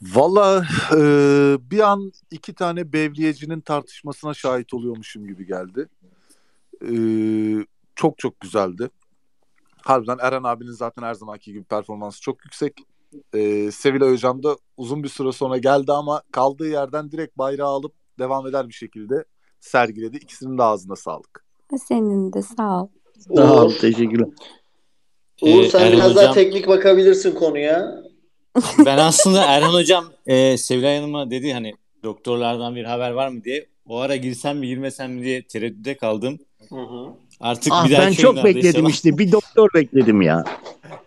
Valla 0.01 0.65
e, 0.95 1.01
bir 1.71 1.79
an 1.79 2.11
iki 2.31 2.53
tane 2.53 2.93
bevliyecinin 2.93 3.61
tartışmasına 3.61 4.33
şahit 4.33 4.73
oluyormuşum 4.73 5.27
gibi 5.27 5.47
geldi. 5.47 5.87
E, 6.81 6.93
çok 7.95 8.17
çok 8.17 8.39
güzeldi. 8.39 8.89
Harbiden 9.81 10.17
Eren 10.21 10.43
abinin 10.43 10.71
zaten 10.71 11.03
her 11.03 11.13
zamanki 11.13 11.53
gibi 11.53 11.63
performansı 11.63 12.21
çok 12.21 12.45
yüksek. 12.45 12.73
E, 13.33 13.71
Sevilay 13.71 14.11
hocam 14.11 14.43
da 14.43 14.57
uzun 14.77 15.03
bir 15.03 15.09
süre 15.09 15.31
sonra 15.31 15.57
geldi 15.57 15.91
ama 15.91 16.21
kaldığı 16.31 16.69
yerden 16.69 17.11
direkt 17.11 17.37
bayrağı 17.37 17.69
alıp 17.69 17.93
devam 18.19 18.47
eder 18.47 18.67
bir 18.67 18.73
şekilde 18.73 19.25
sergiledi. 19.59 20.17
İkisinin 20.17 20.57
de 20.57 20.63
ağzına 20.63 20.95
sağlık. 20.95 21.45
Senin 21.87 22.33
de 22.33 22.41
sağ 22.41 22.83
ol. 22.83 22.87
Sağ 23.35 23.63
ol, 23.63 23.71
teşekkürler. 23.81 24.27
Uğur 25.41 25.63
Ee, 25.63 25.69
sen 25.69 25.91
biraz 25.91 26.15
daha 26.15 26.33
teknik 26.33 26.67
bakabilirsin 26.67 27.35
konuya. 27.35 28.03
Ben 28.85 28.97
aslında 28.97 29.45
Erhan 29.45 29.73
hocam 29.73 30.05
e, 30.25 30.57
Sevilay 30.57 30.97
Hanım'a 30.97 31.31
dedi 31.31 31.53
hani 31.53 31.73
doktorlardan 32.03 32.75
bir 32.75 32.83
haber 32.85 33.11
var 33.11 33.27
mı 33.27 33.43
diye. 33.43 33.65
O 33.85 33.97
ara 33.97 34.15
girsem 34.15 34.57
mi 34.57 34.67
girmesem 34.67 35.11
mi 35.13 35.23
diye 35.23 35.47
tereddütte 35.47 35.97
kaldım. 35.97 36.39
Hı 36.69 36.75
hı. 36.75 37.07
Artık 37.39 37.73
Ah 37.75 37.87
bir 37.89 37.93
ben 37.93 38.11
çok 38.11 38.35
bekledim 38.43 38.69
inşallah. 38.69 38.89
işte. 38.89 39.17
Bir 39.17 39.31
doktor 39.31 39.69
bekledim 39.75 40.21
ya. 40.21 40.43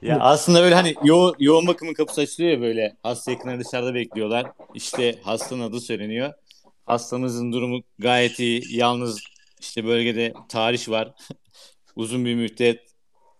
Ya 0.03 0.19
aslında 0.21 0.63
böyle 0.63 0.75
hani 0.75 0.95
yo 1.05 1.33
yoğun 1.39 1.67
bakımın 1.67 1.95
kapısı 1.95 2.21
açılıyor 2.21 2.53
ya 2.53 2.61
böyle. 2.61 2.97
Hasta 3.03 3.31
yakınları 3.31 3.61
dışarıda 3.65 3.95
bekliyorlar. 3.95 4.47
İşte 4.75 5.19
hastanın 5.23 5.61
adı 5.63 5.81
söyleniyor. 5.81 6.33
Hastamızın 6.87 7.53
durumu 7.53 7.81
gayet 7.99 8.39
iyi. 8.39 8.63
Yalnız 8.71 9.21
işte 9.61 9.85
bölgede 9.85 10.35
tarih 10.49 10.89
var. 10.89 11.15
Uzun 11.97 12.25
bir 12.25 12.35
müddet 12.35 12.81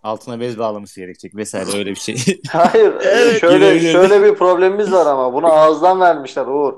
altına 0.05 0.41
bez 0.41 0.59
bağlaması 0.59 1.01
gerekecek 1.01 1.37
vesaire 1.37 1.79
öyle 1.79 1.91
bir 1.91 1.97
şey. 1.97 2.17
Hayır, 2.49 2.95
Evet, 3.03 3.41
şöyle 3.41 3.93
şöyle 3.93 4.23
bir 4.23 4.35
problemimiz 4.35 4.93
var 4.93 5.07
ama 5.07 5.33
bunu 5.33 5.47
ağızdan 5.47 6.01
vermişler 6.01 6.47
Uğur. 6.47 6.75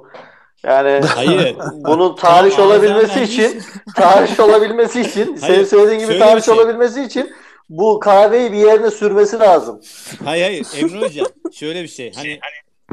Yani 0.62 1.06
Hayır. 1.06 1.56
bunun 1.72 2.16
tarih 2.16 2.58
olabilmesi 2.58 3.22
için 3.22 3.62
tarih 3.96 4.40
olabilmesi 4.40 5.00
için 5.00 5.36
senin 5.36 5.64
söylediğin 5.64 6.00
gibi 6.00 6.18
tarih 6.18 6.42
şey. 6.42 6.54
olabilmesi 6.54 7.02
için 7.02 7.32
bu 7.68 8.00
kahveyi 8.00 8.52
bir 8.52 8.56
yerine 8.58 8.90
sürmesi 8.90 9.38
lazım. 9.38 9.80
Hayır 10.24 10.44
hayır 10.44 10.66
Emre 10.76 11.00
Hocam 11.00 11.26
şöyle 11.52 11.82
bir 11.82 11.88
şey 11.88 12.12
hani 12.14 12.40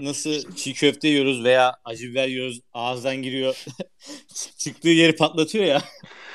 nasıl 0.02 0.56
çiğ 0.56 0.74
köfte 0.74 1.08
yiyoruz 1.08 1.44
veya 1.44 1.76
acı 1.86 2.08
biber 2.08 2.28
yiyoruz 2.28 2.62
ağızdan 2.74 3.16
giriyor 3.16 3.66
çıktığı 4.58 4.90
yeri 4.90 5.16
patlatıyor 5.16 5.66
ya. 5.66 5.82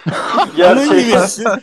Gerçekten 0.57 1.61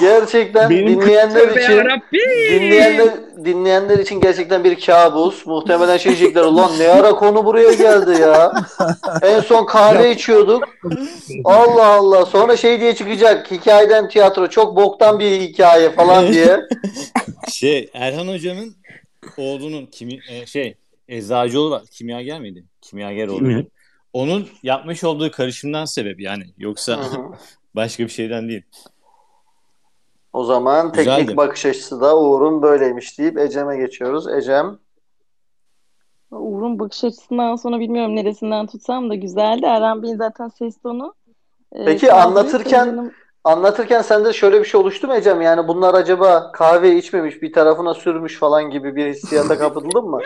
gerçekten 0.00 0.70
Benim- 0.70 0.88
dinleyenler 0.88 1.48
için 1.48 2.02
dinleyenler 2.50 3.08
dinleyenler 3.44 3.98
için 3.98 4.20
gerçekten 4.20 4.64
bir 4.64 4.80
kabus. 4.80 5.46
Muhtemelen 5.46 5.96
şey 5.96 6.16
diyecekler 6.16 6.42
ulan 6.42 6.70
ne 6.78 6.88
ara 6.88 7.10
konu 7.10 7.44
buraya 7.44 7.72
geldi 7.72 8.20
ya. 8.20 8.52
En 9.22 9.40
son 9.40 9.66
kahve 9.66 10.10
içiyorduk. 10.12 10.64
Allah 11.44 11.86
Allah. 11.86 12.26
Sonra 12.26 12.56
şey 12.56 12.80
diye 12.80 12.94
çıkacak. 12.94 13.50
Hikayeden 13.50 14.08
tiyatro 14.08 14.46
çok 14.46 14.76
boktan 14.76 15.18
bir 15.18 15.40
hikaye 15.40 15.90
falan 15.90 16.32
diye. 16.32 16.60
Şey 17.52 17.90
Erhan 17.94 18.28
Hoca'nın 18.28 18.76
oğlunun 19.36 19.86
kimi 19.86 20.18
e, 20.30 20.46
şey 20.46 20.74
eczacıoğlu 21.08 21.70
var. 21.70 21.82
Kimyager 21.90 22.40
miydi? 22.40 22.64
Kimyager 22.80 23.28
oğlu. 23.28 23.38
Kimya. 23.38 23.64
Onun 24.18 24.46
yapmış 24.62 25.04
olduğu 25.04 25.30
karışımdan 25.30 25.84
sebep 25.84 26.20
yani. 26.20 26.44
Yoksa 26.58 27.00
başka 27.76 28.04
bir 28.04 28.08
şeyden 28.08 28.48
değil. 28.48 28.62
O 30.32 30.44
zaman 30.44 30.92
teknik 30.92 31.18
Güzeldi. 31.18 31.36
bakış 31.36 31.66
açısı 31.66 32.00
da 32.00 32.18
Uğur'un 32.18 32.62
böyleymiş 32.62 33.18
deyip 33.18 33.38
Ecem'e 33.38 33.76
geçiyoruz. 33.76 34.28
Ecem 34.28 34.78
Uğur'un 36.30 36.78
bakış 36.78 37.04
açısından 37.04 37.56
sonra 37.56 37.80
bilmiyorum 37.80 38.16
neresinden 38.16 38.66
tutsam 38.66 39.10
da 39.10 39.14
güzeldi. 39.14 39.66
Erhan 39.66 40.02
Bey'in 40.02 40.16
zaten 40.16 40.48
ses 40.48 40.78
tonu. 40.82 41.14
e, 41.72 41.84
Peki 41.84 42.06
kaldırıyor. 42.06 42.26
anlatırken 42.26 42.84
Sayın 42.84 43.12
anlatırken 43.44 44.02
sende 44.02 44.32
şöyle 44.32 44.60
bir 44.60 44.64
şey 44.64 44.80
oluştu 44.80 45.06
mu 45.06 45.14
Ecem? 45.14 45.40
Yani 45.42 45.68
bunlar 45.68 45.94
acaba 45.94 46.52
kahve 46.52 46.96
içmemiş 46.96 47.42
bir 47.42 47.52
tarafına 47.52 47.94
sürmüş 47.94 48.38
falan 48.38 48.70
gibi 48.70 48.96
bir 48.96 49.06
hissiyata 49.14 49.58
kapıldın 49.58 50.04
mı? 50.04 50.20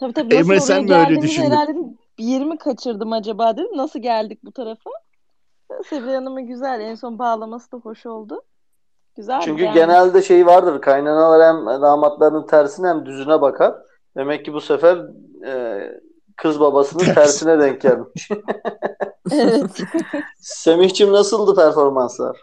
Tabii 0.00 0.12
tabii 0.12 0.48
nasıl 0.48 0.66
sen 0.66 0.84
mi 0.84 0.94
öyle 0.94 1.22
düşündün? 1.22 1.50
herhalde 1.50 1.74
bir 2.22 2.26
yerimi 2.26 2.58
kaçırdım 2.58 3.12
acaba 3.12 3.56
dedim. 3.56 3.76
Nasıl 3.76 3.98
geldik 3.98 4.38
bu 4.44 4.52
tarafa? 4.52 4.90
Sevilay 5.90 6.14
Hanım'ın 6.14 6.46
güzel. 6.46 6.80
En 6.80 6.94
son 6.94 7.18
bağlaması 7.18 7.72
da 7.72 7.76
hoş 7.76 8.06
oldu. 8.06 8.42
Güzel 9.16 9.40
Çünkü 9.40 9.62
beğendim. 9.62 9.82
genelde 9.82 10.22
şey 10.22 10.46
vardır. 10.46 10.80
Kaynanalar 10.80 11.56
hem 11.56 11.82
damatlarının 11.82 12.46
tersine 12.46 12.88
hem 12.88 13.06
düzüne 13.06 13.40
bakar. 13.40 13.74
Demek 14.16 14.44
ki 14.44 14.52
bu 14.52 14.60
sefer 14.60 14.98
e, 15.46 15.82
kız 16.36 16.60
babasının 16.60 17.04
Ters. 17.04 17.14
tersine 17.14 17.60
denk 17.60 17.80
gelmiş. 17.80 18.28
Evet. 19.32 19.70
Semih'cim 20.40 21.12
nasıldı 21.12 21.54
performanslar? 21.54 22.36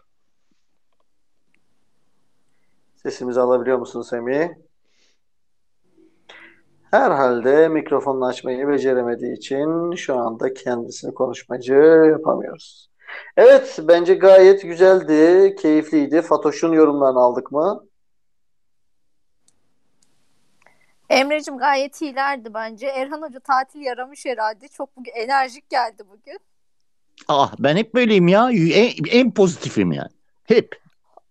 Sesimizi 2.96 3.42
alabiliyor 3.42 3.78
musun 3.78 4.02
Semih? 4.02 4.50
Herhalde 6.92 7.68
mikrofonunu 7.68 8.26
açmayı 8.26 8.68
beceremediği 8.68 9.38
için 9.38 9.96
şu 9.96 10.18
anda 10.18 10.54
kendisini 10.54 11.14
konuşmacı 11.14 11.74
yapamıyoruz. 12.12 12.90
Evet, 13.38 13.80
bence 13.84 14.14
gayet 14.14 14.62
güzeldi, 14.62 15.56
keyifliydi. 15.56 16.22
Fatoş'un 16.22 16.72
yorumlarını 16.72 17.20
aldık 17.20 17.52
mı? 17.52 17.86
Emre'cim 21.10 21.58
gayet 21.58 22.02
iyilerdi 22.02 22.54
bence. 22.54 22.88
Erhan 22.88 23.22
Hoca 23.22 23.40
tatil 23.40 23.82
yaramış 23.82 24.26
herhalde. 24.26 24.68
Çok 24.68 24.98
bugün 24.98 25.12
enerjik 25.12 25.70
geldi 25.70 26.04
bugün. 26.10 26.40
Ah 27.28 27.54
ben 27.60 27.78
hep 27.78 27.94
böyleyim 27.94 28.28
ya. 28.28 28.52
En, 28.52 28.92
en 29.12 29.32
pozitifim 29.34 29.92
yani. 29.92 30.12
Hep. 30.46 30.89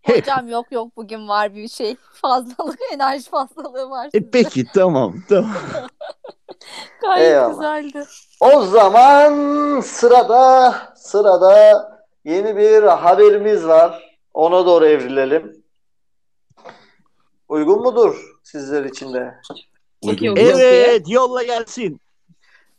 Hep. 0.09 0.23
Hocam 0.23 0.49
yok 0.49 0.73
yok 0.73 0.97
bugün 0.97 1.29
var 1.29 1.55
bir 1.55 1.69
şey. 1.69 1.97
Fazlalık, 2.13 2.79
enerji 2.93 3.31
fazlalığı 3.31 3.91
var 3.91 4.09
E, 4.15 4.31
peki 4.31 4.65
tamam 4.75 5.15
tamam. 5.29 5.51
Gayet 7.03 7.27
Eyvallah. 7.33 7.51
güzeldi. 7.55 8.07
O 8.41 8.63
zaman 8.63 9.81
sırada 9.81 10.75
sırada 10.97 11.89
yeni 12.25 12.57
bir 12.57 12.83
haberimiz 12.83 13.67
var. 13.67 14.19
Ona 14.35 14.67
doğru 14.67 14.87
evrilelim. 14.87 15.65
Uygun 17.49 17.83
mudur 17.83 18.39
sizler 18.43 18.85
için 18.85 19.15
de? 19.15 19.35
Okey. 20.03 20.35
Evet 20.37 21.09
yolla 21.09 21.43
gelsin. 21.43 22.01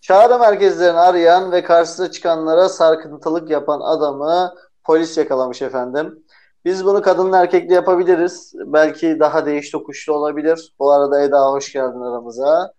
Çağrı 0.01 0.39
merkezlerini 0.39 0.99
arayan 0.99 1.51
ve 1.51 1.63
karşısına 1.63 2.11
çıkanlara 2.11 2.69
sarkıntılık 2.69 3.49
yapan 3.49 3.79
adamı 3.79 4.55
polis 4.83 5.17
yakalamış 5.17 5.61
efendim. 5.61 6.23
Biz 6.65 6.85
bunu 6.85 7.01
kadınla 7.01 7.41
erkekle 7.41 7.73
yapabiliriz. 7.73 8.53
Belki 8.55 9.19
daha 9.19 9.45
değiş 9.45 9.69
tokuşlu 9.71 10.13
olabilir. 10.13 10.73
Bu 10.79 10.91
arada 10.91 11.21
Eda 11.21 11.51
hoş 11.51 11.73
geldin 11.73 12.01
aramıza. 12.01 12.73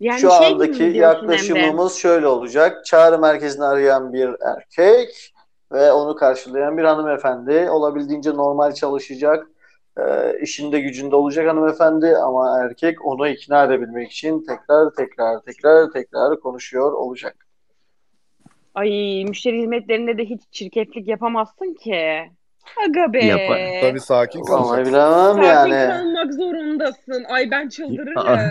Yani 0.00 0.20
Şu 0.20 0.30
şey 0.30 0.46
andaki 0.46 0.78
diyorsun 0.78 0.84
Emre? 0.84 0.98
yaklaşımımız 0.98 1.94
şöyle 1.94 2.26
olacak. 2.26 2.84
Çağrı 2.84 3.18
merkezini 3.18 3.64
arayan 3.64 4.12
bir 4.12 4.30
erkek 4.56 5.34
ve 5.72 5.92
onu 5.92 6.16
karşılayan 6.16 6.78
bir 6.78 6.84
hanımefendi. 6.84 7.70
Olabildiğince 7.70 8.30
normal 8.34 8.72
çalışacak, 8.72 9.46
e, 9.98 10.34
işinde 10.40 10.80
gücünde 10.80 11.16
olacak 11.16 11.48
hanımefendi 11.48 12.16
ama 12.16 12.60
erkek 12.60 13.06
onu 13.06 13.28
ikna 13.28 13.64
edebilmek 13.64 14.12
için 14.12 14.44
tekrar 14.46 14.90
tekrar 14.90 15.40
tekrar 15.40 15.90
tekrar 15.90 16.40
konuşuyor 16.40 16.92
olacak. 16.92 17.43
Ay 18.74 19.24
müşteri 19.24 19.58
hizmetlerinde 19.60 20.18
de 20.18 20.24
hiç 20.24 20.40
çirkeflik 20.50 21.08
yapamazsın 21.08 21.74
ki. 21.74 22.30
Aga 22.88 23.12
be. 23.12 23.24
Yapar. 23.24 23.60
Tabii 23.80 24.00
sakin 24.00 24.40
Vallahi 24.40 24.62
kalacaksın. 24.66 24.92
bilemem 24.94 25.44
Sakin 25.44 25.72
yani. 25.72 25.92
kalmak 25.92 26.34
zorundasın. 26.34 27.24
Ay 27.28 27.50
ben 27.50 27.68
çıldırırım. 27.68 28.50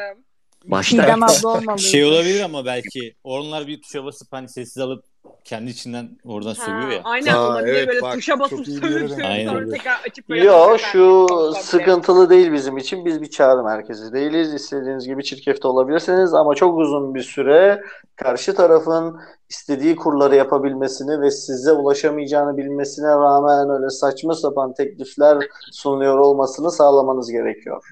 Başta 0.65 1.03
Çiğdem 1.03 1.23
abla. 1.23 1.77
Şey 1.77 2.05
olabilir 2.05 2.41
ama 2.41 2.65
belki 2.65 3.13
onlar 3.23 3.67
bir 3.67 3.81
tuşa 3.81 4.05
basıp 4.05 4.27
hani 4.31 4.49
sessiz 4.49 4.77
alıp 4.77 5.05
kendi 5.43 5.71
içinden 5.71 6.09
oradan 6.25 6.53
Ha, 6.53 6.55
sövüyor 6.55 6.89
ya. 6.89 7.01
aynen 7.03 7.33
Aa, 7.33 7.47
olabilir 7.51 7.73
evet, 7.73 7.87
böyle 7.87 8.01
bak, 8.01 8.13
tuşa 8.13 8.39
basıp 8.39 8.65
sövüp 8.67 9.09
sövüp 9.09 9.25
Aynen. 9.25 9.51
sonra 9.51 9.69
tekrar 9.69 10.01
açıp 10.07 10.29
böyle 10.29 10.43
Yo 10.45 10.77
şu 10.77 11.27
sıkıntılı 11.57 12.29
değil 12.29 12.53
bizim 12.53 12.77
için. 12.77 13.05
Biz 13.05 13.21
bir 13.21 13.29
çağrı 13.29 13.63
merkezi 13.63 14.13
değiliz. 14.13 14.53
İstediğiniz 14.53 15.05
gibi 15.07 15.23
çirkefte 15.23 15.67
olabilirsiniz 15.67 16.33
ama 16.33 16.55
çok 16.55 16.77
uzun 16.79 17.15
bir 17.15 17.21
süre 17.21 17.81
karşı 18.15 18.55
tarafın 18.55 19.19
istediği 19.49 19.95
kurları 19.95 20.35
yapabilmesini 20.35 21.21
ve 21.21 21.31
size 21.31 21.71
ulaşamayacağını 21.71 22.57
bilmesine 22.57 23.09
rağmen 23.09 23.69
öyle 23.69 23.89
saçma 23.89 24.33
sapan 24.33 24.73
teklifler 24.73 25.47
sunuyor 25.71 26.17
olmasını 26.17 26.71
sağlamanız 26.71 27.31
gerekiyor. 27.31 27.83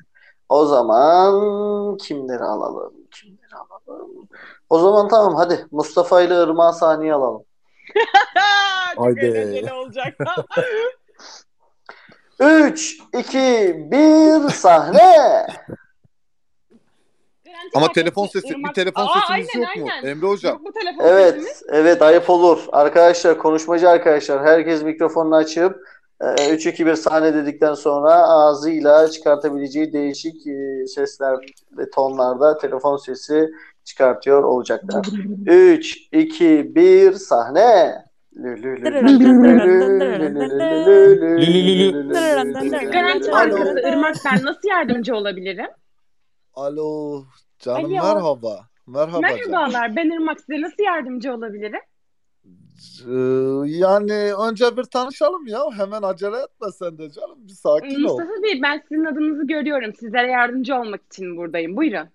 O 0.50 0.66
zaman 0.66 1.98
kimleri 1.98 2.44
alalım? 2.44 2.94
Kimleri 3.12 3.56
alalım? 3.56 4.28
O 4.72 4.80
zaman 4.80 5.08
tamam 5.08 5.36
hadi 5.36 5.66
Mustafa 5.72 6.22
ile 6.22 6.34
Irmak'ı 6.44 6.78
sahneye 6.78 7.14
alalım. 7.14 7.44
Haydi. 8.98 9.20
eğlenceli 9.20 9.74
olacak. 9.74 10.18
3, 12.40 12.98
2, 13.14 13.38
1 13.92 14.50
sahne. 14.50 15.48
Ama 17.76 17.92
telefon 17.92 18.28
sesi, 18.28 18.50
bir 18.50 18.56
Irmak- 18.56 18.74
telefon 18.74 19.02
Aa, 19.08 19.08
sesimiz 19.28 19.50
aynen, 19.56 19.68
yok 19.68 19.78
mu? 19.86 19.92
aynen. 19.96 20.10
Emre 20.10 20.28
hocam. 20.28 20.54
Yok 20.54 20.62
mu 20.62 20.72
telefon 20.74 21.04
sesimiz? 21.08 21.46
Evet, 21.46 21.62
evet 21.70 22.02
ayıp 22.02 22.30
olur. 22.30 22.66
Arkadaşlar, 22.72 23.38
konuşmacı 23.38 23.90
arkadaşlar 23.90 24.46
herkes 24.46 24.84
mikrofonunu 24.84 25.36
açıp 25.36 25.76
3 26.22 26.66
2 26.66 26.86
1 26.86 26.96
sahne 26.96 27.34
dedikten 27.34 27.74
sonra 27.74 28.14
ağzıyla 28.14 29.10
çıkartabileceği 29.10 29.94
değişik 29.94 30.48
e, 30.48 30.88
sesler 30.88 31.38
ve 31.78 31.90
tonlarda 31.90 32.58
telefon 32.58 32.98
sesi 32.98 33.50
çıkartıyor 33.84 34.44
olacaklar. 34.44 35.06
3 35.46 35.98
2 36.12 36.76
1 36.76 37.14
sahne. 37.14 37.96
Garanti 42.92 43.32
Alo. 43.32 43.32
markası 43.32 43.80
Irmak 43.80 44.16
ben 44.26 44.46
nasıl 44.46 44.70
yardımcı 44.70 45.16
olabilirim? 45.16 45.70
Alo 46.54 47.24
canım 47.60 47.86
Alo. 47.86 48.14
merhaba. 48.14 48.60
Merhaba. 48.88 49.20
Merhabalar 49.20 49.96
ben 49.96 50.10
Irmak 50.10 50.40
size 50.40 50.62
nasıl 50.62 50.84
yardımcı 50.84 51.34
olabilirim? 51.34 51.82
Ee, 53.08 53.12
yani 53.66 54.34
önce 54.34 54.78
bir 54.78 54.84
tanışalım 54.84 55.48
ya. 55.48 55.72
Hemen 55.78 56.02
acele 56.02 56.38
etme 56.38 56.68
sen 56.80 56.98
de 56.98 57.10
canım. 57.12 57.48
Bir 57.48 57.54
sakin 57.54 57.96
ol. 57.96 58.00
Mustafa 58.00 58.44
Bey 58.44 58.62
ben 58.62 58.84
sizin 58.90 59.06
adınızı 59.06 59.48
görüyorum. 59.48 59.94
Sizlere 60.00 60.32
yardımcı 60.32 60.76
olmak 60.76 61.02
için 61.06 61.38
buradayım. 61.38 61.78
Buyurun. 61.78 62.10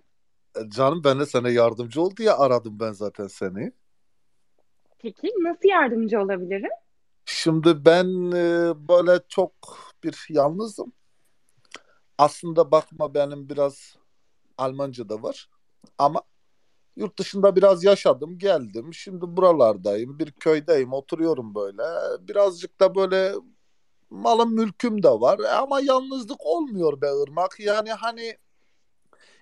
Ee, 0.57 0.71
Canım 0.71 1.05
ben 1.05 1.21
de 1.21 1.27
sana 1.27 1.49
yardımcı 1.51 2.03
ol 2.03 2.17
diye 2.17 2.33
aradım 2.33 2.81
ben 2.81 2.93
zaten 2.93 3.27
seni. 3.27 3.73
Peki 4.99 5.29
nasıl 5.41 5.69
yardımcı 5.69 6.21
olabilirim? 6.21 6.71
Şimdi 7.25 7.85
ben 7.85 8.31
e, 8.33 8.75
böyle 8.89 9.21
çok 9.29 9.53
bir 10.05 10.27
yalnızım. 10.29 10.93
Aslında 12.19 12.71
bakma 12.71 13.15
benim 13.15 13.49
biraz 13.49 13.97
Almanca 14.59 15.09
da 15.09 15.23
var. 15.23 15.49
Ama 15.99 16.23
Yurt 16.97 17.19
dışında 17.19 17.57
biraz 17.57 17.85
yaşadım, 17.85 18.39
geldim. 18.39 18.95
Şimdi 18.95 19.21
buralardayım, 19.37 20.19
bir 20.19 20.33
köydeyim, 20.33 20.93
oturuyorum 20.93 21.55
böyle. 21.55 21.83
Birazcık 22.29 22.81
da 22.81 22.95
böyle 22.95 23.33
malım 24.11 24.55
mülküm 24.55 25.03
de 25.03 25.09
var 25.11 25.39
E, 25.39 25.49
ama 25.49 25.81
yalnızlık 25.81 26.47
olmuyor 26.47 27.01
be 27.01 27.07
Irmak. 27.27 27.61
Yani 27.61 27.93
hani 27.93 28.37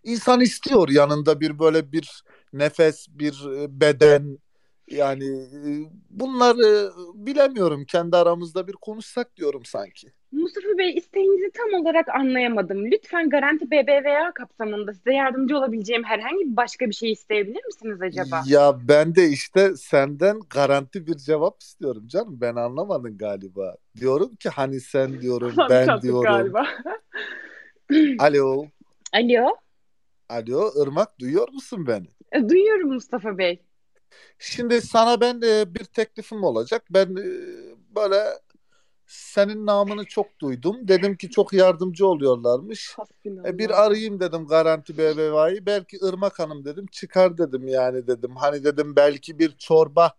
insan 0.05 0.41
istiyor 0.41 0.89
yanında 0.89 1.41
bir 1.41 1.59
böyle 1.59 1.93
bir 1.93 2.25
nefes, 2.53 3.07
bir 3.09 3.47
e, 3.59 3.81
beden. 3.81 4.39
Yani 4.91 5.25
e, 5.43 5.69
bunları 6.11 6.91
bilemiyorum. 7.15 7.85
Kendi 7.85 8.17
aramızda 8.17 8.67
bir 8.67 8.73
konuşsak 8.73 9.37
diyorum 9.37 9.65
sanki. 9.65 10.13
Mustafa 10.33 10.79
Bey 10.79 10.97
isteğinizi 10.97 11.51
tam 11.55 11.81
olarak 11.81 12.09
anlayamadım. 12.09 12.85
Lütfen 12.91 13.31
Garanti 13.31 13.71
BBVA 13.71 14.35
kapsamında 14.35 14.93
size 14.95 15.13
yardımcı 15.13 15.57
olabileceğim 15.57 16.05
herhangi 16.05 16.51
bir 16.51 16.57
başka 16.57 16.87
bir 16.87 16.95
şey 16.95 17.13
isteyebilir 17.13 17.65
misiniz 17.65 18.03
acaba? 18.03 18.43
Ya 18.47 18.79
ben 18.89 19.15
de 19.15 19.29
işte 19.29 19.77
senden 19.77 20.41
garanti 20.51 21.07
bir 21.07 21.15
cevap 21.15 21.61
istiyorum 21.63 22.07
canım. 22.07 22.41
Ben 22.41 22.57
anlamadın 22.57 23.19
galiba. 23.19 23.77
Diyorum 23.97 24.37
ki 24.37 24.49
hani 24.49 24.81
sen 24.81 25.09
diyorum, 25.21 25.55
ben 25.71 26.03
diyorum. 26.03 26.23
galiba. 26.23 26.67
Alo, 28.19 28.67
Alo, 29.13 29.57
alo 30.29 30.71
Irmak 30.83 31.19
duyuyor 31.21 31.49
musun 31.53 31.87
beni? 31.87 32.07
e, 32.33 32.49
duyuyorum 32.49 32.93
Mustafa 32.93 33.39
Bey. 33.39 33.63
Şimdi 34.39 34.83
sana 34.83 35.21
ben 35.21 35.41
e, 35.45 35.75
bir 35.75 35.85
teklifim 35.85 36.45
olacak. 36.45 36.83
Ben 36.91 37.17
e, 37.17 37.25
böyle 37.97 38.25
senin 39.07 39.67
namını 39.67 40.05
çok 40.05 40.41
duydum. 40.41 40.89
Dedim 40.89 41.17
ki 41.17 41.31
çok 41.31 41.53
yardımcı 41.53 42.07
oluyorlarmış. 42.07 42.97
E, 43.45 43.59
bir 43.59 43.85
arayayım 43.85 44.21
dedim 44.21 44.47
Garanti 44.47 44.99
BBVA'yı. 44.99 45.67
Belki 45.67 45.97
Irmak 45.97 46.39
Hanım 46.39 46.65
dedim 46.65 46.87
çıkar 46.87 47.39
dedim 47.39 47.69
yani 47.69 48.07
dedim. 48.07 48.37
Hani 48.37 48.65
dedim 48.65 48.97
belki 48.97 49.39
bir 49.39 49.57
çorba, 49.57 50.13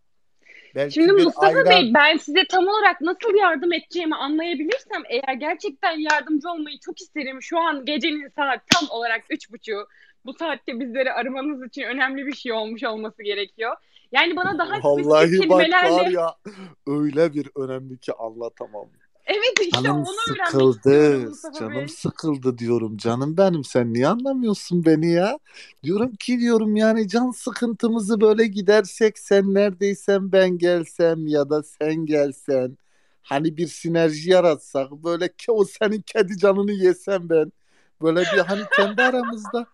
belki 0.75 0.93
Şimdi 0.93 1.11
Mustafa 1.11 1.47
ayran. 1.47 1.65
Bey 1.65 1.91
ben 1.93 2.17
size 2.17 2.47
tam 2.49 2.67
olarak 2.67 3.01
nasıl 3.01 3.35
yardım 3.35 3.73
edeceğimi 3.73 4.15
anlayabilirsem 4.15 5.03
eğer 5.09 5.33
gerçekten 5.33 5.99
yardımcı 5.99 6.49
olmayı 6.49 6.79
çok 6.79 7.01
isterim. 7.01 7.41
Şu 7.41 7.59
an 7.59 7.85
gecenin 7.85 8.29
saat 8.35 8.61
tam 8.67 8.89
olarak 8.89 9.23
üç 9.29 9.51
buçuğu. 9.51 9.87
Bu 10.25 10.33
saatte 10.33 10.79
bizleri 10.79 11.11
aramanız 11.11 11.67
için 11.67 11.81
önemli 11.81 12.25
bir 12.25 12.35
şey 12.35 12.51
olmuş 12.51 12.83
olması 12.83 13.23
gerekiyor. 13.23 13.75
Yani 14.11 14.35
bana 14.35 14.57
daha 14.57 14.67
spesifik 14.67 14.85
Vallahi 14.85 15.31
bak 15.49 15.49
var 15.49 15.65
kelimelerle 15.65 16.13
ya 16.13 16.35
öyle 16.87 17.33
bir 17.33 17.49
önemli 17.55 17.97
ki 17.97 18.13
anlatamam. 18.13 18.85
evet 19.25 19.53
işte 19.59 19.81
Canım 19.83 19.97
onu 19.97 20.33
öğrenmek 20.33 20.47
sıkıldı. 20.47 21.31
Canım 21.59 21.75
Bey. 21.75 21.87
sıkıldı 21.87 22.57
diyorum. 22.57 22.97
Canım 22.97 23.37
benim 23.37 23.63
sen 23.63 23.93
niye 23.93 24.07
anlamıyorsun 24.07 24.85
beni 24.85 25.11
ya? 25.11 25.39
Diyorum 25.83 26.15
ki 26.15 26.39
diyorum 26.39 26.75
yani 26.75 27.07
can 27.07 27.31
sıkıntımızı 27.31 28.21
böyle 28.21 28.47
gidersek 28.47 29.19
sen 29.19 29.53
neredeysen 29.53 30.31
ben 30.31 30.57
gelsem 30.57 31.27
ya 31.27 31.49
da 31.49 31.63
sen 31.63 31.95
gelsen. 31.95 32.77
Hani 33.21 33.57
bir 33.57 33.67
sinerji 33.67 34.29
yaratsak 34.31 34.91
böyle 34.91 35.27
ki 35.27 35.51
o 35.51 35.65
senin 35.65 36.01
kedi 36.01 36.37
canını 36.37 36.71
yesem 36.71 37.29
ben. 37.29 37.51
Böyle 38.01 38.19
bir 38.19 38.39
hani 38.39 38.61
kendi 38.77 39.01
aramızda 39.01 39.67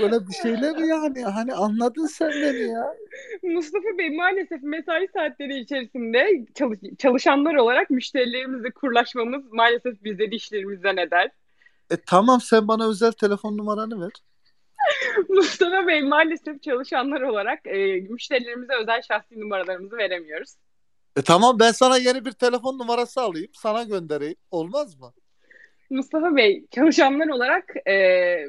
böyle 0.00 0.28
bir 0.28 0.32
şeyler 0.34 0.76
yani 0.76 1.22
hani 1.24 1.54
anladın 1.54 2.06
sen 2.06 2.30
beni 2.30 2.72
ya. 2.72 2.94
Mustafa 3.42 3.98
Bey 3.98 4.10
maalesef 4.16 4.62
mesai 4.62 5.08
saatleri 5.14 5.58
içerisinde 5.60 6.46
çalış- 6.54 6.96
çalışanlar 6.98 7.54
olarak 7.54 7.90
müşterilerimizle 7.90 8.70
kurlaşmamız 8.70 9.52
maalesef 9.52 10.04
bizleri 10.04 10.34
işlerimizden 10.34 10.96
eder. 10.96 11.30
E 11.90 11.96
tamam 12.06 12.40
sen 12.40 12.68
bana 12.68 12.88
özel 12.88 13.12
telefon 13.12 13.56
numaranı 13.58 14.00
ver. 14.00 14.12
Mustafa 15.28 15.86
Bey 15.86 16.02
maalesef 16.02 16.62
çalışanlar 16.62 17.20
olarak 17.20 17.66
e, 17.66 18.00
müşterilerimize 18.00 18.72
özel 18.82 19.02
şahsi 19.02 19.40
numaralarımızı 19.40 19.96
veremiyoruz. 19.96 20.54
E 21.16 21.22
tamam 21.22 21.58
ben 21.60 21.72
sana 21.72 21.96
yeni 21.98 22.24
bir 22.24 22.32
telefon 22.32 22.78
numarası 22.78 23.20
alayım 23.20 23.50
sana 23.54 23.82
göndereyim. 23.82 24.36
Olmaz 24.50 24.98
mı? 25.00 25.12
Mustafa 25.90 26.36
Bey 26.36 26.66
çalışanlar 26.70 27.28
olarak 27.28 27.88
e, 27.88 27.94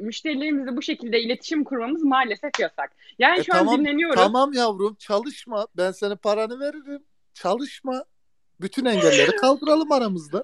müşterilerimizle 0.02 0.78
bu 0.78 0.82
şekilde 0.82 1.22
iletişim 1.22 1.64
kurmamız 1.64 2.04
maalesef 2.04 2.52
yasak. 2.60 2.92
Yani 3.20 3.40
E 3.40 3.44
şu 3.44 3.54
an 3.54 3.58
tamam 3.58 3.80
dinleniyoruz. 3.80 4.16
tamam 4.16 4.54
yavrum 4.54 4.96
çalışma. 5.00 5.68
Ben 5.78 5.92
senin 5.92 6.16
paranı 6.16 6.60
veririm. 6.60 7.04
Çalışma. 7.34 8.04
Bütün 8.62 8.86
engelleri 8.86 9.36
kaldıralım 9.36 9.92
aramızda. 9.92 10.44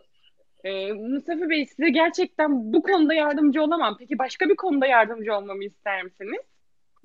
E, 0.63 0.93
Mustafa 0.93 1.49
Bey 1.49 1.65
size 1.65 1.89
gerçekten 1.89 2.73
bu 2.73 2.81
konuda 2.81 3.13
yardımcı 3.13 3.61
olamam. 3.63 3.95
Peki 3.99 4.19
başka 4.19 4.49
bir 4.49 4.55
konuda 4.55 4.85
yardımcı 4.87 5.33
olmamı 5.33 5.63
ister 5.63 6.03
misiniz? 6.03 6.41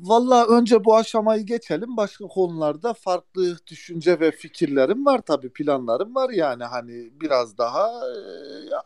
Vallahi 0.01 0.49
önce 0.49 0.85
bu 0.85 0.97
aşamayı 0.97 1.47
geçelim. 1.47 1.97
Başka 1.97 2.25
konularda 2.27 2.95
farklı 2.95 3.57
düşünce 3.67 4.21
ve 4.21 4.31
fikirlerim 4.31 5.07
var 5.07 5.21
tabii 5.27 5.53
planlarım 5.53 6.15
var 6.15 6.31
yani 6.31 6.65
hani 6.65 7.11
biraz 7.21 7.59
daha 7.59 7.89
e, 7.89 8.19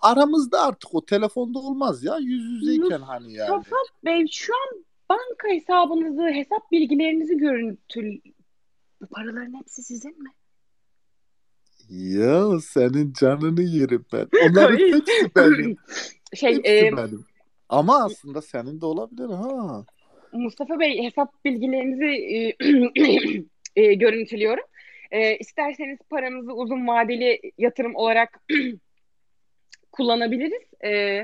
aramızda 0.01 0.63
artık 0.63 0.95
o 0.95 1.05
telefonda 1.05 1.59
olmaz 1.59 2.05
ya 2.05 2.17
yüz 2.17 2.45
yüzeyken 2.45 3.01
hani 3.01 3.33
yani. 3.33 3.57
Mustafa 3.57 3.77
Bey 4.05 4.27
şu 4.31 4.53
an 4.55 4.85
banka 5.11 5.49
hesabınızı, 5.49 6.23
hesap 6.23 6.73
bilgilerinizi 6.73 7.37
görüntül... 7.37 8.21
Bu 9.01 9.07
paraların 9.07 9.59
hepsi 9.59 9.83
sizin 9.83 10.23
mi? 10.23 10.31
Ya 11.89 12.61
senin 12.61 13.13
canını 13.13 13.63
yerim 13.63 14.05
ben. 14.13 14.29
Onların 14.51 14.79
hepsi 14.79 15.31
benim. 15.37 15.77
Şey, 16.35 16.57
Hepsi 16.57 16.87
e, 16.87 16.97
benim. 16.97 17.25
Ama 17.69 18.05
aslında 18.05 18.43
senin 18.43 18.81
de 18.81 18.87
olabilir 18.87 19.29
ha. 19.29 19.85
Mustafa 20.35 20.81
Bey 20.81 21.05
hesap 21.05 21.45
bilgilerinizi 21.45 22.05
e, 22.07 22.57
e, 23.83 23.95
görüntülüyorum. 23.95 24.65
E, 25.11 25.37
isterseniz 25.37 25.99
paranızı 26.11 26.53
uzun 26.53 26.87
vadeli 26.87 27.41
yatırım 27.59 27.95
olarak 27.95 28.41
kullanabiliriz. 29.93 30.63
E, 30.85 31.21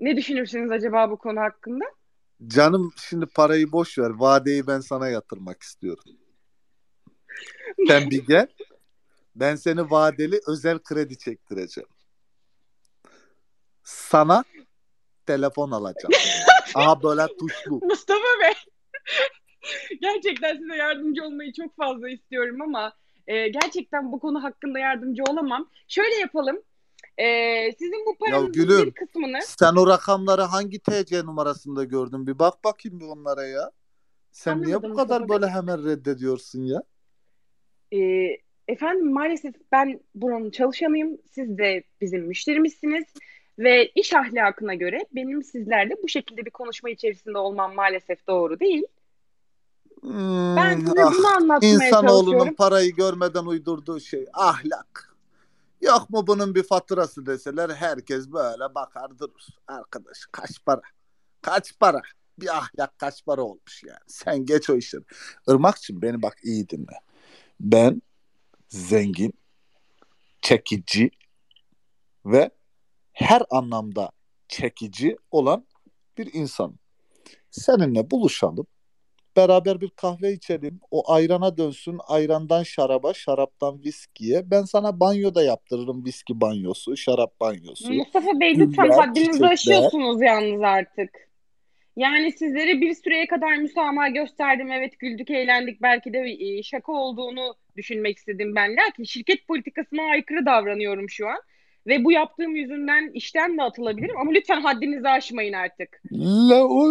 ne 0.00 0.16
düşünürsünüz 0.16 0.70
acaba 0.70 1.10
bu 1.10 1.18
konu 1.18 1.40
hakkında? 1.40 1.84
Canım 2.46 2.92
şimdi 3.08 3.26
parayı 3.26 3.72
boş 3.72 3.98
ver. 3.98 4.10
Vadeyi 4.10 4.66
ben 4.66 4.80
sana 4.80 5.08
yatırmak 5.08 5.62
istiyorum. 5.62 6.04
Sen 7.88 8.10
bir 8.10 8.26
gel. 8.26 8.46
Ben 9.34 9.56
seni 9.56 9.90
vadeli 9.90 10.40
özel 10.46 10.78
kredi 10.78 11.18
çektireceğim. 11.18 11.88
Sana 13.84 14.44
telefon 15.26 15.70
alacağım. 15.70 16.12
Aha 16.74 17.02
böyle 17.02 17.26
tuşlu. 17.40 17.80
Mustafa 17.82 18.40
Bey. 18.42 18.52
Gerçekten 20.00 20.58
size 20.58 20.76
yardımcı 20.76 21.24
olmayı 21.24 21.52
çok 21.52 21.76
fazla 21.76 22.08
istiyorum 22.08 22.62
ama 22.62 22.92
e, 23.26 23.48
gerçekten 23.48 24.12
bu 24.12 24.20
konu 24.20 24.42
hakkında 24.42 24.78
yardımcı 24.78 25.22
olamam. 25.30 25.68
Şöyle 25.88 26.14
yapalım. 26.14 26.62
E, 27.18 27.26
sizin 27.72 28.06
bu 28.06 28.10
Ya 28.10 28.16
paranızın 28.30 28.52
gülüm 28.52 28.86
bir 28.86 28.90
kısmını 28.90 29.38
sen 29.42 29.74
o 29.76 29.86
rakamları 29.86 30.42
hangi 30.42 30.78
TC 30.78 31.24
numarasında 31.24 31.84
gördün? 31.84 32.26
Bir 32.26 32.38
bak 32.38 32.64
bakayım 32.64 33.00
bir 33.00 33.04
onlara 33.04 33.44
ya. 33.44 33.70
Sen 34.32 34.62
niye 34.62 34.76
bu 34.82 34.94
kadar 34.94 35.20
Mustafa 35.20 35.20
Bey. 35.20 35.28
böyle 35.28 35.46
hemen 35.46 35.84
reddediyorsun 35.84 36.62
ya? 36.62 36.82
e, 37.92 38.28
efendim 38.68 39.12
maalesef 39.12 39.54
ben 39.72 40.00
buranın 40.14 40.50
çalışanıyım. 40.50 41.18
Siz 41.30 41.58
de 41.58 41.82
bizim 42.00 42.26
müşterimizsiniz. 42.26 43.04
Ve 43.58 43.88
iş 43.94 44.14
ahlakına 44.14 44.74
göre 44.74 45.06
benim 45.12 45.42
sizlerle 45.42 45.94
bu 46.02 46.08
şekilde 46.08 46.46
bir 46.46 46.50
konuşma 46.50 46.90
içerisinde 46.90 47.38
olmam 47.38 47.74
maalesef 47.74 48.26
doğru 48.26 48.60
değil. 48.60 48.84
Ben 50.56 50.74
Hmm, 50.74 50.86
size 50.86 51.04
ah, 51.04 51.12
bunu 51.12 51.26
anlatmaya 51.36 51.72
insanoğlunun 51.72 52.20
çalışıyorum. 52.20 52.54
parayı 52.54 52.94
görmeden 52.94 53.46
uydurduğu 53.46 54.00
şey 54.00 54.26
ahlak. 54.34 55.14
Yok 55.80 56.10
mu 56.10 56.26
bunun 56.26 56.54
bir 56.54 56.62
faturası 56.62 57.26
deseler 57.26 57.70
herkes 57.70 58.28
böyle 58.32 58.74
bakar 58.74 59.18
durur. 59.18 59.42
Arkadaş 59.68 60.26
kaç 60.32 60.64
para? 60.66 60.82
Kaç 61.42 61.78
para? 61.80 62.02
Bir 62.38 62.56
ahlak 62.58 62.98
kaç 62.98 63.24
para 63.26 63.42
olmuş 63.42 63.84
yani. 63.84 63.98
Sen 64.06 64.46
geç 64.46 64.70
o 64.70 64.76
işleri. 64.76 65.04
Irmak'cığım 65.48 66.02
beni 66.02 66.22
bak 66.22 66.36
iyi 66.42 66.68
dinle. 66.68 67.00
Ben 67.60 68.02
zengin, 68.68 69.34
çekici 70.42 71.10
ve 72.26 72.50
her 73.12 73.42
anlamda 73.50 74.10
çekici 74.48 75.16
olan 75.30 75.66
bir 76.18 76.34
insanım. 76.34 76.78
Seninle 77.50 78.10
buluşalım. 78.10 78.66
Beraber 79.36 79.80
bir 79.80 79.90
kahve 79.90 80.32
içelim. 80.32 80.80
O 80.90 81.12
ayrana 81.12 81.56
dönsün. 81.56 81.98
Ayrandan 82.08 82.62
şaraba, 82.62 83.14
şaraptan 83.14 83.84
viskiye. 83.84 84.50
Ben 84.50 84.62
sana 84.62 85.00
banyo 85.00 85.34
da 85.34 85.42
yaptırırım. 85.42 86.04
Viski 86.04 86.40
banyosu, 86.40 86.96
şarap 86.96 87.40
banyosu. 87.40 87.92
Mustafa 87.92 88.40
Bey 88.40 88.58
lütfen 88.58 88.90
haddinizi 88.90 89.46
aşıyorsunuz 89.46 90.22
yalnız 90.22 90.62
artık. 90.62 91.10
Yani 91.96 92.32
sizlere 92.32 92.80
bir 92.80 92.94
süreye 92.94 93.26
kadar 93.26 93.56
müsamaha 93.56 94.08
gösterdim. 94.08 94.72
Evet 94.72 94.98
güldük, 94.98 95.30
eğlendik. 95.30 95.82
Belki 95.82 96.12
de 96.12 96.18
e, 96.18 96.62
şaka 96.62 96.92
olduğunu 96.92 97.54
düşünmek 97.76 98.18
istedim 98.18 98.54
ben. 98.54 98.76
Lakin 98.76 99.04
şirket 99.04 99.46
politikasına 99.46 100.02
aykırı 100.02 100.46
davranıyorum 100.46 101.10
şu 101.10 101.28
an. 101.28 101.38
Ve 101.86 102.04
bu 102.04 102.12
yaptığım 102.12 102.56
yüzünden 102.56 103.10
işten 103.14 103.58
de 103.58 103.62
atılabilirim. 103.62 104.16
Ama 104.18 104.30
lütfen 104.30 104.60
haddinizi 104.60 105.08
aşmayın 105.08 105.52
artık. 105.52 106.02
La 106.12 106.64
o 106.64 106.86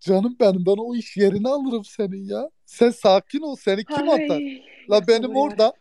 canım 0.00 0.36
benim 0.40 0.66
ben 0.66 0.76
o 0.78 0.94
iş 0.94 1.16
yerini 1.16 1.48
alırım 1.48 1.84
senin 1.84 2.28
ya. 2.28 2.50
Sen 2.66 2.90
sakin 2.90 3.40
ol 3.40 3.56
seni 3.56 3.84
kim 3.84 4.08
atar? 4.08 4.36
Ay, 4.36 4.62
La 4.90 4.94
yok 4.96 5.08
benim 5.08 5.32
ya. 5.32 5.38
orada 5.38 5.72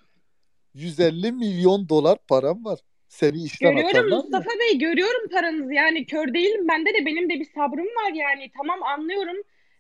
150 0.74 1.32
milyon 1.32 1.90
dolar 1.90 2.18
param 2.28 2.66
var. 2.66 2.80
Seni 3.08 3.44
işten 3.44 3.70
Görüyorum 3.72 3.90
atarlar 3.98 4.10
mı? 4.18 4.24
Mustafa 4.24 4.50
Bey, 4.60 4.78
görüyorum 4.78 5.30
paranızı. 5.32 5.74
Yani 5.74 6.06
kör 6.06 6.34
değilim. 6.34 6.68
Bende 6.68 6.90
de 6.90 7.06
benim 7.06 7.30
de 7.30 7.34
bir 7.40 7.46
sabrım 7.56 7.86
var 7.86 8.14
yani. 8.14 8.52
Tamam 8.58 8.84
anlıyorum. 8.84 9.38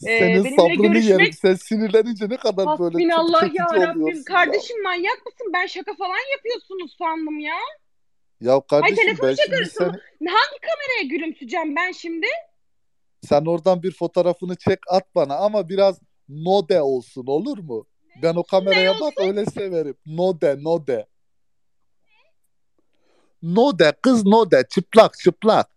Ee, 0.07 0.19
Senin 0.19 0.43
benimle 0.43 0.55
sabrını 0.55 0.71
yerim. 0.85 0.93
görüşmek 0.93 1.35
Sen 1.35 1.53
sinirlenince 1.55 2.29
ne 2.29 2.37
kadar 2.37 2.65
böyle 2.65 2.77
çok 2.77 2.79
Hasbinallah 2.93 3.41
çekici 3.41 3.57
ya 3.61 3.65
Rabbim. 3.87 4.01
oluyorsun 4.01 4.19
ya. 4.19 4.35
Kardeşim 4.35 4.83
manyak 4.83 5.25
mısın? 5.25 5.51
Ben 5.53 5.65
şaka 5.65 5.93
falan 5.95 6.31
yapıyorsunuz 6.37 6.95
sandım 6.97 7.39
ya. 7.39 7.55
Ya 8.41 8.53
Ay 8.53 8.61
kardeşim 8.69 8.95
telefon 8.95 9.27
ben 9.27 9.35
şimdi 9.35 9.69
seni? 9.69 9.87
Hangi 10.29 10.59
kameraya 10.61 11.03
gülümseyeceğim 11.09 11.75
ben 11.75 11.91
şimdi? 11.91 12.27
sen 13.27 13.45
oradan 13.45 13.83
bir 13.83 13.91
fotoğrafını 13.91 14.55
çek 14.55 14.79
at 14.89 15.15
bana 15.15 15.35
ama 15.35 15.69
biraz 15.69 15.99
node 16.29 16.81
olsun 16.81 17.25
olur 17.27 17.57
mu? 17.57 17.85
Ben 18.23 18.35
o 18.35 18.43
kameraya 18.43 18.99
bak 18.99 19.13
öyle 19.17 19.45
severim. 19.45 19.95
Node, 20.05 20.55
node. 20.63 21.07
Node, 23.43 23.93
kız 24.01 24.25
node, 24.25 24.63
çıplak, 24.69 25.17
çıplak. 25.19 25.69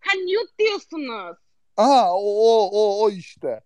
Ha 0.00 0.12
nude 0.14 0.58
diyorsunuz. 0.58 1.36
Aha 1.76 2.12
o, 2.12 2.20
o, 2.20 2.70
o, 2.72 3.04
o 3.04 3.10
işte. 3.10 3.60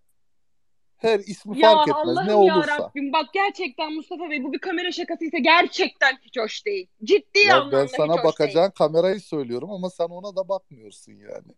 Her 0.99 1.19
ismi 1.19 1.61
Ya 1.61 1.71
fark 1.75 1.89
etmez 1.89 2.05
ne 2.07 2.13
Allah'ım 2.13 2.43
ya 2.47 2.57
olursa. 2.57 2.79
Rabbim 2.79 3.13
bak 3.13 3.27
gerçekten 3.33 3.93
Mustafa 3.93 4.31
Bey 4.31 4.45
bu 4.45 4.53
bir 4.53 4.59
kamera 4.59 4.93
şakasıysa 4.93 5.39
gerçekten 5.39 6.17
hiç 6.23 6.39
hoş 6.39 6.67
değil. 6.67 6.89
Ciddi 7.05 7.39
Ya 7.39 7.57
anlamda 7.57 7.77
ben 7.79 7.85
hiç 7.85 7.91
sana 7.97 8.13
hoş 8.13 8.17
değil. 8.17 8.25
bakacağın 8.25 8.71
kamerayı 8.71 9.21
söylüyorum 9.21 9.71
ama 9.71 9.91
sen 9.91 10.05
ona 10.05 10.37
da 10.37 10.49
bakmıyorsun 10.49 11.13
yani. 11.13 11.53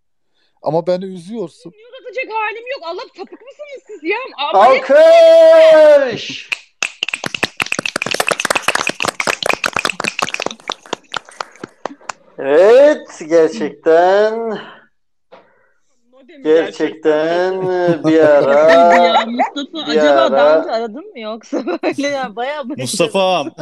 Ama 0.62 0.86
beni 0.86 1.05
üzüyorsun. 1.05 1.70
Nude 1.70 1.97
atacak 2.09 2.24
halim 2.34 2.64
yok. 2.72 2.80
Allah 2.82 3.03
sapık 3.16 3.41
mısınız 3.43 3.82
siz 3.86 4.03
ya? 4.11 4.18
Ama 4.39 4.64
Alkış! 4.64 6.51
Evet, 12.39 13.22
gerçekten 13.28 14.59
gerçekten 16.43 17.62
bir 18.05 18.20
ara 18.20 18.72
ya 18.72 19.26
Mustafa 19.26 19.91
bir 19.93 19.99
acaba 19.99 20.33
daha 20.33 20.47
ara 20.47 20.61
önce 20.61 20.70
aradın 20.70 21.12
mı 21.12 21.20
yoksa 21.20 21.66
böyle 21.83 22.09
ya 22.09 22.37
bayağı 22.37 22.68
böyle 22.68 22.83
Mustafa'm. 22.83 23.51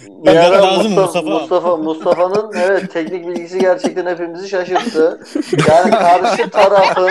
bir 0.00 0.36
ara 0.36 0.62
lazım 0.62 0.92
Mustafa, 0.92 1.22
Mustafa. 1.22 1.30
Mustafa 1.30 1.76
Mustafa'nın 1.76 2.52
evet 2.54 2.92
teknik 2.92 3.26
bilgisi 3.28 3.58
gerçekten 3.58 4.06
hepimizi 4.06 4.48
şaşırttı. 4.48 5.20
Yani 5.68 5.90
karşı 5.90 6.50
tarafın 6.50 7.10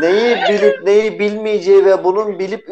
neyi 0.00 0.36
bilip 0.48 0.84
neyi 0.84 1.18
bilmeyeceği 1.18 1.84
ve 1.84 2.04
bunun 2.04 2.38
bilip 2.38 2.68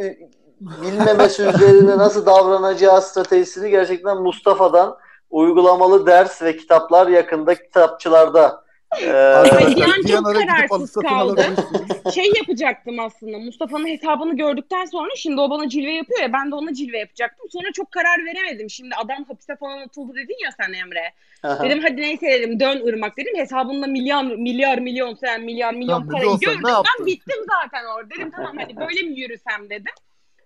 bilmemesi 0.60 1.42
üzerine 1.42 1.98
nasıl 1.98 2.26
davranacağı 2.26 3.02
stratejisini 3.02 3.70
gerçekten 3.70 4.16
Mustafa'dan 4.16 4.96
uygulamalı 5.30 6.06
ders 6.06 6.42
ve 6.42 6.56
kitaplar 6.56 7.06
yakında 7.06 7.54
kitapçılarda. 7.54 8.64
Ee, 8.98 9.10
Arkadaşlar 9.10 9.76
Bir 9.76 9.82
an 9.82 10.02
çok 10.02 10.26
kararsız 10.26 10.96
alabilirsiniz. 10.98 12.14
Şey 12.14 12.32
yapacaktım 12.36 13.00
aslında. 13.00 13.38
Mustafa'nın 13.38 13.86
hesabını 13.86 14.36
gördükten 14.36 14.84
sonra 14.84 15.08
şimdi 15.16 15.40
o 15.40 15.50
bana 15.50 15.68
cilve 15.68 15.92
yapıyor 15.92 16.20
ya 16.20 16.32
ben 16.32 16.50
de 16.50 16.54
ona 16.54 16.74
cilve 16.74 16.98
yapacaktım. 16.98 17.50
Sonra 17.50 17.72
çok 17.72 17.92
karar 17.92 18.24
veremedim. 18.26 18.70
Şimdi 18.70 18.94
adam 18.94 19.24
hapise 19.24 19.56
falan 19.56 19.78
atıldı 19.78 20.14
dedin 20.14 20.36
ya 20.44 20.50
sen 20.60 20.72
Emre. 20.72 21.12
aha. 21.42 21.64
Dedim 21.64 21.80
hadi 21.82 21.96
neyse 21.96 22.26
dedim 22.26 22.60
dön 22.60 22.86
Irmak 22.86 23.16
dedim. 23.16 23.36
Hesabında 23.36 23.86
milyar 23.86 24.24
milyar 24.24 24.78
milyon 24.78 25.14
sen 25.14 25.40
milyar 25.40 25.74
milyon 25.74 26.06
milyonsan 26.06 26.40
gördüm. 26.40 26.62
Ben 26.64 27.06
bittim 27.06 27.44
zaten 27.62 27.84
orada. 27.96 28.10
Dedim 28.10 28.30
tamam 28.30 28.56
hadi 28.58 28.76
böyle 28.76 29.02
mi 29.02 29.20
yürüsem 29.20 29.70
dedim. 29.70 29.92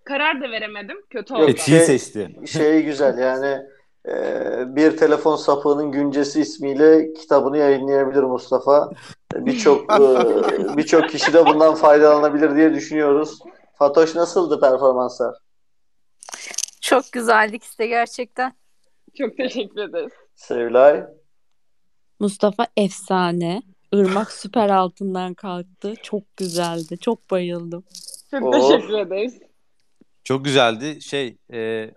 Karar 0.05 0.41
da 0.41 0.51
veremedim. 0.51 0.97
Kötü 1.11 1.35
oldu. 1.35 1.51
Etiği 1.51 1.77
şey- 1.77 1.99
seçti. 1.99 2.31
şey 2.53 2.83
güzel 2.83 3.19
yani 3.19 3.63
bir 4.77 4.97
telefon 4.97 5.37
sapığının 5.37 5.93
güncesi 5.93 6.41
ismiyle 6.41 7.13
kitabını 7.13 7.59
yayınlayabilir 7.59 8.23
Mustafa. 8.23 8.91
Birçok 9.35 9.93
e, 9.93 9.97
birçok 10.77 11.11
kişi 11.11 11.33
de 11.33 11.47
bundan 11.47 11.75
faydalanabilir 11.75 12.57
diye 12.57 12.75
düşünüyoruz. 12.75 13.39
Fatoş 13.79 14.15
nasıldı 14.15 14.61
performanslar? 14.61 15.35
Çok 16.81 17.13
güzeldi 17.13 17.59
de 17.79 17.87
gerçekten. 17.87 18.53
Çok 19.19 19.37
teşekkür 19.37 19.81
ederiz. 19.81 20.13
Sevilay. 20.35 21.05
Mustafa 22.21 22.67
efsane. 22.77 23.63
Irmak 23.93 24.33
süper 24.33 24.69
altından 24.69 25.35
kalktı. 25.35 25.95
Çok 26.03 26.37
güzeldi. 26.37 26.99
Çok 26.99 27.31
bayıldım. 27.31 27.85
Çok 28.31 28.43
Of. 28.43 28.55
teşekkür 28.55 28.99
ederiz. 28.99 29.39
Çok 30.25 30.45
güzeldi. 30.45 31.03
Şey 31.03 31.37
e, 31.53 31.91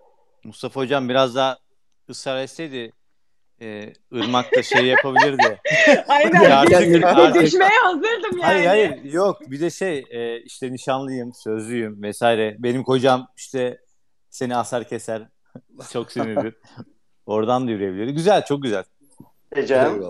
Mustafa 0.44 0.80
hocam 0.80 1.08
biraz 1.08 1.34
daha 1.34 1.58
ısrar 2.10 2.42
etseydi 2.42 2.92
e, 3.62 3.92
Irmak 4.12 4.56
da 4.56 4.62
şey 4.62 4.86
yapabilirdi. 4.86 5.60
Aynen. 6.08 6.42
Ya 6.42 6.58
artık- 6.60 7.04
artık- 7.04 7.42
Düşmeye 7.42 7.78
hazırdım 7.82 8.38
yani. 8.38 8.42
Hayır 8.42 8.66
hayır 8.66 9.04
yok 9.04 9.40
bir 9.50 9.60
de 9.60 9.70
şey 9.70 10.04
e, 10.10 10.40
işte 10.40 10.72
nişanlıyım, 10.72 11.32
sözlüyüm 11.34 12.02
vesaire. 12.02 12.56
Benim 12.58 12.84
kocam 12.84 13.28
işte 13.36 13.78
seni 14.30 14.56
asar 14.56 14.84
keser. 14.84 15.22
Çok 15.92 16.12
sinirlidir. 16.12 16.54
Oradan 17.26 17.66
da 17.66 17.70
yürüyebilirdi. 17.70 18.12
Güzel 18.12 18.44
çok 18.44 18.62
güzel. 18.62 18.84
Ecem. 19.56 20.02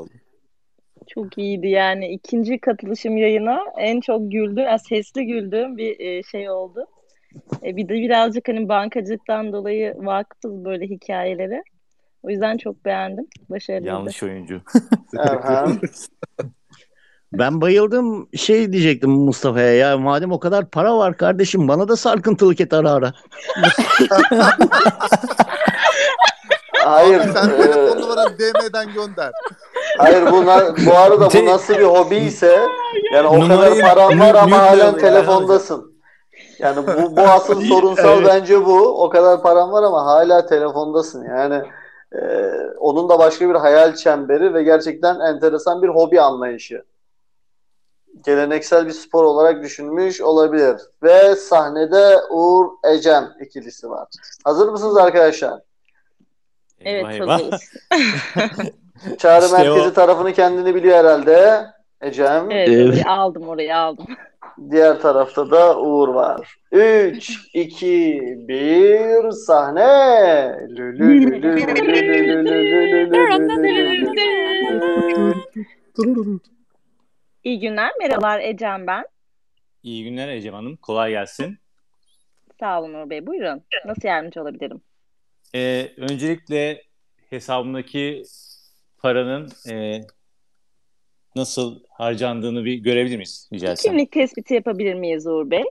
Çok 1.09 1.39
iyiydi 1.39 1.69
yani. 1.69 2.09
ikinci 2.09 2.59
katılışım 2.59 3.17
yayına 3.17 3.61
en 3.79 4.01
çok 4.01 4.31
güldüğüm, 4.33 4.65
yani 4.65 4.79
sesli 4.79 5.27
güldüğüm 5.27 5.77
bir 5.77 6.01
e, 6.01 6.23
şey 6.23 6.51
oldu. 6.51 6.87
E, 7.63 7.77
bir 7.77 7.89
de 7.89 7.95
birazcık 7.95 8.49
hani 8.49 8.69
bankacılıktan 8.69 9.53
dolayı 9.53 9.95
vakıfız 9.97 10.65
böyle 10.65 10.85
hikayelere. 10.87 11.63
O 12.23 12.31
yüzden 12.31 12.57
çok 12.57 12.85
beğendim. 12.85 13.27
Başarılıydı. 13.51 13.89
Yanlış 13.89 14.23
oyuncu. 14.23 14.61
Ben 17.33 17.61
bayıldım 17.61 18.29
şey 18.37 18.73
diyecektim 18.73 19.11
Mustafa'ya 19.11 19.75
ya 19.75 19.99
madem 19.99 20.33
o 20.33 20.41
kadar 20.41 20.71
para 20.71 20.99
var 20.99 21.17
kardeşim 21.17 21.69
bana 21.69 21.89
da 21.89 21.97
sarkıntılık 21.97 22.61
et 22.61 22.73
ara 22.73 22.91
ara. 22.91 23.13
Hayır. 26.85 27.21
Sen 27.35 27.49
e, 27.51 27.57
telefon 27.57 28.01
numaranı 28.01 28.39
DM'den 28.39 28.93
gönder. 28.95 29.33
hayır 29.99 30.31
bu, 30.33 30.47
na- 30.47 30.75
bu 30.87 30.97
arada 30.97 31.29
bu 31.35 31.47
nasıl 31.47 31.75
bir 31.75 31.85
hobi 31.85 32.17
ise 32.17 32.59
yani 33.13 33.27
o 33.27 33.41
kadar 33.49 33.81
paran 33.81 34.21
var 34.21 34.35
ama 34.35 34.59
halen 34.59 34.99
telefondasın. 34.99 35.99
Yani 36.59 36.87
bu, 36.87 37.17
bu 37.17 37.21
asıl 37.21 37.61
sorunsal 37.69 38.19
Evet. 38.19 38.27
bence 38.29 38.67
bu. 38.67 39.05
O 39.05 39.11
kadar 39.11 39.43
paran 39.43 39.73
var 39.73 39.83
ama 39.83 40.07
hala 40.07 40.47
telefondasın. 40.47 41.25
Yani 41.25 41.63
e, 42.13 42.21
onun 42.79 43.09
da 43.09 43.19
başka 43.19 43.49
bir 43.49 43.55
hayal 43.55 43.95
çemberi 43.95 44.55
ve 44.55 44.63
gerçekten 44.63 45.21
enteresan 45.21 45.83
bir 45.83 45.89
hobi 45.89 46.21
anlayışı. 46.21 46.85
Geleneksel 48.25 48.87
bir 48.87 48.93
spor 48.93 49.25
olarak 49.25 49.63
düşünmüş 49.63 50.21
olabilir. 50.21 50.81
Ve 51.03 51.37
sahnede 51.37 52.17
Uğur 52.31 52.67
Ecem 52.85 53.33
ikilisi 53.41 53.91
var. 53.91 54.09
Hazır 54.45 54.69
mısınız 54.69 54.97
arkadaşlar? 54.97 55.61
Evet 56.81 57.07
Eyvah 57.11 57.29
hazırız. 57.29 57.61
Çağrı 59.19 59.45
İşte 59.45 59.57
merkezi 59.57 59.89
o. 59.89 59.93
tarafını 59.93 60.33
kendini 60.33 60.75
biliyor 60.75 60.97
herhalde. 60.99 61.67
Ecem. 62.01 62.51
Evet, 62.51 62.69
Evet. 62.69 63.07
aldım 63.07 63.49
orayı 63.49 63.77
aldım. 63.77 64.07
Diğer 64.71 65.01
tarafta 65.01 65.51
da 65.51 65.81
Uğur 65.81 66.09
var. 66.09 66.57
3, 66.73 67.51
2, 67.55 68.23
1 68.49 69.31
sahne. 69.31 70.57
İyi 77.45 77.61
günler. 77.61 77.93
Merhabalar 78.01 78.41
Ecem 78.41 78.87
ben. 78.87 79.05
İyi 79.83 80.05
günler 80.05 80.29
Ecem 80.29 80.55
Hanım. 80.55 80.77
Kolay 80.77 81.11
gelsin. 81.11 81.59
Sağ 82.61 82.81
olun 82.81 82.95
Uğur 82.95 83.11
Bey. 83.11 83.27
Buyurun. 83.27 83.63
Nasıl 83.87 84.09
yardımcı 84.09 84.43
olabilirim? 84.43 84.81
Ee, 85.55 85.93
öncelikle 85.97 86.83
hesabımdaki 87.31 88.23
paranın 88.99 89.49
e, 89.71 90.01
nasıl 91.39 91.81
harcandığını 91.91 92.65
bir 92.65 92.75
görebilir 92.75 93.17
miyiz 93.17 93.49
rica 93.53 93.73
etsem? 93.73 93.93
Kimlik 93.93 94.13
tespiti 94.13 94.55
yapabilir 94.55 94.95
miyiz 94.95 95.27
Uğur 95.27 95.51
Bey? 95.51 95.65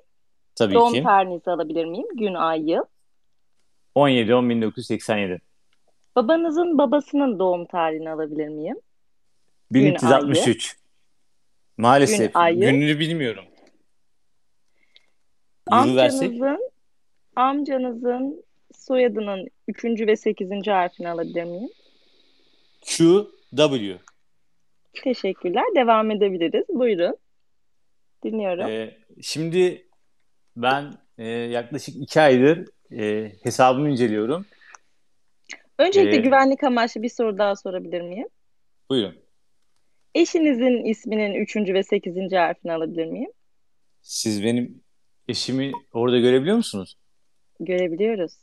Tabii 0.56 0.74
Doğum 0.74 0.94
ki. 0.94 1.04
tarihinizi 1.04 1.52
alabilir 1.52 1.86
miyim? 1.86 2.08
Gün, 2.16 2.34
ay, 2.34 2.70
yıl. 2.72 2.84
17 3.96 4.36
10 4.36 4.50
1987. 4.50 5.42
Babanızın 6.16 6.78
babasının 6.78 7.40
doğum 7.40 7.66
tarihini 7.66 8.10
alabilir 8.10 8.48
miyim? 8.48 8.78
Gün, 9.72 9.86
1363. 9.86 10.78
Maalesef 11.78 12.34
Gün, 12.34 12.40
ayı. 12.40 12.60
gününü 12.60 13.00
bilmiyorum. 13.00 13.44
Amcanızın 15.72 16.70
amcanızın 17.36 18.44
soyadının 18.76 19.48
3. 19.68 19.84
ve 19.86 20.16
8. 20.16 20.68
harfini 20.68 21.10
alabilir 21.10 21.44
miyim? 21.44 21.70
QW. 22.98 23.98
Teşekkürler. 25.04 25.64
Devam 25.76 26.12
edebiliriz. 26.12 26.66
Buyurun. 26.70 27.18
Dinliyorum. 28.24 28.68
Ee, 28.68 28.98
şimdi 29.22 29.88
ben 30.56 30.94
e, 31.18 31.28
yaklaşık 31.30 31.96
iki 31.96 32.22
aydır 32.22 32.66
e, 32.92 33.32
hesabımı 33.44 33.90
inceliyorum. 33.90 34.46
Öncelikle 35.80 36.18
Ee, 36.18 36.22
güvenlik 36.22 36.64
amaçlı 36.64 37.02
bir 37.04 37.10
soru 37.10 37.38
daha 37.38 37.56
sorabilir 37.56 38.02
miyim? 38.02 38.28
Buyurun. 38.90 39.16
Eşinizin 40.16 40.86
isminin 40.86 41.34
üçüncü 41.34 41.74
ve 41.74 41.84
sekizinci 41.84 42.38
harfini 42.38 42.72
alabilir 42.74 43.06
miyim? 43.06 43.32
Siz 44.02 44.44
benim 44.44 44.84
eşimi 45.28 45.72
orada 45.94 46.20
görebiliyor 46.20 46.58
musunuz? 46.58 46.98
Görebiliyoruz. 47.60 48.34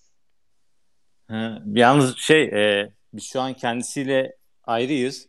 Ha, 1.29 1.63
yalnız 1.67 2.19
şey 2.19 2.43
e, 2.43 2.93
biz 3.13 3.25
şu 3.25 3.41
an 3.41 3.55
kendisiyle 3.55 4.37
ayrıyız. 4.65 5.29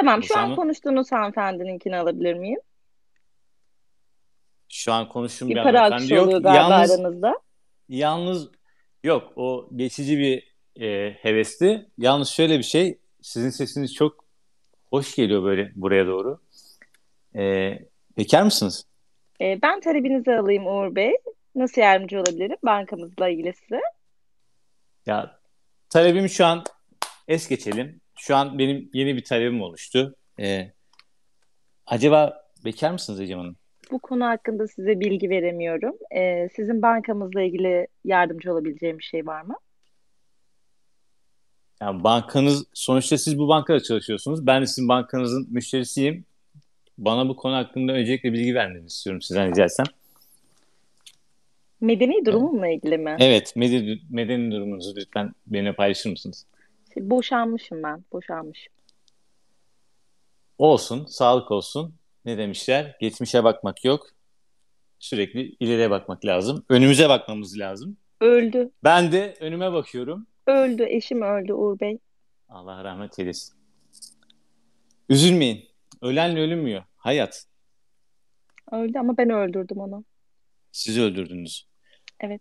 Tamam, 0.00 0.22
şu 0.22 0.38
an 0.38 0.56
konuştuğunuz 0.56 1.12
hanımefendininkini 1.12 1.96
alabilir 1.96 2.34
miyim? 2.34 2.60
şu 4.68 4.92
an 4.92 5.08
konuştuğum 5.08 5.48
Bir 5.48 5.56
bir 5.56 5.62
para 5.62 5.82
akışı 5.82 6.14
yok. 6.14 6.26
oluyor 6.26 6.40
galiba 6.42 6.62
Yalnız 6.74 6.90
aranızda. 6.90 7.38
yalnız 7.88 8.48
yok 9.04 9.32
o 9.36 9.68
geçici 9.76 10.18
bir 10.18 10.54
e, 10.84 11.12
hevesti. 11.12 11.86
Yalnız 11.98 12.28
şöyle 12.28 12.58
bir 12.58 12.62
şey 12.62 12.98
sizin 13.22 13.50
sesiniz 13.50 13.94
çok 13.94 14.24
hoş 14.90 15.14
geliyor 15.14 15.44
böyle 15.44 15.72
buraya 15.74 16.06
doğru. 16.06 16.40
E, 17.36 17.72
bekar 18.18 18.42
mısınız? 18.42 18.86
Ee, 19.40 19.58
ben 19.62 19.80
talebinizi 19.80 20.32
alayım 20.34 20.66
Uğur 20.66 20.94
Bey. 20.94 21.12
Nasıl 21.54 21.80
yardımcı 21.80 22.16
olabilirim 22.20 22.56
bankamızla 22.64 23.28
ilgili 23.28 23.52
size? 23.54 23.80
Ya 25.06 25.40
talebimi 25.90 26.30
şu 26.30 26.46
an 26.46 26.64
es 27.28 27.48
geçelim. 27.48 28.00
Şu 28.18 28.36
an 28.36 28.58
benim 28.58 28.90
yeni 28.92 29.16
bir 29.16 29.24
talebim 29.24 29.62
oluştu. 29.62 30.16
E, 30.40 30.72
acaba 31.86 32.44
bekar 32.64 32.90
mısınız 32.90 33.20
Ecem 33.20 33.38
Hanım? 33.38 33.56
Bu 33.90 33.98
konu 33.98 34.24
hakkında 34.24 34.68
size 34.68 35.00
bilgi 35.00 35.30
veremiyorum. 35.30 35.96
Ee, 36.16 36.48
sizin 36.56 36.82
bankamızla 36.82 37.42
ilgili 37.42 37.86
yardımcı 38.04 38.52
olabileceğim 38.52 38.98
bir 38.98 39.04
şey 39.04 39.26
var 39.26 39.42
mı? 39.42 39.56
Yani 41.80 42.04
bankanız 42.04 42.66
sonuçta 42.74 43.18
siz 43.18 43.38
bu 43.38 43.48
bankada 43.48 43.80
çalışıyorsunuz. 43.80 44.46
Ben 44.46 44.62
de 44.62 44.66
sizin 44.66 44.88
bankanızın 44.88 45.46
müşterisiyim. 45.50 46.24
Bana 46.98 47.28
bu 47.28 47.36
konu 47.36 47.54
hakkında 47.54 47.92
öncelikle 47.92 48.32
bilgi 48.32 48.54
vermenizi 48.54 48.86
istiyorum 48.86 49.22
sizden 49.22 49.50
rica 49.50 49.64
etsem. 49.64 49.86
Medeni 51.80 52.26
durumumla 52.26 52.68
ilgili 52.68 52.98
mi? 52.98 53.16
Evet, 53.20 53.56
medeni, 53.56 53.98
medeni 54.10 54.52
durumunuzu 54.52 54.96
lütfen 54.96 55.32
benimle 55.46 55.72
paylaşır 55.72 56.10
mısınız? 56.10 56.46
Boşanmışım 56.96 57.82
ben, 57.82 58.04
boşanmışım. 58.12 58.72
Olsun, 60.58 61.04
sağlık 61.06 61.50
olsun. 61.50 61.94
Ne 62.24 62.38
demişler? 62.38 62.96
Geçmişe 63.00 63.44
bakmak 63.44 63.84
yok. 63.84 64.06
Sürekli 64.98 65.56
ileriye 65.60 65.90
bakmak 65.90 66.24
lazım. 66.24 66.64
Önümüze 66.68 67.08
bakmamız 67.08 67.58
lazım. 67.58 67.96
Öldü, 68.20 68.70
Ben 68.84 69.12
de 69.12 69.36
önüme 69.40 69.72
bakıyorum. 69.72 70.26
öldü, 70.46 70.84
eşim 70.88 71.22
öldü 71.22 71.52
Uğur 71.52 71.80
Bey. 71.80 71.98
Allah 72.48 72.84
rahmet 72.84 73.18
eylesin. 73.18 73.54
Üzülmeyin. 75.08 75.68
Ölenle 76.02 76.40
ölünmüyor. 76.40 76.82
Hayat. 76.96 77.46
Öldü 78.72 78.98
ama 78.98 79.16
ben 79.18 79.30
öldürdüm 79.30 79.78
onu. 79.78 80.04
Sizi 80.72 81.02
öldürdünüz. 81.02 81.66
Evet. 82.20 82.40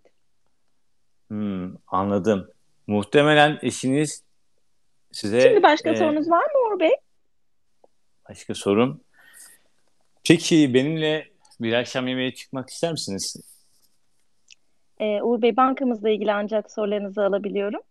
Hmm, 1.28 1.74
anladım. 1.88 2.50
Muhtemelen 2.88 3.60
eşiniz 3.62 4.24
size 5.12 5.42
Şimdi 5.42 5.64
başka 5.64 5.90
e, 5.90 5.96
sorunuz 5.96 6.30
var 6.30 6.44
mı 6.44 6.74
Uğur 6.74 6.80
Bey? 6.80 6.92
başka 8.30 8.56
sorum. 8.56 9.02
Peki 10.28 10.74
benimle 10.74 11.32
bir 11.60 11.74
akşam 11.74 12.08
yemeğe 12.08 12.34
çıkmak 12.34 12.70
ister 12.70 12.92
misiniz? 12.92 13.36
Ee, 15.00 15.22
Uğur 15.22 15.42
Bey 15.42 15.58
bankamızla 15.58 16.10
ilgili 16.10 16.34
ancak 16.34 16.72
sorularınızı 16.72 17.26
alabiliyorum. 17.26 17.82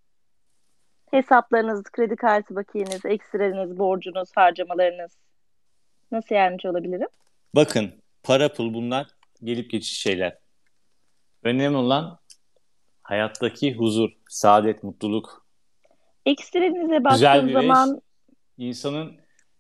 Hesaplarınız, 1.11 1.83
kredi 1.83 2.17
kartı 2.17 2.55
bakiyeniz, 2.57 3.05
ekstreniz, 3.05 3.79
borcunuz, 3.79 4.29
harcamalarınız. 4.35 5.13
Nasıl 6.13 6.35
yardımcı 6.35 6.71
olabilirim? 6.71 7.09
Bakın, 7.55 7.93
para 8.23 8.53
pul 8.53 8.75
bunlar 8.75 9.07
gelip 9.43 9.71
geçici 9.71 9.95
şeyler. 9.95 10.39
Önemli 11.43 11.77
olan 11.77 12.19
hayattaki 13.03 13.75
huzur, 13.75 14.11
saadet, 14.29 14.83
mutluluk. 14.83 15.46
Ekstrenize 16.27 16.99
Güzel 16.99 17.05
baktığım 17.05 17.53
zaman 17.53 17.97
eş, 17.97 18.03
insanın 18.59 19.17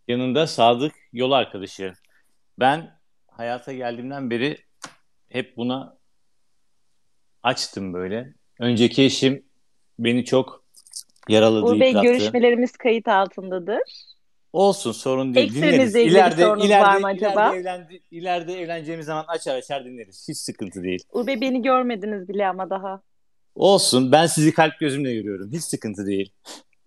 yanında 0.09 0.47
sadık 0.47 0.93
yol 1.13 1.31
arkadaşı. 1.31 1.93
Ben 2.59 2.99
hayata 3.29 3.73
geldiğimden 3.73 4.31
beri 4.31 4.59
hep 5.29 5.57
buna 5.57 5.97
açtım 7.43 7.93
böyle. 7.93 8.35
Önceki 8.61 9.03
eşim 9.03 9.47
beni 9.99 10.25
çok 10.25 10.65
yaraladı, 11.29 11.81
Bey 11.81 11.89
yıprattı. 11.89 12.07
görüşmelerimiz 12.07 12.73
kayıt 12.73 13.09
altındadır. 13.09 13.81
Olsun 14.53 14.93
sorun 14.93 15.35
değil. 15.35 15.55
Dinleriz. 15.55 15.95
İlgili 15.95 16.07
bir 16.07 16.11
İleride, 16.11 16.43
sorunuz 16.43 16.67
ileride, 16.67 16.87
var 16.87 16.97
mı 16.97 17.07
acaba? 17.07 17.49
ileride, 17.55 17.57
evlendi, 17.61 18.03
ileride 18.11 18.61
evleneceğimiz 18.61 19.07
zaman 19.07 19.25
açar 19.29 19.55
açar 19.55 19.85
dinleriz. 19.85 20.27
Hiç 20.29 20.37
sıkıntı 20.37 20.83
değil. 20.83 21.05
Bey 21.27 21.41
beni 21.41 21.63
görmediniz 21.63 22.29
bile 22.29 22.47
ama 22.49 22.71
daha. 22.71 23.03
Olsun. 23.57 24.13
Ben 24.13 24.27
sizi 24.27 24.55
kalp 24.55 24.79
gözümle 24.81 25.15
görüyorum. 25.15 25.51
Hiç 25.53 25.63
sıkıntı 25.63 26.07
değil. 26.07 26.33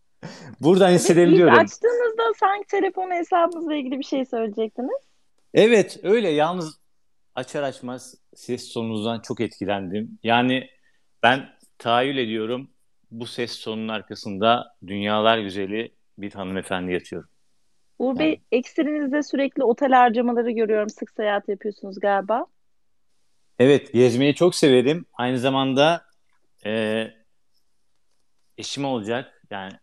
Buradan 0.61 0.91
hissedebiliyorum. 0.91 1.53
açtığınızda 1.53 2.23
sanki 2.39 2.67
telefon 2.67 3.11
hesabınızla 3.11 3.75
ilgili 3.75 3.99
bir 3.99 4.03
şey 4.03 4.25
söyleyecektiniz. 4.25 5.01
Evet 5.53 5.99
öyle. 6.03 6.29
Yalnız 6.29 6.79
açar 7.35 7.63
açmaz 7.63 8.15
ses 8.35 8.73
tonunuzdan 8.73 9.19
çok 9.19 9.39
etkilendim. 9.39 10.19
Yani 10.23 10.69
ben 11.23 11.49
tahayyül 11.77 12.17
ediyorum 12.17 12.69
bu 13.11 13.25
ses 13.25 13.61
tonunun 13.63 13.87
arkasında 13.87 14.75
dünyalar 14.87 15.37
güzeli 15.37 15.91
bir 16.17 16.31
hanımefendi 16.31 16.91
yatıyor. 16.91 17.23
Uğur 17.99 18.19
Yani 18.19 18.19
Bey 18.19 18.41
sürekli 19.23 19.63
otel 19.63 19.91
harcamaları 19.91 20.51
görüyorum. 20.51 20.89
Sık 20.89 21.11
seyahat 21.11 21.49
yapıyorsunuz 21.49 21.99
galiba. 21.99 22.45
evet 23.59 23.93
gezmeyi 23.93 24.35
çok 24.35 24.55
severim. 24.55 25.05
Aynı 25.13 25.39
zamanda 25.39 26.08
e, 26.65 27.05
eşim 28.57 28.85
olacak. 28.85 29.41
Yani 29.51 29.73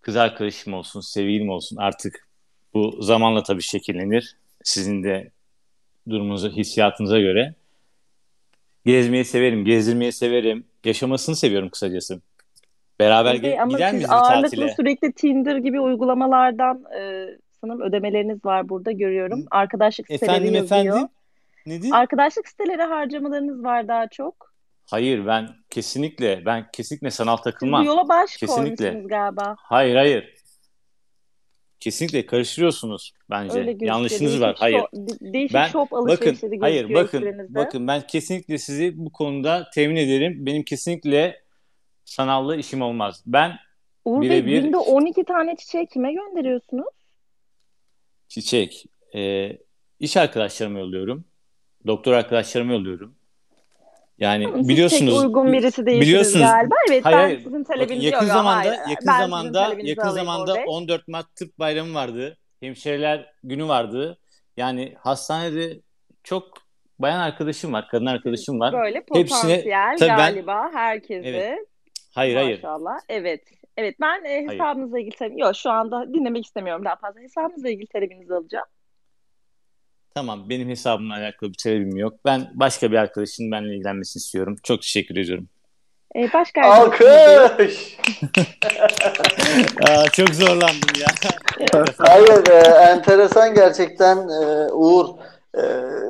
kız 0.00 0.16
arkadaşım 0.16 0.74
olsun, 0.74 1.00
sevgilim 1.00 1.48
olsun 1.48 1.76
artık 1.76 2.28
bu 2.74 3.02
zamanla 3.02 3.42
tabii 3.42 3.62
şekillenir. 3.62 4.36
Sizin 4.64 5.02
de 5.04 5.30
durumunuza, 6.08 6.48
hissiyatınıza 6.48 7.20
göre. 7.20 7.54
Gezmeyi 8.86 9.24
severim, 9.24 9.64
gezdirmeyi 9.64 10.12
severim. 10.12 10.64
Yaşamasını 10.84 11.36
seviyorum 11.36 11.68
kısacası. 11.68 12.20
Beraber 13.00 13.34
ge- 13.34 13.60
ama 13.60 13.72
gider 13.72 13.92
miyiz 13.92 14.10
ağırlıklı 14.10 14.50
tatile? 14.50 14.74
sürekli 14.74 15.12
Tinder 15.12 15.56
gibi 15.56 15.80
uygulamalardan 15.80 16.84
e, 16.98 17.26
sanırım 17.60 17.80
ödemeleriniz 17.80 18.44
var 18.44 18.68
burada 18.68 18.92
görüyorum. 18.92 19.44
Arkadaşlık 19.50 20.06
siteleri 20.06 20.34
Efendim 20.34 20.54
yazıyor. 20.54 20.84
efendim? 20.86 21.08
Nedir? 21.66 21.90
Arkadaşlık 21.92 22.48
siteleri 22.48 22.82
harcamalarınız 22.82 23.64
var 23.64 23.88
daha 23.88 24.08
çok. 24.08 24.53
Hayır 24.90 25.26
ben 25.26 25.48
kesinlikle 25.70 26.42
ben 26.46 26.66
kesinlikle 26.72 27.10
sanal 27.10 27.36
Siz 27.36 27.44
takılmam. 27.44 27.84
yola 27.84 28.08
baş 28.08 28.36
Kesinlikle. 28.36 28.76
koymuşsunuz 28.76 29.08
galiba. 29.08 29.56
Hayır 29.58 29.96
hayır. 29.96 30.34
Kesinlikle 31.80 32.26
karıştırıyorsunuz 32.26 33.12
bence. 33.30 33.58
Öyle. 33.58 33.76
Yanlışınız 33.80 34.40
var. 34.40 34.56
Hayır. 34.58 34.82
değişik 35.20 35.54
Ben 35.54 35.66
shop 35.68 35.90
bakın 35.90 36.36
hayır 36.60 36.94
bakın 36.94 37.18
ekstrenizde. 37.18 37.54
bakın 37.54 37.86
ben 37.88 38.06
kesinlikle 38.06 38.58
sizi 38.58 38.92
bu 38.96 39.12
konuda 39.12 39.70
temin 39.74 39.96
ederim. 39.96 40.46
Benim 40.46 40.62
kesinlikle 40.62 41.42
sanallı 42.04 42.56
işim 42.56 42.82
olmaz. 42.82 43.22
Ben 43.26 43.56
Uğur 44.04 44.22
Bey 44.22 44.30
birebir 44.30 44.62
günde 44.62 44.76
12 44.76 45.24
tane 45.24 45.56
çiçeği 45.56 45.86
kime 45.86 46.12
gönderiyorsunuz? 46.12 46.86
çiçek, 48.28 48.86
e, 49.14 49.50
iş 50.00 50.16
arkadaşlarıma 50.16 50.78
yolluyorum. 50.78 51.24
Doktor 51.86 52.12
arkadaşlarıma 52.12 52.72
yolluyorum. 52.72 53.14
Yani 54.18 54.44
Tamam, 54.44 54.58
siz 54.58 54.68
pek 54.68 54.76
biliyorsunuz 54.76 55.24
uygun 55.24 55.52
birisi 55.52 55.86
değilsiniz 55.86 56.08
biliyorsunuz 56.08 56.46
galiba. 56.46 56.74
Evet 56.88 57.04
hayır 57.04 57.16
ben 57.16 57.22
hayır 57.22 57.40
sizin 57.40 57.64
talebinizi 57.64 58.06
yakın 58.06 58.26
yok. 58.26 58.34
zamanda 58.34 58.56
Hayır, 58.56 58.72
yakın 58.90 59.06
ben 59.06 59.20
zamanda 59.20 59.74
yakın 59.82 60.08
zamanda 60.08 60.54
Bey. 60.54 60.64
14 60.66 61.08
Mart 61.08 61.36
Tıp 61.36 61.58
Bayramı 61.58 61.94
vardı. 61.94 62.38
Hemşireler 62.60 63.32
günü 63.42 63.68
vardı. 63.68 64.18
Yani 64.56 64.94
hastanede 64.98 65.80
çok 66.24 66.48
bayan 66.98 67.20
arkadaşım 67.20 67.72
var, 67.72 67.88
kadın 67.90 68.06
arkadaşım 68.06 68.60
var. 68.60 68.72
Böyle 68.72 68.98
Hepsine 68.98 69.30
potansiyel 69.30 69.96
tabii 69.98 70.08
ben 70.08 70.16
galiba 70.16 70.70
herkesi 70.72 71.28
evet. 71.28 71.58
Hayır 72.14 72.36
hayır. 72.36 72.62
maşallah. 72.62 72.98
Evet. 73.08 73.42
Evet 73.76 73.96
ben 74.00 74.24
e, 74.24 74.46
Hayır. 74.46 74.48
hesabınızla 74.48 74.98
ilgili 74.98 75.16
talebim 75.16 75.38
yok 75.38 75.56
şu 75.56 75.70
anda 75.70 76.14
dinlemek 76.14 76.44
istemiyorum 76.44 76.84
daha 76.84 76.96
fazla. 76.96 77.20
Hesabınızla 77.20 77.68
ilgili 77.68 77.86
talebinizi 77.86 78.34
alacağım. 78.34 78.66
Tamam 80.14 80.48
benim 80.48 80.68
hesabımla 80.68 81.14
alakalı 81.14 81.52
bir 81.52 81.58
sebebim 81.58 81.96
yok. 81.96 82.14
Ben 82.24 82.50
başka 82.54 82.92
bir 82.92 82.96
arkadaşın 82.96 83.52
benimle 83.52 83.74
ilgilenmesini 83.74 84.20
istiyorum. 84.20 84.56
Çok 84.62 84.82
teşekkür 84.82 85.16
ediyorum. 85.16 85.48
E, 86.16 86.32
başka 86.32 86.62
Alkış. 86.62 87.98
Aa, 89.88 90.08
çok 90.12 90.28
zorlandım 90.28 91.00
ya. 91.00 91.06
Hayır, 91.98 92.48
e, 92.50 92.58
enteresan 92.90 93.54
gerçekten 93.54 94.16
e, 94.16 94.72
Uğur. 94.72 95.06
E, 95.58 95.62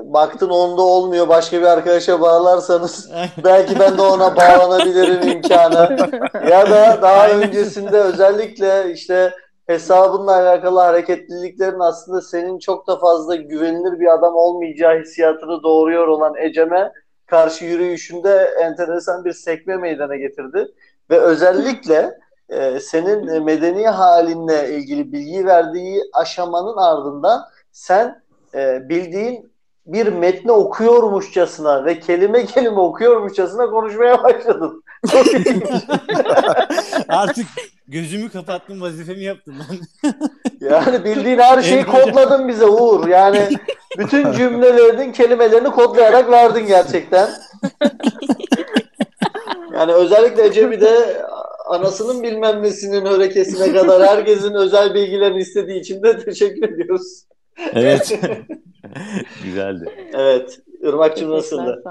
baktın 0.05 0.49
onda 0.49 0.83
olmuyor. 0.83 1.29
Başka 1.29 1.61
bir 1.61 1.67
arkadaşa 1.67 2.21
bağlarsanız 2.21 3.11
belki 3.45 3.79
ben 3.79 3.99
de 3.99 4.03
ona 4.03 4.37
bağlanabilirim 4.37 5.29
imkanı. 5.29 6.11
Ya 6.51 6.71
da 6.71 6.99
daha 7.03 7.29
öncesinde 7.29 7.97
özellikle 7.97 8.93
işte 8.93 9.33
hesabınla 9.67 10.33
alakalı 10.33 10.81
hareketliliklerin 10.81 11.81
aslında 11.81 12.21
senin 12.21 12.59
çok 12.59 12.87
da 12.87 12.99
fazla 12.99 13.37
güvenilir 13.37 14.01
bir 14.01 14.15
adam 14.15 14.35
olmayacağı 14.35 15.01
hissiyatını 15.01 15.63
doğuruyor 15.63 16.09
olan 16.09 16.35
Ecem'e 16.37 16.93
karşı 17.27 17.65
yürüyüşünde 17.65 18.51
enteresan 18.61 19.25
bir 19.25 19.33
sekme 19.33 19.77
meydana 19.77 20.17
getirdi. 20.17 20.69
Ve 21.11 21.19
özellikle 21.19 22.19
e, 22.49 22.81
senin 22.81 23.45
medeni 23.45 23.89
halinle 23.89 24.77
ilgili 24.77 25.13
bilgi 25.13 25.47
verdiği 25.47 26.03
aşamanın 26.13 26.77
ardından 26.77 27.41
sen 27.73 28.23
e, 28.55 28.89
bildiğin 28.89 29.55
bir 29.87 30.07
metni 30.07 30.53
okuyormuşçasına 30.53 31.85
ve 31.85 32.01
kelime 32.01 32.47
kelime 32.47 32.81
okuyormuşçasına 32.81 33.71
konuşmaya 33.71 34.23
başladın. 34.23 34.84
Artık 37.09 37.47
gözümü 37.89 38.29
kapattım 38.29 38.81
vazifemi 38.81 39.25
yaptım 39.25 39.55
ben. 39.61 40.11
Yani 40.61 41.05
bildiğin 41.05 41.39
her 41.39 41.63
şeyi 41.63 41.85
kodladın 41.85 42.49
bize 42.49 42.67
Uğur. 42.67 43.09
Yani 43.09 43.49
bütün 43.99 44.33
cümlelerin 44.33 45.13
kelimelerini 45.13 45.71
kodlayarak 45.71 46.31
verdin 46.31 46.67
gerçekten. 46.67 47.29
Yani 49.75 49.93
özellikle 49.93 50.47
Ecem'i 50.47 50.81
de 50.81 51.23
anasının 51.67 52.23
bilmem 52.23 52.63
nesinin 52.63 53.07
hörekesine 53.07 53.73
kadar 53.73 54.09
herkesin 54.09 54.55
özel 54.55 54.95
bilgilerini 54.95 55.39
istediği 55.39 55.81
için 55.81 56.03
de 56.03 56.25
teşekkür 56.25 56.69
ediyoruz. 56.69 57.25
Evet. 57.73 58.21
Güzeldi. 59.45 59.85
Evet. 60.15 60.59
Irmak'cığım 60.83 61.31
nasıldı? 61.31 61.83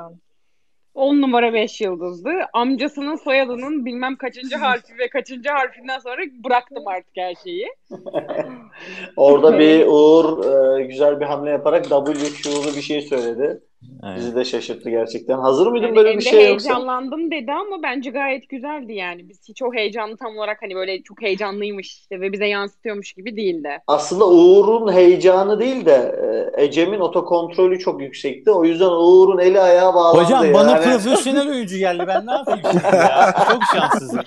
Sağ 0.94 1.00
olun. 1.00 1.18
10 1.18 1.22
numara 1.22 1.54
5 1.54 1.82
yıldızdı. 1.82 2.32
Amcasının 2.54 3.16
soyadının 3.16 3.86
bilmem 3.86 4.16
kaçıncı 4.16 4.56
harfi 4.56 4.98
ve 4.98 5.10
kaçıncı 5.10 5.50
harfinden 5.50 6.00
sonra 6.00 6.22
bıraktım 6.44 6.88
artık 6.88 7.18
her 7.18 7.36
şeyi. 7.44 7.68
Orada 9.16 9.60
bir 9.60 9.86
Uğur 9.88 10.46
e, 10.46 10.84
güzel 10.84 11.20
bir 11.20 11.26
hamle 11.26 11.50
yaparak 11.50 11.84
W 11.90 12.26
şuurlu 12.26 12.76
bir 12.76 12.82
şey 12.82 13.02
söyledi. 13.02 13.62
Bizi 14.16 14.36
de 14.36 14.46
şaşırttı 14.46 14.90
gerçekten. 14.90 15.38
Hazır 15.40 15.68
mıydın 15.68 15.86
Yani 15.88 15.96
böyle 15.96 16.18
bir 16.18 16.22
şey 16.24 16.50
yoksa? 16.50 16.70
heyecanlandım 16.70 17.32
dedi 17.32 17.52
ama 17.52 17.84
bence 17.84 18.10
gayet 18.10 18.50
güzeldi 18.50 18.94
yani. 18.94 19.30
Biz 19.30 19.40
hiç 19.50 19.62
o 19.62 19.74
heyecanlı 19.74 20.18
tam 20.18 20.38
olarak 20.38 20.58
hani 20.62 20.76
böyle 20.76 21.04
çok 21.04 21.22
heyecanlıymış 21.22 21.88
işte 21.88 22.22
ve 22.22 22.32
bize 22.32 22.46
yansıtıyormuş 22.46 23.14
gibi 23.14 23.36
değildi. 23.38 23.70
Aslında 23.88 24.28
Uğur'un 24.30 24.94
heyecanı 24.94 25.60
değil 25.60 25.86
de 25.86 26.16
e, 26.58 26.64
Ecem'in 26.64 27.00
otokontrolü 27.00 27.80
çok 27.80 28.02
yüksekti. 28.02 28.52
O 28.52 28.66
yüzden 28.66 28.90
Uğur'un 28.90 29.40
eli 29.40 29.60
ayağı 29.60 29.94
bağlandı. 29.94 30.24
Hocam 30.24 30.54
bana 30.54 30.72
yani. 30.72 30.84
profesyonel 30.84 31.50
oyuncu 31.50 31.78
geldi. 31.78 32.04
Ben 32.08 32.26
ne 32.28 32.32
yapayım 32.32 32.62
şimdi 32.72 32.86
ya? 32.96 33.34
Çok 33.52 33.62
şanssızım. 33.74 34.22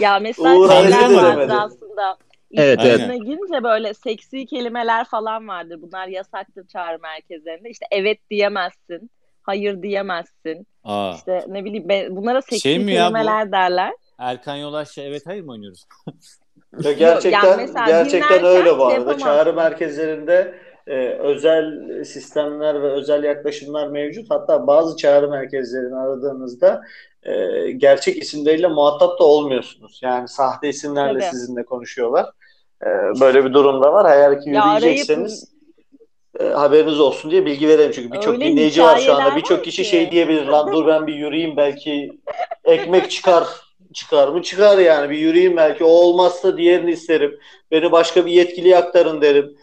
Ya 0.00 0.18
mesela 0.18 0.56
Uğur 0.56 0.70
şeyler 0.70 1.10
edemedi. 1.10 1.52
aslında. 1.52 2.16
Evet, 2.54 2.80
evet. 2.82 3.22
Girince 3.24 3.62
böyle 3.62 3.94
seksi 3.94 4.46
kelimeler 4.46 5.04
falan 5.04 5.48
vardır. 5.48 5.78
Bunlar 5.82 6.08
yasaktır 6.08 6.66
çağrı 6.66 6.98
merkezlerinde. 6.98 7.70
İşte 7.70 7.86
evet 7.90 8.18
diyemezsin. 8.30 9.10
Hayır 9.42 9.82
diyemezsin. 9.82 10.66
Aa. 10.84 11.12
İşte 11.14 11.44
ne 11.48 11.64
bileyim 11.64 11.88
ben, 11.88 12.16
bunlara 12.16 12.42
seksi 12.42 12.60
Şey 12.60 12.78
mi 12.78 12.92
ya 12.92 13.10
bu? 13.10 13.12
kelimeler 13.14 13.52
derler. 13.52 13.92
Erkan 14.18 14.56
Yolaş'la 14.56 15.02
evet 15.02 15.22
hayır 15.26 15.42
mı 15.42 15.52
oynuyoruz? 15.52 15.84
Ya 16.82 16.92
gerçekten 16.92 17.58
Yani 17.58 17.70
gerçekten 17.86 18.44
öyle 18.44 18.64
bu 18.64 18.76
şey 18.76 18.86
arada. 18.86 18.94
yapamazsın. 18.94 19.24
Çağrı 19.24 19.54
merkezlerinde 19.54 20.54
e, 20.86 21.08
özel 21.08 21.64
sistemler 22.04 22.82
ve 22.82 22.90
özel 22.90 23.24
yaklaşımlar 23.24 23.88
mevcut. 23.88 24.30
Hatta 24.30 24.66
bazı 24.66 24.96
çağrı 24.96 25.28
merkezlerini 25.30 25.96
aradığınızda 25.96 26.82
e, 27.22 27.70
gerçek 27.70 28.22
isimleriyle 28.22 28.66
muhatap 28.68 29.18
da 29.20 29.24
olmuyorsunuz. 29.24 30.00
Yani 30.02 30.28
sahte 30.28 30.68
isimlerle 30.68 31.18
Tabii. 31.18 31.30
sizinle 31.30 31.64
konuşuyorlar. 31.64 32.26
E, 32.86 32.88
böyle 33.20 33.44
bir 33.44 33.52
durum 33.52 33.82
da 33.82 33.92
var. 33.92 34.12
Eğer 34.12 34.40
ki 34.40 34.50
yürüyecekseniz 34.50 35.58
e, 36.40 36.44
haberiniz 36.44 37.00
olsun 37.00 37.30
diye 37.30 37.46
bilgi 37.46 37.68
verelim. 37.68 37.92
Çünkü 37.92 38.12
birçok 38.12 38.40
dinleyici 38.40 38.82
var 38.82 38.98
şu 38.98 39.14
anda. 39.14 39.36
Birçok 39.36 39.64
kişi 39.64 39.82
ki. 39.82 39.88
şey 39.88 40.10
diyebilir. 40.10 40.46
Lan 40.46 40.72
dur 40.72 40.86
ben 40.86 41.06
bir 41.06 41.14
yürüyeyim 41.14 41.56
belki 41.56 42.12
ekmek 42.64 43.10
çıkar. 43.10 43.44
Çıkar 43.94 44.28
mı? 44.28 44.42
Çıkar 44.42 44.78
yani. 44.78 45.10
Bir 45.10 45.18
yürüyeyim 45.18 45.56
belki. 45.56 45.84
O 45.84 45.88
olmazsa 45.88 46.56
diğerini 46.56 46.90
isterim. 46.90 47.38
Beni 47.70 47.92
başka 47.92 48.26
bir 48.26 48.32
yetkiliye 48.32 48.76
aktarın 48.76 49.22
derim. 49.22 49.56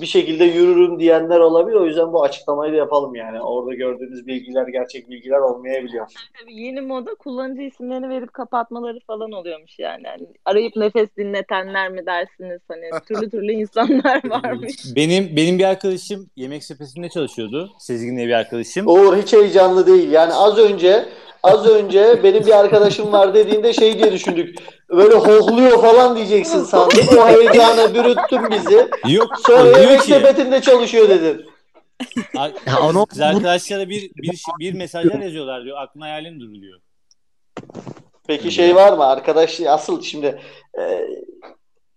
Bir 0.00 0.06
şekilde 0.06 0.44
yürürüm 0.44 1.00
diyenler 1.00 1.40
olabilir. 1.40 1.76
O 1.76 1.86
yüzden 1.86 2.12
bu 2.12 2.22
açıklamayı 2.22 2.72
da 2.72 2.76
yapalım 2.76 3.14
yani. 3.14 3.40
Orada 3.40 3.74
gördüğünüz 3.74 4.26
bilgiler 4.26 4.68
gerçek 4.68 5.10
bilgiler 5.10 5.38
olmayabiliyor. 5.38 6.06
Tabii 6.40 6.54
yeni 6.54 6.80
moda 6.80 7.14
kullanıcı 7.14 7.62
isimlerini 7.62 8.08
verip 8.08 8.32
kapatmaları 8.32 8.98
falan 9.06 9.32
oluyormuş 9.32 9.78
yani. 9.78 10.02
Hani 10.06 10.26
arayıp 10.44 10.76
nefes 10.76 11.08
dinletenler 11.16 11.90
mi 11.90 12.06
dersiniz? 12.06 12.60
Hani 12.68 12.90
türlü 13.08 13.30
türlü 13.30 13.52
insanlar 13.52 14.30
varmış. 14.30 14.74
Benim 14.96 15.36
benim 15.36 15.58
bir 15.58 15.64
arkadaşım 15.64 16.30
yemek 16.36 16.64
sepetinde 16.64 17.08
çalışıyordu. 17.08 17.70
Sezgin 17.78 18.16
diye 18.16 18.26
bir 18.26 18.32
arkadaşım. 18.32 18.86
Uğur 18.86 19.16
hiç 19.16 19.32
heyecanlı 19.32 19.86
değil. 19.86 20.10
Yani 20.10 20.34
az 20.34 20.58
önce 20.58 21.08
az 21.42 21.66
önce 21.66 22.20
benim 22.22 22.46
bir 22.46 22.58
arkadaşım 22.58 23.12
var 23.12 23.34
dediğinde 23.34 23.72
şey 23.72 23.98
diye 23.98 24.12
düşündük. 24.12 24.58
Böyle 24.90 25.14
hohluyor 25.14 25.82
falan 25.82 26.16
diyeceksin 26.16 26.64
sandım. 26.64 26.98
O 27.18 27.28
heyecana 27.28 27.94
bürüttün 27.94 28.50
bizi. 28.50 28.88
Yok 29.08 29.28
Sonra 29.46 29.78
yemek 29.78 30.00
ki 30.00 30.06
sepetinde 30.06 30.60
çalışıyor 30.60 31.08
dedin. 31.08 31.46
kız 33.06 33.20
arkadaşlara 33.20 33.88
bir, 33.88 34.10
bir, 34.16 34.42
bir 34.58 34.72
mesajlar 34.74 35.18
yazıyorlar 35.20 35.64
diyor. 35.64 35.76
Aklın 35.80 36.00
hayalin 36.00 36.40
durur 36.40 36.60
diyor. 36.60 36.80
Peki 38.26 38.50
şey 38.50 38.74
var 38.74 38.92
mı? 38.92 39.04
Arkadaş 39.06 39.60
asıl 39.60 40.02
şimdi 40.02 40.40
e, 40.78 41.00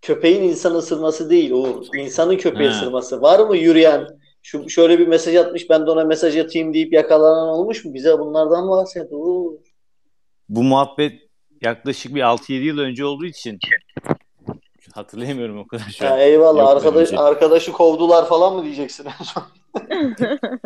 köpeğin 0.02 0.42
insan 0.42 0.74
ısırması 0.74 1.30
değil 1.30 1.50
Uğur. 1.50 1.86
İnsanın 1.96 2.36
köpeği 2.36 2.68
Ha. 2.68 2.76
ısırması. 2.76 3.22
Var 3.22 3.38
mı 3.38 3.56
yürüyen? 3.56 4.06
Şu 4.42 4.68
şöyle 4.70 4.98
bir 4.98 5.06
mesaj 5.06 5.36
atmış 5.36 5.70
ben 5.70 5.86
de 5.86 5.90
ona 5.90 6.04
mesaj 6.04 6.36
atayım 6.36 6.74
deyip 6.74 6.92
yakalanan 6.92 7.48
olmuş 7.48 7.84
mu? 7.84 7.94
Bize 7.94 8.18
bunlardan 8.18 8.68
bahset 8.70 9.08
Uğur. 9.12 9.52
Bu 10.48 10.62
muhabbet 10.62 11.12
yaklaşık 11.62 12.14
bir 12.14 12.20
6-7 12.20 12.52
yıl 12.52 12.78
önce 12.78 13.04
olduğu 13.04 13.26
için 13.26 13.58
hatırlayamıyorum 14.94 15.58
o 15.58 15.66
kadar 15.66 15.84
şu 15.98 16.06
an. 16.06 16.10
Ha, 16.10 16.18
eyvallah 16.20 16.60
Yok 16.60 16.68
arkadaş 16.70 17.10
bence. 17.10 17.18
arkadaşı 17.22 17.72
kovdular 17.72 18.28
falan 18.28 18.56
mı 18.56 18.64
diyeceksin 18.64 19.06
en 19.20 19.24
son? 19.24 19.42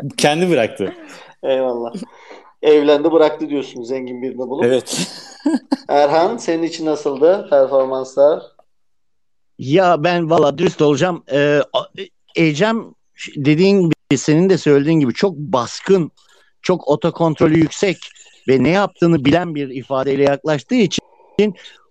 Kendi 0.16 0.50
bıraktı. 0.50 0.94
Eyvallah. 1.42 1.92
Evlendi 2.62 3.12
bıraktı 3.12 3.48
diyorsun 3.48 3.82
zengin 3.82 4.22
birini 4.22 4.38
bulup. 4.38 4.64
Evet. 4.64 5.08
Erhan 5.88 6.36
senin 6.36 6.62
için 6.62 6.86
nasıldı 6.86 7.46
performanslar? 7.50 8.42
Ya 9.58 10.04
ben 10.04 10.30
valla 10.30 10.58
dürüst 10.58 10.82
olacağım. 10.82 11.24
Ee, 11.32 11.60
a- 11.72 11.88
Ecem 12.36 12.94
dediğin 13.36 13.80
gibi 13.80 14.18
senin 14.18 14.50
de 14.50 14.58
söylediğin 14.58 15.00
gibi 15.00 15.14
çok 15.14 15.36
baskın, 15.36 16.10
çok 16.62 16.88
otokontrolü 16.88 17.58
yüksek 17.58 17.96
ve 18.48 18.62
ne 18.62 18.70
yaptığını 18.70 19.24
bilen 19.24 19.54
bir 19.54 19.68
ifadeyle 19.68 20.22
yaklaştığı 20.22 20.74
için 20.74 21.04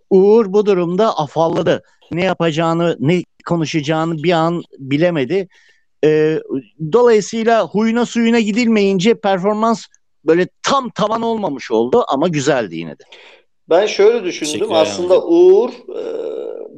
Uğur 0.10 0.54
bu 0.54 0.66
durumda 0.66 1.18
afalladı. 1.18 1.84
Ne 2.12 2.24
yapacağını, 2.24 2.98
ne 3.00 3.24
konuşacağını 3.46 4.24
bir 4.24 4.32
an 4.32 4.64
bilemedi. 4.80 5.48
Ee, 6.06 6.40
dolayısıyla 6.92 7.68
huyuna 7.68 8.06
suyuna 8.06 8.40
gidilmeyince 8.40 9.14
performans 9.14 9.86
böyle 10.26 10.48
tam 10.64 10.90
tavan 10.90 11.22
olmamış 11.22 11.72
oldu 11.72 12.06
ama 12.08 12.28
güzeldi 12.28 12.76
yine 12.76 12.92
de. 12.92 13.04
Ben 13.70 13.86
şöyle 13.86 14.24
düşündüm. 14.24 14.68
Aslında. 14.72 15.26
Uğur 15.26 15.70
e, 15.70 16.04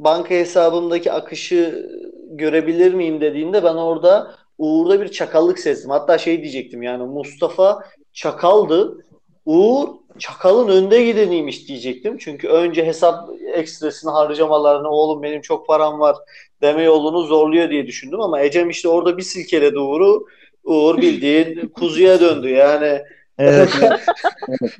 banka 0.04 0.34
hesabımdaki 0.34 1.12
akışı 1.12 1.88
görebilir 2.36 2.94
miyim 2.94 3.20
dediğinde 3.20 3.64
ben 3.64 3.74
orada 3.74 4.34
Uğur'da 4.58 5.00
bir 5.00 5.08
çakallık 5.08 5.58
sezdim. 5.58 5.90
Hatta 5.90 6.18
şey 6.18 6.42
diyecektim 6.42 6.82
yani 6.82 7.04
Mustafa 7.04 7.82
çakaldı. 8.12 9.04
Uğur 9.46 9.88
çakalın 10.18 10.68
önde 10.68 11.04
gideniymiş 11.04 11.68
diyecektim. 11.68 12.18
Çünkü 12.18 12.48
önce 12.48 12.86
hesap 12.86 13.30
ekstresini 13.54 14.10
harcamalarını 14.10 14.88
oğlum 14.88 15.22
benim 15.22 15.40
çok 15.40 15.66
param 15.66 16.00
var 16.00 16.16
deme 16.62 16.82
yolunu 16.82 17.22
zorluyor 17.22 17.70
diye 17.70 17.86
düşündüm 17.86 18.20
ama 18.20 18.40
Ecem 18.40 18.70
işte 18.70 18.88
orada 18.88 19.18
bir 19.18 19.22
silkeledi 19.22 19.78
Uğur'u. 19.78 20.26
Uğur 20.64 20.98
bildiğin 20.98 21.68
kuzuya 21.68 22.20
döndü. 22.20 22.48
Yani 22.48 23.02
Evet. 23.38 23.70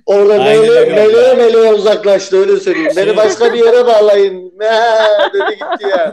Orada 0.06 0.48
öyle. 0.48 0.94
meleğe 0.94 1.34
meleğe 1.34 1.72
uzaklaştı 1.72 2.36
öyle 2.36 2.60
söyleyeyim. 2.60 2.92
Beni 2.96 3.16
başka 3.16 3.54
bir 3.54 3.58
yere 3.64 3.86
bağlayın. 3.86 4.52
Meh, 4.58 5.32
dedi 5.34 5.50
gitti 5.52 5.88
ya. 5.90 6.12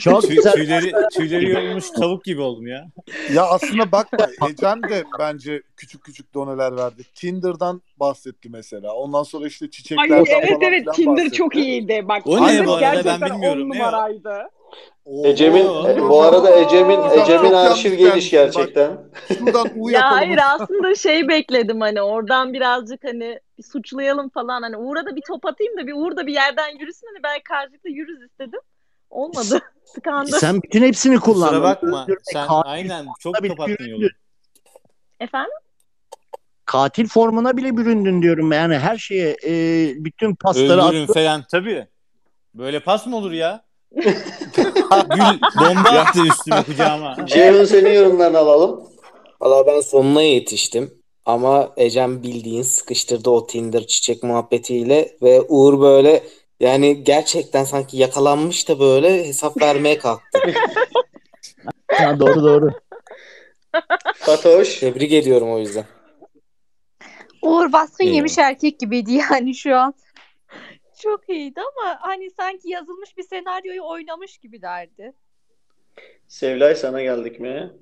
Çok 0.00 0.22
Tüy- 0.24 0.34
güzel. 0.36 0.52
tüyleri, 0.52 0.92
tüyleri 1.16 1.50
yorulmuş 1.50 1.90
tavuk 1.90 2.24
gibi 2.24 2.40
oldum 2.40 2.66
ya. 2.66 2.86
Ya 3.34 3.42
aslında 3.46 3.92
bakma 3.92 4.26
Ecem 4.50 4.82
de 4.82 5.04
bence 5.18 5.62
küçük 5.76 6.04
küçük 6.04 6.34
doneler 6.34 6.76
verdi. 6.76 7.02
Tinder'dan 7.14 7.82
bahsetti 8.00 8.48
mesela. 8.52 8.92
Ondan 8.94 9.22
sonra 9.22 9.46
işte 9.46 9.64
Ay 9.64 9.70
çiçeklerden 9.70 10.14
evet 10.16 10.48
falan 10.50 10.62
evet 10.62 10.86
Tinder 10.94 11.16
bahsetti. 11.16 11.36
çok 11.36 11.56
iyiydi. 11.56 12.04
Bak 12.08 12.22
O 12.26 12.36
ne 12.46 12.66
bu 12.66 12.72
arada? 12.72 12.82
Ben 12.86 12.92
gerçekten 12.94 13.20
bilmiyorum. 13.30 13.62
on 13.62 13.74
Ne 13.74 13.78
numaraydı. 13.78 14.50
Ecem'in 15.24 15.66
Oo. 15.66 16.08
bu 16.08 16.22
arada 16.22 16.60
Ecem'in 16.60 17.00
Ecem'in 17.10 17.52
arşiv 17.52 17.94
geniş 17.94 18.30
gerçekten. 18.30 18.98
Şuradan 19.38 19.68
U 19.76 19.90
Ya 19.90 20.10
hayır 20.10 20.40
aslında 20.54 20.94
şey 20.94 21.28
bekledim 21.28 21.80
hani 21.80 22.02
oradan 22.02 22.52
birazcık 22.52 23.04
hani 23.04 23.40
bir 23.58 23.62
suçlayalım 23.62 24.28
falan 24.28 24.62
hani 24.62 24.76
Uğur'a 24.76 25.06
da 25.06 25.16
bir 25.16 25.22
top 25.28 25.46
atayım 25.46 25.76
da 25.76 25.86
bir 25.86 25.92
Uğur 25.92 26.16
da 26.16 26.26
bir 26.26 26.32
yerden 26.32 26.78
yürüsün 26.78 27.06
hani 27.06 27.22
belki 27.22 27.42
karşılıklı 27.42 27.90
yürürüz 27.90 28.30
istedim. 28.30 28.60
Olmadı. 29.10 29.60
Tıkandı. 29.94 30.32
Sen 30.32 30.62
bütün 30.62 30.82
hepsini 30.82 31.20
kullandın. 31.20 31.46
Kusura 31.46 31.62
bakma. 31.62 32.06
Sen 32.22 32.46
katil 32.46 32.70
aynen 32.70 33.06
çok 33.20 33.42
büründün. 33.42 33.90
yolu. 33.90 34.08
Efendim? 35.20 35.50
Katil 36.64 37.08
formuna 37.08 37.56
bile 37.56 37.76
büründün 37.76 38.22
diyorum. 38.22 38.52
Yani 38.52 38.78
her 38.78 38.96
şeye 38.96 39.36
e, 39.46 39.52
bütün 40.04 40.34
pasları 40.34 40.82
Öldürün 40.82 41.02
attın. 41.02 41.14
falan 41.14 41.44
tabii. 41.50 41.86
Böyle 42.54 42.80
pas 42.80 43.06
mı 43.06 43.16
olur 43.16 43.32
ya? 43.32 43.67
Gül 43.96 45.40
bomba 45.60 45.88
attı 45.88 46.20
üstüme 46.26 46.62
kucağıma. 46.62 47.26
Ceyhun 47.26 47.64
senin 47.64 47.92
yorumlarını 47.92 48.38
alalım. 48.38 48.80
Valla 49.40 49.66
ben 49.66 49.80
sonuna 49.80 50.22
yetiştim. 50.22 50.94
Ama 51.24 51.72
Ecem 51.76 52.22
bildiğin 52.22 52.62
sıkıştırdı 52.62 53.30
o 53.30 53.46
Tinder 53.46 53.86
çiçek 53.86 54.22
muhabbetiyle 54.22 55.16
ve 55.22 55.40
Uğur 55.48 55.80
böyle 55.80 56.22
yani 56.60 57.04
gerçekten 57.04 57.64
sanki 57.64 57.96
yakalanmış 57.96 58.68
da 58.68 58.80
böyle 58.80 59.24
hesap 59.28 59.62
vermeye 59.62 59.98
kalktı. 59.98 60.38
Ha, 61.90 62.20
doğru 62.20 62.42
doğru. 62.42 62.70
Fatoş. 64.16 64.78
Tebrik 64.78 65.12
ediyorum 65.12 65.52
o 65.52 65.58
yüzden. 65.58 65.84
Uğur 67.42 67.72
baskın 67.72 68.04
Eyvallah. 68.04 68.16
yemiş 68.16 68.38
erkek 68.38 68.80
gibiydi 68.80 69.12
yani 69.12 69.54
şu 69.54 69.76
an. 69.76 69.94
Çok 70.98 71.28
iyiydi 71.28 71.60
ama 71.60 71.98
hani 72.00 72.30
sanki 72.30 72.68
yazılmış 72.68 73.16
bir 73.16 73.22
senaryoyu 73.22 73.82
oynamış 73.84 74.38
gibi 74.38 74.62
derdi. 74.62 75.12
Sevlay 76.28 76.74
sana 76.74 77.02
geldik 77.02 77.40
mi? 77.40 77.72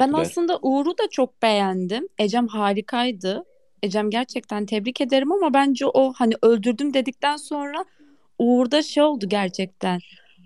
Ben 0.00 0.12
aslında 0.12 0.58
Uğur'u 0.62 0.98
da 0.98 1.08
çok 1.10 1.42
beğendim. 1.42 2.08
Ecem 2.18 2.46
harikaydı. 2.48 3.44
Ecem 3.82 4.10
gerçekten 4.10 4.66
tebrik 4.66 5.00
ederim 5.00 5.32
ama 5.32 5.54
bence 5.54 5.86
o 5.86 6.12
hani 6.12 6.34
öldürdüm 6.42 6.94
dedikten 6.94 7.36
sonra 7.36 7.84
Uğur'da 8.38 8.82
şey 8.82 9.02
oldu 9.02 9.28
gerçekten. 9.28 10.00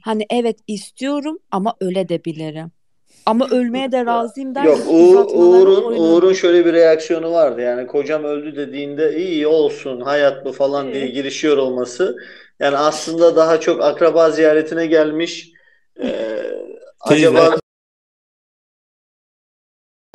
Hani 0.05 0.27
evet 0.31 0.59
istiyorum 0.67 1.39
ama 1.51 1.75
öle 1.81 2.09
de 2.09 2.25
bilirim. 2.25 2.73
Ama 3.27 3.49
ölmeye 3.51 3.93
de 3.93 4.07
razıyım 4.07 4.55
der 4.55 4.65
Yok 4.65 4.79
Uğur, 4.89 5.27
Uğur'un. 5.35 5.97
Uğur'un 5.97 6.33
şöyle 6.33 6.67
bir 6.67 6.73
reaksiyonu 6.73 7.33
vardı. 7.33 7.61
Yani 7.61 7.87
kocam 7.87 8.25
öldü 8.25 8.57
dediğinde 8.57 9.17
iyi 9.17 9.47
olsun 9.47 10.01
hayat 10.01 10.45
bu 10.45 10.53
falan 10.53 10.93
diye 10.93 11.07
girişiyor 11.07 11.57
olması. 11.57 12.17
Yani 12.61 12.77
aslında 12.77 13.37
daha 13.37 13.61
çok 13.61 13.83
akraba 13.83 14.31
ziyaretine 14.31 14.87
gelmiş. 14.87 15.51
Ee, 16.03 16.43
acaba 17.01 17.57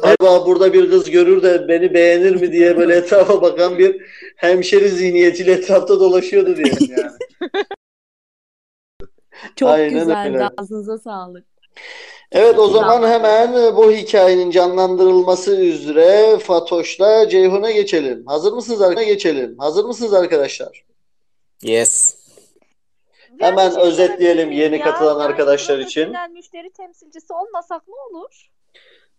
acaba 0.01 0.45
burada 0.45 0.73
bir 0.73 0.89
kız 0.89 1.09
görür 1.11 1.43
de 1.43 1.67
beni 1.67 1.93
beğenir 1.93 2.35
mi 2.35 2.51
diye 2.51 2.77
böyle 2.77 2.95
etrafa 2.97 3.41
bakan 3.41 3.79
bir 3.79 4.01
hemşeri 4.35 4.89
zihniyetiyle 4.89 5.51
etrafta 5.51 5.99
dolaşıyordu 5.99 6.57
diyelim 6.57 6.95
yani. 6.97 7.11
Çok 9.55 9.69
Aynen 9.69 9.99
güzeldi. 9.99 10.29
öyle. 10.33 10.49
Ağzınıza 10.57 10.97
sağlık. 10.97 11.45
Evet 12.31 12.59
o 12.59 12.67
zaman 12.67 13.09
hemen 13.09 13.53
e, 13.53 13.75
bu 13.75 13.91
hikayenin 13.91 14.51
canlandırılması 14.51 15.55
üzere 15.55 16.39
Fatoş'la 16.39 17.29
Ceyhun'a 17.29 17.71
geçelim. 17.71 18.23
Hazır 18.27 18.53
mısınız 18.53 18.81
arkadaşlar? 18.81 19.13
Geçelim. 19.13 19.57
Hazır 19.57 19.85
mısınız 19.85 20.13
arkadaşlar? 20.13 20.85
Yes. 21.61 22.15
Hemen 23.39 23.69
şey 23.69 23.83
özetleyelim 23.83 24.51
yeni 24.51 24.77
ya? 24.77 24.83
katılan 24.83 25.19
arkadaşlar 25.19 25.79
için. 25.79 26.13
müşteri 26.33 26.69
temsilcisi 26.69 27.33
olmasak 27.33 27.87
ne 27.87 27.95
olur? 28.09 28.49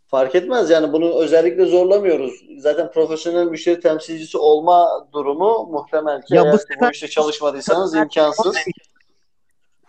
Fark 0.07 0.35
etmez 0.35 0.71
yani 0.71 0.93
bunu 0.93 1.21
özellikle 1.21 1.65
zorlamıyoruz. 1.65 2.45
Zaten 2.59 2.91
profesyonel 2.91 3.47
müşteri 3.47 3.81
temsilcisi 3.81 4.39
olma 4.39 5.09
durumu 5.13 5.69
muhtemel 5.73 6.23
ki 6.23 6.35
Ya 6.35 6.43
bu 6.43 6.47
eğer 6.47 6.55
bu 6.55 6.59
sefer 6.59 6.93
işte 6.93 7.09
çalışmadıysanız 7.09 7.95
imkansız. 7.95 8.57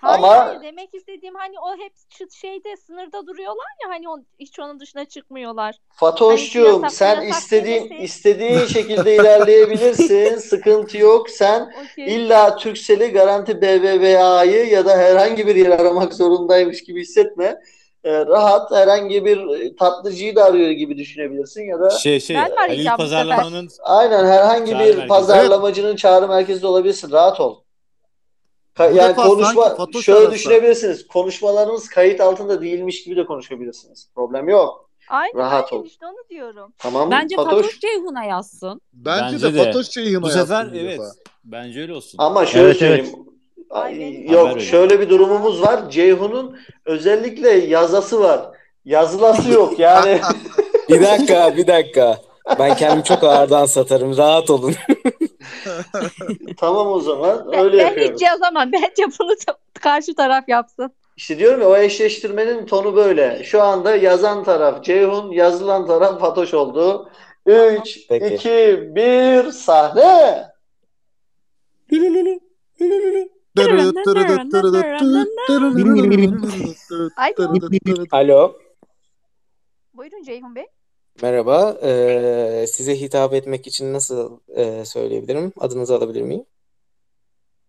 Hayır 0.01 0.23
Ama 0.23 0.61
demek 0.63 0.93
istediğim 0.93 1.35
hani 1.35 1.59
o 1.59 1.77
hep 1.77 1.93
şeyde 2.31 2.77
sınırda 2.77 3.27
duruyorlar 3.27 3.67
ya 3.83 3.89
hani 3.89 4.09
on, 4.09 4.25
hiç 4.39 4.59
onun 4.59 4.79
dışına 4.79 5.05
çıkmıyorlar. 5.05 5.75
Hani 5.89 6.11
Fatoş'cum 6.11 6.83
yasak 6.83 6.91
sen 6.91 7.21
yasak 7.21 7.41
istediğin 7.41 7.89
demesi. 7.89 8.03
istediğin 8.03 8.65
şekilde 8.65 9.15
ilerleyebilirsin. 9.15 10.37
Sıkıntı 10.37 10.97
yok. 10.97 11.29
Sen 11.29 11.73
Okey. 11.83 12.15
illa 12.15 12.55
Turkcell'i 12.55 13.11
Garanti 13.11 13.61
BBVA'yı 13.61 14.69
ya 14.69 14.85
da 14.85 14.97
herhangi 14.97 15.47
bir 15.47 15.55
yer 15.55 15.69
aramak 15.69 16.13
zorundaymış 16.13 16.83
gibi 16.83 17.01
hissetme. 17.01 17.59
Ee, 18.03 18.25
rahat 18.25 18.71
herhangi 18.71 19.25
bir 19.25 19.59
e, 19.59 19.75
tatlıcıyı 19.75 20.35
da 20.35 20.43
arıyor 20.43 20.69
gibi 20.71 20.97
düşünebilirsin 20.97 21.63
ya 21.63 21.79
da 21.79 21.89
Şey 21.89 22.19
şey 22.19 22.37
Halil? 22.37 22.87
Pazarlama'nın 22.97 23.69
aynen 23.83 24.25
herhangi 24.25 24.71
bir 24.71 24.75
merkezi. 24.75 25.07
pazarlamacının 25.07 25.95
çağrı 25.95 26.27
merkezinde 26.27 26.67
olabilirsin. 26.67 27.11
Rahat 27.11 27.39
ol. 27.39 27.61
Yani 28.85 29.09
defa 29.09 29.23
konuşma 29.27 29.69
sanki 29.69 30.03
şöyle 30.03 30.31
düşünebilirsiniz. 30.31 31.07
Konuşmalarımız 31.07 31.89
kayıt 31.89 32.21
altında 32.21 32.61
değilmiş 32.61 33.03
gibi 33.03 33.15
de 33.15 33.25
konuşabilirsiniz. 33.25 34.09
Problem 34.15 34.49
yok. 34.49 34.89
Aynen 35.09 35.37
Rahat 35.37 35.71
aynen 35.73 35.83
ol. 35.83 35.85
işte 35.87 36.05
onu 36.05 36.29
diyorum. 36.29 36.73
Tamam 36.77 37.05
mı 37.05 37.11
Bence 37.11 37.35
Fatoş? 37.35 37.51
Fatoş 37.51 37.79
Ceyhun'a 37.79 38.23
yazsın. 38.23 38.81
Bence, 38.93 39.35
bence 39.35 39.53
de 39.53 39.53
de. 39.53 39.63
Fatoş 39.63 39.89
Ceyhun'a 39.89 40.21
Bu 40.21 40.29
sefer 40.29 40.63
yazsın 40.63 40.73
bu 40.73 40.77
evet. 40.77 40.99
defa. 40.99 41.09
Bence 41.43 41.81
öyle 41.81 41.93
olsun. 41.93 42.17
Ama 42.17 42.45
şöyle 42.45 42.65
Evet, 42.65 42.81
evet. 42.81 43.05
söyleyeyim. 43.05 43.25
Ay 43.69 43.93
Ay, 43.93 43.99
benim 43.99 44.27
Haber 44.27 44.33
Yok 44.33 44.49
öyle. 44.49 44.59
şöyle 44.59 44.99
bir 44.99 45.09
durumumuz 45.09 45.61
var. 45.61 45.89
Ceyhun'un 45.89 46.57
özellikle 46.85 47.49
yazası 47.49 48.19
var. 48.21 48.41
Yazılası 48.85 49.51
yok 49.51 49.79
yani. 49.79 50.21
Bir 50.89 51.01
dakika, 51.01 51.57
bir 51.57 51.67
dakika. 51.67 52.17
Ben 52.59 52.75
kendimi 52.75 53.03
çok 53.03 53.23
ağırdan 53.23 53.65
satarım. 53.65 54.17
Rahat 54.17 54.49
olun. 54.49 54.73
Tamam 56.57 56.87
o 56.87 56.99
zaman 56.99 57.51
Ben, 57.51 57.59
öyle 57.59 57.77
ben 57.77 57.85
yapıyoruz. 57.85 58.13
hiç 58.13 58.21
yazamam. 58.21 58.71
Bence 58.73 59.03
bunu 59.19 59.35
karşı 59.81 60.15
taraf 60.15 60.49
yapsın. 60.49 60.91
İşte 61.17 61.39
diyorum 61.39 61.61
ya 61.61 61.69
o 61.69 61.77
eşleştirmenin 61.77 62.65
tonu 62.65 62.95
böyle. 62.95 63.43
Şu 63.43 63.61
anda 63.61 63.95
yazan 63.95 64.43
taraf 64.43 64.83
Ceyhun, 64.83 65.31
yazılan 65.31 65.87
taraf 65.87 66.19
Fatoş 66.19 66.53
oldu. 66.53 67.09
3, 67.45 68.07
Peki. 68.09 68.35
2, 68.35 68.49
1 68.95 69.51
sahne. 69.51 70.51
Alo. 78.11 78.55
buyurun 79.93 80.23
Ceyhun 80.23 80.55
Bey. 80.55 80.65
Merhaba. 81.21 81.77
Ee, 81.83 82.65
size 82.67 82.99
hitap 83.01 83.33
etmek 83.33 83.67
için 83.67 83.93
nasıl 83.93 84.39
e, 84.55 84.85
söyleyebilirim? 84.85 85.53
Adınızı 85.59 85.95
alabilir 85.95 86.21
miyim? 86.21 86.45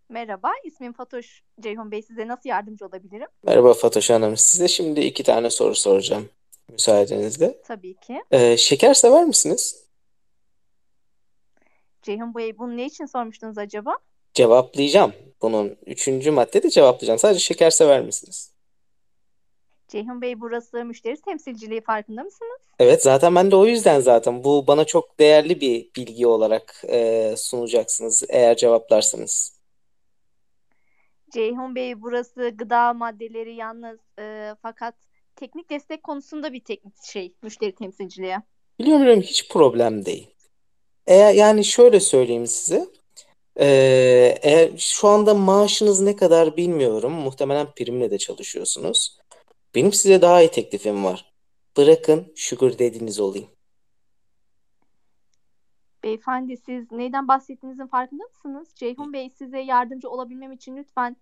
Merhaba, 0.09 0.51
ismim 0.65 0.93
Fatoş. 0.93 1.43
Ceyhun 1.61 1.91
Bey 1.91 2.03
size 2.03 2.29
nasıl 2.29 2.49
yardımcı 2.49 2.87
olabilirim? 2.87 3.27
Merhaba 3.43 3.75
Fatoş 3.75 4.11
Hanım. 4.11 4.37
Size 4.37 4.69
şimdi 4.69 5.01
iki 5.01 5.23
tane 5.23 5.51
soru 5.51 5.75
soracağım. 5.75 6.29
Müsaadenizle. 6.73 7.63
Tabii 7.63 7.95
ki. 7.95 8.23
Ee, 8.31 8.57
şeker 8.57 8.95
sever 8.95 9.25
misiniz? 9.25 9.85
Ceyhun 12.03 12.35
Bey 12.35 12.59
bunu 12.59 12.77
ne 12.77 12.87
için 12.87 13.07
sormuştunuz 13.07 13.59
acaba? 13.59 13.97
Cevaplayacağım. 14.35 15.13
Bunun 15.43 15.77
üçüncü 15.87 16.31
madde 16.31 16.63
de 16.63 16.71
cevaplayacağım. 16.71 17.19
Sadece 17.19 17.41
şeker 17.41 17.71
sever 17.71 18.03
misiniz? 18.03 18.52
Ceyhun 19.93 20.23
Bey 20.23 20.41
burası 20.41 20.85
müşteri 20.85 21.17
temsilciliği 21.21 21.81
farkında 21.81 22.23
mısınız? 22.23 22.61
Evet 22.79 23.03
zaten 23.03 23.35
ben 23.35 23.51
de 23.51 23.57
o 23.57 23.67
yüzden 23.67 24.01
zaten 24.01 24.45
bu 24.45 24.67
bana 24.67 24.85
çok 24.85 25.19
değerli 25.19 25.61
bir 25.61 25.91
bilgi 25.97 26.27
olarak 26.27 26.83
e, 26.89 27.35
sunacaksınız 27.37 28.23
eğer 28.29 28.57
cevaplarsanız. 28.57 29.59
Ceyhun 31.31 31.75
Bey 31.75 32.03
burası 32.03 32.49
gıda 32.49 32.93
maddeleri 32.93 33.55
yalnız 33.55 33.99
e, 34.19 34.55
fakat 34.63 34.95
teknik 35.37 35.71
destek 35.71 36.03
konusunda 36.03 36.53
bir 36.53 36.61
teknik 36.61 37.05
şey 37.05 37.35
müşteri 37.43 37.75
temsilciliği. 37.75 38.37
Biliyorum 38.79 39.03
biliyorum 39.03 39.23
hiç 39.23 39.49
problem 39.49 40.05
değil. 40.05 40.31
Eğer 41.07 41.35
yani 41.35 41.65
şöyle 41.65 42.01
söyleyeyim 42.01 42.47
size. 42.47 42.87
Ee, 43.61 44.39
eğer 44.43 44.71
şu 44.79 45.09
anda 45.09 45.35
maaşınız 45.35 46.01
ne 46.01 46.17
kadar 46.17 46.57
bilmiyorum. 46.57 47.13
Muhtemelen 47.13 47.67
primle 47.77 48.11
de 48.11 48.19
çalışıyorsunuz. 48.19 49.22
Benim 49.75 49.93
size 49.93 50.23
daha 50.23 50.43
iyi 50.43 50.51
teklifim 50.51 51.05
var. 51.05 51.33
Bırakın 51.77 52.33
sugar 52.37 52.73
daddy'niz 52.73 53.21
olayım. 53.21 53.49
Beyefendi 56.03 56.57
siz 56.57 56.93
neyden 56.93 57.29
bahsettiğinizin 57.29 57.87
farkında 57.87 58.25
mısınız? 58.25 58.69
Ceyhun 58.75 59.13
Bey 59.13 59.31
size 59.31 59.59
yardımcı 59.59 60.11
olabilmem 60.11 60.53
için 60.53 60.77
lütfen 60.77 61.17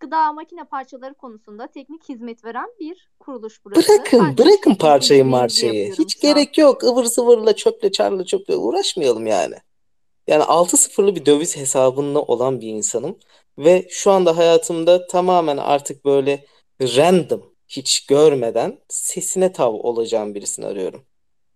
gıda 0.00 0.32
makine 0.32 0.64
parçaları 0.64 1.14
konusunda 1.14 1.66
teknik 1.66 2.08
hizmet 2.08 2.44
veren 2.44 2.68
bir 2.80 3.10
kuruluş 3.20 3.64
burası. 3.64 3.88
Bırakın, 3.88 4.20
Ben 4.20 4.38
bırakın 4.38 4.74
parçayı 4.74 5.24
yapıyorum 5.24 5.94
Hiç 5.98 6.20
gerek 6.20 6.58
yok. 6.58 6.84
ıvır 6.84 7.04
zıvırla, 7.04 7.56
çöple, 7.56 7.92
çarla, 7.92 8.24
çöple 8.24 8.56
uğraşmayalım 8.56 9.26
yani. 9.26 9.54
Yani 10.26 10.42
6-0'lı 10.42 11.14
bir 11.14 11.26
döviz 11.26 11.56
hesabında 11.56 12.22
olan 12.22 12.60
bir 12.60 12.68
insanım. 12.68 13.18
Ve 13.58 13.86
şu 13.90 14.10
anda 14.10 14.36
hayatımda 14.36 15.06
tamamen 15.06 15.56
artık 15.56 16.04
böyle 16.04 16.44
random, 16.80 17.42
hiç 17.70 18.06
görmeden 18.06 18.78
sesine 18.88 19.52
tav 19.52 19.72
olacağım 19.72 20.34
birisini 20.34 20.66
arıyorum. 20.66 21.04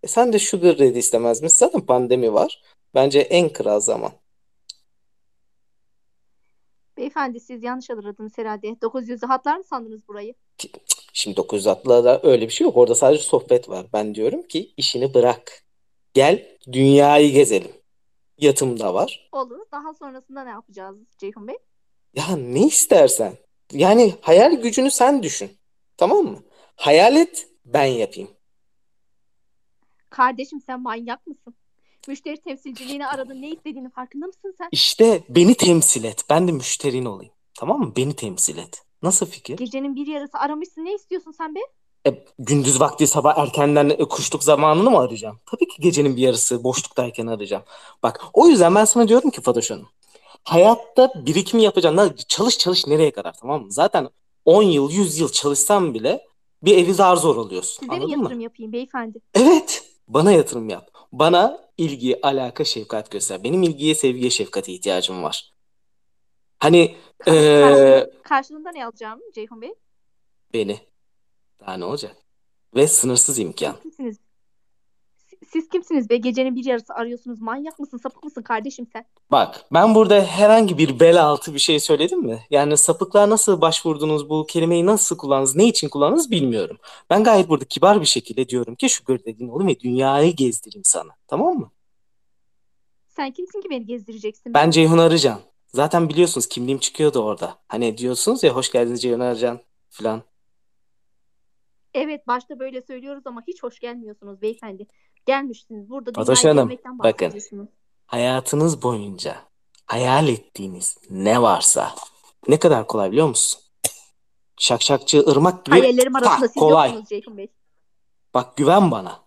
E 0.03 0.07
sen 0.07 0.33
de 0.33 0.39
sugar 0.39 0.79
daddy 0.79 0.99
istemez 0.99 1.41
misin? 1.41 1.57
Zaten 1.57 1.81
pandemi 1.81 2.33
var. 2.33 2.63
Bence 2.93 3.19
en 3.19 3.49
kral 3.49 3.79
zaman. 3.79 4.11
Beyefendi 6.97 7.39
siz 7.39 7.63
yanlış 7.63 7.89
aradınız 7.89 8.37
herhalde. 8.37 8.67
900'lü 8.67 9.25
hatlar 9.25 9.57
mı 9.57 9.63
sandınız 9.63 10.07
burayı? 10.07 10.33
Şimdi 11.13 11.39
960'larda 11.39 12.19
öyle 12.23 12.45
bir 12.45 12.53
şey 12.53 12.65
yok. 12.65 12.77
Orada 12.77 12.95
sadece 12.95 13.23
sohbet 13.23 13.69
var. 13.69 13.85
Ben 13.93 14.15
diyorum 14.15 14.43
ki 14.43 14.73
işini 14.77 15.13
bırak. 15.13 15.63
Gel 16.13 16.57
dünyayı 16.71 17.31
gezelim. 17.31 17.71
Yatım 18.37 18.79
da 18.79 18.93
var. 18.93 19.29
Olur. 19.31 19.59
Daha 19.71 19.93
sonrasında 19.93 20.43
ne 20.43 20.49
yapacağız 20.49 20.97
Ceyhun 21.17 21.47
Bey? 21.47 21.55
Ya 22.13 22.35
ne 22.35 22.67
istersen. 22.67 23.37
Yani 23.71 24.13
hayal 24.21 24.51
gücünü 24.51 24.91
sen 24.91 25.23
düşün. 25.23 25.51
Tamam 25.97 26.25
mı? 26.25 26.43
Hayal 26.75 27.15
et, 27.15 27.49
ben 27.65 27.85
yapayım. 27.85 28.29
Kardeşim 30.09 30.61
sen 30.61 30.81
manyak 30.81 31.27
mısın? 31.27 31.55
Müşteri 32.07 32.37
temsilciliğini 32.37 33.07
aradın. 33.07 33.41
Ne 33.41 33.49
istediğini 33.49 33.89
farkında 33.89 34.25
mısın 34.25 34.55
sen? 34.57 34.69
İşte 34.71 35.23
beni 35.29 35.55
temsil 35.55 36.03
et. 36.03 36.23
Ben 36.29 36.47
de 36.47 36.51
müşterin 36.51 37.05
olayım. 37.05 37.33
Tamam 37.53 37.79
mı? 37.79 37.93
Beni 37.95 38.15
temsil 38.15 38.57
et. 38.57 38.83
Nasıl 39.01 39.25
fikir? 39.25 39.57
Gecenin 39.57 39.95
bir 39.95 40.07
yarısı 40.07 40.37
aramışsın. 40.37 40.85
Ne 40.85 40.93
istiyorsun 40.95 41.31
sen 41.31 41.55
be? 41.55 41.59
E, 42.07 42.25
gündüz 42.39 42.79
vakti 42.79 43.07
sabah 43.07 43.37
erkenden 43.37 43.89
e, 43.89 43.97
kuşluk 43.97 44.43
zamanını 44.43 44.91
mı 44.91 44.99
arayacağım? 44.99 45.39
Tabii 45.45 45.67
ki 45.67 45.81
gecenin 45.81 46.15
bir 46.15 46.21
yarısı 46.21 46.63
boşluktayken 46.63 47.27
arayacağım. 47.27 47.63
Bak 48.03 48.21
o 48.33 48.47
yüzden 48.47 48.75
ben 48.75 48.85
sana 48.85 49.07
diyorum 49.07 49.29
ki 49.29 49.41
Fatoş 49.41 49.71
Hanım. 49.71 49.89
Hayatta 50.43 51.11
birikim 51.15 51.59
yapacaksın. 51.59 51.97
Lan 51.97 52.15
Çalış 52.27 52.57
çalış 52.57 52.87
nereye 52.87 53.11
kadar 53.11 53.33
tamam 53.41 53.61
mı? 53.61 53.71
Zaten 53.71 54.09
10 54.45 54.63
yıl 54.63 54.91
100 54.91 55.19
yıl 55.19 55.29
çalışsam 55.29 55.93
bile 55.93 56.25
bir 56.63 56.77
evi 56.77 56.93
zar 56.93 57.15
zor 57.15 57.37
alıyorsun. 57.37 57.79
Size 57.79 57.85
mi 57.87 57.93
Anladın 57.95 58.17
mı? 58.17 58.23
yatırım 58.23 58.39
yapayım 58.39 58.71
beyefendi? 58.71 59.19
Evet. 59.33 59.83
Bana 60.07 60.31
yatırım 60.31 60.69
yap. 60.69 60.89
Bana 61.11 61.69
ilgi, 61.77 62.19
alaka, 62.21 62.63
şefkat 62.63 63.11
göster. 63.11 63.43
Benim 63.43 63.63
ilgiye, 63.63 63.95
sevgiye, 63.95 64.29
şefkate 64.29 64.71
ihtiyacım 64.73 65.23
var. 65.23 65.53
Hani 66.59 66.95
Ka- 67.19 67.33
eee, 67.35 67.61
karşılığında, 67.61 68.21
karşılığında 68.23 68.71
ne 68.71 68.85
alacağım 68.85 69.19
Ceyhun 69.33 69.61
Bey? 69.61 69.73
beni. 70.53 70.79
Daha 71.59 71.73
ne 71.77 71.85
olacak? 71.85 72.15
Ve 72.75 72.87
sınırsız 72.87 73.39
imkan. 73.39 73.75
Kimsiniz? 73.81 74.17
Siz, 75.47 75.69
kimsiniz 75.69 76.09
be? 76.09 76.17
Gecenin 76.17 76.55
bir 76.55 76.65
yarısı 76.65 76.93
arıyorsunuz. 76.93 77.41
Manyak 77.41 77.79
mısın? 77.79 77.97
Sapık 77.97 78.23
mısın 78.23 78.41
kardeşim 78.41 78.87
sen? 78.93 79.05
Bak, 79.31 79.65
ben 79.73 79.95
burada 79.95 80.25
herhangi 80.25 80.77
bir 80.77 80.99
bel 80.99 81.23
altı 81.23 81.53
bir 81.53 81.59
şey 81.59 81.79
söyledim 81.79 82.19
mi? 82.19 82.39
Yani 82.49 82.77
sapıklığa 82.77 83.29
nasıl 83.29 83.61
başvurdunuz, 83.61 84.29
bu 84.29 84.45
kelimeyi 84.45 84.85
nasıl 84.85 85.17
kullandınız, 85.17 85.55
ne 85.55 85.67
için 85.67 85.89
kullandınız 85.89 86.31
bilmiyorum. 86.31 86.77
Ben 87.09 87.23
gayet 87.23 87.49
burada 87.49 87.65
kibar 87.65 88.01
bir 88.01 88.05
şekilde 88.05 88.49
diyorum 88.49 88.75
ki 88.75 88.89
şükür 88.89 89.19
dediğin 89.25 89.49
oğlum 89.49 89.67
ve 89.67 89.79
dünyayı 89.79 90.35
gezdireyim 90.35 90.83
sana. 90.85 91.11
Tamam 91.27 91.59
mı? 91.59 91.71
Sen 93.07 93.31
kimsin 93.31 93.61
ki 93.61 93.69
beni 93.69 93.85
gezdireceksin 93.85 94.53
be? 94.53 94.53
Ben 94.53 94.71
Ceyhun 94.71 94.97
Arıcan. 94.97 95.39
Zaten 95.67 96.09
biliyorsunuz 96.09 96.47
kimliğim 96.47 96.79
çıkıyordu 96.79 97.19
orada. 97.19 97.57
Hani 97.67 97.97
diyorsunuz 97.97 98.43
ya 98.43 98.55
hoş 98.55 98.71
geldiniz 98.71 99.01
Ceyhun 99.01 99.19
Arıcan 99.19 99.59
falan. 99.89 100.23
Evet 101.93 102.27
başta 102.27 102.59
böyle 102.59 102.81
söylüyoruz 102.81 103.27
ama 103.27 103.41
hiç 103.47 103.63
hoş 103.63 103.79
gelmiyorsunuz 103.79 104.41
beyefendi. 104.41 104.87
Gelmişsiniz. 105.25 105.89
Burada 105.89 106.11
Fatoş 106.11 106.45
Hanım, 106.45 106.71
bakın. 106.85 107.33
Hayatınız 108.05 108.81
boyunca 108.81 109.35
hayal 109.85 110.27
ettiğiniz 110.27 110.97
ne 111.09 111.41
varsa 111.41 111.95
ne 112.47 112.59
kadar 112.59 112.87
kolay 112.87 113.11
biliyor 113.11 113.27
musun? 113.27 113.61
Şakşakçı 114.57 115.25
ırmak 115.27 115.65
gibi 115.65 115.79
Hayallerim 115.79 116.15
arasında 116.15 116.47
tak 116.47 116.55
kolay. 116.55 117.03
Bak 118.33 118.57
güven 118.57 118.91
bana. 118.91 119.19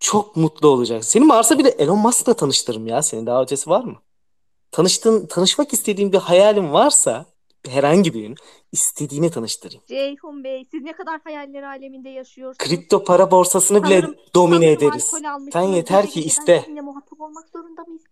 Çok 0.00 0.36
mutlu 0.36 0.68
olacaksın. 0.68 1.10
Seni 1.10 1.28
varsa 1.28 1.58
bir 1.58 1.64
de 1.64 1.68
Elon 1.68 1.98
Musk'la 1.98 2.34
tanıştırırım 2.34 2.86
ya. 2.86 3.02
Senin 3.02 3.26
daha 3.26 3.42
ötesi 3.42 3.70
var 3.70 3.84
mı? 3.84 3.96
Tanıştığın, 4.70 5.26
tanışmak 5.26 5.72
istediğin 5.72 6.12
bir 6.12 6.18
hayalin 6.18 6.72
varsa 6.72 7.26
herhangi 7.68 8.14
birinin 8.14 8.36
istediğini 8.72 9.30
tanıştırayım. 9.30 9.82
Ceyhun 9.86 10.44
Bey 10.44 10.64
siz 10.70 10.82
ne 10.82 10.92
kadar 10.92 11.20
hayaller 11.20 11.62
aleminde 11.62 12.08
yaşıyorsunuz. 12.08 12.58
Kripto 12.58 13.04
para 13.04 13.30
borsasını 13.30 13.84
bile 13.84 14.00
Sanırım, 14.00 14.16
domine 14.34 14.74
sanırım 14.74 14.88
ederiz. 14.88 15.12
Sen 15.52 15.62
yeter 15.62 16.06
ki 16.06 16.20
iste. 16.22 16.60
sizinle 16.60 16.80
muhatap 16.80 17.20
olmak 17.20 17.48
zorunda 17.48 17.82
mıyız? 17.82 18.02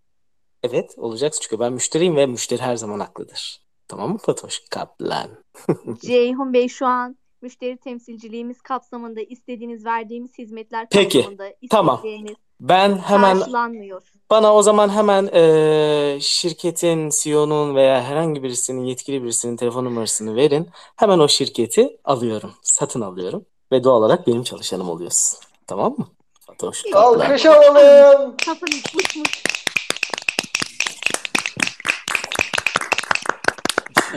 Evet 0.62 0.94
olacaksın 0.98 1.40
çünkü 1.42 1.60
ben 1.60 1.72
müşteriyim 1.72 2.16
ve 2.16 2.26
müşteri 2.26 2.62
her 2.62 2.76
zaman 2.76 3.00
haklıdır. 3.00 3.62
Tamam 3.88 4.12
mı 4.12 4.18
Fatoş? 4.18 4.62
Kaplan. 4.70 5.28
Ceyhun 6.00 6.52
Bey 6.52 6.68
şu 6.68 6.86
an 6.86 7.16
müşteri 7.42 7.76
temsilciliğimiz 7.76 8.60
kapsamında 8.62 9.20
istediğiniz 9.20 9.84
verdiğimiz 9.84 10.38
hizmetler 10.38 10.86
Peki, 10.90 11.18
kapsamında 11.18 11.54
tamam. 11.70 11.96
istekleriniz 11.96 12.36
Ben 12.60 12.98
hemen 12.98 13.38
karşılanmıyor. 13.38 14.11
Bana 14.32 14.54
o 14.54 14.62
zaman 14.62 14.88
hemen 14.88 15.30
eee, 15.34 16.18
şirketin 16.20 17.10
CEO'nun 17.22 17.74
veya 17.74 18.02
herhangi 18.02 18.42
birisinin 18.42 18.84
yetkili 18.84 19.22
birisinin 19.22 19.56
telefon 19.56 19.84
numarasını 19.84 20.36
verin. 20.36 20.68
Hemen 20.96 21.18
o 21.18 21.28
şirketi 21.28 21.96
alıyorum. 22.04 22.52
Satın 22.62 23.00
alıyorum. 23.00 23.44
Ve 23.72 23.84
doğal 23.84 23.98
olarak 23.98 24.26
benim 24.26 24.42
çalışanım 24.42 24.88
oluyorsun. 24.90 25.38
Tamam 25.66 25.94
mı? 25.98 26.06
Fatoş. 26.40 26.82
Alkış 26.94 27.46
alalım. 27.46 28.36
Kafanız 28.46 28.82
uçmuş. 28.96 29.61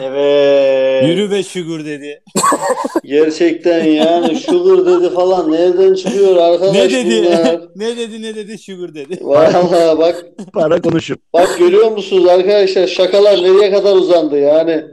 Evet. 0.02 1.04
Yürü 1.08 1.32
be 1.32 1.44
Sugar 1.44 1.86
dedi. 1.86 2.24
Gerçekten 3.06 3.84
yani 3.86 4.36
sugar 4.36 4.86
dedi 4.86 5.14
falan 5.14 5.52
nereden 5.52 5.94
çıkıyor 5.94 6.36
arkadaş 6.38 6.76
Ne 6.76 6.90
dedi? 6.90 7.26
bunlar? 7.26 7.62
ne 7.76 7.98
dedi 7.98 8.22
ne 8.22 8.36
dedi 8.36 8.58
Sugar 8.58 8.96
dedi. 8.96 9.18
Vallahi 9.22 9.98
bak 9.98 10.26
Para 10.54 10.82
konuşup. 10.82 11.22
bak 11.34 11.56
görüyor 11.60 11.92
musunuz 11.92 12.28
arkadaşlar 12.28 12.88
şakalar 12.88 13.38
nereye 13.44 13.72
kadar 13.72 13.96
uzandı 13.96 14.40
yani. 14.40 14.86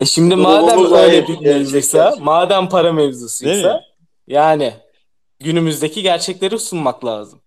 E 0.00 0.04
şimdi 0.04 0.30
Durumumuz 0.34 0.90
madem 0.90 1.04
öyle 1.04 1.24
gerçekten. 1.42 2.12
madem 2.22 2.68
para 2.68 2.92
mevzusuysa 2.92 3.80
yani 4.28 4.72
günümüzdeki 5.40 6.02
gerçekleri 6.02 6.58
sunmak 6.58 7.04
lazım. 7.04 7.39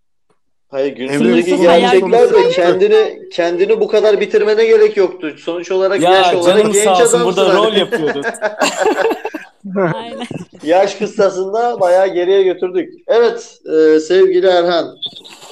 Hayır 0.73 0.97
Emre 0.97 1.17
günümüzdeki 1.17 1.61
gerçekler 1.61 2.33
de 2.33 2.49
kendini 2.49 3.29
kendini 3.31 3.79
bu 3.79 3.87
kadar 3.87 4.19
bitirmene 4.19 4.65
gerek 4.65 4.97
yoktu. 4.97 5.35
Sonuç 5.37 5.71
olarak 5.71 6.01
Ya 6.01 6.11
yaş 6.11 6.33
olarak 6.33 6.63
genç 6.63 6.75
sağ 6.75 6.91
olsun 6.91 7.19
adamsın 7.19 7.25
burada 7.25 7.53
rol. 7.53 7.73
Aynen. 9.95 10.27
Yaş 10.63 10.95
kıstasında 10.95 11.79
bayağı 11.79 12.07
geriye 12.07 12.43
götürdük. 12.43 12.93
Evet 13.07 13.59
e, 13.65 13.99
sevgili 13.99 14.47
Erhan 14.47 14.97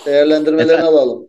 değerlendirmelerini 0.05 0.71
Efendim? 0.71 0.93
alalım. 0.93 1.27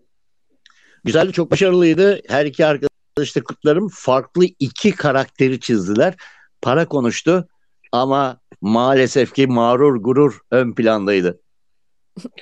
Güzeldi, 1.05 1.33
çok 1.33 1.51
başarılıydı. 1.51 2.21
Her 2.29 2.47
iki 2.47 2.67
arkadaş 2.67 3.37
da 3.37 3.43
kutlarım. 3.45 3.89
Farklı 3.89 4.45
iki 4.59 4.93
karakteri 4.93 5.61
çizdiler. 5.61 6.15
Para 6.63 6.89
konuştu 6.89 7.49
ama 7.93 8.41
maalesef 8.61 9.35
ki 9.35 9.47
mağrur 9.47 9.97
gurur 9.97 10.39
ön 10.51 10.75
plandaydı. 10.75 11.41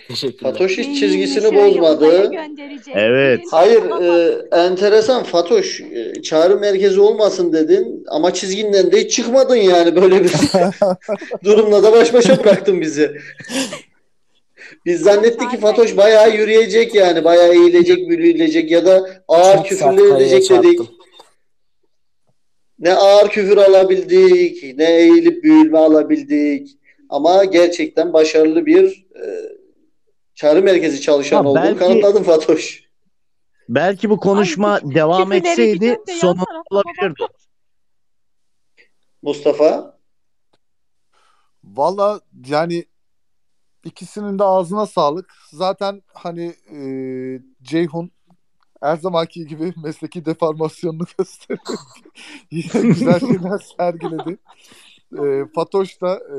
Teşekkürler. 0.08 0.52
Fatoş 0.52 0.78
hiç 0.78 1.00
çizgisini 1.00 1.56
bozmadı. 1.56 2.32
Evet. 2.94 3.40
Hayır 3.50 3.82
e, 3.82 4.38
enteresan 4.56 5.22
Fatoş 5.22 5.80
e, 5.80 6.22
çağrı 6.22 6.60
merkezi 6.60 7.00
olmasın 7.00 7.52
dedin 7.52 8.04
ama 8.08 8.34
çizginden 8.34 8.92
de 8.92 9.00
hiç 9.00 9.16
çıkmadın 9.16 9.56
yani 9.56 9.96
böyle 9.96 10.24
bir 10.24 10.32
durumla 11.44 11.82
da 11.82 11.92
baş 11.92 12.12
başa 12.12 12.44
bıraktın 12.44 12.80
bizi. 12.80 13.12
Biz 14.86 15.00
zannettik 15.00 15.50
ki 15.50 15.56
Fatoş 15.56 15.96
bayağı 15.96 16.36
yürüyecek 16.36 16.94
yani 16.94 17.24
bayağı 17.24 17.52
eğilecek, 17.52 18.08
bürüyecek 18.10 18.70
ya 18.70 18.86
da 18.86 19.10
ağır 19.28 19.56
Çok 19.56 19.66
küfürler 19.66 20.16
edecek 20.16 20.50
dedik. 20.50 20.80
Ne 22.78 22.94
ağır 22.94 23.28
küfür 23.28 23.56
alabildik, 23.56 24.78
ne 24.78 24.96
eğilip 24.96 25.44
büyülme 25.44 25.78
alabildik. 25.78 26.76
Ama 27.08 27.44
gerçekten 27.44 28.12
başarılı 28.12 28.66
bir 28.66 29.06
e, 29.14 29.59
çağrı 30.40 30.62
merkezi 30.62 31.00
çalışan 31.00 31.36
Ha, 31.44 31.48
olduğunu 31.48 31.62
belki- 31.64 31.78
kanıtladın 31.78 32.22
Fatoş. 32.22 32.82
Belki 33.68 34.10
bu 34.10 34.16
konuşma 34.16 34.78
küf- 34.78 34.94
devam 34.94 35.32
etseydi 35.32 35.98
sonu 36.20 36.44
olabilirdi. 36.70 37.22
Mustafa. 39.22 39.98
Valla 41.64 42.20
yani 42.46 42.84
İkisinin 43.84 44.38
de 44.38 44.44
ağzına 44.44 44.86
sağlık. 44.86 45.34
Zaten 45.52 46.02
hani 46.14 46.54
e, 46.74 46.78
Ceyhun 47.62 48.10
her 48.82 48.96
zamanki 48.96 49.46
gibi 49.46 49.72
mesleki 49.84 50.24
deformasyonunu 50.24 51.04
göstererek 51.18 51.60
yine 52.50 52.80
güzel 52.88 53.20
şeyler 53.20 53.58
sergiledi. 53.78 54.38
E, 55.18 55.44
Fatoş 55.54 56.00
da 56.00 56.14
e, 56.16 56.38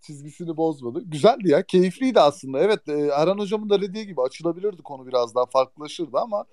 çizgisini 0.00 0.56
bozmadı. 0.56 1.02
Güzeldi 1.04 1.50
ya. 1.50 1.62
Keyifliydi 1.62 2.20
aslında. 2.20 2.58
Evet 2.58 2.88
e, 2.88 2.92
Erhan 2.92 3.38
Hocam'ın 3.38 3.70
da 3.70 3.80
dediği 3.80 4.06
gibi 4.06 4.22
açılabilirdi 4.22 4.82
konu 4.82 5.06
biraz 5.06 5.34
daha 5.34 5.46
farklılaşırdı 5.46 6.18
ama 6.18 6.44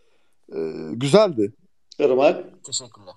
e, 0.55 0.57
güzeldi. 0.93 1.53
Irmak. 1.99 2.63
Teşekkürler. 2.63 3.13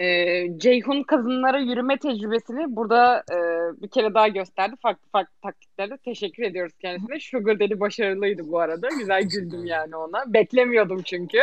Ee, 0.00 0.58
Ceyhun 0.58 1.02
kadınlara 1.02 1.58
yürüme 1.58 1.98
tecrübesini 1.98 2.76
burada 2.76 3.24
e, 3.32 3.36
bir 3.82 3.88
kere 3.88 4.14
daha 4.14 4.28
gösterdi. 4.28 4.76
Farklı 4.82 5.08
farklı 5.12 5.34
taktiklerle 5.42 5.96
teşekkür 5.96 6.42
ediyoruz 6.42 6.72
kendisine. 6.78 7.20
Sugar 7.20 7.60
Daddy 7.60 7.80
başarılıydı 7.80 8.42
bu 8.48 8.60
arada. 8.60 8.88
Güzel 8.98 9.22
güldüm 9.22 9.66
yani 9.66 9.96
ona. 9.96 10.32
Beklemiyordum 10.32 11.02
çünkü. 11.02 11.38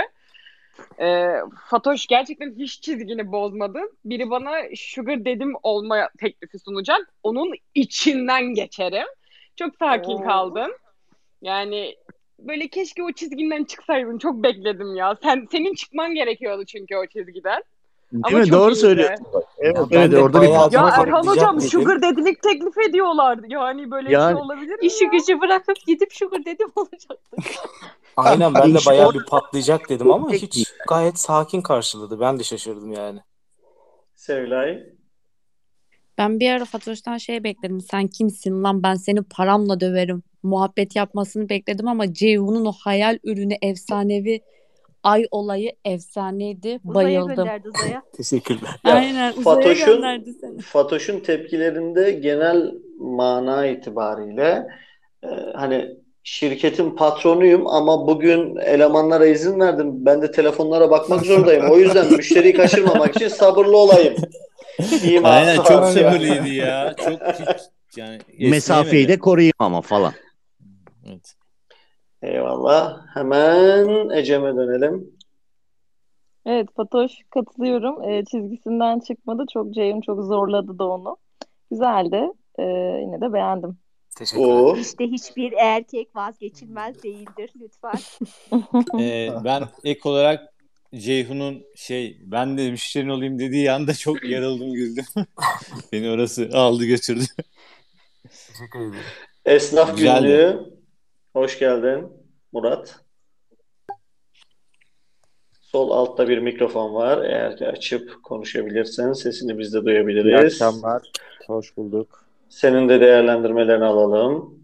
Ee, 0.99 1.35
Fatoş 1.69 2.07
gerçekten 2.07 2.55
hiç 2.57 2.81
çizgini 2.81 3.31
bozmadı. 3.31 3.79
Biri 4.05 4.29
bana 4.29 4.51
Sugar 4.75 5.19
Daddy'm 5.19 5.53
olma 5.63 6.09
teklifi 6.19 6.59
sunacak. 6.59 7.13
Onun 7.23 7.53
içinden 7.75 8.43
geçerim. 8.43 9.07
Çok 9.55 9.75
sakin 9.75 10.11
Oo. 10.11 10.23
kaldım. 10.23 10.71
Yani 11.41 11.95
böyle 12.39 12.67
keşke 12.67 13.03
o 13.03 13.11
çizginden 13.11 13.63
çıksaydın. 13.63 14.17
Çok 14.17 14.43
bekledim 14.43 14.95
ya. 14.95 15.17
Sen 15.23 15.47
senin 15.51 15.75
çıkman 15.75 16.15
gerekiyordu 16.15 16.65
çünkü 16.65 16.95
o 16.95 17.05
çizgiden. 17.05 17.63
Değil 18.11 18.23
Ama 18.35 18.39
mi? 18.39 18.51
Doğru 18.51 18.71
iyiydi. 18.71 18.79
söylüyorsun. 18.79 19.25
Evet, 19.57 19.77
Ya 19.91 20.03
evet 20.03 20.13
orada 20.13 20.41
bir 20.41 20.47
Ya 20.47 20.87
Erhan 20.97 21.27
hocam 21.27 21.61
sugar 21.61 22.01
dedilik 22.01 22.43
teklif 22.43 22.77
ediyorlardı. 22.77 23.45
Yani 23.49 23.91
böyle 23.91 24.07
bir 24.07 24.13
Yani- 24.13 24.33
şey 24.35 24.41
olabilir 24.43 24.71
mi 24.79 24.85
İşi 24.87 25.09
gücü 25.09 25.41
bırakıp 25.41 25.75
gidip 25.87 26.13
sugar 26.13 26.45
dedim 26.45 26.71
olacaktı. 26.75 27.37
Aynen 28.17 28.53
ben 28.53 28.73
de 28.73 28.77
bayağı 28.87 29.13
bir 29.13 29.25
patlayacak 29.25 29.89
dedim 29.89 30.11
ama 30.11 30.31
hiç 30.31 30.73
gayet 30.87 31.19
sakin 31.19 31.61
karşıladı. 31.61 32.19
Ben 32.19 32.39
de 32.39 32.43
şaşırdım 32.43 32.91
yani. 32.91 33.19
Sevilay. 34.15 34.83
Ben 36.17 36.39
bir 36.39 36.51
ara 36.51 36.65
Fatoş'tan 36.65 37.17
şey 37.17 37.43
bekledim. 37.43 37.81
Sen 37.81 38.07
kimsin 38.07 38.63
lan 38.63 38.83
ben 38.83 38.95
seni 38.95 39.23
paramla 39.23 39.79
döverim. 39.79 40.23
Muhabbet 40.43 40.95
yapmasını 40.95 41.49
bekledim 41.49 41.87
ama 41.87 42.13
Ceyhun'un 42.13 42.65
o 42.65 42.71
hayal 42.71 43.17
ürünü 43.23 43.53
efsanevi 43.61 44.41
ay 45.03 45.25
olayı 45.31 45.71
efsaneydi. 45.85 46.79
Uzaya 46.85 47.05
Bayıldım. 47.05 47.35
gönderdi 47.35 47.69
uzaya. 47.69 48.03
Teşekkürler. 48.17 48.69
Ya 48.85 48.93
Aynen 48.95 49.33
uzaya 49.33 49.55
Fatoş'un 49.55 49.95
gönderdi 49.95 50.33
seni. 50.41 50.61
Fatoş'un 50.61 51.19
tepkilerinde 51.19 52.11
genel 52.11 52.71
mana 52.99 53.65
itibariyle 53.67 54.67
e, 55.23 55.27
hani 55.55 55.89
şirketin 56.23 56.91
patronuyum 56.91 57.67
ama 57.67 58.07
bugün 58.07 58.55
elemanlara 58.55 59.25
izin 59.25 59.59
verdim. 59.59 60.05
Ben 60.05 60.21
de 60.21 60.31
telefonlara 60.31 60.91
bakmak 60.91 61.25
zorundayım. 61.25 61.71
O 61.71 61.77
yüzden 61.77 62.13
müşteriyi 62.17 62.53
kaçırmamak 62.53 63.15
için 63.15 63.27
sabırlı 63.27 63.77
olayım. 63.77 64.15
İması 65.03 65.27
Aynen 65.27 65.55
çok 65.55 65.85
sabırlıydı 65.85 66.47
ya. 66.47 66.95
Çok 67.05 67.21
hiç 67.21 67.61
yani 67.97 68.19
mesafeyi 68.39 69.07
de 69.07 69.19
koruyayım 69.19 69.53
ama 69.59 69.81
falan. 69.81 70.13
Evet. 71.07 71.35
Eyvallah. 72.21 73.05
Hemen 73.13 74.09
Ecem'e 74.09 74.55
dönelim. 74.55 75.11
Evet 76.45 76.67
Fatoş 76.75 77.11
katılıyorum. 77.29 78.03
Ee, 78.03 78.25
çizgisinden 78.25 78.99
çıkmadı. 78.99 79.45
Çok 79.53 79.73
Ceyhun 79.73 80.01
çok 80.01 80.23
zorladı 80.23 80.79
da 80.79 80.87
onu. 80.87 81.17
Güzeldi. 81.71 82.31
Ee, 82.59 82.63
yine 83.01 83.21
de 83.21 83.33
beğendim. 83.33 83.77
Teşekkürler. 84.17 84.47
Uğur. 84.47 84.77
İşte 84.77 85.07
hiçbir 85.07 85.51
erkek 85.51 86.15
vazgeçilmez 86.15 87.03
değildir 87.03 87.53
lütfen. 87.59 87.99
Ee, 88.99 89.29
ben 89.43 89.63
ek 89.83 90.09
olarak 90.09 90.53
Ceyhun'un 90.95 91.63
şey 91.75 92.17
ben 92.23 92.57
de 92.57 92.71
müşterin 92.71 93.09
olayım 93.09 93.39
dediği 93.39 93.71
anda 93.71 93.93
çok 93.93 94.23
yarıldım 94.23 94.73
güldüm. 94.73 95.05
Beni 95.93 96.09
orası 96.09 96.49
aldı 96.53 96.85
götürdü. 96.85 97.23
Teşekkür 98.29 98.79
ederim. 98.79 99.03
Esnaf 99.45 99.95
Güzeldi. 99.95 100.27
günlüğü. 100.27 100.80
Hoş 101.33 101.59
geldin 101.59 102.07
Murat. 102.53 102.99
Sol 105.61 105.91
altta 105.91 106.27
bir 106.27 106.37
mikrofon 106.37 106.93
var. 106.93 107.23
Eğer 107.23 107.57
ki 107.57 107.67
açıp 107.67 108.23
konuşabilirsen 108.23 109.13
sesini 109.13 109.57
biz 109.59 109.73
de 109.73 109.77
İyi 109.79 109.85
duyabiliriz. 109.85 110.61
akşamlar. 110.61 111.01
Hoş 111.47 111.77
bulduk. 111.77 112.25
Senin 112.49 112.89
de 112.89 113.01
değerlendirmelerini 113.01 113.85
alalım. 113.85 114.59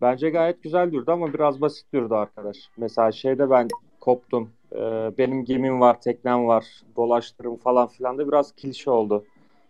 Bence 0.00 0.30
gayet 0.30 0.62
güzel 0.62 0.92
durdu 0.92 1.12
ama 1.12 1.32
biraz 1.34 1.60
basit 1.60 1.92
durdu 1.94 2.14
arkadaş. 2.14 2.56
Mesela 2.76 3.12
şeyde 3.12 3.50
ben 3.50 3.68
koptum. 4.00 4.50
Ee, 4.72 5.10
benim 5.18 5.44
gemim 5.44 5.80
var, 5.80 6.00
teknem 6.00 6.46
var, 6.46 6.64
dolaştırım 6.96 7.56
falan 7.56 7.86
filan 7.88 8.18
da 8.18 8.28
biraz 8.28 8.52
klişe 8.52 8.90
oldu 8.90 9.24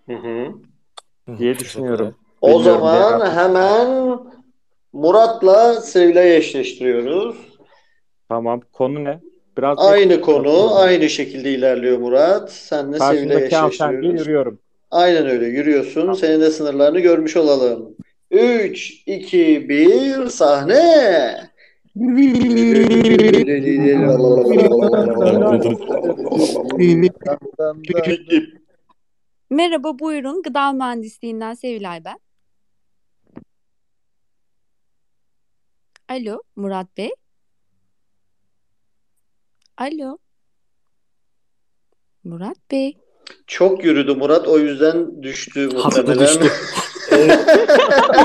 Hı 0.06 0.16
hı. 0.16 0.55
diye 1.39 1.59
düşünüyorum. 1.59 2.14
O 2.40 2.48
Bilmiyorum 2.48 2.81
zaman 2.81 3.31
hemen 3.31 4.18
Murat'la 5.01 5.74
Sevilay'ı 5.81 6.35
eşleştiriyoruz. 6.35 7.36
Tamam. 8.28 8.60
Konu 8.73 9.05
ne? 9.05 9.20
Biraz 9.59 9.78
Aynı 9.78 10.20
konu, 10.20 10.44
konuşalım. 10.44 10.77
aynı 10.77 11.09
şekilde 11.10 11.51
ilerliyor 11.55 11.98
Murat. 11.98 12.52
Senle 12.52 12.98
Sevilay'ı 12.98 13.28
Karşımdaki 13.28 13.56
hanımefendiye 13.56 13.68
eşleştiriyoruz. 13.68 14.20
yürüyorum. 14.20 14.59
Aynen 14.90 15.27
öyle 15.27 15.47
yürüyorsun. 15.47 16.12
Senin 16.12 16.40
de 16.40 16.51
sınırlarını 16.51 17.01
görmüş 17.01 17.36
olalım. 17.36 17.97
3, 18.31 19.02
2, 19.06 19.68
1 19.68 20.27
sahne. 20.27 21.35
Merhaba 29.51 29.98
buyurun. 29.98 30.43
Gıda 30.43 30.73
mühendisliğinden 30.73 31.55
Sevilay 31.55 32.05
ben. 32.05 32.16
Alo 36.09 36.43
Murat 36.57 36.87
Bey. 36.97 37.11
Alo. 39.78 40.19
Murat 42.24 42.57
Bey. 42.70 42.99
Çok 43.47 43.85
yürüdü 43.85 44.15
Murat. 44.15 44.49
O 44.49 44.59
yüzden 44.59 45.23
düştü 45.23 45.77
Haklı 45.77 46.03
muhtemelen. 46.03 46.19
düştü. 46.19 46.51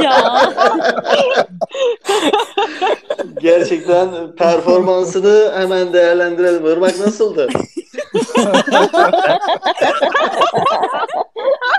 Ya. 0.04 0.54
Gerçekten 3.42 4.36
performansını 4.36 5.52
hemen 5.56 5.94
değerlendirelim. 5.94 6.66
Irmak 6.66 7.00
nasıldı? 7.00 7.48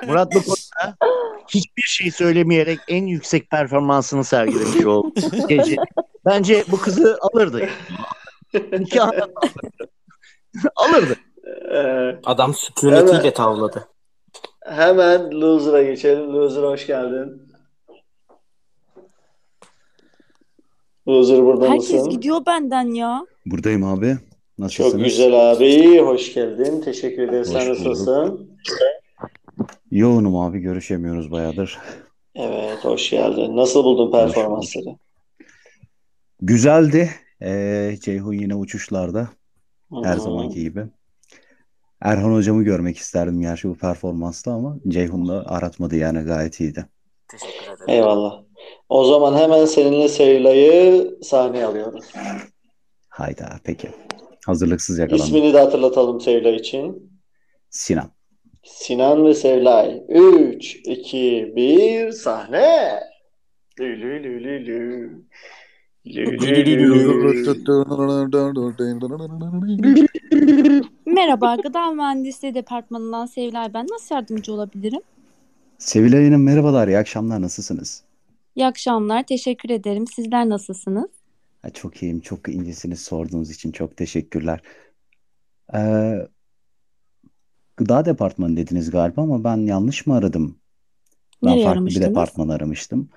Murat 0.06 0.34
bu 0.34 0.42
konuda 0.42 0.96
hiçbir 1.48 1.82
şey 1.82 2.10
söylemeyerek 2.10 2.78
en 2.88 3.06
yüksek 3.06 3.50
performansını 3.50 4.24
sergilemiş 4.24 4.86
oldu 4.86 5.12
gece. 5.48 5.76
Bence 6.26 6.64
bu 6.70 6.76
kızı 6.76 7.18
alırdı. 7.20 7.68
Nikahla 8.72 9.28
alırdı. 10.76 11.16
alırdı. 11.70 12.20
Adam 12.24 12.54
sükunetiyle 12.54 13.18
Hemen- 13.18 13.34
tavladı. 13.34 13.88
hemen 14.64 15.30
Loser'a 15.40 15.82
geçelim. 15.82 16.32
Loser 16.32 16.62
hoş 16.62 16.86
geldin. 16.86 17.52
Loser 21.08 21.44
burada 21.44 21.68
Herkes 21.70 21.90
mısın? 21.92 22.10
gidiyor 22.10 22.46
benden 22.46 22.94
ya. 22.94 23.26
Buradayım 23.46 23.84
abi. 23.84 24.16
Nasılsınız? 24.58 24.92
Çok 24.92 25.04
güzel 25.04 25.52
abi. 25.52 25.98
Hoş 25.98 26.34
geldin. 26.34 26.80
Teşekkür 26.80 27.22
ederiz. 27.28 27.48
Sen 27.52 27.60
Hoş 27.70 27.78
bulduk. 27.78 27.86
nasılsın? 27.90 28.50
Yoğunum 29.92 30.36
abi 30.36 30.58
görüşemiyoruz 30.58 31.30
bayağıdır. 31.30 31.78
Evet, 32.34 32.84
hoş 32.84 33.10
geldin. 33.10 33.56
Nasıl 33.56 33.84
buldun 33.84 34.10
performansları? 34.10 34.96
Güzeldi. 36.40 37.10
Ee, 37.42 37.96
Ceyhun 38.00 38.32
yine 38.32 38.54
uçuşlarda. 38.54 39.28
Her 40.02 40.16
Hı. 40.16 40.20
zamanki 40.20 40.60
gibi. 40.60 40.84
Erhan 42.00 42.34
hocamı 42.34 42.62
görmek 42.62 42.96
isterdim 42.96 43.40
gerçi 43.40 43.68
bu 43.68 43.74
performansla 43.74 44.52
ama 44.52 44.76
Ceyhun 44.88 45.28
da 45.28 45.46
aratmadı 45.46 45.96
yani 45.96 46.22
gayet 46.22 46.60
iyiydi. 46.60 46.86
Teşekkür 47.28 47.66
ederim. 47.66 47.88
Eyvallah. 47.88 48.42
O 48.88 49.04
zaman 49.04 49.34
hemen 49.38 49.64
seninle 49.64 50.08
Sevilay'ı 50.08 51.18
sahneye 51.22 51.64
alıyoruz. 51.64 52.04
Hayda 53.08 53.60
peki. 53.64 53.90
Hazırlıksız 54.46 54.98
yakalandım. 54.98 55.26
İsmini 55.26 55.54
de 55.54 55.58
hatırlatalım 55.58 56.20
Sevilay 56.20 56.56
için. 56.56 57.12
Sinan. 57.70 58.10
Sinan 58.62 59.26
ve 59.26 59.34
Sevilay. 59.34 60.02
3, 60.08 60.76
2, 60.86 61.52
1 61.56 62.12
sahne. 62.12 63.00
Lü 63.80 64.00
lü 64.00 64.22
lü 64.24 64.66
lü. 64.66 65.22
Merhaba 71.06 71.56
Gıda 71.56 71.90
Mühendisliği 71.90 72.54
Departmanından 72.54 73.26
Sevilay 73.26 73.74
ben. 73.74 73.86
Nasıl 73.90 74.14
yardımcı 74.14 74.52
olabilirim? 74.52 75.00
Sevilay 75.78 76.24
Hanım 76.24 76.42
merhabalar, 76.44 76.88
iyi 76.88 76.98
akşamlar, 76.98 77.42
nasılsınız? 77.42 78.04
İyi 78.56 78.66
akşamlar. 78.66 79.22
Teşekkür 79.22 79.70
ederim. 79.70 80.06
Sizler 80.06 80.48
nasılsınız? 80.48 81.10
Ha, 81.62 81.70
çok 81.70 82.02
iyiyim. 82.02 82.20
Çok 82.20 82.48
incesiniz 82.48 83.00
sorduğunuz 83.00 83.50
için 83.50 83.72
çok 83.72 83.96
teşekkürler. 83.96 84.60
Ee, 85.74 86.14
gıda 87.76 88.04
departmanı 88.04 88.56
dediniz 88.56 88.90
galiba 88.90 89.22
ama 89.22 89.44
ben 89.44 89.56
yanlış 89.56 90.06
mı 90.06 90.14
aradım? 90.16 90.58
Ben 91.44 91.50
Nereye 91.50 91.58
farklı 91.58 91.94
bir 91.94 92.00
aramıştınız? 92.00 92.08
departman 92.08 92.48
aramıştım. 92.48 93.10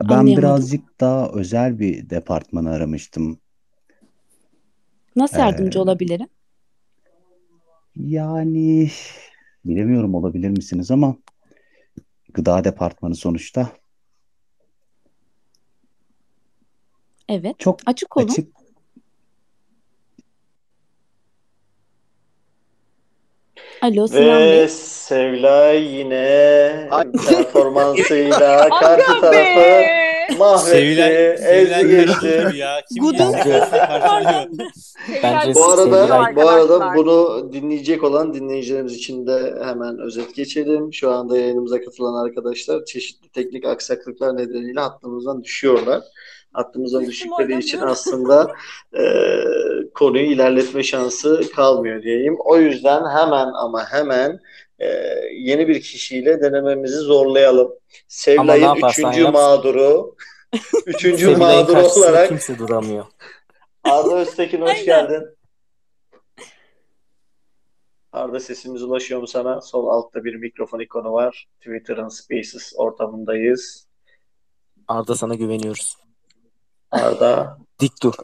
Ben 0.00 0.26
Anlayamadım. 0.26 0.36
birazcık 0.36 1.00
daha 1.00 1.28
özel 1.30 1.78
bir 1.78 2.10
departmanı 2.10 2.70
aramıştım. 2.70 3.38
Nasıl 5.16 5.42
yardımcı 5.42 5.78
Ee, 5.78 5.82
olabilirim? 5.82 6.28
yani 7.96 8.90
bilemiyorum 9.64 10.14
olabilir 10.14 10.48
misiniz 10.50 10.90
ama 10.90 11.16
gıda 12.34 12.64
departmanı 12.64 13.14
sonuçta 13.14 13.72
Evet. 17.28 17.56
çok 17.58 17.80
Açık 17.86 18.16
olun. 18.16 18.28
açık 18.30 18.56
Alo 23.82 24.06
Sinan 24.06 24.40
Ve 24.42 24.50
Bey. 24.52 24.68
Sevilay 24.68 25.84
yine 25.84 26.88
performansıyla 27.28 28.68
karşı 28.80 29.20
tarafı 29.20 29.82
mahvetti, 30.38 30.70
Sevilen, 30.70 31.36
ezdi 31.42 31.88
geçti. 31.88 32.56
ya. 32.56 32.80
Kim 32.94 33.04
Gudun. 33.04 33.32
Bence 35.22 35.54
Bu 35.54 35.64
arada 35.64 36.06
Sevilay 36.06 36.36
bu 36.36 36.48
arada 36.48 36.94
bunu 36.96 37.48
dinleyecek 37.52 38.04
olan 38.04 38.34
dinleyicilerimiz 38.34 38.94
için 38.94 39.26
de 39.26 39.54
hemen 39.64 39.98
özet 39.98 40.34
geçelim. 40.34 40.92
Şu 40.92 41.10
anda 41.10 41.38
yayınımıza 41.38 41.80
katılan 41.80 42.24
arkadaşlar 42.24 42.84
çeşitli 42.84 43.28
teknik 43.28 43.64
aksaklıklar 43.64 44.36
nedeniyle 44.36 44.80
hattımızdan 44.80 45.44
düşüyorlar. 45.44 46.02
Hattımızdan 46.52 47.06
Düştüm 47.06 47.30
düştükleri 47.30 47.58
için 47.58 47.80
aslında 47.80 48.54
e, 48.98 49.02
konuyu 49.94 50.24
ilerletme 50.24 50.82
şansı 50.82 51.42
kalmıyor 51.56 52.02
diyeyim. 52.02 52.36
O 52.44 52.58
yüzden 52.58 53.02
hemen 53.16 53.46
ama 53.46 53.92
hemen 53.92 54.40
e, 54.78 54.86
yeni 55.32 55.68
bir 55.68 55.80
kişiyle 55.80 56.40
denememizi 56.40 56.96
zorlayalım. 56.96 57.72
Yaparsan 58.56 58.88
üçüncü 58.88 59.22
yap 59.22 59.34
mağduru, 59.34 60.14
üçüncü 60.86 61.36
mağduru 61.36 61.80
olarak 61.80 62.28
kimse 62.28 62.58
duramıyor. 62.58 63.04
Arda 63.84 64.14
Öztekin 64.18 64.60
hoş 64.60 64.84
geldin. 64.84 65.22
Arda 68.12 68.40
sesimiz 68.40 68.82
ulaşıyor 68.82 69.20
mu 69.20 69.26
sana? 69.26 69.60
Sol 69.60 69.86
altta 69.86 70.24
bir 70.24 70.34
mikrofon 70.34 70.80
ikonu 70.80 71.12
var. 71.12 71.48
Twitter'ın 71.60 72.08
Spaces 72.08 72.72
ortamındayız. 72.76 73.86
Arda 74.88 75.14
sana 75.14 75.34
güveniyoruz. 75.34 76.01
Arda. 76.92 77.56
Dik 77.80 77.92
dur. 78.02 78.14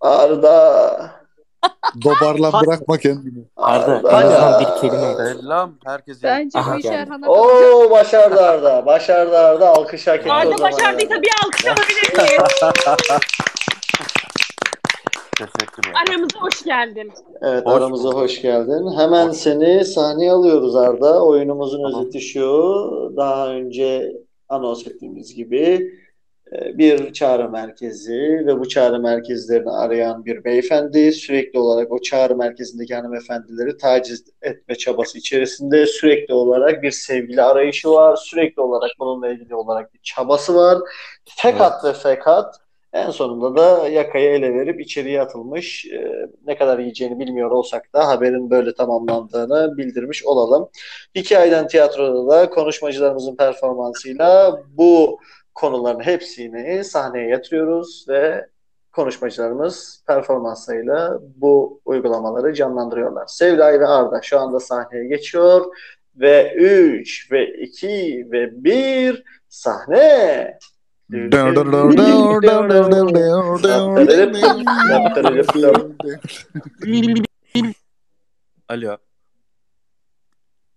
Arda. 0.00 1.10
Dobarlan 2.04 2.50
Hadi. 2.50 2.66
bırakma 2.66 2.98
kendini. 2.98 3.44
Arda 3.56 3.94
en 3.98 4.04
Arda. 4.04 4.16
azından 4.18 4.60
bir 4.60 4.80
kelime. 4.80 5.14
Selam 5.40 5.74
herkese. 5.84 6.22
Bence 6.22 6.58
Aha 6.58 6.74
bu 6.74 6.78
iş 6.78 6.82
geldi. 6.82 6.94
Erhan'a 6.96 7.26
kalacak. 7.26 7.74
Oo 7.74 7.90
başardı 7.90 8.40
Arda. 8.40 8.86
Başardı 8.86 9.38
Arda. 9.38 9.68
Alkış 9.68 10.06
hak 10.06 10.20
etti 10.20 10.28
o 10.30 10.32
Arda 10.32 10.56
zaman 10.56 10.72
başardıysa 10.72 11.14
yani. 11.14 11.22
bir 11.22 11.30
alkış 11.44 11.66
alabilir? 11.66 12.30
Teşekkür 15.38 15.82
ederim. 15.82 15.94
Aramıza 16.08 16.40
hoş 16.40 16.62
geldin. 16.64 17.12
Evet 17.42 17.66
Hoş 17.66 17.72
aramıza 17.74 18.04
bulduk. 18.08 18.18
hoş 18.20 18.42
geldin. 18.42 18.98
Hemen 18.98 19.28
Hoş 19.28 19.36
seni 19.36 19.84
sahneye 19.84 20.32
alıyoruz 20.32 20.76
Arda. 20.76 21.24
Oyunumuzun 21.24 21.82
Tamam. 21.82 22.00
özeti 22.02 22.20
şu. 22.20 23.12
Daha 23.16 23.48
önce 23.48 24.12
anons 24.48 24.86
ettiğimiz 24.86 25.34
gibi 25.34 25.94
bir 26.52 27.12
çağrı 27.12 27.50
merkezi 27.50 28.42
ve 28.46 28.60
bu 28.60 28.68
çağrı 28.68 29.00
merkezlerini 29.00 29.70
arayan 29.70 30.24
bir 30.24 30.44
beyefendi 30.44 31.12
sürekli 31.12 31.58
olarak 31.58 31.92
o 31.92 32.02
çağrı 32.02 32.36
merkezindeki 32.36 32.94
hanımefendileri 32.94 33.76
taciz 33.76 34.24
etme 34.42 34.74
çabası 34.74 35.18
içerisinde 35.18 35.86
sürekli 35.86 36.34
olarak 36.34 36.82
bir 36.82 36.90
sevgili 36.90 37.42
arayışı 37.42 37.90
var. 37.90 38.16
Sürekli 38.16 38.62
olarak 38.62 38.90
bununla 38.98 39.28
ilgili 39.28 39.54
olarak 39.54 39.94
bir 39.94 40.00
çabası 40.02 40.54
var. 40.54 40.78
Fakat 41.36 41.84
ve 41.84 41.92
fakat 41.92 42.56
en 42.92 43.10
sonunda 43.10 43.56
da 43.56 43.88
yakayı 43.88 44.30
ele 44.30 44.54
verip 44.54 44.80
içeriye 44.80 45.20
atılmış. 45.20 45.86
Ee, 45.86 46.26
ne 46.46 46.56
kadar 46.56 46.78
yiyeceğini 46.78 47.18
bilmiyor 47.18 47.50
olsak 47.50 47.94
da 47.94 48.08
haberin 48.08 48.50
böyle 48.50 48.74
tamamlandığını 48.74 49.76
bildirmiş 49.76 50.24
olalım. 50.24 50.68
Hikayeden 51.14 51.68
tiyatroda 51.68 52.28
da 52.28 52.50
konuşmacılarımızın 52.50 53.36
performansıyla 53.36 54.60
bu 54.68 55.18
konuların 55.60 56.00
hepsini 56.00 56.84
sahneye 56.84 57.28
yatırıyoruz 57.28 58.04
ve 58.08 58.46
konuşmacılarımız 58.92 60.04
performanslarıyla 60.06 61.18
bu 61.36 61.80
uygulamaları 61.84 62.54
canlandırıyorlar. 62.54 63.26
Sevday 63.26 63.80
ve 63.80 63.86
Arda 63.86 64.20
şu 64.22 64.38
anda 64.38 64.60
sahneye 64.60 65.06
geçiyor 65.06 65.64
ve 66.16 66.54
3 66.54 67.32
ve 67.32 67.54
2 67.54 68.28
ve 68.32 68.64
1 68.64 69.24
sahne. 69.48 70.58
Alo. 78.68 78.96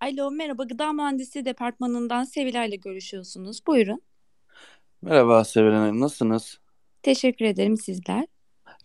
Alo 0.01 0.31
merhaba 0.31 0.63
Gıda 0.63 0.93
Mühendisliği 0.93 1.45
Departmanı'ndan 1.45 2.23
Sevilay 2.23 2.69
ile 2.69 2.75
görüşüyorsunuz. 2.75 3.67
Buyurun. 3.67 4.01
Merhaba 5.03 5.43
Sevilen 5.43 5.75
Hanım. 5.75 5.99
Nasılsınız? 5.99 6.59
Teşekkür 7.01 7.45
ederim 7.45 7.77
sizler. 7.77 8.25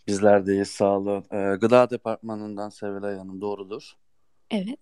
Bizler 0.07 0.45
deyiz. 0.45 0.67
Sağ 0.67 0.97
olun. 0.97 1.25
Ee, 1.31 1.55
Gıda 1.61 1.89
Departmanı'ndan 1.89 2.69
Sevilay 2.69 3.17
Hanım. 3.17 3.41
Doğrudur. 3.41 3.91
Evet. 4.51 4.79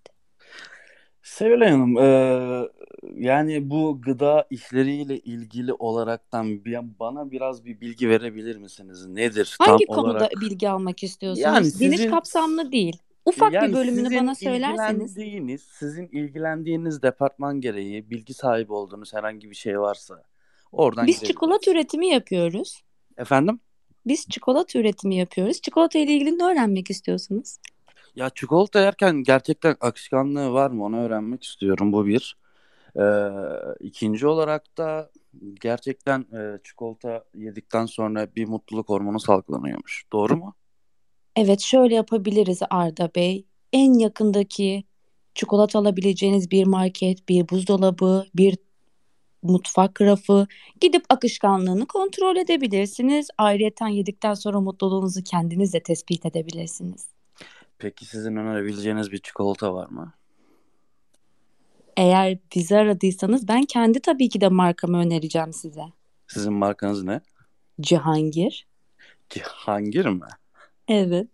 Sevilay 1.22 1.70
Hanım, 1.70 1.98
eee, 1.98 2.70
yani 3.16 3.70
bu 3.70 4.02
gıda 4.02 4.48
işleriyle 4.50 5.20
ilgili 5.20 5.74
olaraktan 5.74 6.66
bir, 6.66 6.80
bana 7.00 7.32
biraz 7.32 7.66
bir 7.66 7.82
bilgi 7.82 8.10
verebilir 8.10 8.56
misiniz? 8.58 9.06
Nedir 9.08 9.56
tam 9.60 9.68
Hangi 9.68 9.86
konuda 9.86 10.12
olarak? 10.12 10.32
bilgi 10.42 10.70
almak 10.70 11.04
istiyorsunuz? 11.04 11.44
Yani 11.46 11.72
Geniş 11.80 11.98
sizin 11.98 12.10
kapsamlı 12.10 12.72
değil. 12.72 12.98
Ufak 13.26 13.52
bir 13.52 13.56
yani 13.56 13.74
bölümünü 13.74 14.06
sizin 14.10 14.20
bana 14.22 14.36
söylerseniz. 14.36 15.18
ilgilendiğiniz, 15.18 15.62
sizin 15.62 16.08
ilgilendiğiniz 16.08 17.02
departman 17.02 17.62
gereği 17.62 18.10
bilgi 18.10 18.34
sahibi 18.34 18.74
olduğunuz 18.74 19.14
herhangi 19.14 19.50
bir 19.50 19.56
şey 19.56 19.80
varsa 19.80 20.24
oradan 20.72 21.08
Biz 21.08 21.24
çikolata 21.24 21.58
girebiliriz. 21.58 21.86
üretimi 21.86 22.08
yapıyoruz. 22.08 22.82
Efendim? 23.18 23.60
Biz 24.06 24.28
çikolata 24.30 24.80
üretimi 24.80 25.16
yapıyoruz. 25.16 25.62
Çikolata 25.62 26.00
ile 26.00 26.14
ilgili 26.14 26.40
ne 26.40 26.44
öğrenmek 26.44 26.90
istiyorsunuz? 26.90 27.58
Ya 28.16 28.30
çikolata 28.30 28.80
yerken 28.80 29.24
gerçekten 29.24 29.76
akışkanlığı 29.82 30.54
var 30.54 30.70
mı 30.70 30.84
onu 30.84 31.00
öğrenmek 31.00 31.44
istiyorum 31.44 31.94
bu 31.94 32.06
bir. 32.06 32.38
Ee, 33.00 33.30
ikinci 33.80 34.28
olarak 34.28 34.78
da 34.78 35.12
gerçekten 35.62 36.20
e, 36.20 36.60
çikolata 36.64 37.24
yedikten 37.36 37.86
sonra 37.86 38.28
bir 38.36 38.48
mutluluk 38.48 38.90
hormonu 38.90 39.20
salgılanıyormuş. 39.20 40.04
Doğru 40.14 40.38
mu? 40.38 40.56
Evet, 41.36 41.62
şöyle 41.62 41.96
yapabiliriz 41.96 42.60
Arda 42.70 43.10
Bey. 43.16 43.46
En 43.74 44.00
yakındaki 44.00 44.84
çikolata 45.36 45.80
alabileceğiniz 45.80 46.52
bir 46.52 46.66
market, 46.66 47.30
bir 47.30 47.50
buzdolabı, 47.50 48.26
bir 48.36 48.58
mutfak 49.44 50.02
rafı 50.02 50.48
gidip 50.82 51.06
akışkanlığını 51.10 51.86
kontrol 51.86 52.36
edebilirsiniz. 52.36 53.28
Ayrıyeten 53.38 53.88
yedikten 53.88 54.34
sonra 54.34 54.60
mutluluğunuzu 54.60 55.24
kendiniz 55.24 55.74
de 55.74 55.80
tespit 55.80 56.26
edebilirsiniz. 56.26 57.08
Peki 57.80 58.06
sizin 58.06 58.36
önerebileceğiniz 58.36 59.12
bir 59.12 59.18
çikolata 59.18 59.74
var 59.74 59.90
mı? 59.90 60.14
Eğer 61.98 62.38
bizi 62.56 62.78
aradıysanız 62.78 63.48
ben 63.48 63.66
kendi 63.66 64.00
tabii 64.00 64.30
ki 64.30 64.42
de 64.42 64.48
markamı 64.48 64.98
önereceğim 64.98 65.54
size. 65.54 65.84
Sizin 66.28 66.54
markanız 66.54 67.04
ne? 67.04 67.22
Cihangir. 67.82 68.68
Cihangir 69.30 70.06
mi? 70.06 70.28
Evet. 70.88 71.28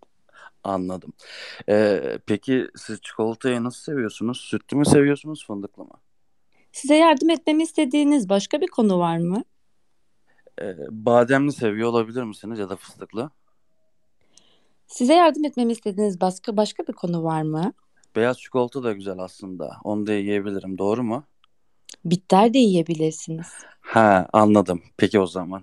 Anladım. 0.64 1.14
Ee, 1.70 2.20
peki 2.26 2.68
siz 2.76 3.02
çikolatayı 3.02 3.64
nasıl 3.64 3.82
seviyorsunuz? 3.82 4.38
Sütlü 4.38 4.78
mü 4.78 4.86
seviyorsunuz, 4.86 5.48
fındıklı 5.48 5.84
mı? 5.84 5.94
Size 6.74 6.96
yardım 6.96 7.30
etmemi 7.30 7.64
istediğiniz 7.64 8.30
başka 8.30 8.62
bir 8.62 8.68
konu 8.68 9.00
var 9.00 9.18
mı? 9.18 9.44
Ee, 10.62 10.76
bademli 10.92 11.52
seviyor 11.52 11.90
olabilir 11.90 12.24
misiniz 12.24 12.60
ya 12.60 12.70
da 12.70 12.76
fıstıklı? 12.76 13.30
Size 14.88 15.14
yardım 15.14 15.46
etmemi 15.46 15.72
istediğiniz 15.72 16.22
başka 16.22 16.58
başka 16.58 16.88
bir 16.88 16.94
konu 16.94 17.24
var 17.24 17.42
mı? 17.42 17.74
Beyaz 18.16 18.40
çikolata 18.40 18.84
da 18.84 18.94
güzel 18.94 19.20
aslında. 19.20 19.72
Onu 19.84 20.08
da 20.08 20.14
yiyebilirim. 20.14 20.78
Doğru 20.78 21.04
mu? 21.04 21.24
Bitter 22.06 22.54
de 22.54 22.58
yiyebilirsiniz. 22.60 23.48
Ha, 23.82 24.28
anladım. 24.34 24.82
Peki 24.98 25.20
o 25.20 25.28
zaman. 25.28 25.62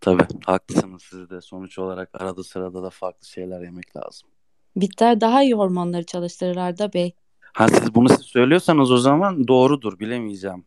Tabii 0.00 0.26
haklısınız 0.46 1.02
siz 1.02 1.30
de. 1.30 1.40
Sonuç 1.40 1.78
olarak 1.78 2.10
arada 2.22 2.44
sırada 2.44 2.82
da 2.82 2.90
farklı 2.90 3.26
şeyler 3.26 3.60
yemek 3.62 3.96
lazım. 3.96 4.28
Bitter 4.76 5.20
daha 5.20 5.42
iyi 5.42 5.54
hormonları 5.54 6.06
çalıştırır 6.06 6.56
Arda 6.56 6.92
Bey. 6.92 7.14
Ha 7.52 7.68
siz 7.68 7.94
bunu 7.94 8.08
siz 8.08 8.20
söylüyorsanız 8.26 8.90
o 8.90 8.96
zaman 8.96 9.48
doğrudur. 9.48 9.98
Bilemeyeceğim. 9.98 10.64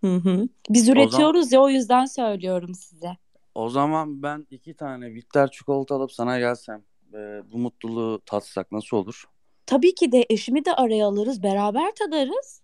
Hı 0.00 0.14
hı. 0.16 0.48
Biz 0.70 0.82
O 0.82 0.86
zaman 0.86 1.02
üretiyoruz 1.02 1.52
ya 1.52 1.60
o 1.60 1.68
yüzden 1.68 2.04
söylüyorum 2.04 2.74
size. 2.74 3.16
o 3.54 3.68
zaman 3.68 4.22
ben 4.22 4.46
iki 4.50 4.74
tane 4.74 5.14
bitter 5.14 5.50
çikolata 5.50 5.94
alıp 5.94 6.12
sana 6.12 6.38
gelsem 6.38 6.82
e, 7.14 7.18
bu 7.52 7.58
mutluluğu 7.58 8.20
tatsak 8.26 8.72
nasıl 8.72 8.96
olur? 8.96 9.24
Tabii 9.66 9.94
ki 9.94 10.12
de 10.12 10.26
eşimi 10.30 10.64
de 10.64 10.74
araya 10.74 11.06
alırız, 11.06 11.42
beraber 11.42 11.94
tadarız. 11.94 12.62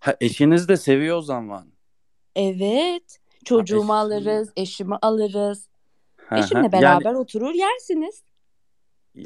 Ha 0.00 0.14
eşiniz 0.20 0.68
de 0.68 0.76
seviyor 0.76 1.16
o 1.18 1.22
zaman. 1.22 1.72
Evet, 2.36 3.18
Ha 3.18 3.38
çocuğumu 3.44 3.92
eş 3.92 3.98
alırız, 3.98 4.52
eşimi 4.56 4.96
alırız. 5.02 5.68
Eşimle 6.36 6.60
Yani 6.60 6.72
beraber 6.72 7.14
oturur 7.14 7.54
yersiniz. 7.54 8.22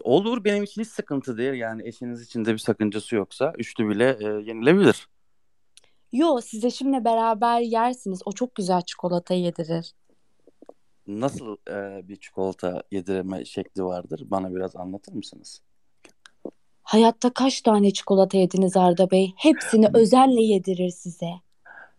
Olur 0.02 0.44
benim 0.44 0.64
için 0.64 0.82
hiç 0.82 0.88
sıkıntı 0.88 1.38
değil. 1.38 1.54
Yani 1.54 1.88
eşiniz 1.88 2.22
için 2.22 2.44
de 2.44 2.52
bir 2.52 2.58
sakıncası 2.58 3.16
yoksa 3.16 3.52
üçlü 3.58 3.88
bile 3.88 4.16
e, 4.20 4.24
yenilebilir. 4.24 5.08
Yo, 6.12 6.40
siz 6.40 6.64
eşimle 6.64 7.04
beraber 7.04 7.60
yersiniz. 7.60 8.22
O 8.24 8.32
çok 8.32 8.54
güzel 8.54 8.82
çikolata 8.82 9.34
yedirir. 9.34 9.92
Nasıl 11.06 11.56
e, 11.70 12.08
bir 12.08 12.16
çikolata 12.16 12.82
yedirme 12.90 13.44
şekli 13.44 13.84
vardır? 13.84 14.22
Bana 14.24 14.54
biraz 14.54 14.76
anlatır 14.76 15.12
mısınız? 15.12 15.62
Hayatta 16.82 17.30
kaç 17.30 17.60
tane 17.60 17.92
çikolata 17.92 18.38
yediniz 18.38 18.76
Arda 18.76 19.10
Bey? 19.10 19.34
Hepsini 19.36 19.88
özenle 19.94 20.42
yedirir 20.42 20.90
size. 20.90 21.30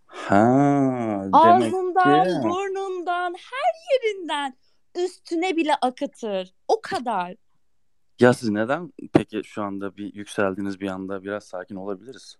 Ha, 0.05 1.21
demek 1.23 1.73
Ağzından, 1.73 2.23
ki 2.23 2.43
burnundan, 2.43 3.33
her 3.33 3.93
yerinden 3.93 4.57
üstüne 4.95 5.55
bile 5.55 5.75
akıtır. 5.75 6.53
O 6.67 6.81
kadar. 6.81 7.35
Ya 8.19 8.33
siz 8.33 8.49
neden 8.49 8.93
peki 9.13 9.41
şu 9.43 9.63
anda 9.63 9.97
bir 9.97 10.13
yükseldiğiniz 10.13 10.79
bir 10.79 10.87
anda 10.87 11.23
biraz 11.23 11.43
sakin 11.43 11.75
olabiliriz? 11.75 12.37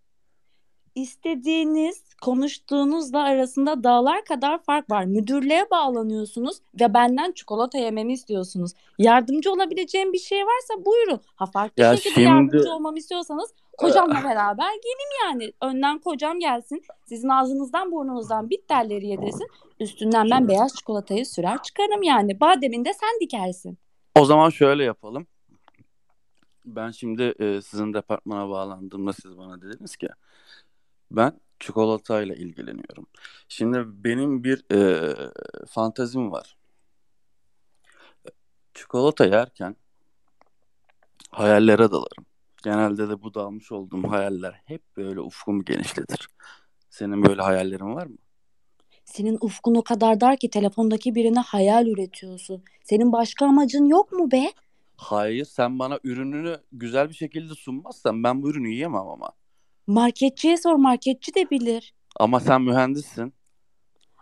İstediğiniz, 0.96 2.04
konuştuğunuzla 2.22 3.24
arasında 3.24 3.84
dağlar 3.84 4.26
kadar 4.26 4.64
fark 4.64 4.90
var. 4.92 5.06
Müdürlüğe 5.06 5.66
bağlanıyorsunuz 5.72 6.58
ve 6.82 6.94
benden 6.94 7.32
çikolata 7.32 7.78
yememi 7.78 8.14
istiyorsunuz. 8.14 8.72
Yardımcı 8.98 9.52
olabileceğim 9.52 10.14
bir 10.14 10.18
şey 10.20 10.40
varsa 10.40 10.86
buyurun. 10.86 11.20
Ha 11.36 11.46
farklı 11.46 11.84
Ya 11.84 11.96
şekilde 11.96 12.14
şimdi 12.14 12.28
yardımcı 12.28 12.72
olmamı 12.72 12.98
istiyorsanız 12.98 13.54
kocamla 13.78 14.24
beraber 14.24 14.72
gelin 14.72 15.26
yani. 15.26 15.54
Önden 15.62 16.00
kocam 16.00 16.40
gelsin. 16.40 16.84
Sizin 17.06 17.30
ağzınızdan 17.30 17.92
burnunuzdan 17.92 18.50
bitterleri 18.50 19.08
yedirsin. 19.08 19.48
Üstünden 19.80 20.30
ben 20.32 20.48
beyaz 20.48 20.76
çikolatayı 20.76 21.26
sürer 21.26 21.64
çıkarım 21.64 22.04
yani. 22.04 22.40
Bademin 22.40 22.86
de 22.86 22.94
sen 22.94 23.20
dikersin. 23.22 23.78
o 24.20 24.26
zaman 24.26 24.50
şöyle 24.50 24.84
yapalım. 24.84 25.28
Ben 26.68 26.92
şimdi 26.92 27.24
e, 27.40 27.62
sizin 27.62 27.94
departmana 27.94 28.50
bağlandığımda 28.50 29.14
siz 29.14 29.38
bana 29.38 29.62
dediniz 29.62 29.96
ki 29.96 30.08
ben 31.12 31.40
çikolatayla 31.60 32.36
ilgileniyorum. 32.36 33.08
Şimdi 33.48 34.04
benim 34.04 34.44
bir 34.44 34.66
e, 34.74 35.14
fantezim 35.68 36.32
var. 36.32 36.58
Çikolata 38.74 39.26
yerken 39.26 39.76
hayallere 41.32 41.92
dalarım. 41.92 42.26
Genelde 42.64 43.10
de 43.10 43.22
bu 43.22 43.34
dalmış 43.34 43.72
olduğum 43.72 44.12
hayaller 44.12 44.62
hep 44.66 44.82
böyle 44.98 45.20
ufkumu 45.20 45.66
genişletir. 45.66 46.28
Senin 46.90 47.26
böyle 47.26 47.42
hayallerin 47.42 47.96
var 47.96 48.06
mı? 48.06 48.18
Senin 49.06 49.38
ufkun 49.42 49.76
o 49.76 49.84
kadar 49.84 50.22
dar 50.22 50.38
ki 50.38 50.50
telefondaki 50.50 51.16
birine 51.16 51.40
hayal 51.40 51.88
üretiyorsun. 51.88 52.64
Senin 52.84 53.12
başka 53.12 53.46
amacın 53.46 53.86
yok 53.86 54.12
mu 54.12 54.32
be? 54.32 54.52
Hayır, 54.98 55.46
sen 55.46 55.80
bana 55.80 56.00
ürününü 56.04 56.58
güzel 56.72 57.10
bir 57.10 57.14
şekilde 57.14 57.56
sunmazsan 57.56 58.24
ben 58.24 58.44
bu 58.44 58.50
ürünü 58.50 58.70
yiyemem 58.70 59.08
ama. 59.08 59.32
Marketçiye 59.88 60.58
sor, 60.58 60.76
marketçi 60.76 61.36
de 61.36 61.50
bilir. 61.50 61.94
Ama 62.16 62.40
sen 62.40 62.62
mühendissin. 62.62 63.34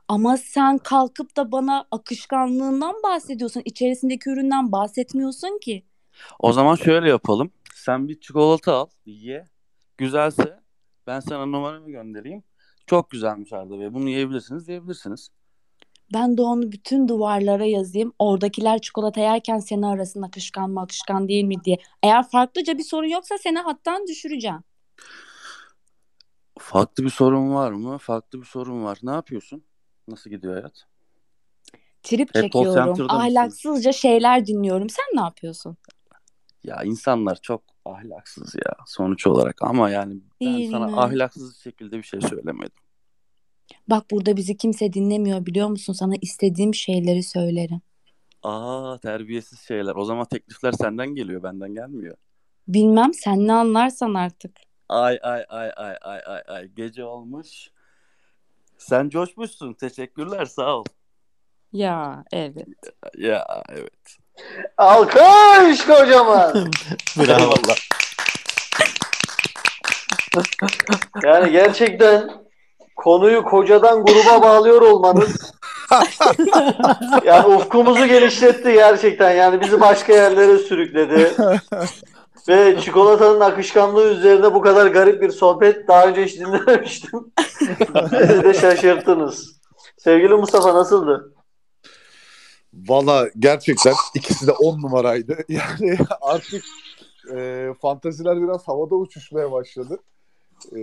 Ama 0.08 0.38
sen 0.38 0.78
kalkıp 0.78 1.38
da 1.38 1.52
bana 1.52 1.88
akışkanlığından 1.92 2.96
bahsediyorsun. 3.04 3.62
İçerisindeki 3.66 4.30
üründen 4.30 4.72
bahsetmiyorsun 4.72 5.60
ki. 5.60 5.86
O 6.40 6.54
zaman 6.54 6.76
şöyle 6.76 7.10
yapalım. 7.10 7.52
Sen 7.74 8.08
bir 8.08 8.20
çikolata 8.20 8.74
al, 8.74 8.88
ye. 9.06 9.46
Güzelse 9.98 10.60
ben 11.08 11.20
sana 11.20 11.46
numaramı 11.46 11.92
göndereyim. 11.92 12.44
Çok 12.88 13.10
güzelmiş 13.10 13.54
Arda 13.54 13.80
Bey. 13.80 13.94
Bunu 13.94 14.10
yiyebilirsiniz, 14.10 14.68
diyebilirsiniz. 14.68 15.30
Ben 16.14 16.38
de 16.38 16.42
onu 16.42 16.72
bütün 16.72 17.08
duvarlara 17.08 17.66
yazayım. 17.66 18.14
Oradakiler 18.20 18.82
çikolata 18.82 19.22
yerken 19.22 19.60
seni 19.60 19.88
arasın 19.88 20.22
akışkan 20.22 20.70
mı 20.70 20.82
akışkan 20.82 21.28
değil 21.28 21.44
mi 21.44 21.64
diye. 21.64 21.78
Eğer 22.04 22.30
farklıca 22.30 22.78
bir 22.78 22.84
sorun 22.84 23.08
yoksa 23.08 23.38
seni 23.38 23.60
hattan 23.60 24.08
düşüreceğim. 24.08 24.64
Farklı 26.60 27.04
bir 27.04 27.10
sorun 27.10 27.54
var 27.54 27.72
mı? 27.72 27.98
Farklı 27.98 28.42
bir 28.42 28.46
sorun 28.46 28.84
var. 28.84 29.00
Ne 29.04 29.12
yapıyorsun? 29.12 29.64
Nasıl 30.08 30.30
gidiyor 30.30 30.54
hayat? 30.54 30.86
Trip 32.04 32.36
Hep 32.36 32.44
çekiyorum. 32.44 32.74
center'da 32.74 33.04
mısın? 33.04 33.38
Ahlaksızca 33.38 33.92
şeyler 33.92 34.46
dinliyorum. 34.46 34.90
Sen 34.90 35.06
ne 35.14 35.22
yapıyorsun? 35.22 35.78
Ya 36.64 36.84
insanlar 36.84 37.36
çok 37.42 37.64
ahlaksız 37.86 38.56
ya 38.56 38.74
sonuç 38.86 39.28
olarak 39.28 39.62
ama 39.62 39.90
yani 39.90 40.14
ben 40.14 40.48
Değil 40.48 40.72
sana 40.72 40.88
mi? 40.88 40.96
ahlaksız 40.96 41.58
şekilde 41.58 41.98
bir 41.98 42.04
şey 42.04 42.22
söylemedim. 42.22 42.85
Bak 43.88 44.12
burada 44.12 44.38
bizi 44.38 44.58
kimse 44.58 44.94
dinlemiyor 44.94 45.46
biliyor 45.46 45.68
musun? 45.68 45.94
Sana 45.94 46.14
istediğim 46.22 46.74
şeyleri 46.74 47.24
söylerim. 47.24 47.82
Aa 48.44 48.98
terbiyesiz 49.02 49.60
şeyler. 49.60 49.96
O 49.96 50.06
zaman 50.06 50.26
teklifler 50.26 50.72
senden 50.72 51.16
geliyor, 51.16 51.44
benden 51.44 51.74
gelmiyor. 51.74 52.18
Bilmem 52.68 53.14
sen 53.14 53.48
ne 53.48 53.54
anlarsan 53.54 54.14
artık. 54.14 54.52
Ay 54.90 55.20
ay 55.24 55.46
ay 55.50 55.72
ay 55.76 55.96
ay 56.02 56.20
ay 56.26 56.42
ay 56.48 56.68
gece 56.68 57.04
olmuş. 57.04 57.48
Sen 58.78 59.10
coşmuşsun. 59.10 59.74
Teşekkürler 59.74 60.46
sağ 60.46 60.78
ol. 60.78 60.86
Ya 61.74 62.24
evet. 62.32 62.68
Ya 63.18 63.64
evet. 63.70 64.18
Alkış 64.78 65.86
kocaman. 65.86 66.54
Bravo. 67.18 67.54
Yani 71.24 71.52
gerçekten 71.52 72.45
konuyu 72.96 73.44
kocadan 73.44 74.06
gruba 74.06 74.42
bağlıyor 74.42 74.82
olmanız 74.82 75.54
yani 77.26 77.56
ufkumuzu 77.56 78.08
genişletti 78.08 78.74
gerçekten. 78.74 79.32
Yani 79.32 79.62
bizi 79.62 79.82
başka 79.82 80.14
yerlere 80.14 80.58
sürükledi. 80.58 81.32
Ve 82.48 82.82
çikolatanın 82.82 83.40
akışkanlığı 83.40 84.10
üzerine 84.10 84.54
bu 84.54 84.62
kadar 84.62 84.88
garip 84.88 85.22
bir 85.22 85.30
sohbet 85.30 85.88
daha 85.88 86.06
önce 86.06 86.26
hiç 86.26 86.40
dinlememiştim. 86.40 87.20
Beni 88.12 88.44
de 88.44 88.54
şaşırttınız. 88.54 89.62
Sevgili 89.98 90.34
Mustafa 90.34 90.74
nasıldı? 90.74 91.34
Valla 92.74 93.28
gerçekten 93.40 93.94
ikisi 94.16 94.48
de 94.48 94.52
on 94.52 94.82
numaraydı. 94.82 95.38
Yani 95.50 95.98
artık 96.22 96.64
e, 97.36 97.68
fantaziler 97.82 98.42
biraz 98.42 98.68
havada 98.68 98.96
uçuşmaya 98.96 99.52
başladı. 99.52 100.00
E, 100.76 100.80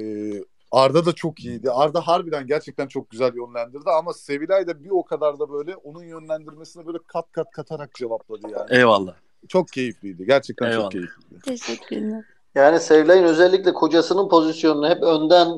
Arda 0.73 1.07
da 1.07 1.13
çok 1.13 1.41
iyiydi. 1.41 1.71
Arda 1.71 2.01
harbiden 2.01 2.47
gerçekten 2.47 2.87
çok 2.87 3.11
güzel 3.11 3.35
yönlendirdi 3.37 3.91
ama 3.91 4.13
Sevilay 4.13 4.67
da 4.67 4.85
bir 4.85 4.91
o 4.91 5.05
kadar 5.05 5.39
da 5.39 5.51
böyle 5.51 5.77
onun 5.77 6.05
yönlendirmesine 6.05 6.87
böyle 6.87 6.99
kat 7.07 7.33
kat 7.33 7.51
katarak 7.51 7.95
cevapladı 7.95 8.49
yani. 8.49 8.67
Eyvallah. 8.79 9.15
Çok 9.49 9.69
keyifliydi. 9.69 10.27
Gerçekten 10.27 10.71
Eyvallah. 10.71 10.83
çok 10.83 10.93
keyifliydi. 10.93 11.41
Teşekkürler. 11.45 12.25
Yani 12.55 12.81
Sevilay'ın 12.81 13.25
özellikle 13.25 13.73
kocasının 13.73 14.29
pozisyonunu 14.29 14.89
hep 14.89 15.03
önden 15.03 15.49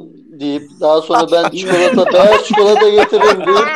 deyip 0.41 0.63
daha 0.81 1.01
sonra 1.01 1.27
ben 1.33 1.51
çikolata, 1.57 2.13
beyaz 2.13 2.45
çikolata 2.45 2.89
getiririm 2.89 3.47
deyip 3.47 3.69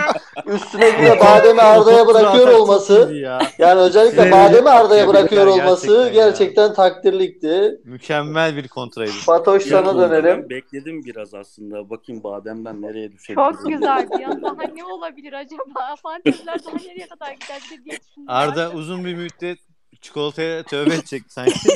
üstüne 0.47 0.99
bir 0.99 1.07
de 1.07 1.21
bademi 1.21 1.61
Arda'ya 1.61 2.07
bırakıyor 2.07 2.49
olması 2.49 3.15
yani 3.59 3.81
özellikle 3.81 4.33
bademi 4.33 4.71
Arda'ya 4.71 5.09
bırakıyor 5.09 5.47
olması 5.47 6.11
gerçekten 6.15 6.75
takdirlikti. 6.75 7.81
Mükemmel 7.85 8.57
bir 8.57 8.69
kontraydı. 8.69 9.11
Fatoş 9.13 9.63
sana 9.63 9.99
Ben 10.03 10.11
dönelim. 10.11 10.51
bekledim 10.51 11.05
biraz 11.05 11.35
aslında. 11.35 11.91
Bakayım 11.91 12.23
bademden 12.25 12.83
nereye 12.83 13.13
düşebilir. 13.13 13.45
Çok 13.45 13.67
güzeldi 13.67 14.23
ya. 14.23 14.43
Daha 14.43 14.63
ne 14.75 14.85
olabilir 14.85 15.33
acaba? 15.33 15.97
Fanteziler 16.03 16.65
daha 16.67 16.77
nereye 16.77 17.07
kadar 17.09 17.33
gider 17.33 17.61
bir 17.71 17.79
de 17.79 17.85
diye 17.85 17.99
düşündüm. 18.01 18.25
Arda 18.29 18.71
uzun 18.71 19.05
bir 19.05 19.15
müddet 19.15 19.59
çikolataya 20.01 20.63
tövbe 20.63 20.95
edecek 20.95 21.23
sanki. 21.29 21.55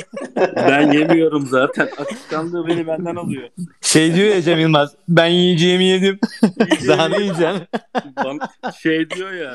Ben 0.55 0.91
yemiyorum 0.91 1.45
zaten. 1.45 1.89
Akışkanlığı 1.97 2.67
beni 2.67 2.87
benden 2.87 3.15
alıyor. 3.15 3.49
Şey 3.81 4.15
diyor 4.15 4.35
ya 4.35 4.41
Cem 4.41 4.59
Yılmaz. 4.59 4.95
Ben 5.09 5.25
yiyeceğimi 5.27 5.83
yedim. 5.83 6.19
Daha 6.87 7.07
ne 7.09 7.17
yiyeceksin? 7.17 7.67
Bana, 8.25 8.71
şey 8.81 9.09
diyor 9.09 9.31
ya 9.31 9.51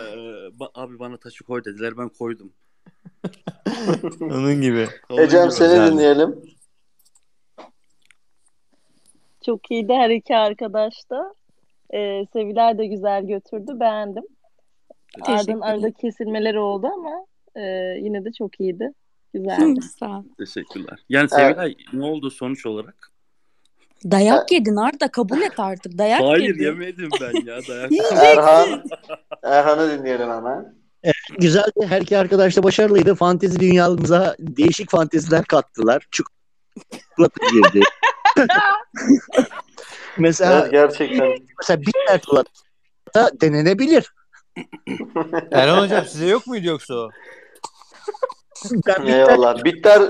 ba- 0.58 0.70
abi 0.74 0.98
bana 0.98 1.16
taşı 1.16 1.44
koy 1.44 1.64
dediler 1.64 1.98
ben 1.98 2.08
koydum. 2.08 2.52
Onun 4.20 4.60
gibi. 4.62 4.88
Ecem 5.18 5.50
seni 5.50 5.68
Güzeldi. 5.68 5.92
dinleyelim. 5.92 6.36
Çok 9.46 9.70
iyiydi 9.70 9.92
her 9.92 10.10
iki 10.10 10.36
arkadaş 10.36 10.94
da. 11.10 11.34
Ee, 11.94 12.26
Seviler 12.32 12.78
de 12.78 12.86
güzel 12.86 13.26
götürdü. 13.26 13.80
Beğendim. 13.80 14.24
Teşekkürler. 15.26 15.58
arada 15.62 15.90
kesilmeleri 15.92 16.58
oldu 16.58 16.86
ama 16.86 17.26
e, 17.58 17.62
yine 18.02 18.24
de 18.24 18.32
çok 18.32 18.60
iyiydi. 18.60 18.92
Güzeldi. 19.34 19.80
Sağ 19.98 20.06
ol. 20.18 20.24
Teşekkürler. 20.38 20.98
Yani 21.08 21.28
Evet. 21.32 21.40
Sevilay 21.56 21.74
ne 21.92 22.04
oldu 22.04 22.30
sonuç 22.30 22.66
olarak? 22.66 23.10
Dayak 24.04 24.52
yedin 24.52 24.76
Arda 24.76 25.08
kabul 25.10 25.40
et 25.42 25.52
artık. 25.60 25.98
Dayak 25.98 26.20
Hayır 26.22 26.48
yedin. 26.48 26.64
yemedim 26.64 27.08
ben 27.20 27.46
ya 27.46 27.58
dayak. 27.68 27.92
Erhan, 28.22 28.84
Erhan'ı 29.42 29.98
dinleyelim 29.98 30.30
hemen. 30.30 30.74
Güzeldi. 31.38 31.86
Her 31.88 32.00
iki 32.02 32.18
arkadaş 32.18 32.56
da 32.56 32.62
başarılıydı. 32.62 33.14
Fantezi 33.14 33.60
dünyamıza 33.60 34.36
değişik 34.38 34.90
fanteziler 34.90 35.44
kattılar. 35.44 36.06
Çikolata 36.10 37.46
girdi. 37.52 37.80
mesela 40.18 40.60
Evet 40.60 40.70
gerçekten. 40.72 41.28
mesela 41.58 41.80
bitter 41.80 42.20
çikolata 42.20 43.40
denenebilir. 43.40 44.12
Erhan 45.52 45.82
hocam 45.82 46.04
size 46.04 46.26
yok 46.26 46.46
muydu 46.46 46.66
yoksa 46.66 46.94
o? 46.94 47.10
Ben 48.86 49.06
bitter 49.06 49.18
Eyvallah. 49.18 49.64
Bitter 49.64 50.02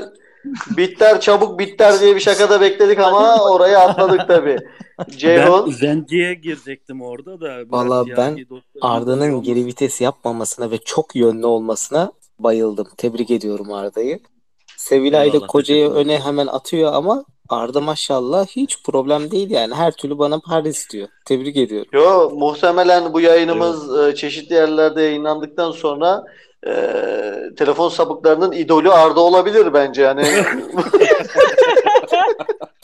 bitter 0.76 1.20
çabuk 1.20 1.58
bitter 1.58 2.00
diye 2.00 2.14
bir 2.14 2.20
şakada 2.20 2.60
bekledik 2.60 2.98
ama 2.98 3.50
orayı 3.50 3.78
atladık 3.78 4.28
tabii. 4.28 4.58
Ben 4.98 5.16
Ceyhun 5.16 5.70
Zenci'ye 5.70 6.34
girecektim 6.34 7.02
orada 7.02 7.40
da. 7.40 7.58
Valla 7.68 8.04
ben 8.16 8.46
Arda'nın 8.80 9.42
geri 9.42 9.66
vites 9.66 10.00
yapmamasına 10.00 10.70
ve 10.70 10.78
çok 10.78 11.16
yönlü 11.16 11.46
olmasına 11.46 12.12
bayıldım. 12.38 12.86
Tebrik 12.96 13.30
ediyorum 13.30 13.72
Arda'yı. 13.72 14.20
Sevilay 14.76 15.28
ile 15.28 15.38
Koca'yı 15.38 15.90
öne 15.90 16.20
hemen 16.20 16.46
atıyor 16.46 16.92
ama 16.92 17.24
Arda 17.48 17.80
maşallah 17.80 18.46
hiç 18.46 18.82
problem 18.82 19.30
değil 19.30 19.50
yani. 19.50 19.74
Her 19.74 19.92
türlü 19.92 20.18
bana 20.18 20.38
Paris 20.38 20.90
diyor. 20.90 21.08
Tebrik 21.24 21.56
ediyorum. 21.56 21.88
Yo 21.92 22.30
muhtemelen 22.34 23.12
bu 23.12 23.20
yayınımız 23.20 23.98
e, 24.00 24.14
çeşitli 24.14 24.54
yerlerde 24.54 25.02
yayınlandıktan 25.02 25.70
sonra 25.70 26.24
e, 26.66 26.72
telefon 27.56 27.88
sapıklarının 27.88 28.52
idolü 28.52 28.90
Arda 28.90 29.20
olabilir 29.20 29.74
bence 29.74 30.02
yani. 30.02 30.24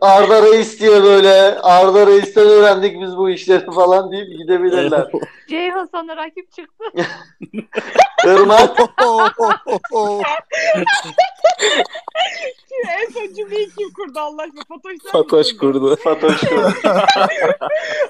Arda 0.00 0.42
Reis 0.42 0.80
diye 0.80 1.02
böyle 1.02 1.58
Arda 1.60 2.06
Reis'ten 2.06 2.46
öğrendik 2.46 3.00
biz 3.02 3.16
bu 3.16 3.30
işleri 3.30 3.70
falan 3.70 4.12
deyip 4.12 4.38
gidebilirler. 4.38 5.10
Ceyhun 5.48 5.88
sana 5.92 6.16
rakip 6.16 6.52
çıktı. 6.52 6.84
Irmak 8.26 8.76
Kim 12.68 12.90
en 12.90 13.10
son 13.12 13.34
cümleyi 13.34 13.68
kim 13.78 13.92
kurdu 13.92 14.18
Allah 14.18 14.42
aşkına? 14.42 14.62
Fatoş 14.68 14.96
sen 15.02 15.12
Fatoş 15.12 15.56
kurdu. 15.56 15.96
Fatoş 15.96 16.42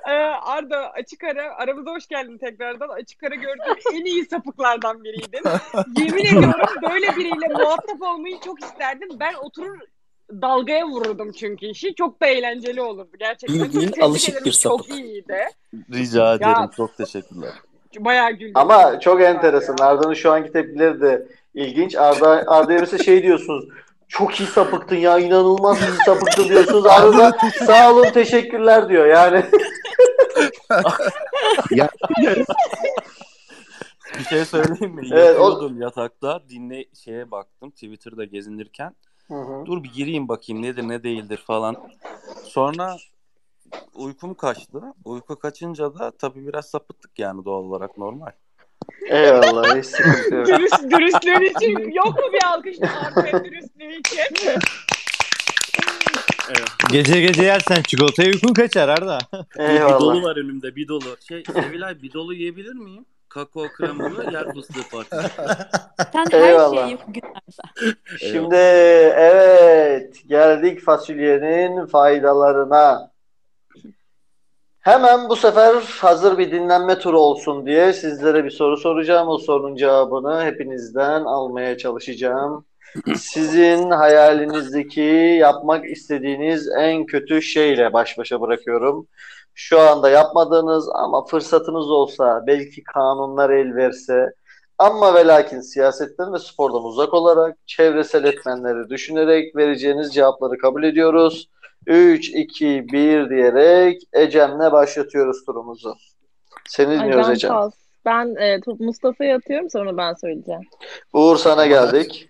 Ee, 0.08 0.12
Arda 0.42 0.90
açık 0.92 1.24
ara 1.24 1.54
aramıza 1.54 1.90
hoş 1.90 2.06
geldin 2.08 2.38
tekrardan. 2.38 2.88
Açık 2.88 3.22
ara 3.22 3.34
gördüğüm 3.34 3.76
en 3.94 4.04
iyi 4.04 4.24
sapıklardan 4.24 5.04
biriydin. 5.04 5.42
Yemin 5.98 6.24
ediyorum 6.24 6.82
böyle 6.90 7.16
biriyle 7.16 7.48
muhatap 7.48 8.02
olmayı 8.02 8.40
çok 8.44 8.62
isterdim. 8.62 9.08
Ben 9.20 9.34
oturur 9.34 9.78
dalgaya 10.42 10.86
vururdum 10.86 11.32
çünkü 11.32 11.66
işi. 11.66 11.94
Çok 11.94 12.20
da 12.22 12.26
eğlenceli 12.26 12.80
olurdu 12.82 13.16
gerçekten. 13.18 13.70
Tebrik 13.70 14.02
alışık 14.02 14.44
bir 14.44 14.52
Çok 14.52 14.80
sapık. 14.80 14.98
iyiydi. 14.98 15.38
Rica 15.92 16.34
ederim. 16.34 16.50
Ya 16.52 16.70
Çok 16.76 16.96
teşekkürler. 16.96 17.52
bayağı 17.98 18.32
güldüm. 18.32 18.52
ama 18.54 19.00
çok 19.00 19.20
enteresan. 19.22 19.76
Arda'nın 19.80 20.14
şu 20.14 20.32
anki 20.32 20.52
tepkileri 20.52 21.00
de 21.00 21.28
ilginç. 21.54 21.94
Arda 21.96 22.44
Arda'ya 22.46 22.80
mesela 22.80 23.04
şey 23.04 23.22
diyorsunuz. 23.22 23.64
Çok 24.08 24.40
iyi 24.40 24.46
sapıktın 24.48 24.96
ya 24.96 25.18
inanılmaz 25.18 25.78
iyi 25.82 26.04
sapıktın 26.06 26.48
diyorsunuz. 26.48 26.86
Arda 26.86 27.18
da 27.18 27.32
sağ 27.66 27.92
olun 27.92 28.10
teşekkürler 28.10 28.88
diyor 28.88 29.06
yani. 29.06 29.44
ya, 31.70 31.88
Bir 34.18 34.24
şey 34.24 34.44
söyleyeyim 34.44 34.94
mi? 34.94 35.08
Evet, 35.12 35.36
o- 35.40 35.42
Yatıyordum 35.50 35.80
yatakta. 35.80 36.40
Dinle 36.48 36.84
şeye 37.04 37.30
baktım 37.30 37.70
Twitter'da 37.70 38.24
gezinirken. 38.24 38.94
Hı 39.28 39.34
hı. 39.34 39.66
Dur 39.66 39.82
bir 39.82 39.92
gireyim 39.92 40.28
bakayım 40.28 40.62
nedir 40.62 40.88
ne 40.88 41.02
değildir 41.02 41.42
falan. 41.46 41.76
Sonra 42.44 42.96
uykum 43.94 44.34
kaçtı. 44.34 44.82
Uyku 45.04 45.38
kaçınca 45.38 45.94
da 45.94 46.10
tabii 46.10 46.46
biraz 46.46 46.66
sapıttık 46.70 47.18
yani 47.18 47.44
doğal 47.44 47.62
olarak 47.64 47.98
normal. 47.98 48.30
Eyvallah 49.10 49.78
hiç 49.78 49.86
sıkıntı 49.86 50.34
yok. 50.34 50.46
Dürüst, 50.46 50.90
dürüstlüğün 50.90 51.42
için 51.56 51.92
yok 51.92 52.06
mu 52.18 52.32
bir 52.32 52.44
alkış 52.46 52.76
Arda'ya 52.82 53.44
dürüstlüğü 53.44 53.98
için? 53.98 54.20
Evet. 56.48 56.68
Gece 56.90 57.20
gece 57.20 57.42
yersen 57.42 57.82
çikolataya 57.82 58.32
uykun 58.32 58.54
kaçar 58.54 58.88
Arda. 58.88 59.18
Bir, 59.32 59.58
bir 59.58 59.64
Eyvallah. 59.64 60.00
dolu 60.00 60.22
var 60.22 60.36
önümde 60.36 60.76
bir 60.76 60.88
dolu. 60.88 61.16
Şey 61.28 61.44
Sevilay 61.52 62.02
bir 62.02 62.12
dolu 62.12 62.34
yiyebilir 62.34 62.72
miyim? 62.72 63.04
Kakao 63.34 63.68
kremalı 63.68 64.32
yer 64.32 64.54
fıstığı 64.54 64.88
partisi. 64.92 65.42
Sen 66.12 66.24
her 66.30 66.48
Eyvallah. 66.48 66.86
şeyi 66.86 66.98
gün 67.08 67.22
Arda. 67.22 67.96
Şimdi 68.18 68.54
evet 69.16 70.16
geldik 70.26 70.80
fasulyenin 70.80 71.86
faydalarına. 71.86 73.10
Hemen 74.80 75.28
bu 75.28 75.36
sefer 75.36 75.74
hazır 76.00 76.38
bir 76.38 76.52
dinlenme 76.52 76.98
turu 76.98 77.20
olsun 77.20 77.66
diye 77.66 77.92
sizlere 77.92 78.44
bir 78.44 78.50
soru 78.50 78.76
soracağım. 78.76 79.28
O 79.28 79.38
sorunun 79.38 79.76
cevabını 79.76 80.44
hepinizden 80.44 81.24
almaya 81.24 81.78
çalışacağım. 81.78 82.64
Sizin 83.16 83.90
hayalinizdeki 83.90 85.36
yapmak 85.40 85.90
istediğiniz 85.90 86.68
en 86.78 87.06
kötü 87.06 87.42
şeyle 87.42 87.92
baş 87.92 88.18
başa 88.18 88.40
bırakıyorum. 88.40 89.06
Şu 89.54 89.80
anda 89.80 90.10
yapmadığınız 90.10 90.88
ama 90.94 91.24
fırsatınız 91.24 91.90
olsa 91.90 92.44
belki 92.46 92.82
kanunlar 92.82 93.50
el 93.50 93.74
verse 93.76 94.34
ama 94.78 95.14
ve 95.14 95.26
lakin 95.26 95.60
siyasetten 95.60 96.32
ve 96.32 96.38
spordan 96.38 96.84
uzak 96.84 97.14
olarak 97.14 97.56
çevresel 97.66 98.24
etmenleri 98.24 98.90
düşünerek 98.90 99.56
vereceğiniz 99.56 100.14
cevapları 100.14 100.58
kabul 100.58 100.84
ediyoruz. 100.84 101.48
3, 101.86 102.28
2, 102.28 102.88
1 102.92 103.30
diyerek 103.30 104.02
Ecem'le 104.12 104.72
başlatıyoruz 104.72 105.44
turumuzu. 105.44 105.94
Seni 106.68 106.90
dinliyoruz 106.90 107.28
ben 107.28 107.32
Ecem. 107.32 107.50
pas. 107.50 107.72
Ben 108.04 108.34
e, 108.34 108.60
Mustafa'ya 108.78 109.36
atıyorum 109.36 109.70
sonra 109.70 109.96
ben 109.96 110.14
söyleyeceğim. 110.14 110.60
Uğur 111.12 111.36
sana 111.36 111.66
geldik. 111.66 112.28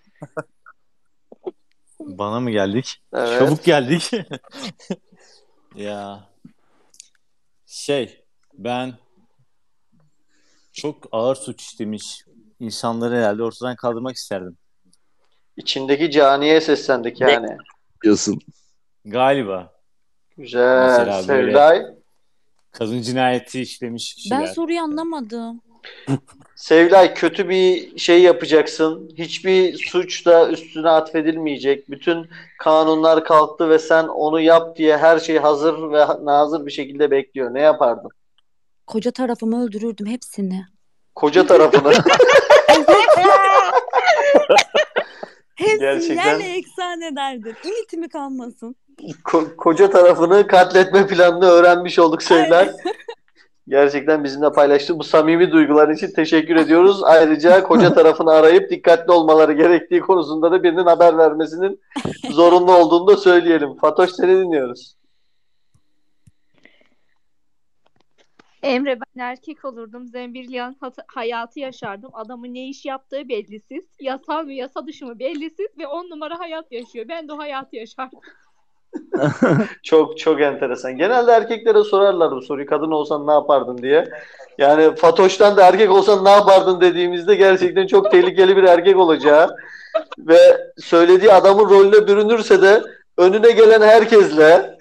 Bana 1.99 2.39
mı 2.39 2.51
geldik? 2.51 3.01
Evet. 3.13 3.39
Çabuk 3.39 3.63
geldik. 3.63 4.11
ya 5.75 6.19
şey 7.75 8.25
ben 8.53 8.93
çok 10.73 11.07
ağır 11.11 11.35
suç 11.35 11.61
işlemiş 11.61 12.25
insanları 12.59 13.15
herhalde 13.15 13.43
ortadan 13.43 13.75
kaldırmak 13.75 14.15
isterdim. 14.15 14.57
İçindeki 15.57 16.11
caniye 16.11 16.61
seslendik 16.61 17.21
yani. 17.21 17.57
diyorsun. 18.03 18.39
Galiba. 19.05 19.73
Güzel. 20.37 21.23
Sevday. 21.23 21.85
kadın 22.71 23.01
cinayeti 23.01 23.61
işlemiş 23.61 24.13
kişiler. 24.13 24.39
Ben 24.39 24.45
soruyu 24.45 24.79
anlamadım. 24.79 25.61
Sevday 26.55 27.13
kötü 27.13 27.49
bir 27.49 27.97
şey 27.97 28.21
yapacaksın. 28.21 29.11
Hiçbir 29.17 29.77
suç 29.77 30.25
da 30.25 30.49
üstüne 30.49 30.89
atfedilmeyecek. 30.89 31.89
Bütün 31.89 32.29
kanunlar 32.59 33.25
kalktı 33.25 33.69
ve 33.69 33.79
sen 33.79 34.03
onu 34.07 34.41
yap 34.41 34.77
diye 34.77 34.97
her 34.97 35.19
şey 35.19 35.37
hazır 35.37 35.91
ve 35.91 36.05
nazır 36.23 36.65
bir 36.65 36.71
şekilde 36.71 37.11
bekliyor. 37.11 37.53
Ne 37.53 37.61
yapardın? 37.61 38.09
Koca 38.87 39.11
tarafımı 39.11 39.65
öldürürdüm 39.65 40.07
hepsini. 40.07 40.65
Koca 41.15 41.47
tarafını. 41.47 41.93
Hepsini 45.55 45.79
Gerçekten. 45.79 46.15
yerle 46.39 46.57
eksan 46.57 47.01
ederdim. 47.01 47.55
İnitimi 47.63 48.09
kalmasın. 48.09 48.75
Ko- 49.25 49.55
koca 49.55 49.89
tarafını 49.89 50.47
katletme 50.47 51.07
planını 51.07 51.45
öğrenmiş 51.45 51.99
olduk 51.99 52.23
Sevday. 52.23 52.69
Gerçekten 53.67 54.23
bizimle 54.23 54.51
paylaştığı 54.51 54.99
bu 54.99 55.03
samimi 55.03 55.51
duygular 55.51 55.89
için 55.89 56.11
teşekkür 56.11 56.55
ediyoruz. 56.55 57.03
Ayrıca 57.03 57.63
koca 57.63 57.93
tarafını 57.95 58.31
arayıp 58.31 58.69
dikkatli 58.69 59.11
olmaları 59.11 59.53
gerektiği 59.53 60.01
konusunda 60.01 60.51
da 60.51 60.63
birinin 60.63 60.85
haber 60.85 61.17
vermesinin 61.17 61.81
zorunlu 62.31 62.77
olduğunu 62.77 63.07
da 63.07 63.17
söyleyelim. 63.17 63.75
Fatoş 63.75 64.11
seni 64.11 64.37
dinliyoruz. 64.37 64.95
Emre 68.63 68.99
ben 68.99 69.21
erkek 69.21 69.65
olurdum. 69.65 70.07
Zembilyan 70.07 70.75
hayatı 71.07 71.59
yaşardım. 71.59 72.09
Adamın 72.13 72.53
ne 72.53 72.67
iş 72.67 72.85
yaptığı 72.85 73.29
bellisiz. 73.29 73.85
Yasal 73.99 74.43
mı 74.43 74.53
yasa 74.53 74.87
dışı 74.87 75.05
mı 75.05 75.19
bellisiz 75.19 75.67
ve 75.77 75.87
on 75.87 76.09
numara 76.09 76.39
hayat 76.39 76.71
yaşıyor. 76.71 77.05
Ben 77.09 77.27
de 77.27 77.33
o 77.33 77.37
hayatı 77.37 77.75
yaşardım. 77.75 78.19
Çok 79.83 80.17
çok 80.19 80.41
enteresan. 80.41 80.97
Genelde 80.97 81.31
erkeklere 81.31 81.83
sorarlar 81.83 82.31
bu 82.31 82.41
soruyu. 82.41 82.67
Kadın 82.67 82.91
olsan 82.91 83.27
ne 83.27 83.31
yapardın 83.31 83.77
diye. 83.77 84.05
Yani 84.57 84.95
Fatoş'tan 84.95 85.57
da 85.57 85.67
erkek 85.67 85.91
olsan 85.91 86.25
ne 86.25 86.29
yapardın 86.29 86.81
dediğimizde 86.81 87.35
gerçekten 87.35 87.87
çok 87.87 88.11
tehlikeli 88.11 88.57
bir 88.57 88.63
erkek 88.63 88.97
olacağı 88.97 89.55
ve 90.19 90.37
söylediği 90.77 91.31
adamın 91.31 91.69
rolüne 91.69 92.07
bürünürse 92.07 92.61
de 92.61 92.81
önüne 93.17 93.51
gelen 93.51 93.81
herkesle 93.81 94.77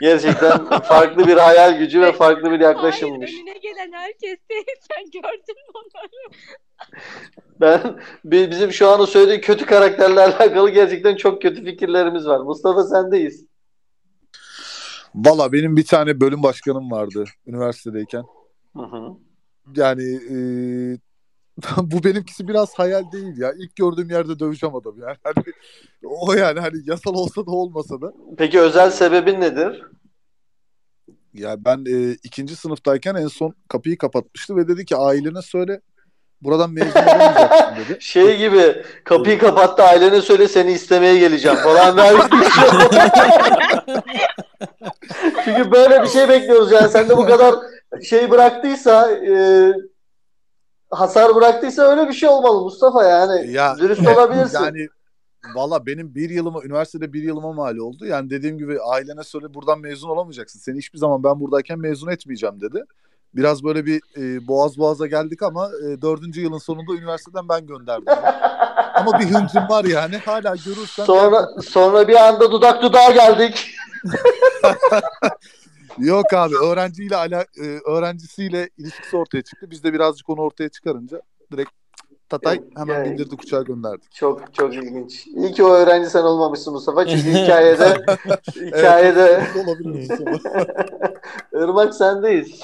gerçekten 0.00 0.66
farklı 0.66 1.26
bir 1.26 1.36
hayal 1.36 1.78
gücü 1.78 2.00
ve 2.00 2.12
farklı 2.12 2.50
bir 2.50 2.60
yaklaşımmış. 2.60 3.30
Hayır 3.32 3.42
önüne 3.42 3.58
gelen 3.58 3.92
herkes. 3.92 4.38
Sen 4.90 5.04
gördün 5.10 5.56
mü 5.56 5.72
onları? 5.74 6.34
Ben 7.60 8.00
bi- 8.24 8.50
bizim 8.50 8.72
şu 8.72 8.88
anda 8.88 9.06
söylediği 9.06 9.40
kötü 9.40 9.66
karakterle 9.66 10.20
alakalı 10.24 10.70
gerçekten 10.70 11.16
çok 11.16 11.42
kötü 11.42 11.64
fikirlerimiz 11.64 12.26
var. 12.26 12.40
Mustafa 12.40 12.84
sendeyiz. 12.84 13.44
Valla 15.14 15.52
benim 15.52 15.76
bir 15.76 15.86
tane 15.86 16.20
bölüm 16.20 16.42
başkanım 16.42 16.90
vardı 16.90 17.24
üniversitedeyken. 17.46 18.24
Hı 18.76 18.82
hı. 18.82 19.16
Yani 19.76 20.14
e, 20.14 20.36
bu 21.82 22.04
benimkisi 22.04 22.48
biraz 22.48 22.74
hayal 22.74 23.12
değil 23.12 23.38
ya. 23.38 23.52
İlk 23.58 23.76
gördüğüm 23.76 24.10
yerde 24.10 24.38
döveceğim 24.38 24.76
adam 24.76 24.94
yani. 25.00 25.16
Hani, 25.24 25.44
o 26.04 26.32
yani 26.32 26.60
hani 26.60 26.76
yasal 26.84 27.14
olsa 27.14 27.46
da 27.46 27.50
olmasa 27.50 28.00
da. 28.00 28.12
Peki 28.38 28.60
özel 28.60 28.90
sebebin 28.90 29.40
nedir? 29.40 29.82
Ya 31.34 31.64
ben 31.64 31.84
e, 31.88 32.16
ikinci 32.24 32.56
sınıftayken 32.56 33.14
en 33.14 33.26
son 33.26 33.54
kapıyı 33.68 33.98
kapatmıştı 33.98 34.56
ve 34.56 34.68
dedi 34.68 34.84
ki 34.84 34.96
ailene 34.96 35.42
söyle 35.42 35.80
buradan 36.42 36.70
mezun 36.70 37.00
olamayacaksın 37.00 37.76
dedi. 37.76 37.98
Şey 38.00 38.38
gibi 38.38 38.82
kapıyı 39.04 39.38
kapattı 39.38 39.82
ailene 39.82 40.20
söyle 40.20 40.48
seni 40.48 40.72
istemeye 40.72 41.18
geleceğim 41.18 41.58
falan. 41.58 41.96
Bir 41.96 42.02
şey 42.50 42.68
Çünkü 45.44 45.72
böyle 45.72 46.02
bir 46.02 46.08
şey 46.08 46.28
bekliyoruz 46.28 46.72
yani. 46.72 46.88
Sen 46.88 47.08
de 47.08 47.16
bu 47.16 47.26
kadar 47.26 47.54
şey 48.02 48.30
bıraktıysa 48.30 49.10
e, 49.12 49.72
hasar 50.90 51.34
bıraktıysa 51.34 51.82
öyle 51.82 52.08
bir 52.08 52.12
şey 52.12 52.28
olmalı 52.28 52.60
Mustafa 52.62 53.04
yani. 53.04 53.52
Ya 53.52 53.76
Dürüst 53.78 54.08
olabilirsin. 54.08 54.64
Yani 54.64 54.88
valla 55.54 55.86
benim 55.86 56.14
bir 56.14 56.30
yılıma 56.30 56.62
üniversitede 56.64 57.12
bir 57.12 57.22
yılıma 57.22 57.52
mal 57.52 57.76
oldu. 57.76 58.06
Yani 58.06 58.30
dediğim 58.30 58.58
gibi 58.58 58.78
ailene 58.80 59.24
söyle 59.24 59.54
buradan 59.54 59.80
mezun 59.80 60.08
olamayacaksın. 60.08 60.58
Seni 60.58 60.78
hiçbir 60.78 60.98
zaman 60.98 61.24
ben 61.24 61.40
buradayken 61.40 61.78
mezun 61.78 62.08
etmeyeceğim 62.08 62.60
dedi. 62.60 62.84
Biraz 63.34 63.64
böyle 63.64 63.86
bir 63.86 64.00
e, 64.16 64.48
boğaz 64.48 64.78
boğaza 64.78 65.06
geldik 65.06 65.42
ama 65.42 65.68
e, 65.68 66.02
dördüncü 66.02 66.40
yılın 66.40 66.58
sonunda 66.58 66.94
üniversiteden 66.94 67.48
ben 67.48 67.66
gönderdim. 67.66 68.04
ama 68.94 69.20
bir 69.20 69.24
hıncım 69.24 69.68
var 69.68 69.84
yani. 69.84 70.16
Hala 70.16 70.54
görürsen 70.66 71.04
Sonra 71.04 71.48
sonra 71.62 72.08
bir 72.08 72.28
anda 72.28 72.52
dudak 72.52 72.82
dudağa 72.82 73.10
geldik. 73.10 73.70
Yok 76.00 76.32
abi 76.34 76.54
öğrenciyle 76.56 77.16
ala, 77.16 77.44
e, 77.62 77.64
öğrencisiyle 77.90 78.68
ilişkisi 78.78 79.16
ortaya 79.16 79.42
çıktı. 79.42 79.66
Biz 79.70 79.84
de 79.84 79.92
birazcık 79.92 80.30
onu 80.30 80.40
ortaya 80.40 80.68
çıkarınca 80.68 81.20
direkt 81.52 81.70
tatay 82.28 82.60
hemen 82.76 82.94
Yani- 82.94 83.10
bindirdik 83.10 83.42
uçağa 83.42 83.62
gönderdik. 83.62 84.12
Çok 84.12 84.54
çok 84.54 84.74
ilginç. 84.74 85.26
İyi 85.26 85.52
ki 85.52 85.64
o 85.64 85.70
öğrenci 85.72 86.10
sen 86.10 86.22
olmamışsın 86.22 86.72
Mustafa. 86.72 87.06
Çünkü 87.06 87.30
hikayede 87.42 87.96
hikayede. 88.66 89.44
Irmak 91.52 91.94
sendeyiz. 91.94 92.60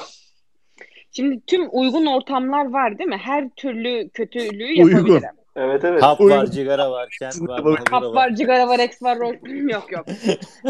Şimdi 1.12 1.40
tüm 1.46 1.68
uygun 1.72 2.06
ortamlar 2.06 2.72
var 2.72 2.98
değil 2.98 3.08
mi? 3.10 3.20
Her 3.22 3.48
türlü 3.50 4.08
kötülüğü 4.08 4.82
Uygun. 4.82 4.90
yapabilirim. 4.90 5.30
Evet 5.56 5.84
evet. 5.84 6.02
Hap 6.02 6.20
var, 6.20 6.46
cigara 6.46 6.90
var, 6.90 7.08
kent 7.18 7.40
var, 7.40 7.80
Hap 7.90 8.02
var, 8.02 8.34
cigara 8.34 8.68
var, 8.68 8.78
ex 8.78 9.02
var, 9.02 9.18
rol... 9.18 9.34
yok 9.72 9.92
yok. 9.92 10.06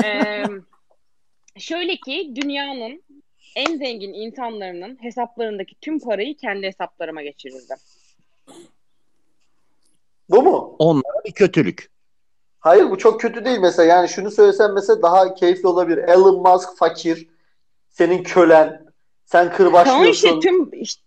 Ee, 0.05 0.45
şöyle 1.59 1.97
ki 1.97 2.33
dünyanın 2.35 3.03
en 3.57 3.77
zengin 3.77 4.13
insanlarının 4.13 4.99
hesaplarındaki 5.03 5.75
tüm 5.81 6.01
parayı 6.01 6.37
kendi 6.37 6.67
hesaplarıma 6.67 7.23
geçirirdim. 7.23 7.77
Bu 10.31 10.43
mu? 10.43 10.77
Onlara 10.79 11.25
bir 11.25 11.33
kötülük. 11.33 11.91
Hayır 12.61 12.91
bu 12.91 12.99
çok 12.99 13.21
kötü 13.21 13.45
değil 13.45 13.59
mesela. 13.59 13.89
Yani 13.95 14.09
şunu 14.09 14.31
söylesem 14.31 14.73
mesela 14.75 15.03
daha 15.03 15.35
keyifli 15.35 15.69
olabilir. 15.69 15.99
Elon 15.99 16.43
Musk 16.43 16.77
fakir. 16.79 17.29
Senin 17.91 18.23
kölen. 18.23 18.87
Sen 19.25 19.39
Tamam 19.39 19.51
işte 19.51 19.57
kırbaçlıyorsun. 19.57 20.41
tüm 20.41 20.83
işte- 20.83 21.03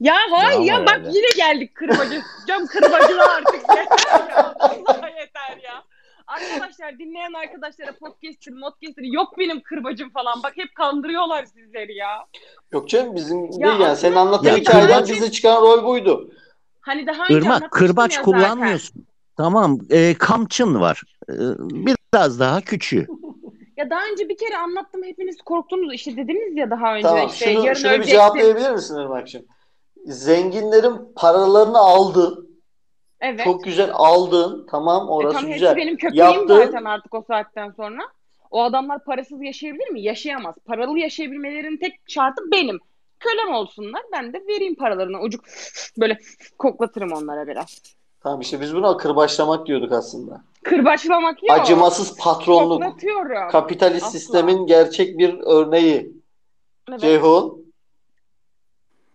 ya 0.00 0.14
hayır 0.30 0.58
Bravo 0.58 0.64
ya 0.64 0.86
bak 0.86 1.00
yani. 1.04 1.16
yine 1.16 1.26
geldik 1.36 1.74
kırbacı. 1.74 2.22
Cam 2.48 2.66
kırbacına 2.66 3.24
artık 3.24 3.54
yeter 3.68 4.28
ya. 4.30 4.54
Vallahi 4.60 5.12
yeter 5.20 5.56
ya. 5.64 5.84
Arkadaşlar 6.36 6.98
dinleyen 6.98 7.32
arkadaşlara 7.32 7.92
podcast'in, 7.92 8.58
modcast'in 8.58 9.12
yok 9.12 9.38
benim 9.38 9.60
kırbacım 9.62 10.10
falan. 10.10 10.42
Bak 10.42 10.52
hep 10.56 10.74
kandırıyorlar 10.74 11.44
sizleri 11.44 11.94
ya. 11.96 12.26
Yok 12.72 12.88
canım 12.88 13.14
bizim 13.16 13.44
Ya 13.44 13.50
değil 13.52 13.80
yani. 13.80 13.96
Senin 13.96 14.12
aslında- 14.12 14.20
anlattığın 14.20 14.48
Ya 14.48 14.56
hikayeden 14.56 15.04
bize 15.04 15.30
çıkan 15.30 15.62
rol 15.62 15.84
buydu. 15.84 16.30
Hani 16.80 17.06
daha 17.06 17.24
önce 17.24 17.34
Irmak 17.34 17.46
anlatmıştım 17.46 17.86
kırbaç 17.86 18.16
ya 18.16 18.22
kullanmıyorsun. 18.22 19.06
Tamam 19.36 19.78
e, 19.90 20.14
kamçın 20.14 20.80
var. 20.80 21.02
E, 21.28 21.34
biraz 22.12 22.40
daha 22.40 22.60
küçüğü. 22.60 23.06
Ya 23.76 23.90
daha 23.90 24.00
önce 24.12 24.28
bir 24.28 24.36
kere 24.36 24.56
anlattım 24.56 25.02
hepiniz 25.04 25.36
korktunuz 25.44 25.94
işte 25.94 26.16
dediniz 26.16 26.56
ya 26.56 26.70
daha 26.70 26.94
önce 26.94 27.08
Tamam. 27.08 27.26
işte 27.28 27.54
Şunu, 27.54 27.66
yarın 27.66 27.78
şunu 27.80 27.92
bir 27.92 28.04
cevaplayabilir 28.04 28.70
misin 28.70 28.98
Irmak'cığım? 28.98 29.42
Zenginlerin 30.06 31.12
paralarını 31.16 31.78
aldın. 31.78 32.51
Evet. 33.22 33.44
Çok 33.44 33.64
güzel 33.64 33.90
aldın. 33.94 34.66
Tamam 34.70 35.06
E 35.06 35.10
orası 35.10 35.34
tam 35.36 35.44
hepsi 35.46 35.54
güzel. 35.54 35.76
benim 35.76 35.96
köpeğim 35.96 36.24
Yaptın. 36.24 36.46
zaten 36.56 36.84
artık 36.84 37.14
o 37.14 37.24
saatten 37.28 37.70
sonra. 37.70 38.02
O 38.50 38.62
adamlar 38.62 39.04
parasız 39.04 39.42
yaşayabilir 39.42 39.88
mi? 39.90 40.02
Yaşayamaz. 40.02 40.54
Paralı 40.66 40.98
yaşayabilmelerinin 40.98 41.76
tek 41.76 41.92
şartı 42.08 42.42
benim. 42.52 42.78
Kölem 43.20 43.54
olsunlar. 43.54 44.02
Ben 44.12 44.32
de 44.32 44.42
vereyim 44.48 44.74
paralarını. 44.74 45.20
Ucuk 45.20 45.44
böyle 46.00 46.18
koklatırım 46.58 47.12
onlara 47.12 47.46
biraz. 47.46 47.82
Tamam 48.22 48.40
işte 48.40 48.60
biz 48.60 48.74
buna 48.74 48.96
kırbaçlamak 48.96 49.66
diyorduk 49.66 49.92
aslında. 49.92 50.44
Kırbaçlamak 50.64 51.42
yok. 51.42 51.58
Acımasız 51.60 52.16
patronluk. 52.18 52.82
Koklatıyorum. 52.82 53.48
Kapitalist 53.50 54.06
Asla. 54.06 54.18
sistemin 54.18 54.66
gerçek 54.66 55.18
bir 55.18 55.38
örneği. 55.44 56.12
Evet. 56.90 57.00
Ceyhun. 57.00 57.62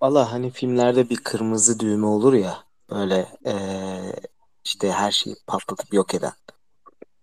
Valla 0.01 0.31
hani 0.31 0.49
filmlerde 0.49 1.09
bir 1.09 1.15
kırmızı 1.15 1.79
düğme 1.79 2.05
olur 2.07 2.33
ya 2.33 2.57
böyle 2.89 3.27
eee, 3.45 4.13
işte 4.65 4.91
her 4.91 5.11
şeyi 5.11 5.35
patlatıp 5.47 5.93
yok 5.93 6.13
eden. 6.15 6.33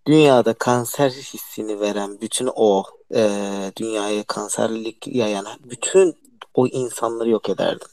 Dünyada 0.06 0.54
kanser 0.54 1.10
hissini 1.10 1.80
veren 1.80 2.20
bütün 2.20 2.50
o 2.54 2.84
eee, 3.14 3.72
dünyaya 3.76 4.24
kanserlik 4.24 5.06
yayan 5.06 5.46
bütün 5.64 6.16
o 6.54 6.66
insanları 6.66 7.30
yok 7.30 7.48
ederdim. 7.48 7.88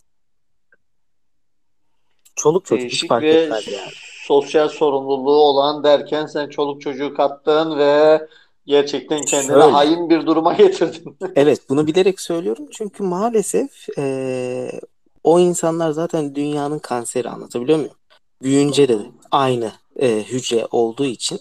Çoluk 2.35 2.65
çocuk 2.65 2.83
hiç 2.83 2.91
Değişik 2.91 3.09
fark 3.09 3.23
ve 3.23 3.29
etmez 3.29 3.67
yani. 3.67 3.91
sosyal 4.27 4.67
sorumluluğu 4.69 5.41
olan 5.43 5.83
derken 5.83 6.25
sen 6.25 6.49
çoluk 6.49 6.81
çocuğu 6.81 7.13
kattın 7.13 7.77
ve 7.77 8.27
gerçekten 8.65 9.25
kendini 9.25 9.47
Şöyle. 9.47 9.63
hain 9.63 10.09
bir 10.09 10.25
duruma 10.25 10.53
getirdin. 10.53 11.17
Evet, 11.35 11.69
bunu 11.69 11.87
bilerek 11.87 12.19
söylüyorum 12.19 12.67
çünkü 12.71 13.03
maalesef 13.03 13.89
eee, 13.97 14.81
o 15.23 15.39
insanlar 15.39 15.91
zaten 15.91 16.35
dünyanın 16.35 16.79
kanseri 16.79 17.29
anlatabiliyor 17.29 17.77
muyum? 17.77 17.93
Büyüyünce 18.41 18.87
de 18.89 18.97
aynı 19.31 19.71
eee, 19.95 20.23
hücre 20.23 20.67
olduğu 20.71 21.05
için 21.05 21.39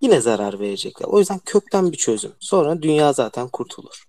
yine 0.00 0.20
zarar 0.20 0.60
verecekler. 0.60 1.06
O 1.08 1.18
yüzden 1.18 1.38
kökten 1.38 1.92
bir 1.92 1.96
çözüm. 1.96 2.32
Sonra 2.40 2.82
dünya 2.82 3.12
zaten 3.12 3.48
kurtulur. 3.48 4.04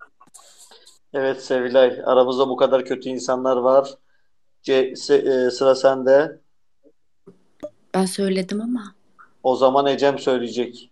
Evet 1.14 1.44
Sevilay, 1.44 2.02
aramızda 2.06 2.50
bu 2.50 2.56
kadar 2.56 2.86
kötü 2.86 3.10
insanlar 3.10 3.58
var. 3.58 3.94
Se- 4.68 5.48
e, 5.48 5.52
sıra 5.52 5.76
sende. 5.76 6.40
Ben 7.94 8.06
söyledim 8.06 8.62
ama. 8.62 8.96
O 9.44 9.56
zaman 9.56 9.86
Ecem 9.86 10.20
söyleyecek. 10.20 10.92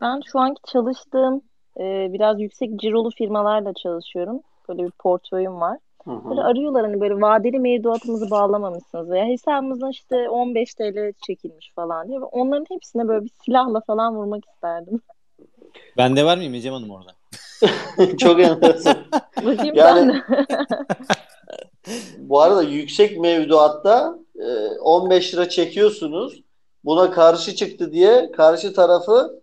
Ben 0.00 0.20
şu 0.32 0.38
anki 0.38 0.60
çalıştığım 0.72 1.42
e, 1.80 2.12
biraz 2.12 2.40
yüksek 2.40 2.80
cirolu 2.80 3.10
firmalarla 3.10 3.74
çalışıyorum. 3.74 4.40
Böyle 4.68 4.84
bir 4.84 4.90
portföyüm 4.90 5.60
var. 5.60 5.78
Hı 6.04 6.10
hı. 6.10 6.30
Böyle 6.30 6.40
arıyorlar 6.42 6.84
hani 6.86 7.00
böyle 7.00 7.20
vadeli 7.20 7.58
mevduatımızı 7.58 8.30
bağlamamışsınız 8.30 9.10
veya 9.10 9.26
hesabımızdan 9.26 9.90
işte 9.90 10.28
15 10.28 10.74
TL 10.74 11.12
çekilmiş 11.26 11.72
falan 11.76 12.08
diye. 12.08 12.20
Ve 12.20 12.24
Onların 12.24 12.66
hepsine 12.68 13.08
böyle 13.08 13.24
bir 13.24 13.30
silahla 13.44 13.80
falan 13.80 14.16
vurmak 14.16 14.44
isterdim. 14.54 15.00
Ben 15.96 16.16
de 16.16 16.24
var 16.24 16.36
mıyım 16.36 16.54
Ecem 16.54 16.72
Hanım 16.74 16.90
orada? 16.90 17.10
Çok 18.18 18.40
enteresan. 18.40 18.96
Bakayım 19.36 19.74
Yani- 19.74 20.08
ben 20.28 20.38
de. 20.38 20.46
Bu 22.18 22.40
arada 22.40 22.62
yüksek 22.62 23.20
mevduatta 23.20 24.18
e, 24.38 24.78
15 24.78 25.34
lira 25.34 25.48
çekiyorsunuz. 25.48 26.42
Buna 26.84 27.10
karşı 27.10 27.54
çıktı 27.54 27.92
diye 27.92 28.32
karşı 28.32 28.74
tarafı 28.74 29.42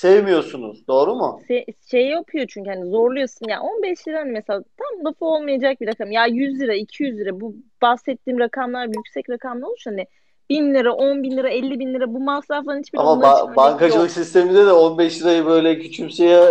sevmiyorsunuz. 0.00 0.88
Doğru 0.88 1.14
mu? 1.14 1.40
Se- 1.48 1.66
şey 1.90 2.06
yapıyor 2.08 2.46
çünkü 2.48 2.70
hani 2.70 2.90
zorluyorsun 2.90 3.48
ya 3.48 3.60
15 3.60 4.08
lira 4.08 4.24
mesela 4.24 4.62
tam 4.76 5.04
lafı 5.04 5.24
olmayacak 5.24 5.80
bir 5.80 5.86
rakam 5.88 6.10
ya 6.10 6.26
100 6.26 6.60
lira 6.60 6.74
200 6.74 7.18
lira 7.18 7.40
bu 7.40 7.54
bahsettiğim 7.82 8.38
rakamlar 8.38 8.86
yüksek 8.86 9.30
rakamlar 9.30 9.68
olursa 9.68 9.90
hani 9.90 10.06
1000 10.50 10.74
lira 10.74 10.92
10 10.92 11.22
bin 11.22 11.36
lira 11.36 11.48
50 11.48 11.78
bin 11.78 11.94
lira 11.94 12.14
bu 12.14 12.20
masrafların 12.20 12.78
hiçbiri 12.80 13.00
Ama 13.02 13.24
ba- 13.24 13.56
bankacılık 13.56 14.00
yok. 14.00 14.10
sisteminde 14.10 14.66
de 14.66 14.72
15 14.72 15.22
lirayı 15.22 15.46
böyle 15.46 15.78
küçümseye 15.78 16.44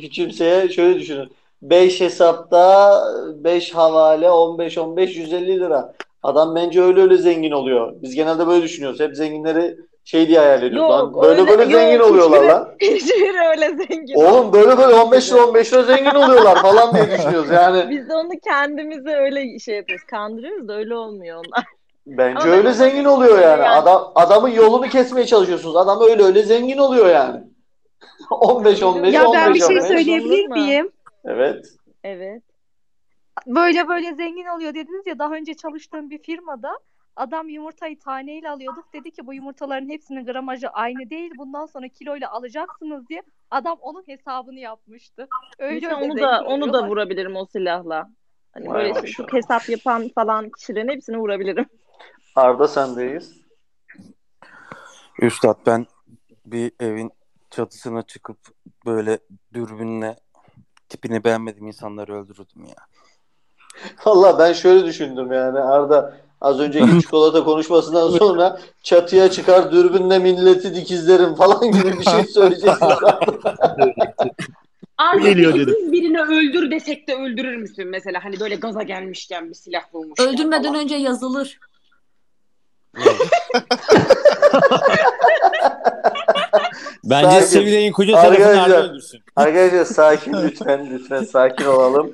küçümseye 0.00 0.68
şöyle 0.68 0.98
düşünün. 0.98 1.28
5 1.62 2.00
hesapta 2.00 3.00
5 3.44 3.74
havale 3.74 4.30
15 4.30 4.78
15 4.78 5.16
150 5.16 5.60
lira. 5.60 5.92
Adam 6.22 6.54
bence 6.54 6.82
öyle 6.82 7.00
öyle 7.00 7.16
zengin 7.16 7.50
oluyor. 7.50 7.92
Biz 8.02 8.14
genelde 8.14 8.46
böyle 8.46 8.62
düşünüyoruz. 8.62 9.00
Hep 9.00 9.16
zenginleri 9.16 9.76
şey 10.04 10.28
diye 10.28 10.38
hayal 10.38 10.62
ediyoruz 10.62 10.90
lan. 10.90 10.98
Yok 11.00 11.22
Böyle 11.22 11.40
öyle 11.40 11.58
böyle 11.58 11.72
zengin 11.72 11.98
yok 11.98 12.10
oluyorlar 12.10 12.38
hiçbiri, 12.38 12.52
lan. 12.52 12.74
hiçbiri 12.80 13.48
öyle 13.48 13.68
zengin 13.68 14.14
Oğlum 14.14 14.52
böyle 14.52 14.78
böyle 14.78 14.94
olmuyor 14.94 15.06
15 15.06 15.32
lira 15.32 15.38
bize. 15.38 15.48
15 15.48 15.72
lira 15.72 15.82
zengin 15.82 16.14
oluyorlar 16.14 16.62
falan 16.62 16.94
diye 16.94 17.18
düşünüyoruz 17.18 17.50
yani. 17.50 17.90
Biz 17.90 18.08
de 18.08 18.14
onu 18.14 18.30
kendimize 18.44 19.10
öyle 19.10 19.58
şey 19.58 19.76
yapıyoruz. 19.76 20.06
Kandırıyoruz 20.06 20.68
da 20.68 20.76
öyle 20.76 20.94
olmuyor 20.94 21.36
onlar. 21.36 21.64
Bence 22.06 22.38
Ama 22.38 22.50
ben 22.50 22.58
öyle 22.58 22.72
zengin 22.72 23.04
oluyor 23.04 23.38
yani. 23.38 23.62
yani 23.62 23.68
Adam 23.68 24.12
adamın 24.14 24.48
yolunu 24.48 24.88
kesmeye 24.88 25.26
çalışıyorsunuz. 25.26 25.76
Adam 25.76 26.02
öyle 26.02 26.22
öyle 26.22 26.42
zengin 26.42 26.78
oluyor 26.78 27.06
yani. 27.06 27.40
15 28.30 28.82
15 28.82 29.14
Ya 29.14 29.22
ben 29.22 29.48
15 29.48 29.54
bir 29.54 29.66
şey 29.66 29.76
15. 29.76 29.88
söyleyebilir 29.88 30.38
Olur 30.44 30.48
mu? 30.48 30.54
miyim? 30.54 30.90
Evet. 31.24 31.66
Evet. 32.04 32.42
Böyle 33.46 33.88
böyle 33.88 34.14
zengin 34.14 34.46
oluyor 34.46 34.74
dediniz 34.74 35.06
ya 35.06 35.18
daha 35.18 35.34
önce 35.34 35.54
çalıştığım 35.54 36.10
bir 36.10 36.22
firmada 36.22 36.78
adam 37.16 37.48
yumurtayı 37.48 37.98
taneyle 37.98 38.50
alıyorduk. 38.50 38.92
Dedi 38.92 39.10
ki 39.10 39.26
bu 39.26 39.34
yumurtaların 39.34 39.88
hepsinin 39.88 40.26
gramajı 40.26 40.68
aynı 40.68 41.10
değil. 41.10 41.32
Bundan 41.38 41.66
sonra 41.66 41.88
kiloyla 41.88 42.30
alacaksınız 42.30 43.08
diye 43.08 43.22
adam 43.50 43.78
onun 43.80 44.02
hesabını 44.06 44.58
yapmıştı. 44.58 45.28
Öyle 45.58 45.74
Mesela 45.74 46.00
öyle 46.00 46.12
onu 46.12 46.20
da 46.20 46.44
onu 46.44 46.72
da 46.72 46.88
vurabilirim 46.88 47.36
o 47.36 47.46
silahla. 47.46 48.10
Hani 48.52 48.68
Vay 48.68 48.94
böyle 48.94 49.06
çok 49.06 49.32
hesap 49.32 49.68
yapan 49.68 50.08
falan 50.14 50.50
kişilerin 50.50 50.88
hepsini 50.88 51.18
vurabilirim. 51.18 51.66
Arda 52.36 52.68
sendeyiz. 52.68 53.40
Üstad 55.20 55.56
ben 55.66 55.86
bir 56.46 56.72
evin 56.80 57.10
çatısına 57.50 58.02
çıkıp 58.02 58.38
böyle 58.86 59.18
dürbünle 59.54 60.16
tipini 60.88 61.24
beğenmediğim 61.24 61.66
insanları 61.66 62.14
öldürürdüm 62.14 62.64
ya. 62.64 62.86
Valla 64.06 64.38
ben 64.38 64.52
şöyle 64.52 64.86
düşündüm 64.86 65.32
yani 65.32 65.58
Arda 65.58 66.16
az 66.40 66.60
önceki 66.60 67.00
çikolata 67.02 67.44
konuşmasından 67.44 68.10
sonra 68.10 68.60
çatıya 68.82 69.30
çıkar 69.30 69.72
dürbünle 69.72 70.18
milleti 70.18 70.74
dikizlerim 70.74 71.34
falan 71.34 71.72
gibi 71.72 71.98
bir 71.98 72.04
şey 72.04 72.24
söyleyeceksin. 72.24 72.86
Arda 74.98 75.28
Geliyor 75.28 75.54
dedim. 75.54 75.74
biz 75.82 75.92
birini 75.92 76.20
öldür 76.22 76.70
desek 76.70 77.08
de 77.08 77.14
öldürür 77.14 77.56
müsün 77.56 77.88
mesela? 77.88 78.24
Hani 78.24 78.40
böyle 78.40 78.54
gaza 78.54 78.82
gelmişken 78.82 79.48
bir 79.50 79.54
silah 79.54 79.92
bulmuşken 79.92 80.28
Öldürmeden 80.28 80.62
falan. 80.72 80.80
önce 80.84 80.94
yazılır. 80.96 81.58
Bence 87.04 87.30
Sakin. 87.30 87.46
Sevilay'ın 87.46 87.92
koca 87.92 88.12
tarafını 88.12 88.46
Arda 88.46 88.60
Arkadaşlar, 88.60 88.90
öldürsün. 88.90 89.20
arkadaşlar 89.36 89.84
sakin 89.84 90.32
lütfen 90.32 90.90
lütfen 90.90 91.24
sakin 91.24 91.64
olalım. 91.64 92.12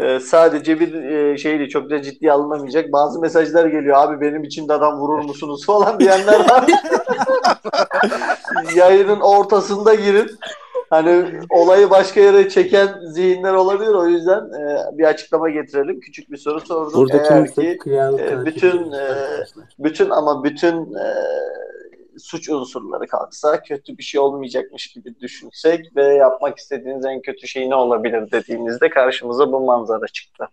Ee, 0.00 0.20
sadece 0.20 0.80
bir 0.80 0.94
e, 0.94 1.38
şeydi 1.38 1.68
çok 1.68 1.90
da 1.90 2.02
ciddiye 2.02 2.32
alınamayacak. 2.32 2.92
Bazı 2.92 3.20
mesajlar 3.20 3.66
geliyor. 3.66 3.96
Abi 3.98 4.20
benim 4.20 4.44
için 4.44 4.68
de 4.68 4.72
adam 4.72 5.00
vurur 5.00 5.24
musunuz 5.24 5.66
falan 5.66 6.00
diyenler 6.00 6.50
var. 6.50 6.64
Yayının 8.74 9.20
ortasında 9.20 9.94
girin. 9.94 10.30
Hani 10.90 11.24
olayı 11.50 11.90
başka 11.90 12.20
yere 12.20 12.48
çeken 12.48 12.88
zihinler 13.02 13.52
olabilir. 13.52 13.94
O 13.94 14.06
yüzden 14.06 14.40
e, 14.40 14.98
bir 14.98 15.04
açıklama 15.04 15.50
getirelim. 15.50 16.00
Küçük 16.00 16.30
bir 16.30 16.36
soru 16.36 16.60
sordum. 16.60 16.92
Burada 16.94 17.16
Eğer 17.16 17.54
ki 17.54 17.78
e, 18.20 18.44
bütün 18.44 18.92
e, 18.92 19.14
bütün 19.78 20.10
ama 20.10 20.44
bütün 20.44 20.94
e, 20.94 21.06
suç 22.18 22.48
unsurları 22.48 23.06
kalksa 23.06 23.62
kötü 23.62 23.98
bir 23.98 24.02
şey 24.02 24.20
olmayacakmış 24.20 24.86
gibi 24.92 25.20
düşünsek 25.20 25.96
ve 25.96 26.04
yapmak 26.14 26.58
istediğiniz 26.58 27.04
en 27.04 27.22
kötü 27.22 27.48
şey 27.48 27.70
ne 27.70 27.74
olabilir 27.74 28.30
dediğimizde 28.32 28.90
karşımıza 28.90 29.52
bu 29.52 29.60
manzara 29.60 30.06
çıktı. 30.06 30.48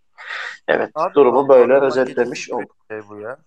Evet, 0.68 0.90
Abi, 0.96 1.14
durumu 1.14 1.50
böyle 1.50 1.74
Orman 1.74 1.88
özetlemiş 1.88 2.52
olduk. 2.52 2.76
bir 2.90 2.96
şey 2.96 3.10
bu 3.10 3.20
ya. 3.20 3.38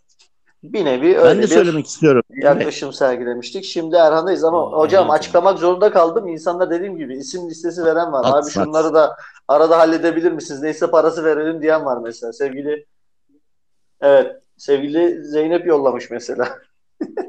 Bir 0.62 0.84
nevi 0.84 1.14
Ben 1.16 1.24
öyle 1.26 1.38
de 1.38 1.42
bir 1.42 1.48
söylemek 1.48 1.86
istiyorum. 1.86 2.22
yaklaşım 2.28 2.92
sergilemiştik. 2.92 3.64
Şimdi 3.64 3.96
Erhan'dayız 3.96 4.44
ama 4.44 4.66
Aa, 4.66 4.78
hocam 4.78 5.04
Erhan 5.04 5.16
açıklamak 5.16 5.58
zorunda 5.58 5.90
kaldım. 5.92 6.28
İnsanlar 6.28 6.70
dediğim 6.70 6.96
gibi 6.96 7.16
isim 7.16 7.50
listesi 7.50 7.84
veren 7.84 8.12
var. 8.12 8.24
At, 8.24 8.32
Abi 8.34 8.38
at. 8.38 8.50
şunları 8.50 8.94
da 8.94 9.16
arada 9.48 9.78
halledebilir 9.78 10.32
misiniz? 10.32 10.62
Neyse 10.62 10.90
parası 10.90 11.24
verelim 11.24 11.62
diyen 11.62 11.84
var 11.84 11.98
mesela. 12.02 12.32
Sevgili 12.32 12.86
Evet, 14.00 14.36
sevgili 14.56 15.24
Zeynep 15.24 15.66
yollamış 15.66 16.10
mesela. 16.10 16.58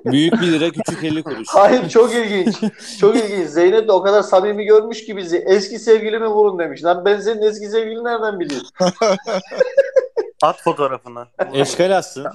Büyük 0.06 0.34
1 0.34 0.52
lira 0.52 0.70
küçük 0.70 1.04
50 1.04 1.24
kuruş. 1.24 1.48
Hayır 1.52 1.90
çok 1.90 2.14
ilginç. 2.16 2.56
Çok 3.00 3.16
ilginç. 3.16 3.48
Zeynep 3.50 3.88
de 3.88 3.92
o 3.92 4.02
kadar 4.02 4.22
samimi 4.22 4.66
görmüş 4.66 5.06
ki 5.06 5.18
bizi. 5.18 5.38
Eski 5.38 5.80
sevgilimi 5.80 6.28
vurun 6.28 6.60
demiş. 6.60 6.84
Lan 6.84 7.06
ben 7.06 7.20
senin 7.20 7.42
eski 7.42 7.70
sevgilini 7.70 8.04
nereden 8.04 8.40
bileyim? 8.40 8.64
At 10.42 10.62
fotoğrafını. 10.64 11.26
Eşkal 11.54 11.98
atsın. 11.98 12.26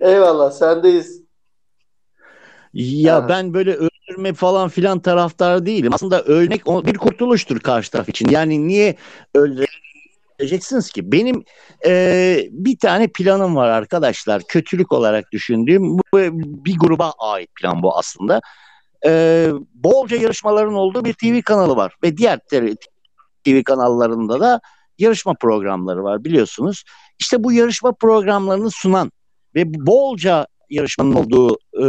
Eyvallah 0.00 0.50
sendeyiz. 0.50 1.22
Ya 2.74 3.18
Aha. 3.18 3.28
ben 3.28 3.54
böyle 3.54 3.74
öldürme 3.74 4.32
falan 4.34 4.68
filan 4.68 5.00
taraftar 5.00 5.66
değilim. 5.66 5.94
Aslında 5.94 6.22
ölmek 6.22 6.68
o- 6.68 6.84
bir 6.86 6.98
kurtuluştur 6.98 7.60
karşı 7.60 7.90
taraf 7.90 8.08
için. 8.08 8.28
Yani 8.28 8.66
niye 8.68 8.96
öldüreceksiniz 9.34 10.90
ki? 10.92 11.12
Benim 11.12 11.44
e, 11.86 12.48
bir 12.50 12.78
tane 12.78 13.08
planım 13.08 13.56
var 13.56 13.68
arkadaşlar. 13.68 14.42
Kötülük 14.48 14.92
olarak 14.92 15.32
düşündüğüm 15.32 15.98
bu 15.98 16.02
bir 16.64 16.78
gruba 16.78 17.12
ait 17.18 17.50
plan 17.54 17.82
bu 17.82 17.98
aslında. 17.98 18.40
E, 19.06 19.48
bolca 19.74 20.16
yarışmaların 20.16 20.74
olduğu 20.74 21.04
bir 21.04 21.12
TV 21.14 21.42
kanalı 21.42 21.76
var 21.76 21.96
ve 22.02 22.16
diğer 22.16 22.38
TV 23.44 23.62
kanallarında 23.62 24.40
da 24.40 24.60
yarışma 24.98 25.34
programları 25.34 26.04
var 26.04 26.24
biliyorsunuz. 26.24 26.84
İşte 27.18 27.44
bu 27.44 27.52
yarışma 27.52 27.92
programlarını 27.92 28.70
sunan 28.70 29.12
ve 29.54 29.74
bolca 29.86 30.46
yarışmanın 30.70 31.12
olduğu 31.12 31.56
e, 31.82 31.86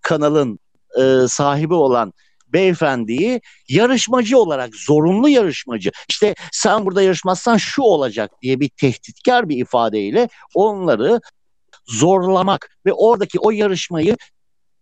kanalın 0.00 0.58
e, 1.00 1.28
sahibi 1.28 1.74
olan 1.74 2.12
beyefendiyi 2.54 3.40
yarışmacı 3.68 4.38
olarak 4.38 4.74
zorunlu 4.74 5.28
yarışmacı 5.28 5.90
işte 6.08 6.34
sen 6.52 6.86
burada 6.86 7.02
yarışmazsan 7.02 7.56
şu 7.56 7.82
olacak 7.82 8.30
diye 8.42 8.60
bir 8.60 8.68
tehditkar 8.68 9.48
bir 9.48 9.56
ifadeyle 9.56 10.28
onları 10.54 11.20
zorlamak 11.86 12.76
ve 12.86 12.92
oradaki 12.92 13.38
o 13.38 13.50
yarışmayı 13.50 14.16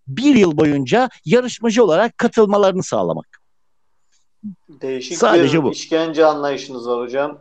bir 0.09 0.35
yıl 0.37 0.57
boyunca 0.57 1.09
yarışmacı 1.25 1.85
olarak 1.85 2.19
katılmalarını 2.19 2.83
sağlamak. 2.83 3.43
Değişik 4.69 5.19
Sadece 5.19 5.59
bir 5.59 5.63
bu. 5.63 5.73
işkence 5.73 6.27
anlayışınız 6.27 6.89
var 6.89 7.01
hocam. 7.01 7.39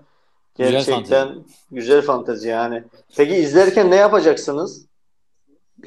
Güzel 0.58 0.72
Gerçekten 0.72 1.28
fantezi. 1.28 1.46
güzel 1.72 2.02
fantezi 2.02 2.48
yani. 2.48 2.84
Peki 3.18 3.36
izlerken 3.36 3.92
ne 3.92 3.96
yapacaksınız? 3.96 4.86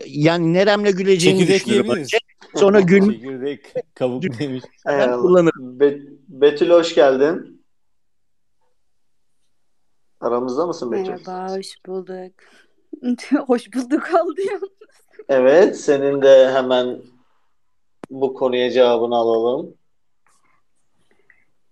Yani 0.06 0.52
Nerem'le 0.54 0.84
güleceğini 0.84 1.38
Çekirdek 1.38 1.60
düşünürüm 1.60 1.84
yiyebiliriz. 1.84 2.04
önce. 2.14 2.18
Sonra 2.54 2.80
gül 2.80 3.12
Çekirdek, 3.12 3.74
kabuk. 3.94 4.24
Eyvallah. 4.86 5.22
kullanırım. 5.22 5.80
Be- 5.80 6.00
Betül 6.28 6.70
hoş 6.70 6.94
geldin. 6.94 7.64
Aramızda 10.20 10.66
mısın 10.66 10.92
Betül? 10.92 11.10
Merhaba, 11.10 11.56
hoş 11.56 11.74
bulduk. 11.86 12.32
Hoş 13.46 13.74
bulduk 13.74 14.02
oldu. 14.14 14.40
Evet, 15.28 15.80
senin 15.80 16.22
de 16.22 16.52
hemen 16.52 17.02
bu 18.10 18.34
konuya 18.34 18.70
cevabını 18.70 19.16
alalım. 19.16 19.74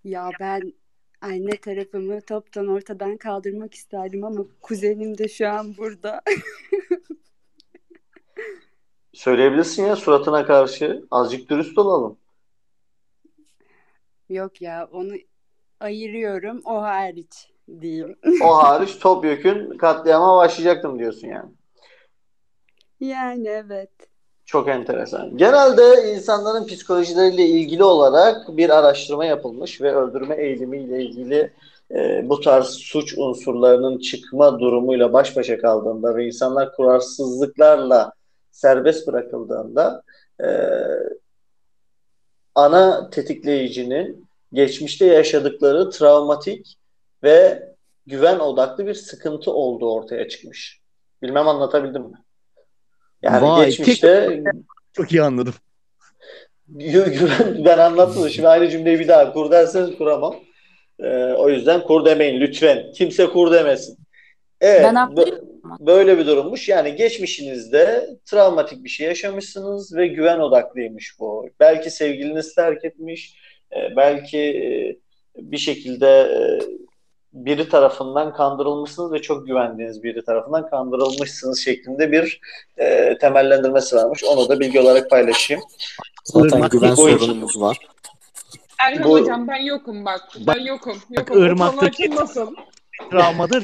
Ya 0.05 0.31
ben 0.41 0.73
anne 1.21 1.57
tarafımı 1.57 2.21
toptan 2.21 2.69
ortadan 2.69 3.17
kaldırmak 3.17 3.75
isterdim 3.75 4.25
ama 4.25 4.45
kuzenim 4.61 5.19
de 5.19 5.29
şu 5.29 5.49
an 5.49 5.77
burada. 5.77 6.23
Söyleyebilirsin 9.13 9.87
ya 9.87 9.97
suratına 9.97 10.47
karşı. 10.47 11.05
Azıcık 11.11 11.51
dürüst 11.51 11.79
olalım. 11.79 12.17
Yok 14.29 14.63
ya, 14.63 14.89
onu 14.93 15.13
ayırıyorum, 15.81 16.61
o 16.65 16.83
hariç 16.83 17.51
diyeyim. 17.81 18.17
O 18.45 18.63
hariç 18.63 18.99
topyekün 18.99 19.79
katliama 19.79 20.37
başlayacaktım 20.37 20.99
diyorsun 20.99 21.29
yani. 21.29 21.51
Yani 23.01 23.49
evet. 23.49 23.91
Çok 24.45 24.69
enteresan. 24.69 25.37
Genelde 25.37 26.13
insanların 26.15 26.67
psikolojileriyle 26.67 27.47
ilgili 27.47 27.85
olarak 27.85 28.57
bir 28.57 28.71
araştırma 28.71 29.25
yapılmış 29.25 29.81
ve 29.81 29.95
öldürme 29.95 30.35
eğilimiyle 30.35 31.03
ilgili 31.03 31.53
e, 31.91 32.29
bu 32.29 32.41
tarz 32.41 32.67
suç 32.67 33.19
unsurlarının 33.19 33.99
çıkma 33.99 34.61
durumuyla 34.61 35.13
baş 35.13 35.37
başa 35.37 35.59
kaldığında 35.59 36.17
ve 36.17 36.27
insanlar 36.27 36.77
kurarsızlıklarla 36.77 38.13
serbest 38.53 39.07
bırakıldığında 39.07 40.03
e, 40.45 40.49
ana 42.55 43.11
tetikleyicinin 43.11 44.29
geçmişte 44.53 45.07
yaşadıkları 45.07 45.91
travmatik 45.91 46.77
ve 47.23 47.69
güven 48.07 48.39
odaklı 48.39 48.87
bir 48.87 48.95
sıkıntı 48.95 49.53
olduğu 49.53 49.93
ortaya 49.93 50.29
çıkmış. 50.29 50.81
Bilmem 51.23 51.49
anlatabildim 51.49 52.03
mi? 52.03 52.17
Yani 53.23 53.47
Vay, 53.47 53.67
geçmişte 53.67 54.43
Çok 54.93 55.13
iyi 55.13 55.23
anladım. 55.23 55.55
güven 56.69 57.65
ben 57.65 57.79
anlattım. 57.79 58.31
Şimdi 58.31 58.49
aynı 58.49 58.71
cümleyi 58.71 58.99
bir 58.99 59.09
daha 59.09 59.33
kur 59.33 59.51
derseniz 59.51 59.99
kuramam. 59.99 60.37
Ee, 60.99 61.33
o 61.33 61.49
yüzden 61.49 61.83
kur 61.83 62.05
demeyin 62.05 62.41
lütfen. 62.41 62.93
Kimse 62.93 63.27
kur 63.27 63.53
demesin. 63.53 63.99
Evet. 64.61 64.83
Ben 64.85 64.95
haklıyım. 64.95 65.52
Zaman. 65.79 65.87
Böyle 65.87 66.19
bir 66.19 66.27
durummuş. 66.27 66.69
Yani 66.69 66.95
geçmişinizde 66.95 68.07
travmatik 68.27 68.85
bir 68.85 68.89
şey 68.89 69.07
yaşamışsınız 69.07 69.97
ve 69.97 70.07
güven 70.07 70.39
odaklıymış 70.39 71.21
bu. 71.21 71.49
Belki 71.61 71.91
sevgiliniz 71.91 72.55
terk 72.55 72.85
etmiş, 72.85 73.37
e, 73.73 73.97
belki 73.97 74.39
e, 74.39 74.97
bir 75.37 75.59
şekilde 75.59 76.09
e, 76.21 76.39
biri 77.33 77.69
tarafından 77.69 78.33
kandırılmışsınız 78.35 79.13
ve 79.13 79.23
çok 79.23 79.47
güvendiğiniz 79.47 80.03
biri 80.03 80.25
tarafından 80.25 80.71
kandırılmışsınız 80.71 81.65
şeklinde 81.65 82.13
bir 82.13 82.41
e, 82.79 83.19
temellendirmesi 83.19 83.97
varmış. 83.97 84.25
Onu 84.25 84.49
da 84.49 84.61
bilgi 84.61 84.81
olarak 84.81 85.11
paylaşayım. 85.11 85.63
Zaten 86.25 86.59
Irmak 86.59 86.73
güven 86.73 86.95
sorunumuz 86.95 87.61
var. 87.61 87.79
Erhan 88.81 89.05
Bu- 89.05 89.21
hocam 89.21 89.49
ben 89.49 89.61
yokum 89.63 90.05
bak. 90.05 90.21
Ben 90.47 90.61
yokum. 90.61 90.97
Yokum. 91.11 91.45
Irmak'taki- 91.45 92.11
travmadır. 93.11 93.63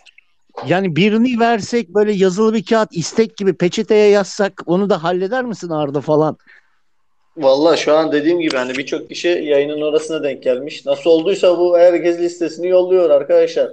Yani 0.66 0.96
birini 0.96 1.40
versek 1.40 1.88
böyle 1.88 2.12
yazılı 2.12 2.54
bir 2.54 2.64
kağıt 2.64 2.88
istek 2.92 3.36
gibi 3.36 3.54
peçeteye 3.54 4.10
yazsak 4.10 4.62
onu 4.66 4.90
da 4.90 5.02
halleder 5.02 5.44
misin 5.44 5.68
Arda 5.70 6.00
falan? 6.00 6.36
Vallahi 7.36 7.80
şu 7.80 7.94
an 7.94 8.12
dediğim 8.12 8.40
gibi 8.40 8.56
hani 8.56 8.74
birçok 8.74 9.08
kişi 9.08 9.28
yayının 9.28 9.80
orasına 9.80 10.22
denk 10.22 10.42
gelmiş. 10.42 10.86
Nasıl 10.86 11.10
olduysa 11.10 11.58
bu 11.58 11.78
herkes 11.78 12.18
listesini 12.18 12.68
yolluyor 12.68 13.10
arkadaşlar. 13.10 13.72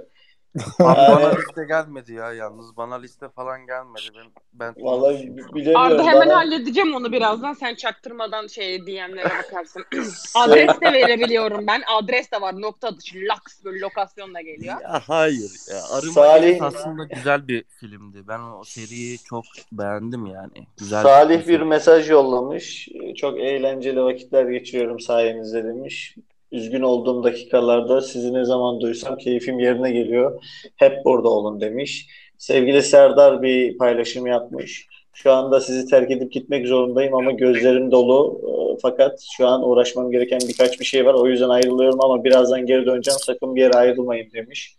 Abi 0.80 0.98
Yani- 1.00 1.14
bana 1.16 1.28
liste 1.34 1.64
gelmedi 1.68 2.12
ya 2.12 2.32
yalnız. 2.32 2.76
Bana 2.76 2.94
liste 2.94 3.28
falan 3.28 3.66
gelmedi. 3.66 4.02
Ben, 4.16 4.26
ben 4.52 4.84
Vallahi 4.84 5.36
bilemiyorum. 5.54 5.80
Arda 5.80 6.02
hemen 6.06 6.28
Bana- 6.28 6.36
halledeceğim 6.36 6.94
onu 6.94 7.12
birazdan. 7.12 7.52
Sen 7.52 7.74
çaktırmadan 7.74 8.46
şey 8.46 8.86
DM'lere 8.86 9.30
bakarsın. 9.44 9.84
Adres 10.34 10.80
de 10.80 10.92
verebiliyorum 10.92 11.66
ben. 11.66 11.82
Adres 11.98 12.32
de 12.32 12.40
var. 12.40 12.60
Nokta 12.60 12.88
atışı. 12.88 13.18
Laks 13.28 13.64
böyle 13.64 13.80
lokasyonla 13.80 14.40
geliyor. 14.40 14.80
Ya 14.82 15.00
hayır. 15.06 15.50
Ya, 15.70 15.76
Arıma 15.92 16.12
Salih- 16.12 16.62
aslında 16.62 17.04
güzel 17.04 17.48
bir 17.48 17.64
filmdi. 17.80 18.28
Ben 18.28 18.40
o 18.40 18.64
seriyi 18.64 19.18
çok 19.18 19.44
beğendim 19.72 20.26
yani. 20.26 20.66
Güzel 20.78 21.02
Salih 21.02 21.48
bir 21.48 21.60
mesaj 21.60 22.10
yollamış. 22.10 22.88
Çok 23.16 23.40
eğlenceli 23.40 24.02
vakitler 24.02 24.44
geçiriyorum 24.44 25.00
sayenizde 25.00 25.64
demiş. 25.64 26.14
Üzgün 26.52 26.82
olduğum 26.82 27.24
dakikalarda 27.24 28.00
sizi 28.00 28.34
ne 28.34 28.44
zaman 28.44 28.80
duysam 28.80 29.16
keyfim 29.16 29.58
yerine 29.58 29.90
geliyor. 29.90 30.44
Hep 30.76 31.04
burada 31.04 31.28
olun 31.28 31.60
demiş. 31.60 32.06
Sevgili 32.38 32.82
Serdar 32.82 33.42
bir 33.42 33.78
paylaşım 33.78 34.26
yapmış. 34.26 34.86
Şu 35.12 35.32
anda 35.32 35.60
sizi 35.60 35.86
terk 35.86 36.10
edip 36.10 36.32
gitmek 36.32 36.66
zorundayım 36.66 37.14
ama 37.14 37.30
gözlerim 37.30 37.90
dolu. 37.90 38.40
Ee, 38.74 38.78
Fakat 38.82 39.20
şu 39.36 39.46
an 39.46 39.68
uğraşmam 39.68 40.10
gereken 40.10 40.40
birkaç 40.48 40.80
bir 40.80 40.84
şey 40.84 41.06
var. 41.06 41.14
O 41.14 41.26
yüzden 41.26 41.48
ayrılıyorum 41.48 42.04
ama 42.04 42.24
birazdan 42.24 42.66
geri 42.66 42.86
döneceğim. 42.86 43.18
Sakın 43.20 43.56
bir 43.56 43.60
yere 43.60 43.72
ayrılmayın 43.72 44.32
demiş. 44.32 44.76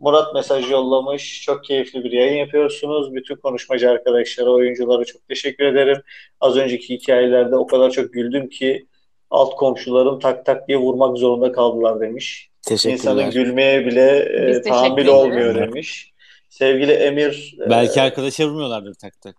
Murat 0.00 0.34
mesaj 0.34 0.70
yollamış. 0.70 1.42
Çok 1.42 1.64
keyifli 1.64 2.04
bir 2.04 2.12
yayın 2.12 2.38
yapıyorsunuz. 2.38 3.14
Bütün 3.14 3.36
konuşmacı 3.36 3.90
arkadaşlara, 3.90 4.50
oyunculara 4.50 5.04
çok 5.04 5.28
teşekkür 5.28 5.64
ederim. 5.64 6.02
Az 6.40 6.56
önceki 6.56 6.94
hikayelerde 6.94 7.56
o 7.56 7.66
kadar 7.66 7.90
çok 7.90 8.12
güldüm 8.12 8.48
ki 8.48 8.86
alt 9.30 9.56
komşularım 9.56 10.18
tak 10.18 10.46
tak 10.46 10.68
diye 10.68 10.78
vurmak 10.78 11.18
zorunda 11.18 11.52
kaldılar 11.52 12.00
demiş. 12.00 12.50
İnsanın 12.84 13.30
gülmeye 13.30 13.86
bile 13.86 14.18
e, 14.18 14.48
Biz 14.48 14.56
teşekkür 14.56 14.70
tahammülü 14.70 15.00
ederiz. 15.00 15.14
olmuyor 15.14 15.54
demiş. 15.54 16.12
Sevgili 16.48 16.92
Emir 16.92 17.56
e, 17.66 17.70
Belki 17.70 18.02
arkadaşa 18.02 18.46
vurmuyorlardır 18.46 18.94
tak 18.94 19.20
tak. 19.20 19.34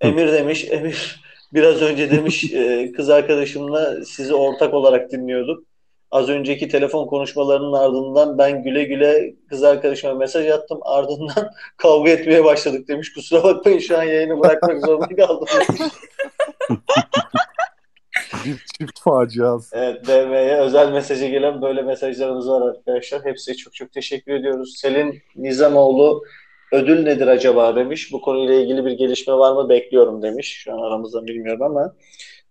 Emir 0.00 0.32
demiş, 0.32 0.66
Emir 0.70 1.20
biraz 1.54 1.82
önce 1.82 2.10
demiş 2.10 2.44
e, 2.54 2.92
kız 2.92 3.10
arkadaşımla 3.10 4.04
sizi 4.04 4.34
ortak 4.34 4.74
olarak 4.74 5.12
dinliyorduk. 5.12 5.64
Az 6.10 6.28
önceki 6.28 6.68
telefon 6.68 7.06
konuşmalarının 7.06 7.72
ardından 7.72 8.38
ben 8.38 8.62
güle 8.62 8.84
güle 8.84 9.34
kız 9.48 9.64
arkadaşıma 9.64 10.14
mesaj 10.14 10.48
attım. 10.48 10.78
Ardından 10.82 11.50
kavga 11.76 12.10
etmeye 12.10 12.44
başladık 12.44 12.88
demiş. 12.88 13.12
Kusura 13.12 13.42
bakmayın 13.44 13.78
şu 13.78 13.98
an 13.98 14.02
yayını 14.02 14.40
bırakmak 14.40 14.86
zorunda 14.86 15.16
kaldım. 15.16 15.48
Bir 18.44 18.64
çift 18.78 19.00
faciası. 19.00 19.76
Evet, 19.76 20.06
DM'ye 20.06 20.56
özel 20.56 20.92
mesajı 20.92 21.26
gelen 21.26 21.62
böyle 21.62 21.82
mesajlarımız 21.82 22.48
var 22.48 22.68
arkadaşlar. 22.68 23.24
Hepsine 23.24 23.56
çok 23.56 23.74
çok 23.74 23.92
teşekkür 23.92 24.32
ediyoruz. 24.32 24.74
Selin 24.76 25.22
Nizamoğlu 25.36 26.22
ödül 26.72 27.02
nedir 27.02 27.26
acaba 27.26 27.76
demiş. 27.76 28.12
Bu 28.12 28.20
konuyla 28.20 28.54
ilgili 28.54 28.84
bir 28.84 28.92
gelişme 28.92 29.34
var 29.34 29.52
mı 29.52 29.68
bekliyorum 29.68 30.22
demiş. 30.22 30.62
Şu 30.64 30.72
an 30.72 30.78
aramızda 30.78 31.26
bilmiyorum 31.26 31.62
ama 31.62 31.94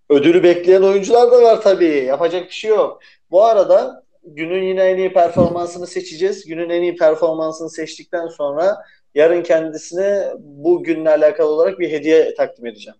ödülü 0.10 0.44
bekleyen 0.44 0.82
oyuncular 0.82 1.32
da 1.32 1.42
var 1.42 1.62
tabii. 1.62 2.06
Yapacak 2.08 2.46
bir 2.46 2.54
şey 2.54 2.70
yok. 2.70 3.00
Bu 3.32 3.44
arada 3.44 4.04
günün 4.24 4.64
yine 4.64 4.84
en 4.84 4.98
iyi 4.98 5.14
performansını 5.14 5.88
seçeceğiz. 5.88 6.46
Günün 6.46 6.70
en 6.70 6.82
iyi 6.82 6.96
performansını 6.96 7.70
seçtikten 7.70 8.28
sonra 8.28 8.76
yarın 9.16 9.44
kendisine 9.44 10.28
bu 10.40 10.84
günle 10.84 11.10
alakalı 11.10 11.48
olarak 11.48 11.80
bir 11.80 11.92
hediye 11.92 12.36
takdim 12.36 12.66
edeceğim. 12.66 12.98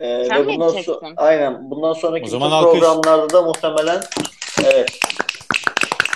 Ee, 0.00 0.24
Sen 0.28 0.38
ve 0.38 0.42
mi 0.42 0.48
bundan 0.54 0.68
so- 0.68 1.12
aynen 1.16 1.70
bundan 1.70 1.92
sonraki 1.92 2.24
O 2.26 2.28
zaman 2.28 2.50
alkış. 2.50 2.80
programlarda 2.80 3.30
da 3.34 3.42
muhtemelen 3.42 4.00
evet 4.64 4.88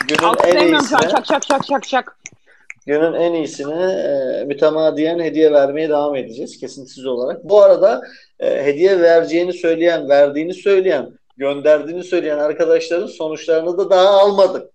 günün 0.08 0.22
en 0.22 0.26
Alkışlayamıyorum 0.28 0.86
şu 0.86 0.96
an. 0.96 1.00
iyisini 1.02 1.10
Şak 1.10 1.26
şak 1.26 1.44
şak 1.44 1.64
şak 1.68 1.84
şak. 1.84 2.16
günün 2.86 3.12
en 3.12 3.32
iyisini 3.32 3.82
e, 3.92 4.44
mütemadiyen 4.44 5.18
hediye 5.18 5.52
vermeye 5.52 5.88
devam 5.88 6.16
edeceğiz 6.16 6.58
kesintisiz 6.60 7.06
olarak. 7.06 7.44
Bu 7.44 7.62
arada 7.62 8.00
e, 8.40 8.64
hediye 8.64 9.00
vereceğini 9.00 9.52
söyleyen, 9.52 10.08
verdiğini 10.08 10.54
söyleyen, 10.54 11.10
gönderdiğini 11.36 12.04
söyleyen 12.04 12.38
arkadaşların 12.38 13.06
sonuçlarını 13.06 13.78
da 13.78 13.90
daha 13.90 14.08
almadık. 14.08 14.70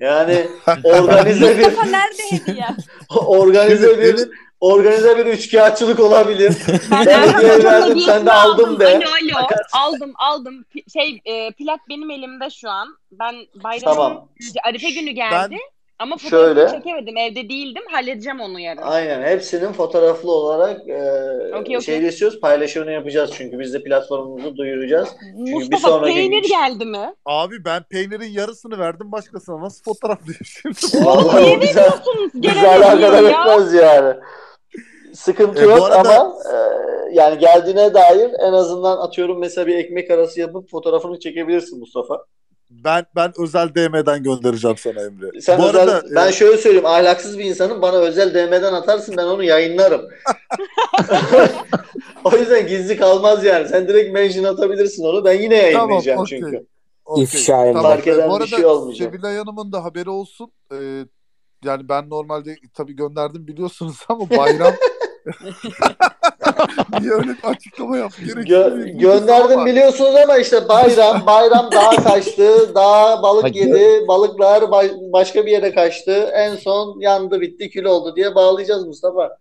Yani 0.00 0.46
organize 0.84 1.58
bir 1.58 1.64
Mustafa 1.64 1.86
nerede 1.86 2.22
hediye? 2.30 2.66
organize 3.26 3.98
bir 3.98 4.28
organize 4.64 5.18
bir 5.18 5.26
üçkağıtçılık 5.26 6.00
olabilir. 6.00 6.54
Ben 6.90 7.06
Ben 7.06 7.28
Hocam'ın 7.28 7.64
verdim 7.64 8.00
sen 8.00 8.26
de 8.26 8.32
aldım 8.32 8.80
de. 8.80 8.86
Alo 8.88 8.96
alo. 9.38 9.46
Aldım 9.72 10.12
aldım. 10.16 10.64
Şey 10.92 11.20
e, 11.24 11.50
plak 11.52 11.80
benim 11.88 12.10
elimde 12.10 12.50
şu 12.50 12.70
an. 12.70 12.88
Ben 13.12 13.34
bayramın 13.64 13.94
Tamam. 13.96 14.28
Arife 14.68 14.90
günü 14.90 15.10
geldi. 15.10 15.56
Ama 15.98 16.18
Şöyle. 16.18 16.54
fotoğrafını 16.54 16.78
çekemedim. 16.78 17.16
Evde 17.16 17.48
değildim. 17.48 17.82
Halledeceğim 17.92 18.40
onu 18.40 18.60
yarın. 18.60 18.82
Aynen 18.82 19.22
hepsinin 19.22 19.72
fotoğraflı 19.72 20.30
olarak 20.32 20.88
e, 20.88 21.02
Okey, 21.48 21.60
okey. 21.76 21.80
şeyde 21.80 22.08
istiyoruz 22.08 22.40
paylaşımını 22.40 22.92
yapacağız 22.92 23.30
çünkü 23.34 23.58
biz 23.58 23.74
de 23.74 23.82
platformumuzu 23.82 24.56
duyuracağız. 24.56 25.08
Çünkü 25.36 25.46
bir 25.46 25.52
Mustafa 25.54 25.88
sonraki 25.88 26.14
peynir 26.14 26.42
geldi 26.48 26.84
mi? 26.84 27.14
Abi 27.26 27.64
ben 27.64 27.82
peynirin 27.82 28.30
yarısını 28.32 28.78
verdim 28.78 29.12
başkasına. 29.12 29.60
Nasıl 29.60 29.84
fotoğraflıyor 29.84 30.40
şimdi? 30.44 31.06
Vallahi 31.06 31.44
Niye 31.44 31.56
o 31.56 31.60
bize, 31.60 32.68
alakadar 32.68 33.22
ya? 33.22 33.30
etmez 33.30 33.74
yani. 33.74 34.14
Sıkıntı 35.14 35.60
E, 35.62 35.64
yok 35.64 35.90
arada- 35.92 36.20
ama 36.20 36.34
e, 36.52 36.56
yani 37.12 37.38
geldiğine 37.38 37.94
dair 37.94 38.30
en 38.40 38.52
azından 38.52 38.96
atıyorum 38.98 39.38
mesela 39.38 39.66
bir 39.66 39.74
ekmek 39.78 40.10
arası 40.10 40.40
yapıp 40.40 40.70
fotoğrafını 40.70 41.20
çekebilirsin 41.20 41.78
Mustafa. 41.78 42.24
Ben 42.70 43.06
ben 43.16 43.32
özel 43.38 43.74
DM'den 43.74 44.22
göndereceğim 44.22 44.76
sana 44.76 45.00
Emre. 45.02 45.40
Sen 45.40 45.58
Bu 45.58 45.68
özel, 45.68 45.82
arada 45.82 46.02
ben 46.14 46.28
e, 46.28 46.32
şöyle 46.32 46.56
söyleyeyim 46.56 46.86
ahlaksız 46.86 47.38
bir 47.38 47.44
insanım 47.44 47.82
bana 47.82 47.96
özel 47.96 48.34
DM'den 48.34 48.72
atarsın 48.72 49.16
ben 49.16 49.24
onu 49.24 49.44
yayınlarım. 49.44 50.02
o 52.24 52.36
yüzden 52.36 52.66
gizli 52.66 52.96
kalmaz 52.96 53.44
yani. 53.44 53.68
Sen 53.68 53.88
direkt 53.88 54.12
mention 54.14 54.44
atabilirsin 54.44 55.04
onu 55.04 55.24
ben 55.24 55.40
yine 55.40 55.72
tamam 55.72 55.88
yayınlayacağım 55.90 56.20
okey. 56.20 56.40
çünkü. 56.40 56.66
Okey. 57.04 57.24
İfşa 57.24 57.52
Tamam. 57.56 57.82
Fark 57.82 58.06
eden 58.06 58.26
E, 58.26 58.30
bu 58.30 58.30
bir 58.30 58.34
arada 58.36 58.46
şey 58.46 58.66
olmayacak. 58.66 59.12
Sevilay 59.14 59.36
Hanım'ın 59.36 59.72
da 59.72 59.84
haberi 59.84 60.10
olsun. 60.10 60.52
E, 60.72 60.76
yani 61.64 61.88
ben 61.88 62.10
normalde 62.10 62.56
tabii 62.74 62.92
gönderdim 62.96 63.46
biliyorsunuz 63.46 63.96
ama 64.08 64.30
bayram 64.30 64.74
Niye 67.00 67.12
öyle 67.12 67.28
bir 67.28 67.44
açıklama 67.44 67.96
yap? 67.96 68.12
Gö- 68.22 68.98
gönderdim 68.98 69.66
biliyorsunuz 69.66 70.14
ama 70.24 70.38
işte 70.38 70.68
bayram, 70.68 71.22
bayram 71.26 71.70
dağa 71.72 72.04
kaçtı, 72.04 72.74
dağa 72.74 73.22
balık 73.22 73.56
yedi, 73.56 74.08
balıklar 74.08 74.62
ba- 74.62 75.12
başka 75.12 75.46
bir 75.46 75.50
yere 75.50 75.74
kaçtı. 75.74 76.12
En 76.34 76.56
son 76.56 77.00
yandı 77.00 77.40
bitti 77.40 77.70
kül 77.70 77.84
oldu 77.84 78.16
diye 78.16 78.34
bağlayacağız 78.34 78.86
Mustafa. 78.86 79.38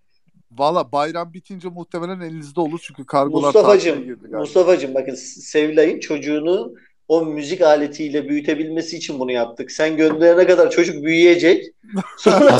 Valla 0.51 0.91
bayram 0.91 1.33
bitince 1.33 1.69
muhtemelen 1.69 2.19
elinizde 2.19 2.61
olur 2.61 2.79
çünkü 2.83 3.05
kargolar 3.05 3.47
Mustafa'cığım, 3.47 3.93
tatile 3.95 4.05
girdi 4.05 4.21
galiba. 4.21 4.39
Mustafa'cığım 4.39 4.93
bakın 4.93 5.15
Sevilay'ın 5.15 5.99
çocuğunu 5.99 6.73
o 7.13 7.25
müzik 7.25 7.61
aletiyle 7.61 8.29
büyütebilmesi 8.29 8.97
için 8.97 9.19
bunu 9.19 9.31
yaptık. 9.31 9.71
Sen 9.71 9.97
gönderene 9.97 10.47
kadar 10.47 10.69
çocuk 10.71 11.03
büyüyecek. 11.03 11.65
Sonra, 12.17 12.59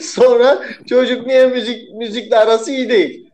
sonra 0.00 0.62
çocuk 0.88 1.26
niye 1.26 1.46
müzik 1.46 1.94
müzikle 1.94 2.36
arası 2.36 2.70
iyi 2.70 2.88
değil. 2.88 3.30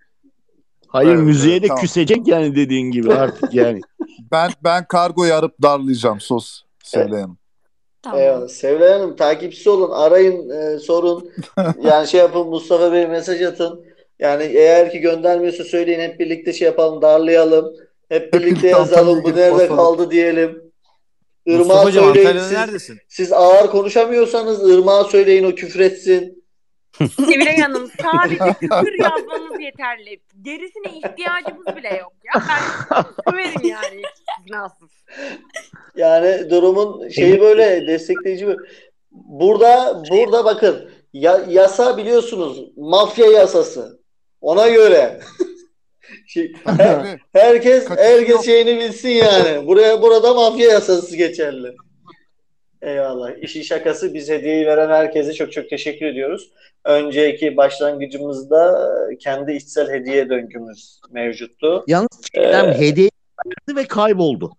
Hayır 0.89 1.11
Evet, 1.11 1.23
müziğe 1.23 1.53
evet, 1.53 1.63
de 1.63 1.67
tamam. 1.67 1.83
küsecek 1.83 2.29
yani 2.29 2.57
dediğin 2.57 2.91
gibi 2.91 3.15
artık 3.15 3.55
yani. 3.55 3.81
Ben 4.33 4.51
ben 4.65 4.85
kargoyu 4.85 5.35
arıp 5.35 5.63
darlayacağım 5.63 6.21
sos 6.21 6.63
Sevilay 6.85 7.21
Hanım. 7.21 7.39
Eyvallah. 8.15 8.49
Sevilay 8.49 8.93
Hanım 8.93 9.17
takipçisi 9.17 9.71
olun. 9.71 9.91
Arayın, 9.91 10.51
e, 10.51 10.79
sorun. 10.79 11.31
Yani 11.83 12.09
şey 12.09 12.21
yapın 12.21 12.47
Mustafa 12.47 12.93
Bey 12.93 13.07
mesaj 13.07 13.43
atın. 13.43 13.85
Yani 14.19 14.43
eğer 14.43 14.91
ki 14.91 14.99
göndermiyorsa 14.99 15.65
söyleyin 15.65 16.01
hep 16.01 16.21
birlikte 16.21 16.53
şey 16.53 16.67
yapalım, 16.67 17.03
darlayalım. 17.03 17.77
Hep 18.13 18.33
birlikte 18.33 18.47
birlikte 18.47 18.69
yazalım. 18.69 19.25
Bu 19.25 19.29
nerede 19.31 19.53
basalım. 19.53 19.77
kaldı 19.77 20.11
diyelim. 20.11 20.73
Irmağa 21.47 21.59
Mustafa'cığım 21.59 22.05
söyleyin. 22.05 22.27
Antalya'da 22.27 22.49
Siz, 22.49 22.59
neredesin? 22.59 22.99
siz 23.09 23.33
ağır 23.33 23.71
konuşamıyorsanız 23.71 24.71
Irmağa 24.71 25.05
söyleyin 25.05 25.45
o 25.45 25.55
küfretsin. 25.55 26.45
Sevilay 27.17 27.57
Hanım 27.57 27.91
sadece 28.03 28.45
küfür 28.61 28.99
yazmanız 28.99 29.61
yeterli. 29.61 30.21
Gerisine 30.43 30.99
ihtiyacımız 30.99 31.67
bile 31.77 31.89
yok 31.89 32.13
ya. 32.25 32.43
Ben 32.49 33.05
söverim 33.33 33.69
yani 33.69 34.03
istisnasız. 34.15 34.91
Yani 35.97 36.51
durumun 36.51 37.09
şeyi 37.09 37.41
böyle 37.41 37.87
destekleyici 37.87 38.49
bir. 38.49 38.57
Burada 39.13 40.03
burada 40.11 40.45
bakın 40.45 40.91
ya, 41.13 41.45
yasa 41.49 41.97
biliyorsunuz 41.97 42.77
mafya 42.77 43.27
yasası. 43.27 44.01
Ona 44.41 44.69
göre. 44.69 45.21
Şey, 46.33 46.53
her- 46.65 47.19
herkes 47.33 47.91
herkes 47.91 48.45
şeyini 48.45 48.81
bilsin 48.81 49.09
yani. 49.09 49.67
Buraya 49.67 50.03
burada 50.03 50.35
mafya 50.35 50.69
yasası 50.71 51.17
geçerli. 51.17 51.73
Eyvallah. 52.83 53.31
İşin 53.43 53.63
şakası 53.63 54.15
biz 54.15 54.31
hediyeyi 54.31 54.67
veren 54.67 54.89
herkese 54.89 55.33
çok 55.33 55.53
çok 55.53 55.71
teşekkür 55.71 56.07
ediyoruz. 56.07 56.51
Önceki 56.85 57.57
başlangıcımızda 57.57 58.91
kendi 59.21 59.53
içsel 59.53 59.91
hediye 59.91 60.29
döngümüz 60.29 61.01
mevcuttu. 61.11 61.85
Yalnız 61.87 62.09
Ee, 62.35 62.53
hediye 62.79 63.11
verdi 63.47 63.81
ve 63.81 63.85
kayboldu. 63.85 64.53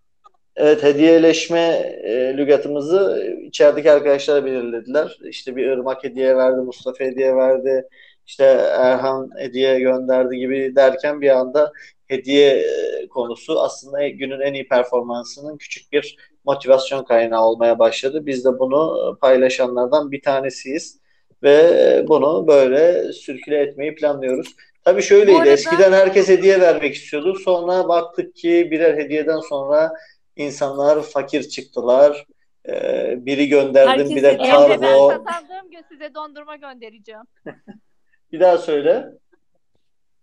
Evet 0.56 0.84
hediyeleşme 0.84 1.60
e, 2.04 2.38
lügatımızı 2.38 3.28
içerideki 3.48 3.92
arkadaşlar 3.92 4.46
belirlediler. 4.46 5.18
İşte 5.30 5.56
bir 5.56 5.66
Irmak 5.66 6.04
hediye 6.04 6.38
verdi, 6.38 6.62
Mustafa 6.62 7.04
hediye 7.04 7.36
verdi, 7.36 7.88
işte 8.26 8.44
Erhan 8.80 9.30
hediye 9.38 9.80
gönderdi 9.80 10.38
gibi 10.38 10.76
derken 10.76 11.22
bir 11.22 11.30
anda 11.30 11.72
hediye 12.08 12.50
e, 12.50 13.08
konusu 13.10 13.62
aslında 13.62 14.08
günün 14.08 14.40
en 14.40 14.54
iyi 14.54 14.68
performansının 14.68 15.58
küçük 15.58 15.92
bir 15.92 16.18
motivasyon 16.46 17.04
kaynağı 17.04 17.44
olmaya 17.46 17.80
başladı. 17.80 18.26
Biz 18.26 18.46
de 18.46 18.60
bunu 18.60 19.18
paylaşanlardan 19.22 20.12
bir 20.12 20.22
tanesiyiz 20.22 21.00
ve 21.44 21.54
e, 21.54 22.08
bunu 22.08 22.48
böyle 22.48 23.14
sürküle 23.14 23.60
etmeyi 23.62 23.96
planlıyoruz. 23.96 24.56
Tabii 24.86 25.02
şöyleydi. 25.02 25.32
Bu 25.32 25.38
arada- 25.40 25.50
Eskiden 25.52 25.92
herkes 25.92 26.30
hediye 26.30 26.62
vermek 26.62 26.96
istiyordu. 26.96 27.36
Sonra 27.36 27.88
baktık 27.88 28.36
ki 28.36 28.68
birer 28.72 28.98
hediyeden 28.98 29.40
sonra 29.40 29.94
insanlar 30.36 31.02
fakir 31.02 31.44
çıktılar. 31.44 32.26
Ee, 32.70 33.16
biri 33.26 33.48
gönderdim, 33.48 33.90
Herkes 34.06 34.16
bir 34.16 34.24
de 34.24 34.30
Emre 34.30 34.44
ben 34.70 34.80
kargo. 34.80 35.08
kazandığım 35.10 35.72
gün 35.72 35.82
size 35.92 36.14
dondurma 36.14 36.56
göndereceğim. 36.56 37.22
Bir 38.34 38.40
daha 38.40 38.58
söyle. 38.58 39.10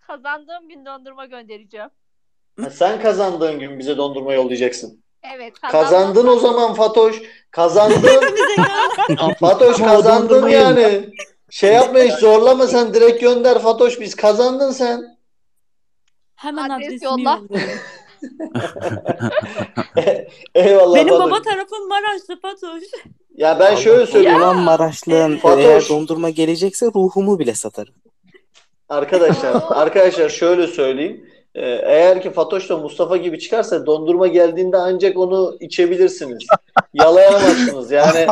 Kazandığım 0.01 0.69
gün 0.69 0.87
dondurma 0.87 1.27
göndereceğim. 1.27 1.89
Ha, 2.61 2.71
sen 2.71 3.03
kazandığın 3.03 3.59
gün 3.59 3.79
bize 3.79 3.97
dondurma 3.97 4.33
yollayacaksın. 4.33 5.05
Evet 5.35 5.61
Kazandın 5.61 6.27
o 6.27 6.39
zaman 6.39 6.75
Fatoş. 6.75 7.23
Kazandın. 7.51 8.21
Fatoş 9.41 9.79
kazandın 9.79 10.49
yani. 10.49 11.11
Şey 11.51 11.73
yapma 11.73 11.99
hiç 11.99 12.13
zorlama 12.13 12.67
sen 12.67 12.95
direkt 12.95 13.21
gönder 13.21 13.59
Fatoş 13.59 14.01
biz 14.01 14.15
kazandın 14.15 14.71
sen. 14.71 15.19
Hemen 16.35 16.71
Adres 16.71 16.87
adresimi 16.87 17.05
yolla. 17.05 17.41
Eyvallah 20.55 20.97
Benim 20.97 21.09
Fatoş. 21.09 21.27
baba 21.31 21.43
tarafım 21.43 21.89
Maraşlı 21.89 22.41
Fatoş. 22.43 22.83
Ya 23.37 23.61
ben 23.61 23.77
şöyle 23.77 24.07
söyleyeyim. 24.07 24.39
Ulan 24.39 24.57
Maraşlı'nın 24.57 25.37
Fatoş. 25.37 25.65
eğer 25.65 25.89
dondurma 25.89 26.31
gelecekse 26.31 26.87
ruhumu 26.87 27.39
bile 27.39 27.55
satarım. 27.55 27.95
Arkadaşlar, 28.89 29.63
arkadaşlar 29.69 30.29
şöyle 30.29 30.67
söyleyeyim. 30.67 31.27
Ee, 31.55 31.61
eğer 31.85 32.23
ki 32.23 32.31
Fatoş 32.31 32.69
da 32.71 32.77
Mustafa 32.79 33.17
gibi 33.17 33.39
çıkarsa 33.39 33.87
dondurma 33.87 34.27
geldiğinde 34.27 34.77
ancak 34.77 35.17
onu 35.19 35.57
içebilirsiniz. 35.61 36.39
Yalayamazsınız 36.95 37.91
yani. 37.91 38.27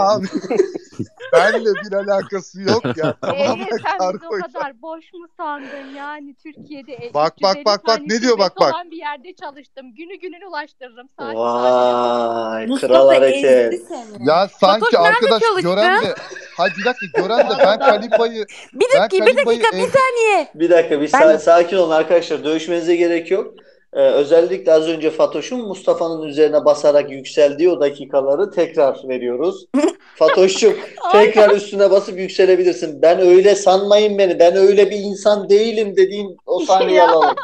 Benle 1.32 1.70
bir 1.74 1.92
alakası 1.92 2.60
yok 2.60 2.84
ya. 2.96 3.14
Tamamen 3.20 3.56
Eee 3.56 3.66
sen 3.70 4.12
bizi 4.14 4.26
o 4.26 4.30
kadar 4.30 4.82
boş 4.82 5.12
mu 5.12 5.26
sandın 5.36 5.94
yani 5.96 6.34
Türkiye'de 6.42 7.10
Bak, 7.14 7.34
bak, 7.42 7.56
350 7.56 7.64
bak, 7.64 7.86
bak, 7.86 8.00
ne 8.06 8.20
diyor, 8.20 8.38
bak, 8.38 8.52
bak. 8.60 8.74
olan 8.74 8.90
bir 8.90 8.96
yerde 8.96 9.34
çalıştım. 9.34 9.94
Günü 9.94 10.14
gününe 10.20 10.46
ulaştırırım. 10.46 11.08
Saat 11.18 11.34
Vay 11.36 12.64
kral 12.64 12.68
Mustafa 12.68 13.08
hareket. 13.08 13.74
Ya 14.20 14.48
sanki 14.60 14.84
Fatoş 14.84 14.94
arkadaş 14.94 15.42
gören 15.62 16.02
de 16.02 16.14
Hayır 16.56 16.74
bir 16.78 16.84
dakika 16.84 17.20
gören 17.20 17.50
de 17.50 17.54
ben 17.58 17.78
Kalipa'yı 17.88 18.46
Bir 18.72 18.86
ben 18.94 19.02
dakika, 19.02 19.26
bir 19.26 19.36
dakika, 19.36 19.76
bir 19.76 19.88
saniye. 19.90 20.48
Bir 20.54 20.70
dakika 20.70 21.00
bir 21.00 21.12
Ben- 21.12 21.20
sa- 21.22 21.38
sakin 21.38 21.76
olun 21.76 21.90
arkadaşlar. 21.90 22.44
Dövüşmenize 22.44 22.96
gerek 22.96 23.30
yok. 23.30 23.54
Ee, 23.92 24.00
özellikle 24.00 24.72
az 24.72 24.88
önce 24.88 25.10
Fatoş'un 25.10 25.68
Mustafa'nın 25.68 26.22
üzerine 26.22 26.64
basarak 26.64 27.10
yükseldiği 27.10 27.70
o 27.70 27.80
dakikaları 27.80 28.50
tekrar 28.50 29.08
veriyoruz. 29.08 29.66
Fatoş'cum 30.14 30.74
tekrar 31.12 31.50
üstüne 31.56 31.90
basıp 31.90 32.18
yükselebilirsin. 32.18 33.02
Ben 33.02 33.20
öyle 33.20 33.54
sanmayın 33.54 34.18
beni. 34.18 34.38
Ben 34.38 34.56
öyle 34.56 34.90
bir 34.90 34.96
insan 34.96 35.48
değilim 35.48 35.96
dediğin 35.96 36.36
o 36.46 36.60
sahneyi 36.60 37.02
alalım. 37.02 37.36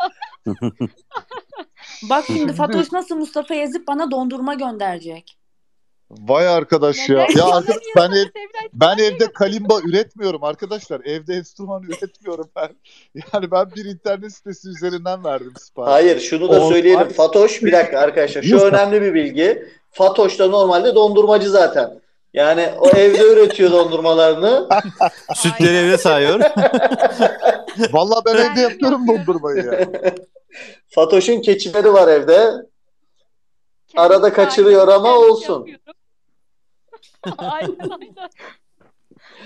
Bak 2.11 2.25
şimdi 2.27 2.53
Fatoş 2.53 2.93
nasıl 2.93 3.17
Mustafa 3.17 3.55
ezip 3.55 3.89
bana 3.89 4.11
dondurma 4.11 4.55
gönderecek. 4.55 5.44
Vay 6.29 6.49
arkadaş 6.49 7.09
ya. 7.09 7.27
Ya 7.37 7.45
arkadaş 7.45 7.83
ben 7.97 8.11
ev, 8.11 8.27
ben 8.73 8.99
evde 8.99 9.33
kalimba 9.33 9.81
üretmiyorum 9.81 10.45
arkadaşlar. 10.45 11.01
Evde 11.05 11.35
enstrüman 11.35 11.83
üretmiyorum 11.83 12.51
ben. 12.57 12.69
Yani 13.33 13.51
ben 13.51 13.71
bir 13.77 13.85
internet 13.85 14.33
sitesi 14.33 14.69
üzerinden 14.69 15.25
verdim 15.25 15.53
sipariş. 15.59 15.93
Hayır 15.93 16.21
şunu 16.21 16.49
da 16.49 16.61
söyleyelim. 16.61 17.09
Fatoş 17.09 17.63
bir 17.63 17.73
dakika 17.73 17.99
arkadaşlar. 17.99 18.43
Şu 18.43 18.59
önemli 18.59 19.03
bir 19.03 19.15
bilgi. 19.15 19.69
Fatoş 19.91 20.39
da 20.39 20.47
normalde 20.47 20.95
dondurmacı 20.95 21.51
zaten. 21.51 22.01
Yani 22.35 22.71
o 22.81 22.89
evde 22.89 23.33
üretiyor 23.33 23.71
dondurmalarını. 23.73 24.69
Sütleri 25.35 25.77
evde 25.77 25.99
sayıyor. 25.99 26.41
Vallahi 27.93 28.25
ben 28.27 28.35
evde 28.35 28.61
yapıyorum 28.61 29.09
dondurmayı 29.09 29.65
ya. 29.65 29.89
Fatoş'un 30.89 31.41
keçileri 31.41 31.93
var 31.93 32.09
evde. 32.09 32.53
Arada 33.97 34.33
kaçırıyor 34.33 34.89
ama 34.89 35.19
olsun. 35.19 35.55
yapıyorum. 35.55 35.94
aynen 37.39 37.91
aynen. 37.91 38.31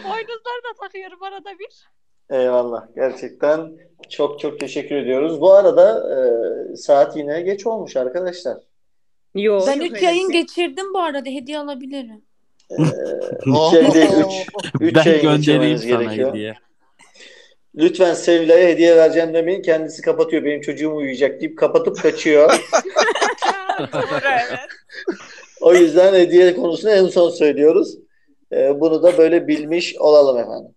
Boynuzları 0.04 0.62
da 0.64 0.80
takıyorum 0.80 1.22
arada 1.22 1.50
bir. 1.58 1.88
Eyvallah. 2.36 2.86
Gerçekten 2.94 3.72
çok 4.10 4.40
çok 4.40 4.60
teşekkür 4.60 4.96
ediyoruz. 4.96 5.40
Bu 5.40 5.52
arada 5.54 6.16
e, 6.72 6.76
saat 6.76 7.16
yine 7.16 7.40
geç 7.42 7.66
olmuş 7.66 7.96
arkadaşlar. 7.96 8.56
Yo, 9.34 9.64
Ben 9.66 9.80
3 9.80 10.02
yayın 10.02 10.20
önemli. 10.30 10.32
geçirdim 10.40 10.94
bu 10.94 10.98
arada 10.98 11.28
hediye 11.30 11.58
alabilirim. 11.58 12.22
E, 12.70 12.74
üç 13.46 13.72
yayın 13.74 13.92
değil, 13.92 14.08
üç, 14.10 14.46
üç 14.80 14.94
ben 14.94 15.04
yayın 15.04 15.22
göndereyim 15.22 15.78
sana 15.78 16.02
gerekiyor. 16.02 16.30
hediye. 16.30 16.54
Lütfen 17.76 18.14
Sevilay'a 18.14 18.68
hediye 18.68 18.96
vereceğim 18.96 19.34
demeyin. 19.34 19.62
Kendisi 19.62 20.02
kapatıyor. 20.02 20.44
Benim 20.44 20.60
çocuğum 20.60 20.96
uyuyacak 20.96 21.40
deyip 21.40 21.58
kapatıp 21.58 22.02
kaçıyor. 22.02 22.50
Doğru 23.92 24.20
evet. 24.24 24.58
O 25.60 25.74
yüzden 25.74 26.14
hediye 26.14 26.56
konusunu 26.56 26.90
en 26.90 27.06
son 27.06 27.30
söylüyoruz. 27.30 27.98
Ee, 28.52 28.80
bunu 28.80 29.02
da 29.02 29.18
böyle 29.18 29.48
bilmiş 29.48 29.96
olalım 29.96 30.38
efendim. 30.38 30.74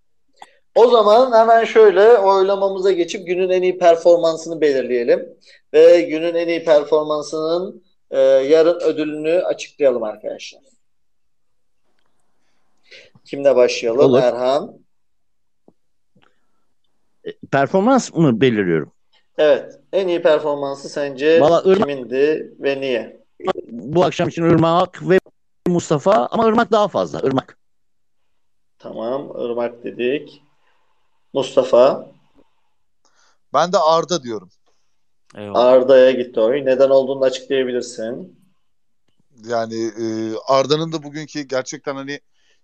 O 0.75 0.87
zaman 0.87 1.31
hemen 1.39 1.63
şöyle 1.63 2.17
oylamamıza 2.17 2.91
geçip 2.91 3.27
günün 3.27 3.49
en 3.49 3.61
iyi 3.61 3.77
performansını 3.77 4.61
belirleyelim. 4.61 5.29
Ve 5.73 6.01
günün 6.01 6.35
en 6.35 6.47
iyi 6.47 6.63
performansının 6.63 7.83
e, 8.11 8.19
yarın 8.19 8.79
ödülünü 8.79 9.41
açıklayalım 9.43 10.03
arkadaşlar. 10.03 10.61
Kimle 13.25 13.55
başlayalım? 13.55 13.99
Olur. 13.99 14.19
Erhan. 14.21 14.79
Performans 17.51 18.13
mı 18.13 18.41
belirliyorum? 18.41 18.91
Evet. 19.37 19.79
En 19.93 20.07
iyi 20.07 20.21
performansı 20.21 20.89
sence 20.89 21.41
Valla 21.41 21.61
Irmak- 21.61 21.77
kimindi 21.77 22.53
ve 22.59 22.81
niye? 22.81 23.20
Bu 23.69 24.03
akşam 24.03 24.29
için 24.29 24.43
Irmak 24.43 25.09
ve 25.09 25.19
Mustafa 25.67 26.27
ama 26.31 26.47
Irmak 26.47 26.71
daha 26.71 26.87
fazla. 26.87 27.19
Irmak. 27.19 27.57
Tamam. 28.79 29.33
Irmak 29.37 29.83
dedik. 29.83 30.43
Mustafa. 31.33 32.11
Ben 33.53 33.73
de 33.73 33.77
Arda 33.77 34.23
diyorum. 34.23 34.49
Eyvallah. 35.35 35.65
Arda'ya 35.65 36.11
gitti 36.11 36.39
oy. 36.39 36.65
Neden 36.65 36.89
olduğunu 36.89 37.23
açıklayabilirsin. 37.23 38.41
Yani 39.45 39.85
e, 39.85 40.35
Arda'nın 40.47 40.91
da 40.91 41.03
bugünkü 41.03 41.41
gerçekten 41.41 41.95
hani 41.95 42.19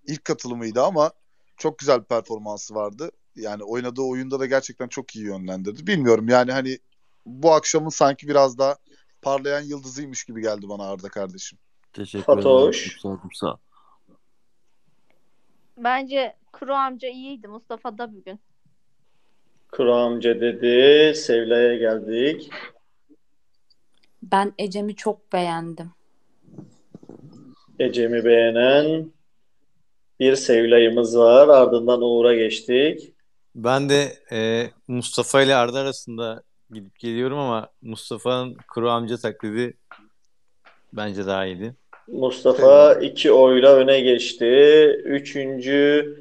ilk 0.07 0.25
katılımıydı 0.25 0.81
ama 0.83 1.11
çok 1.57 1.77
güzel 1.77 1.99
bir 1.99 2.05
performansı 2.05 2.75
vardı. 2.75 3.11
Yani 3.35 3.63
oynadığı 3.63 4.01
oyunda 4.01 4.39
da 4.39 4.45
gerçekten 4.45 4.87
çok 4.87 5.15
iyi 5.15 5.25
yönlendirdi. 5.25 5.87
Bilmiyorum 5.87 6.29
yani 6.29 6.51
hani 6.51 6.79
bu 7.25 7.51
akşamın 7.51 7.89
sanki 7.89 8.27
biraz 8.27 8.57
daha 8.57 8.75
parlayan 9.27 9.61
yıldızıymış 9.61 10.23
gibi 10.23 10.41
geldi 10.41 10.69
bana 10.69 10.89
Arda 10.89 11.09
kardeşim. 11.09 11.59
Teşekkür 11.93 12.25
Fatoş. 12.25 12.97
ederim. 13.05 13.19
Bence 15.77 16.35
Kuru 16.53 16.73
amca 16.73 17.07
iyiydi 17.07 17.47
Mustafa 17.47 17.97
da 17.97 18.13
bugün. 18.13 18.39
Kuru 19.71 19.95
amca 19.95 20.41
dedi. 20.41 21.15
Sevla'ya 21.15 21.75
geldik. 21.77 22.49
Ben 24.23 24.53
Ecem'i 24.57 24.95
çok 24.95 25.33
beğendim. 25.33 25.91
Ecem'i 27.79 28.25
beğenen 28.25 29.11
bir 30.19 30.35
Sevla'yımız 30.35 31.17
var. 31.17 31.47
Ardından 31.47 32.01
Uğur'a 32.01 32.35
geçtik. 32.35 33.13
Ben 33.55 33.89
de 33.89 34.17
e, 34.31 34.69
Mustafa 34.87 35.41
ile 35.41 35.55
Arda 35.55 35.79
arasında 35.79 36.43
gidip 36.73 36.99
geliyorum 36.99 37.39
ama 37.39 37.69
Mustafa'nın 37.81 38.57
kuru 38.73 38.89
amca 38.89 39.17
taklidi 39.17 39.73
bence 40.93 41.25
daha 41.25 41.45
iyiydi. 41.45 41.75
Mustafa 42.07 42.93
iki 42.93 43.31
oyla 43.31 43.75
öne 43.75 43.99
geçti. 43.99 44.45
Üçüncü 45.05 46.15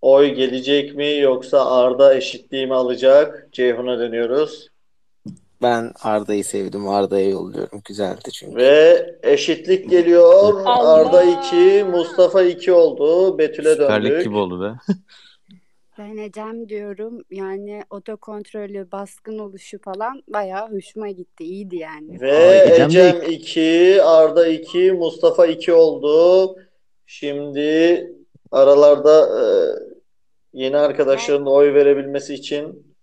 oy 0.00 0.28
gelecek 0.28 0.94
mi 0.94 1.18
yoksa 1.18 1.70
Arda 1.70 2.14
eşitliği 2.14 2.66
mi 2.66 2.74
alacak? 2.74 3.48
Ceyhun'a 3.52 3.98
dönüyoruz. 3.98 4.68
Ben 5.62 5.92
Arda'yı 6.02 6.44
sevdim. 6.44 6.88
Arda'ya 6.88 7.28
yolluyorum. 7.28 7.80
Güzeldi 7.84 8.30
çünkü. 8.32 8.56
Ve 8.56 9.06
eşitlik 9.22 9.90
geliyor. 9.90 10.62
Allah! 10.64 10.94
Arda 10.94 11.22
2, 11.24 11.84
Mustafa 11.90 12.42
2 12.42 12.72
oldu. 12.72 13.38
Betül'e 13.38 13.78
döndük. 13.78 14.24
gibi 14.24 14.36
oldu 14.36 14.62
be. 14.62 14.92
Ben 15.98 16.16
Ecem 16.16 16.68
diyorum. 16.68 17.24
Yani 17.30 17.82
oto 17.90 18.16
kontrolü, 18.16 18.92
baskın 18.92 19.38
oluşu 19.38 19.78
falan 19.82 20.22
bayağı 20.28 20.70
hoşuma 20.72 21.08
gitti. 21.08 21.44
İyiydi 21.44 21.76
yani. 21.76 22.20
Ve 22.20 22.32
Ay, 22.32 22.72
Ecem 22.72 22.90
de- 22.90 23.08
Ecem 23.08 23.22
2, 23.30 24.02
Arda 24.02 24.46
2, 24.46 24.92
Mustafa 24.92 25.46
2 25.46 25.72
oldu. 25.72 26.56
Şimdi 27.06 28.06
aralarda 28.50 29.40
e, 29.40 29.44
yeni 30.52 30.76
arkadaşların 30.76 31.46
oy 31.46 31.74
verebilmesi 31.74 32.34
için 32.34 32.94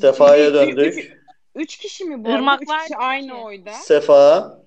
Sefa'ya 0.00 0.54
döndük. 0.54 0.98
üç- 0.98 1.20
Üç 1.54 1.76
kişi 1.76 2.04
mi 2.04 2.24
bu? 2.24 2.28
Irmak 2.30 2.62
Üç 2.62 2.68
kişi 2.82 2.96
aynı 2.96 3.44
oyda. 3.44 3.72
Sefa. 3.72 4.58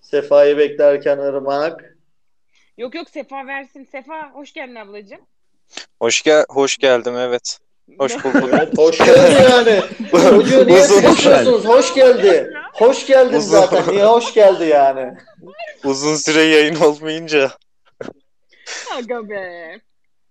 Sefa'yı 0.00 0.58
beklerken 0.58 1.18
Irmak. 1.18 1.93
Yok 2.78 2.94
yok 2.94 3.10
Sefa 3.10 3.46
versin. 3.46 3.88
Sefa 3.92 4.30
hoş 4.32 4.52
geldin 4.52 4.74
ablacığım. 4.74 5.20
Hoş 6.00 6.22
gel 6.22 6.44
hoş 6.48 6.76
geldim 6.78 7.16
evet. 7.16 7.58
Hoş 7.98 8.12
bulduk. 8.24 8.48
Evet, 8.52 8.78
hoş 8.78 8.98
geldi 8.98 9.42
yani. 9.50 9.82
Çocuğu 10.10 10.66
niye 10.66 10.82
sıkıştırıyorsunuz? 10.82 11.64
Hoş 11.64 11.94
geldi. 11.94 12.50
Hoş 12.72 13.06
geldin 13.06 13.36
Uzun- 13.36 13.50
zaten. 13.50 13.94
Niye 13.94 14.04
hoş 14.04 14.34
geldi 14.34 14.64
yani? 14.64 15.14
Uzun 15.84 16.16
süre 16.16 16.42
yayın 16.42 16.74
olmayınca. 16.80 17.50
Aga 18.96 19.28
be. 19.28 19.80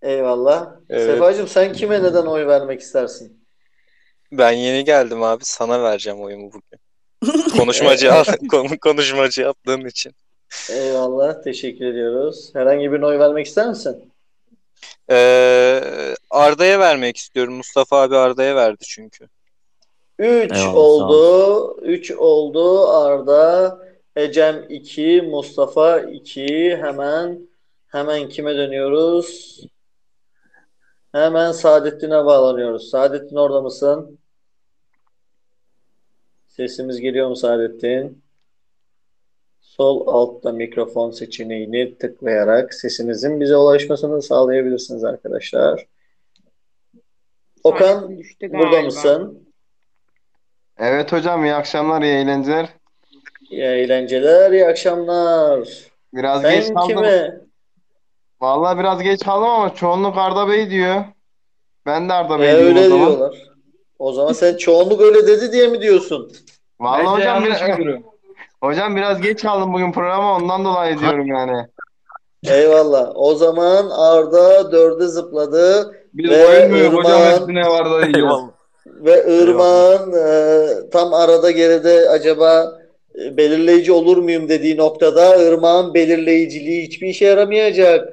Eyvallah. 0.01 0.69
Evet. 0.89 1.05
Sefacığım 1.05 1.47
sen 1.47 1.73
kime 1.73 2.03
neden 2.03 2.25
oy 2.25 2.47
vermek 2.47 2.81
istersin? 2.81 3.45
Ben 4.31 4.51
yeni 4.51 4.83
geldim 4.83 5.23
abi. 5.23 5.45
Sana 5.45 5.83
vereceğim 5.83 6.21
oyumu 6.21 6.51
bugün. 6.53 6.79
Konuşmacı 7.57 8.11
konuşmacı 8.81 9.41
yaptığın 9.41 9.85
için. 9.85 10.13
Eyvallah. 10.69 11.41
Teşekkür 11.41 11.85
ediyoruz. 11.85 12.49
Herhangi 12.53 12.91
birine 12.91 13.05
oy 13.05 13.19
vermek 13.19 13.47
ister 13.47 13.69
misin? 13.69 14.11
Ee, 15.11 16.15
Arda'ya 16.29 16.79
vermek 16.79 17.17
istiyorum. 17.17 17.53
Mustafa 17.53 18.01
abi 18.01 18.17
Arda'ya 18.17 18.55
verdi 18.55 18.83
çünkü. 18.87 19.27
3 20.19 20.51
Eyvallah, 20.51 20.73
sağ 20.73 20.77
oldu. 20.77 21.77
3 21.81 22.11
oldu. 22.11 22.87
Arda, 22.87 23.79
Ecem 24.15 24.65
2, 24.69 25.21
Mustafa 25.21 25.99
2. 25.99 26.77
Hemen 26.81 27.39
hemen 27.87 28.29
kime 28.29 28.55
dönüyoruz? 28.55 29.59
Hemen 31.11 31.51
Saadettin'e 31.51 32.25
bağlanıyoruz. 32.25 32.89
Saadettin 32.89 33.35
orada 33.35 33.61
mısın? 33.61 34.19
Sesimiz 36.47 36.99
geliyor 36.99 37.27
mu 37.29 37.35
Saadettin? 37.35 38.22
Sol 39.83 40.07
altta 40.07 40.51
mikrofon 40.51 41.11
seçeneğini 41.11 41.97
tıklayarak 41.97 42.73
sesinizin 42.73 43.39
bize 43.41 43.57
ulaşmasını 43.57 44.21
sağlayabilirsiniz 44.21 45.03
arkadaşlar. 45.03 45.85
Okan 47.63 48.17
burada 48.49 48.81
mısın? 48.81 49.47
Evet 50.77 51.11
hocam 51.11 51.43
iyi 51.45 51.53
akşamlar, 51.53 52.01
iyi 52.01 52.13
eğlenceler. 52.13 52.69
İyi 53.49 53.61
eğlenceler, 53.61 54.51
iyi 54.51 54.65
akşamlar. 54.65 55.69
Biraz 56.13 56.41
geç 56.41 56.63
Sen 56.65 56.73
kaldım. 56.73 56.87
kime? 56.87 57.41
Vallahi 58.41 58.79
biraz 58.79 59.03
geç 59.03 59.23
kaldım 59.23 59.49
ama 59.49 59.75
çoğunluk 59.75 60.17
Arda 60.17 60.49
Bey 60.49 60.69
diyor. 60.69 61.05
Ben 61.85 62.09
de 62.09 62.13
Arda 62.13 62.35
E, 62.35 62.39
Bey 62.39 62.47
diyeyim 62.47 62.77
o 62.77 62.79
öyle 62.79 62.89
zaman. 62.89 63.09
diyorlar. 63.09 63.37
O 63.99 64.13
zaman 64.13 64.33
sen 64.33 64.57
çoğunluk 64.57 65.01
öyle 65.01 65.27
dedi 65.27 65.51
diye 65.51 65.67
mi 65.67 65.81
diyorsun? 65.81 66.31
Vallahi 66.79 66.99
Bence 66.99 67.29
hocam 67.29 67.43
biraz. 67.45 68.12
Hocam 68.63 68.95
biraz 68.95 69.21
geç 69.21 69.41
kaldım 69.41 69.73
bugün 69.73 69.91
programa 69.91 70.35
ondan 70.35 70.65
dolayı 70.65 70.99
diyorum 70.99 71.27
yani. 71.27 71.67
Eyvallah. 72.43 73.11
O 73.15 73.35
zaman 73.35 73.89
Arda 73.89 74.71
dörde 74.71 75.07
zıpladı 75.07 75.95
Biz 76.13 76.31
ve 76.31 76.47
oyun 76.47 76.71
muyuz 76.71 76.93
hocam 76.93 77.21
hepsine 77.21 77.69
ve 78.87 79.25
Irmak'ın 79.27 80.13
e, 80.13 80.89
tam 80.89 81.13
arada 81.13 81.51
geride 81.51 82.09
acaba 82.09 82.79
e, 83.25 83.37
belirleyici 83.37 83.91
olur 83.91 84.17
muyum 84.17 84.49
dediği 84.49 84.77
noktada 84.77 85.35
Irmak'ın 85.35 85.93
belirleyiciliği 85.93 86.83
hiçbir 86.83 87.07
işe 87.07 87.25
yaramayacak. 87.25 88.07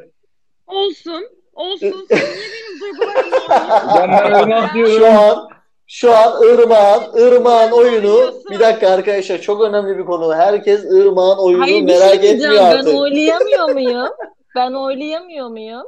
Olsun. 0.66 1.28
Olsun. 1.55 2.06
Sen 2.09 4.10
niye 4.10 4.24
benim 4.24 4.35
oynuyorsun? 4.35 4.51
Ben 4.51 4.51
Irmak 4.51 4.68
Şu 4.70 4.74
diyorum. 4.74 5.16
an 5.16 5.49
şu 5.93 6.17
an 6.17 6.43
Irmak'ın 6.43 7.19
Irmak'ın 7.27 7.73
oyunu 7.73 8.35
bir 8.51 8.61
dakika 8.61 8.89
arkadaşlar 8.89 9.41
çok 9.41 9.61
önemli 9.62 9.99
bir 9.99 10.05
konu. 10.05 10.35
Herkes 10.35 10.85
Irmak'ın 10.85 11.43
oyunu 11.43 11.62
Hayır 11.62 11.87
bir 11.87 11.89
şey 11.93 11.99
merak 11.99 12.23
diyeceğim. 12.23 12.53
etmiyor 12.53 12.71
Ben 12.73 12.77
artık. 12.79 12.95
oylayamıyor 12.95 13.69
muyum? 13.69 14.09
Ben 14.57 14.73
oylayamıyor 14.73 15.49
muyum? 15.49 15.83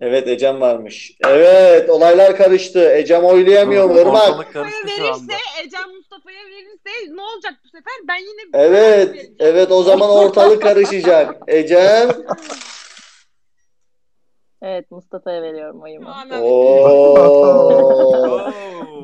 Evet 0.00 0.28
Ecem 0.28 0.60
varmış. 0.60 1.12
Evet 1.28 1.90
olaylar 1.90 2.36
karıştı. 2.36 2.92
Ecem 2.96 3.24
oylayamıyor 3.24 3.84
mu 3.90 4.00
Irmak? 4.00 4.28
Ortalık 4.28 4.52
karıştı 4.52 4.88
şu 4.88 5.04
anda. 5.04 5.12
Verirse 5.12 5.34
Ecem 5.64 5.94
Mustafa'ya 5.96 6.38
verirse 6.38 7.14
ne 7.16 7.22
olacak 7.22 7.54
bu 7.64 7.68
sefer? 7.68 7.94
Ben 8.08 8.16
yine 8.16 8.66
Evet, 8.66 9.26
evet 9.38 9.72
o 9.72 9.82
zaman 9.82 10.10
ortalık 10.10 10.62
karışacak. 10.62 11.34
Ecem. 11.48 12.08
Evet 14.62 14.90
Mustafa'ya 14.90 15.42
veriyorum 15.42 15.82
oyumu. 15.82 16.08
Oo. 16.42 17.66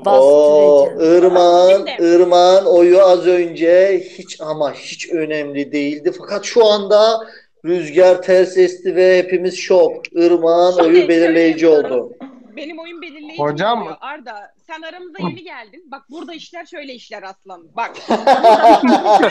Oo. 0.06 0.88
Irmak'ın, 1.00 1.86
Irmak'ın 2.04 2.66
oyu 2.66 3.02
az 3.02 3.26
önce 3.26 4.02
hiç 4.18 4.40
ama 4.40 4.72
hiç 4.72 5.10
önemli 5.12 5.72
değildi. 5.72 6.12
Fakat 6.18 6.44
şu 6.44 6.66
anda 6.66 7.20
rüzgar 7.64 8.22
ters 8.22 8.56
esti 8.56 8.96
ve 8.96 9.18
hepimiz 9.18 9.58
şok. 9.58 10.12
Irmak'ın 10.12 10.82
Şimdi 10.82 10.98
oyu 10.98 11.08
belirleyici 11.08 11.68
oldu. 11.68 12.12
Benim 12.56 12.78
oyun 12.78 13.02
belirleyici 13.02 13.42
Hocam- 13.42 13.82
oluyor. 13.82 13.96
Arda 14.00 14.54
sen 14.66 14.82
aramıza 14.82 15.18
yeni 15.20 15.42
geldin. 15.44 15.84
Bak 15.90 16.02
burada 16.10 16.34
işler 16.34 16.66
şöyle 16.66 16.94
işler 16.94 17.22
aslanım. 17.22 17.70
Bak. 17.76 17.96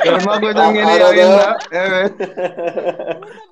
Irmak 0.06 0.44
hocam 0.44 0.78
Arada- 0.78 1.16
yayında. 1.16 1.60
Evet. 1.72 2.14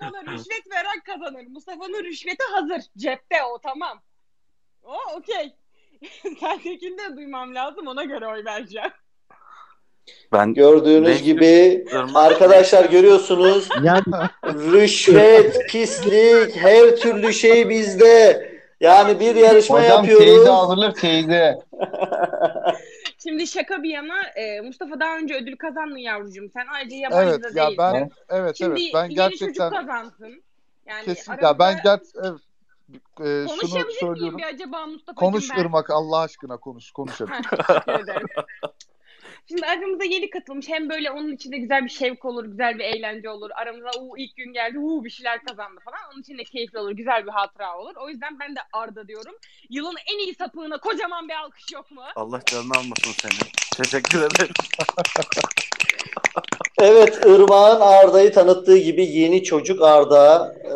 Bana 0.02 0.22
rüşvet 0.22 0.72
veren 0.72 1.00
kazanır. 1.06 1.48
Mustafa'nın 1.48 2.04
rüşveti 2.04 2.44
hazır. 2.52 2.82
Cepte 2.98 3.44
o 3.54 3.58
tamam. 3.58 4.02
O 4.84 4.98
okey. 5.18 5.56
Sendekini 6.40 6.98
de 6.98 7.18
duymam 7.18 7.56
lazım. 7.56 7.88
Ona 7.88 8.04
göre 8.04 8.28
oy 8.28 8.46
vereceğim. 8.46 8.91
Ben 10.34 10.54
Gördüğünüz 10.54 11.24
gibi 11.24 11.86
arkadaşlar 12.16 12.86
görüyorsunuz 12.86 13.70
rüşvet, 14.44 15.70
pislik, 15.70 16.56
her 16.56 16.96
türlü 16.96 17.34
şey 17.34 17.70
bizde. 17.70 18.48
Yani 18.80 19.19
bir 19.19 19.35
yarışma 19.35 19.80
Hocam 19.84 19.97
yapıyoruz. 19.97 20.26
teyze 20.26 20.49
hazırlık 20.49 20.97
teyze. 20.97 21.60
Şimdi 23.23 23.47
şaka 23.47 23.84
bir 23.84 23.89
yana 23.89 24.22
e, 24.35 24.61
Mustafa 24.61 24.99
daha 24.99 25.18
önce 25.18 25.35
ödül 25.35 25.57
kazandın 25.57 25.97
yavrucuğum. 25.97 26.49
Sen 26.53 26.65
ayrıca 26.73 26.95
yabancı 26.97 27.30
Evet 27.30 27.43
da 27.43 27.47
ya 27.60 27.68
değilsin. 27.68 27.77
ben 27.77 28.10
evet 28.30 28.57
Şimdi 28.57 28.81
evet 28.81 28.93
ben 28.93 29.03
yeni 29.03 29.15
gerçekten 29.15 29.47
çocuk 29.47 29.72
kazansın. 29.72 30.43
Yani 30.85 31.06
kesinlikle 31.06 31.45
ya 31.47 31.60
ben 31.60 31.73
aramızda- 31.77 31.84
ger 31.84 31.99
evet, 32.23 32.39
e, 33.19 33.57
şunu 33.68 33.91
söylüyorum. 33.99 34.38
bir 34.38 34.43
acaba 34.43 34.85
Mustafa'cığım 34.85 35.31
Konuş 35.31 35.49
ben? 35.51 35.61
Irmak 35.61 35.89
Allah 35.89 36.19
aşkına 36.19 36.57
konuş 36.57 36.91
konuş 36.91 37.22
hadi. 37.22 37.31
Teşekkür 37.31 38.03
ederim. 38.03 38.27
Şimdi 39.49 39.65
aramıza 39.65 40.03
yeni 40.03 40.30
katılmış. 40.30 40.69
Hem 40.69 40.89
böyle 40.89 41.11
onun 41.11 41.31
içinde 41.31 41.57
güzel 41.57 41.85
bir 41.85 41.89
şevk 41.89 42.26
olur, 42.26 42.45
güzel 42.45 42.80
bir 42.80 42.84
eğlence 42.84 43.30
olur. 43.30 43.49
Aramıza 43.55 43.89
u 43.99 44.17
ilk 44.17 44.35
gün 44.35 44.53
geldi, 44.53 44.80
u 44.80 45.03
bir 45.05 45.09
şeyler 45.09 45.43
kazandı 45.43 45.80
falan. 45.85 45.99
Onun 46.13 46.21
için 46.21 46.38
de 46.38 46.43
keyifli 46.43 46.80
olur, 46.80 46.91
güzel 46.91 47.26
bir 47.26 47.31
hatıra 47.31 47.77
olur. 47.77 47.93
O 47.95 48.09
yüzden 48.09 48.39
ben 48.39 48.55
de 48.55 48.59
Arda 48.73 49.07
diyorum. 49.07 49.35
Yılın 49.69 49.95
en 50.13 50.19
iyi 50.19 50.35
sapığına 50.35 50.77
kocaman 50.77 51.27
bir 51.27 51.34
alkış 51.34 51.71
yok 51.73 51.91
mu? 51.91 52.01
Allah 52.15 52.41
canını 52.45 52.73
almasın 52.77 53.11
seni. 53.21 53.51
Teşekkür 53.84 54.19
ederim. 54.19 54.53
Evet, 56.81 57.26
Irmak'ın 57.26 57.81
Arda'yı 57.81 58.31
tanıttığı 58.31 58.77
gibi 58.77 59.05
yeni 59.05 59.43
çocuk 59.43 59.81
Arda 59.81 60.55
e, 60.63 60.69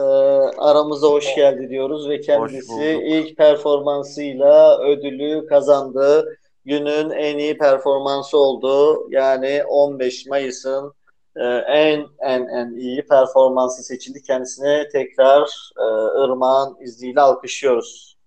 aramıza 0.57 1.07
hoş 1.07 1.35
geldi 1.35 1.69
diyoruz 1.69 2.09
ve 2.09 2.21
kendisi 2.21 3.01
ilk 3.05 3.37
performansıyla 3.37 4.79
ödülü 4.79 5.47
kazandı. 5.47 6.37
Günün 6.65 7.09
en 7.09 7.37
iyi 7.37 7.57
performansı 7.57 8.37
oldu. 8.37 9.07
Yani 9.09 9.63
15 9.67 10.25
Mayıs'ın 10.25 10.93
e, 11.35 11.43
en 11.67 12.05
en 12.19 12.47
en 12.47 12.77
iyi 12.77 13.07
performansı 13.07 13.83
seçildi. 13.83 14.21
Kendisine 14.21 14.87
tekrar 14.89 15.41
e, 15.77 15.85
Irmak'ın 16.23 16.83
izniyle 16.83 17.21
alkışlıyoruz. 17.21 18.17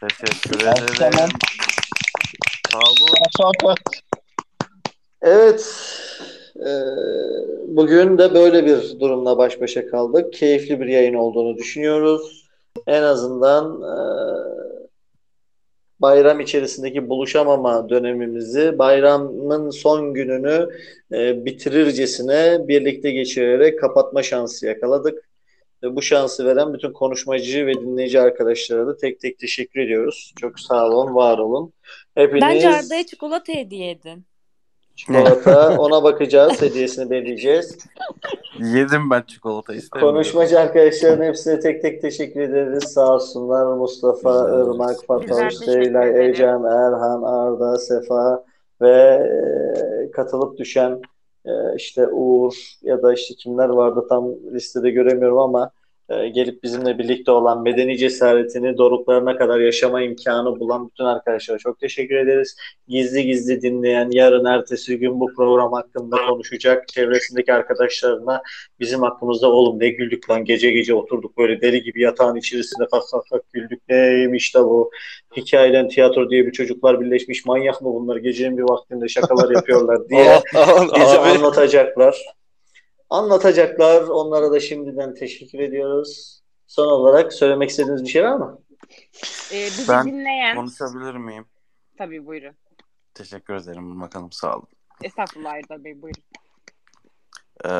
Teşekkür 0.00 0.60
ederim. 0.60 1.28
Sağ 2.72 2.78
olun. 2.78 3.76
Evet. 5.22 5.74
e, 6.56 6.70
bugün 7.66 8.18
de 8.18 8.34
böyle 8.34 8.66
bir 8.66 9.00
durumla 9.00 9.38
baş 9.38 9.60
başa 9.60 9.86
kaldık. 9.86 10.32
Keyifli 10.32 10.80
bir 10.80 10.86
yayın 10.86 11.14
olduğunu 11.14 11.56
düşünüyoruz. 11.56 12.48
En 12.86 13.02
azından 13.02 13.82
e, 13.82 13.94
bayram 16.00 16.40
içerisindeki 16.40 17.08
buluşamama 17.08 17.88
dönemimizi 17.88 18.78
bayramın 18.78 19.70
son 19.70 20.14
gününü 20.14 20.68
e, 21.12 21.44
bitirircesine 21.44 22.68
birlikte 22.68 23.10
geçirerek 23.10 23.80
kapatma 23.80 24.22
şansı 24.22 24.66
yakaladık. 24.66 25.30
Ve 25.82 25.96
bu 25.96 26.02
şansı 26.02 26.46
veren 26.46 26.74
bütün 26.74 26.92
konuşmacı 26.92 27.66
ve 27.66 27.74
dinleyici 27.74 28.20
arkadaşlara 28.20 28.86
da 28.86 28.96
tek 28.96 29.20
tek 29.20 29.38
teşekkür 29.38 29.80
ediyoruz. 29.80 30.32
Çok 30.40 30.60
sağ 30.60 30.86
olun, 30.88 31.14
var 31.14 31.38
olun. 31.38 31.72
Hepiniz 32.14 32.42
Bence 32.42 32.68
Arda'ya 32.68 33.06
çikolata 33.06 33.52
hediye 33.52 33.90
edin. 33.90 34.24
Çikolata 35.00 35.78
ona 35.78 36.02
bakacağız, 36.02 36.62
hediyesini 36.62 37.10
belirleyeceğiz. 37.10 37.78
Yedim 38.58 39.10
ben 39.10 39.22
çikolata 39.22 39.74
istemiyorum. 39.74 40.14
Konuşmacı 40.14 40.60
arkadaşların 40.60 41.24
hepsine 41.24 41.60
tek 41.60 41.82
tek 41.82 42.02
teşekkür 42.02 42.40
ederiz. 42.40 42.84
Sağ 42.84 43.14
olsunlar. 43.14 43.76
Mustafa, 43.76 44.30
Irmak, 44.30 45.06
Fatoş, 45.06 45.68
ederiz. 45.68 46.16
Ecem, 46.16 46.66
Erhan, 46.66 47.22
Arda, 47.22 47.78
Sefa 47.78 48.44
ve 48.80 48.92
e, 50.06 50.10
katılıp 50.10 50.58
düşen 50.58 51.00
e, 51.44 51.50
işte 51.76 52.08
Uğur 52.08 52.54
ya 52.82 53.02
da 53.02 53.14
işte 53.14 53.34
kimler 53.34 53.68
vardı 53.68 54.06
tam 54.08 54.32
listede 54.52 54.90
göremiyorum 54.90 55.38
ama 55.38 55.70
e, 56.10 56.28
gelip 56.28 56.62
bizimle 56.62 56.98
birlikte 56.98 57.30
olan 57.30 57.62
medeni 57.62 57.98
cesaretini 57.98 58.78
doruklarına 58.78 59.36
kadar 59.36 59.60
yaşama 59.60 60.02
imkanı 60.02 60.60
bulan 60.60 60.88
bütün 60.88 61.04
arkadaşlara 61.04 61.58
çok 61.58 61.80
teşekkür 61.80 62.16
ederiz. 62.16 62.56
Gizli 62.88 63.26
gizli 63.26 63.62
dinleyen, 63.62 64.10
yarın 64.12 64.44
ertesi 64.44 64.98
gün 64.98 65.20
bu 65.20 65.34
program 65.36 65.72
hakkında 65.72 66.16
konuşacak 66.28 66.88
çevresindeki 66.88 67.52
arkadaşlarına 67.52 68.42
bizim 68.80 69.02
hakkımızda 69.02 69.50
oğlum 69.50 69.80
ne 69.80 69.88
güldük 69.88 70.30
lan 70.30 70.44
gece 70.44 70.70
gece 70.70 70.94
oturduk 70.94 71.38
böyle 71.38 71.60
deli 71.60 71.82
gibi 71.82 72.02
yatağın 72.02 72.36
içerisinde 72.36 72.86
kalk 72.90 73.04
kalk 73.12 73.24
kalk 73.30 73.52
güldük 73.52 73.80
neymiş 73.88 74.54
da 74.54 74.64
bu 74.64 74.90
hikayeden 75.36 75.88
tiyatro 75.88 76.30
diye 76.30 76.46
bir 76.46 76.52
çocuklar 76.52 77.00
birleşmiş 77.00 77.44
manyak 77.44 77.82
mı 77.82 77.94
bunlar 77.94 78.16
gecenin 78.16 78.58
bir 78.58 78.62
vaktinde 78.62 79.08
şakalar 79.08 79.50
yapıyorlar 79.50 80.08
diye 80.08 80.40
bize 80.94 81.18
Abi. 81.18 81.28
anlatacaklar. 81.28 82.39
Anlatacaklar. 83.10 84.02
Onlara 84.02 84.52
da 84.52 84.60
şimdiden 84.60 85.14
teşekkür 85.14 85.58
ediyoruz. 85.58 86.40
Son 86.66 86.86
olarak 86.86 87.32
söylemek 87.32 87.70
istediğiniz 87.70 88.02
bir 88.04 88.08
şey 88.08 88.24
var 88.24 88.36
mı? 88.36 88.58
Ee, 89.52 89.64
bizi 89.66 89.88
Ben 89.88 90.06
dinleyen 90.06 90.56
konuşabilir 90.56 91.14
miyim? 91.14 91.46
tabii 91.98 92.26
buyurun. 92.26 92.54
Teşekkür 93.14 93.54
ederim 93.54 94.00
bakalım 94.00 94.32
sağ 94.32 94.56
olun. 94.56 94.68
Estağfurullah 95.02 95.54
Erdal 95.54 95.84
Bey 95.84 96.02
buyurun. 96.02 96.22
Ee, 97.64 97.70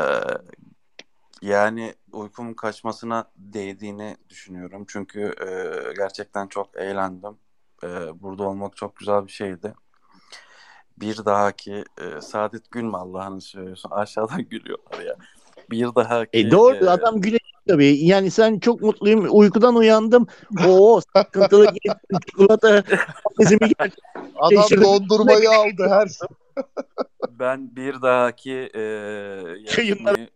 yani 1.42 1.94
uykumun 2.12 2.54
kaçmasına 2.54 3.30
değdiğini 3.36 4.16
düşünüyorum. 4.28 4.84
Çünkü 4.88 5.20
e, 5.20 5.48
gerçekten 5.96 6.46
çok 6.46 6.76
eğlendim. 6.76 7.38
E, 7.84 7.88
burada 8.22 8.48
olmak 8.48 8.76
çok 8.76 8.96
güzel 8.96 9.26
bir 9.26 9.32
şeydi. 9.32 9.74
Bir 11.00 11.24
dahaki 11.24 11.84
e, 12.00 12.20
Saadet 12.20 12.70
gülme 12.70 12.98
Allah'ını 12.98 13.40
seviyorsun. 13.40 13.90
Aşağıdan 13.90 14.42
gülüyorlar 14.50 15.04
ya. 15.04 15.16
Bir 15.70 15.94
dahaki 15.94 16.38
E 16.38 16.50
doğru 16.50 16.74
e, 16.74 16.88
adam 16.88 17.20
gülecek 17.20 17.54
tabii. 17.68 17.98
Yani 18.04 18.30
sen 18.30 18.58
çok 18.58 18.80
mutluyum. 18.80 19.26
Uykudan 19.30 19.76
uyandım. 19.76 20.26
Oo 20.68 21.00
sıkıntılı. 21.16 21.66
Çikolata. 22.26 22.68
Adam 22.68 24.50
Değiştirdim. 24.50 24.84
dondurmayı 24.84 25.50
aldı 25.50 25.86
her 25.88 26.08
ben 27.40 27.76
bir 27.76 28.02
dahaki 28.02 28.70
e, 28.74 28.80
Yayınlara 29.78 30.26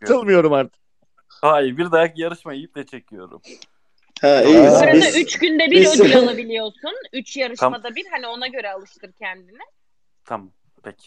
katılmıyorum 0.00 0.52
artık. 0.52 0.80
Hayır 1.28 1.76
bir 1.76 1.92
dahaki 1.92 2.20
yarışmayı 2.20 2.60
iple 2.60 2.86
çekiyorum. 2.86 3.40
Ha, 4.20 4.42
Bu 4.44 4.48
iyi. 4.48 4.70
sırada 4.70 4.92
Biz, 4.92 5.16
üç 5.16 5.38
günde 5.38 5.70
bir 5.70 5.80
biz, 5.80 6.00
ödül 6.00 6.16
alabiliyorsun. 6.16 6.92
Üç 7.12 7.34
Tam, 7.34 7.40
yarışmada 7.40 7.94
bir 7.94 8.06
hani 8.10 8.26
ona 8.26 8.46
göre 8.46 8.72
alıştır 8.72 9.12
kendini. 9.12 9.58
Tamam 10.26 10.50
peki. 10.82 11.06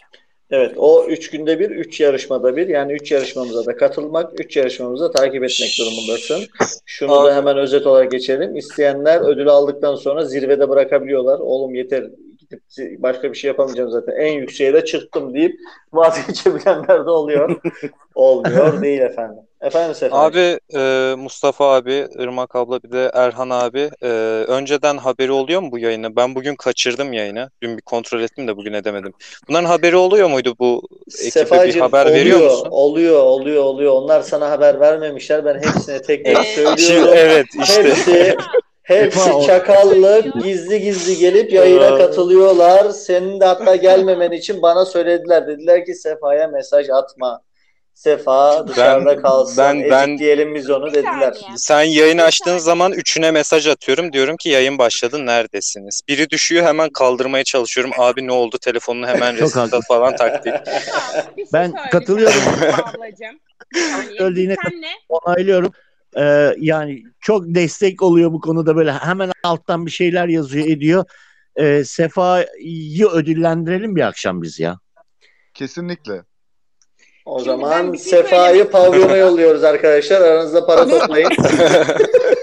evet 0.52 0.74
o 0.78 1.06
üç 1.08 1.30
günde 1.30 1.60
bir, 1.60 1.70
üç 1.70 2.00
yarışmada 2.00 2.56
bir. 2.56 2.68
Yani 2.68 2.94
üç 2.94 3.12
yarışmamıza 3.12 3.66
da 3.66 3.76
katılmak, 3.76 4.40
üç 4.40 4.58
yarışmamızı 4.58 5.04
da 5.04 5.12
takip 5.12 5.44
etmek 5.44 5.76
durumundasın. 5.80 6.46
Şunu 6.86 7.24
da 7.26 7.36
hemen 7.36 7.58
özet 7.58 7.88
olarak 7.88 8.12
geçelim. 8.12 8.56
İsteyenler 8.56 9.22
ödülü 9.22 9.52
aldıktan 9.52 9.96
sonra 9.96 10.26
zirvede 10.26 10.70
bırakabiliyorlar. 10.70 11.40
Oğlum 11.40 11.76
yeter 11.76 12.10
gidip 12.50 13.04
başka 13.04 13.32
bir 13.32 13.38
şey 13.38 13.48
yapamayacağım 13.48 13.92
zaten. 13.92 14.14
En 14.14 14.34
yükseğe 14.34 14.74
de 14.74 14.86
çıktım 14.86 15.34
deyip 15.34 15.60
vazgeçebilenler 15.94 17.06
de 17.06 17.10
oluyor. 17.10 17.62
Olmuyor 18.16 18.82
değil 18.82 19.02
efendim. 19.02 19.44
Efendim 19.62 19.96
Sefa. 19.96 20.18
Abi 20.20 20.60
e, 20.76 21.14
Mustafa 21.18 21.76
abi, 21.76 22.08
Irmak 22.20 22.56
abla 22.56 22.84
bir 22.84 22.92
de 22.92 23.12
Erhan 23.14 23.50
abi 23.50 23.90
e, 24.04 24.08
önceden 24.48 24.98
haberi 24.98 25.32
oluyor 25.32 25.62
mu 25.62 25.72
bu 25.72 25.80
yayını? 25.80 26.16
Ben 26.16 26.36
bugün 26.36 26.56
kaçırdım 26.56 27.14
yayını. 27.14 27.50
Dün 27.62 27.78
bir 27.78 27.82
kontrol 27.82 28.22
ettim 28.22 28.48
de 28.48 28.58
bugün 28.58 28.74
edemedim. 28.74 29.14
Bunların 29.50 29.66
haberi 29.66 29.96
oluyor 29.96 30.30
muydu 30.30 30.56
bu 30.60 30.82
ekibe 31.08 31.26
bir 31.26 31.32
Sefacığım 31.32 31.82
haber 31.82 32.06
oluyor, 32.06 32.18
veriyor 32.20 32.40
musun? 32.40 32.68
oluyor, 32.72 33.20
oluyor, 33.20 33.64
oluyor. 33.64 33.94
Onlar 33.94 34.22
sana 34.22 34.52
haber 34.52 34.80
vermemişler. 34.80 35.46
Ben 35.46 35.56
hepsine 35.56 36.02
tek 36.02 36.26
tek 36.26 36.38
Şimdi 36.38 36.82
söylüyorum. 36.82 37.14
evet 37.18 37.46
işte. 37.62 37.84
Hepsi 37.84 38.36
hepsi 38.90 39.30
çakallık, 39.46 40.44
gizli 40.44 40.82
gizli 40.82 41.18
gelip 41.18 41.54
yayına 41.54 41.98
katılıyorlar. 41.98 42.90
Senin 42.90 43.40
de 43.40 43.46
hatta 43.46 43.76
gelmemen 43.76 44.32
için 44.32 44.62
bana 44.62 44.86
söylediler. 44.86 45.48
Dediler 45.48 45.86
ki 45.86 45.96
Sefa'ya 45.96 46.48
mesaj 46.48 46.90
atma. 46.90 47.42
Sefa 47.94 48.68
dışarıda 48.68 49.16
Ben 49.16 49.22
kalsın. 49.22 49.58
ben 49.58 49.90
ben 49.90 50.10
Ezikleyelim 50.10 50.56
biz 50.56 50.70
onu 50.70 50.94
dediler. 50.94 51.34
sen 51.58 51.82
yayını 51.82 52.22
Bir 52.22 52.26
açtığın 52.28 52.58
zaman 52.58 52.92
üçüne 52.92 53.32
mesaj 53.32 53.68
atıyorum. 53.68 54.14
Diyorum 54.14 54.38
ki 54.38 54.50
yayın 54.50 54.78
başladı 54.78 55.26
neredesiniz? 55.26 56.02
Biri 56.08 56.30
düşüyor 56.30 56.66
hemen 56.66 56.90
kaldırmaya 56.90 57.44
çalışıyorum. 57.44 57.94
Abi 57.98 58.28
ne 58.28 58.32
oldu? 58.32 58.58
Telefonunu 58.58 59.08
hemen 59.08 59.36
haklı. 59.54 59.82
falan 59.88 60.16
taktik. 60.16 60.54
Ben 61.54 61.74
katılıyorum. 61.92 62.42
Ablacığım. 62.74 63.40
Senle 64.18 64.90
onaylıyorum. 65.10 65.72
Ee, 66.18 66.56
yani 66.58 67.04
çok 67.20 67.44
destek 67.46 68.02
oluyor 68.02 68.32
bu 68.32 68.42
konuda 68.42 68.76
böyle 68.76 68.94
hemen 68.94 69.32
alttan 69.44 69.86
bir 69.86 69.92
şeyler 69.92 70.28
yazıyor 70.28 70.68
ediyor. 70.68 71.04
Ee, 71.56 71.84
Sefa'yı 71.84 73.08
ödüllendirelim 73.08 73.96
bir 73.96 74.02
akşam 74.02 74.42
biz 74.42 74.60
ya. 74.60 74.80
Kesinlikle. 75.54 76.24
O 77.26 77.40
Şimdi 77.40 77.50
zaman 77.50 77.92
şey 77.94 77.98
Sefa'yı 78.00 78.70
pavyona 78.70 79.18
yolluyoruz 79.18 79.64
arkadaşlar. 79.64 80.22
Aranızda 80.22 80.66
para 80.66 80.90
toplayın. 80.90 81.30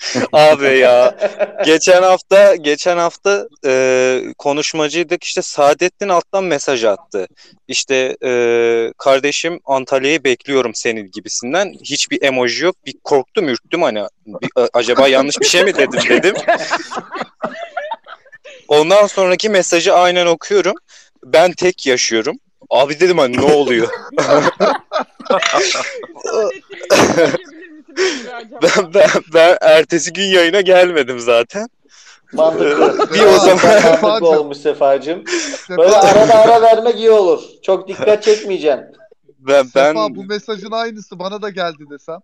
Abi 0.32 0.78
ya 0.78 1.16
geçen 1.64 2.02
hafta 2.02 2.54
geçen 2.56 2.96
hafta 2.96 3.46
e, 3.66 4.22
konuşmacıydık 4.38 5.24
işte 5.24 5.42
Saadettin 5.42 6.08
alttan 6.08 6.44
mesaj 6.44 6.84
attı. 6.84 7.26
İşte 7.68 8.16
e, 8.24 8.32
kardeşim 8.98 9.60
Antalya'yı 9.64 10.24
bekliyorum 10.24 10.74
senin 10.74 11.10
gibisinden. 11.10 11.74
Hiçbir 11.84 12.22
emoji 12.22 12.64
yok. 12.64 12.76
Bir 12.86 12.94
korktum 13.04 13.48
ürktüm 13.48 13.82
hani 13.82 14.02
bir- 14.26 14.50
acaba 14.72 15.08
yanlış 15.08 15.40
bir 15.40 15.46
şey 15.46 15.64
mi 15.64 15.74
dedim 15.74 16.00
dedim. 16.08 16.34
Ondan 18.68 19.06
sonraki 19.06 19.48
mesajı 19.48 19.94
aynen 19.94 20.26
okuyorum. 20.26 20.74
Ben 21.24 21.52
tek 21.52 21.86
yaşıyorum. 21.86 22.36
Abi 22.70 23.00
dedim 23.00 23.18
hani 23.18 23.36
ne 23.36 23.52
oluyor? 23.52 23.88
ben, 28.62 28.94
ben, 28.94 29.08
ben 29.34 29.58
ertesi 29.60 30.12
gün 30.12 30.24
yayına 30.24 30.60
gelmedim 30.60 31.20
zaten. 31.20 31.68
Mantıklı. 32.32 33.14
Bir 33.14 33.22
o 33.22 33.38
zaman 33.38 34.00
Mantıklı 34.02 34.40
olmuş 34.40 34.58
Sefacığım. 34.58 35.24
Böyle 35.70 35.96
arada 35.96 36.34
ara 36.34 36.62
vermek 36.62 36.96
iyi 36.98 37.10
olur. 37.10 37.42
Çok 37.62 37.88
dikkat 37.88 38.22
çekmeyeceksin. 38.22 38.86
ben 39.38 39.66
ben 39.74 39.92
Sefa 39.92 40.14
bu 40.14 40.24
mesajın 40.24 40.70
aynısı 40.70 41.18
bana 41.18 41.42
da 41.42 41.50
geldi 41.50 41.84
desem. 41.90 42.18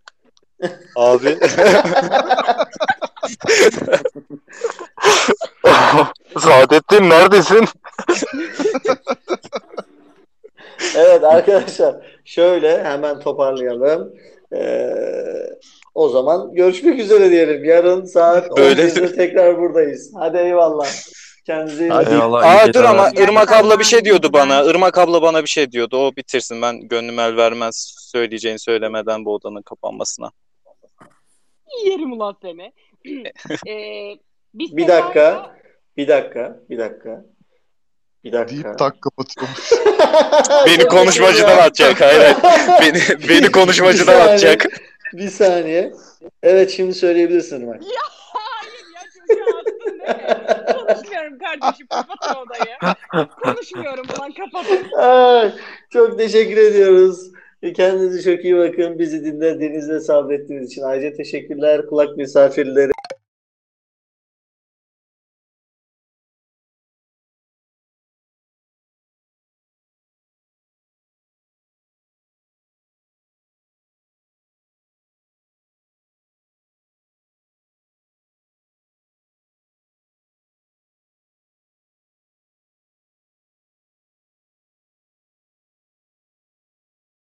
abi 0.97 1.39
Saadettin 6.41 7.11
neredesin? 7.11 7.69
Evet 10.97 11.25
arkadaşlar 11.25 11.97
şöyle 12.25 12.85
hemen 12.85 13.21
toparlayalım. 13.21 14.15
Ee, 14.55 14.95
o 15.95 16.09
zaman 16.09 16.55
görüşmek 16.55 16.99
üzere 16.99 17.31
diyelim. 17.31 17.65
Yarın 17.65 18.05
saat 18.05 18.57
Böyle- 18.57 18.83
11'de 18.83 19.15
tekrar 19.15 19.59
buradayız. 19.59 20.13
Hadi 20.19 20.37
eyvallah. 20.37 20.87
Kendinize 21.47 21.85
iyi 21.85 21.91
bakın. 21.91 22.21
Aa 22.21 22.75
dur 22.75 22.85
ama 22.85 23.11
Irmak 23.11 23.53
abla 23.53 23.79
bir 23.79 23.85
şey 23.85 24.05
diyordu 24.05 24.33
bana. 24.33 24.65
Irmak 24.65 24.99
abla 24.99 25.23
bana 25.23 25.43
bir 25.43 25.49
şey 25.49 25.73
diyordu. 25.73 26.07
O 26.07 26.17
bitirsin. 26.17 26.63
Ben 26.63 26.81
gönlüm 26.81 27.19
el 27.19 27.37
vermez 27.37 27.95
söyleyeceğini 27.99 28.59
söylemeden 28.59 29.25
bu 29.25 29.35
odanın 29.35 29.63
kapanmasına. 29.63 30.31
Yerim 31.87 32.13
ulan 32.13 32.37
seni. 32.43 32.73
Ee, 33.69 34.19
biz 34.55 34.77
Bir 34.77 34.89
dakika. 34.89 35.57
Bir 35.97 36.09
dakika. 36.09 36.61
Bir 36.71 36.79
dakika. 36.79 37.25
Bir 38.27 38.33
dakika. 38.33 38.65
Deyip 38.65 38.79
tak 38.79 39.03
kapatıyormuş. 39.03 39.71
Beni 40.67 40.85
konuşmacıdan 40.89 41.59
atacak. 41.59 42.01
Hayır. 42.01 42.37
Beni, 42.83 43.29
beni 43.29 43.53
konuşmacıdan 43.53 44.15
Bir 44.15 44.19
saniye. 44.21 44.33
atacak. 44.35 44.67
Bir 45.13 45.29
saniye. 45.29 45.93
Evet 46.43 46.71
şimdi 46.71 46.95
söyleyebilirsin 46.95 47.67
bak. 47.67 47.83
Ya 47.83 48.03
hayır 48.33 48.85
ya 48.95 49.01
çocuğa 49.29 49.59
attın 49.61 49.99
ne? 49.99 50.73
Konuşmuyorum 50.73 51.39
kardeşim 51.39 51.87
kapatın 51.87 52.41
odayı. 52.41 53.27
Konuşmuyorum 53.43 54.07
ulan 54.19 54.33
kapatın. 54.33 54.93
Ay, 54.99 55.53
çok 55.93 56.19
teşekkür 56.19 56.57
ediyoruz. 56.57 57.21
Kendinize 57.77 58.35
çok 58.37 58.45
iyi 58.45 58.57
bakın. 58.57 58.99
Bizi 58.99 59.25
dinlediğiniz 59.25 59.91
ve 59.91 60.01
sabrettiğiniz 60.01 60.73
için 60.73 60.83
ayrıca 60.83 61.17
teşekkürler 61.17 61.87
kulak 61.87 62.17
misafirleri. 62.17 62.91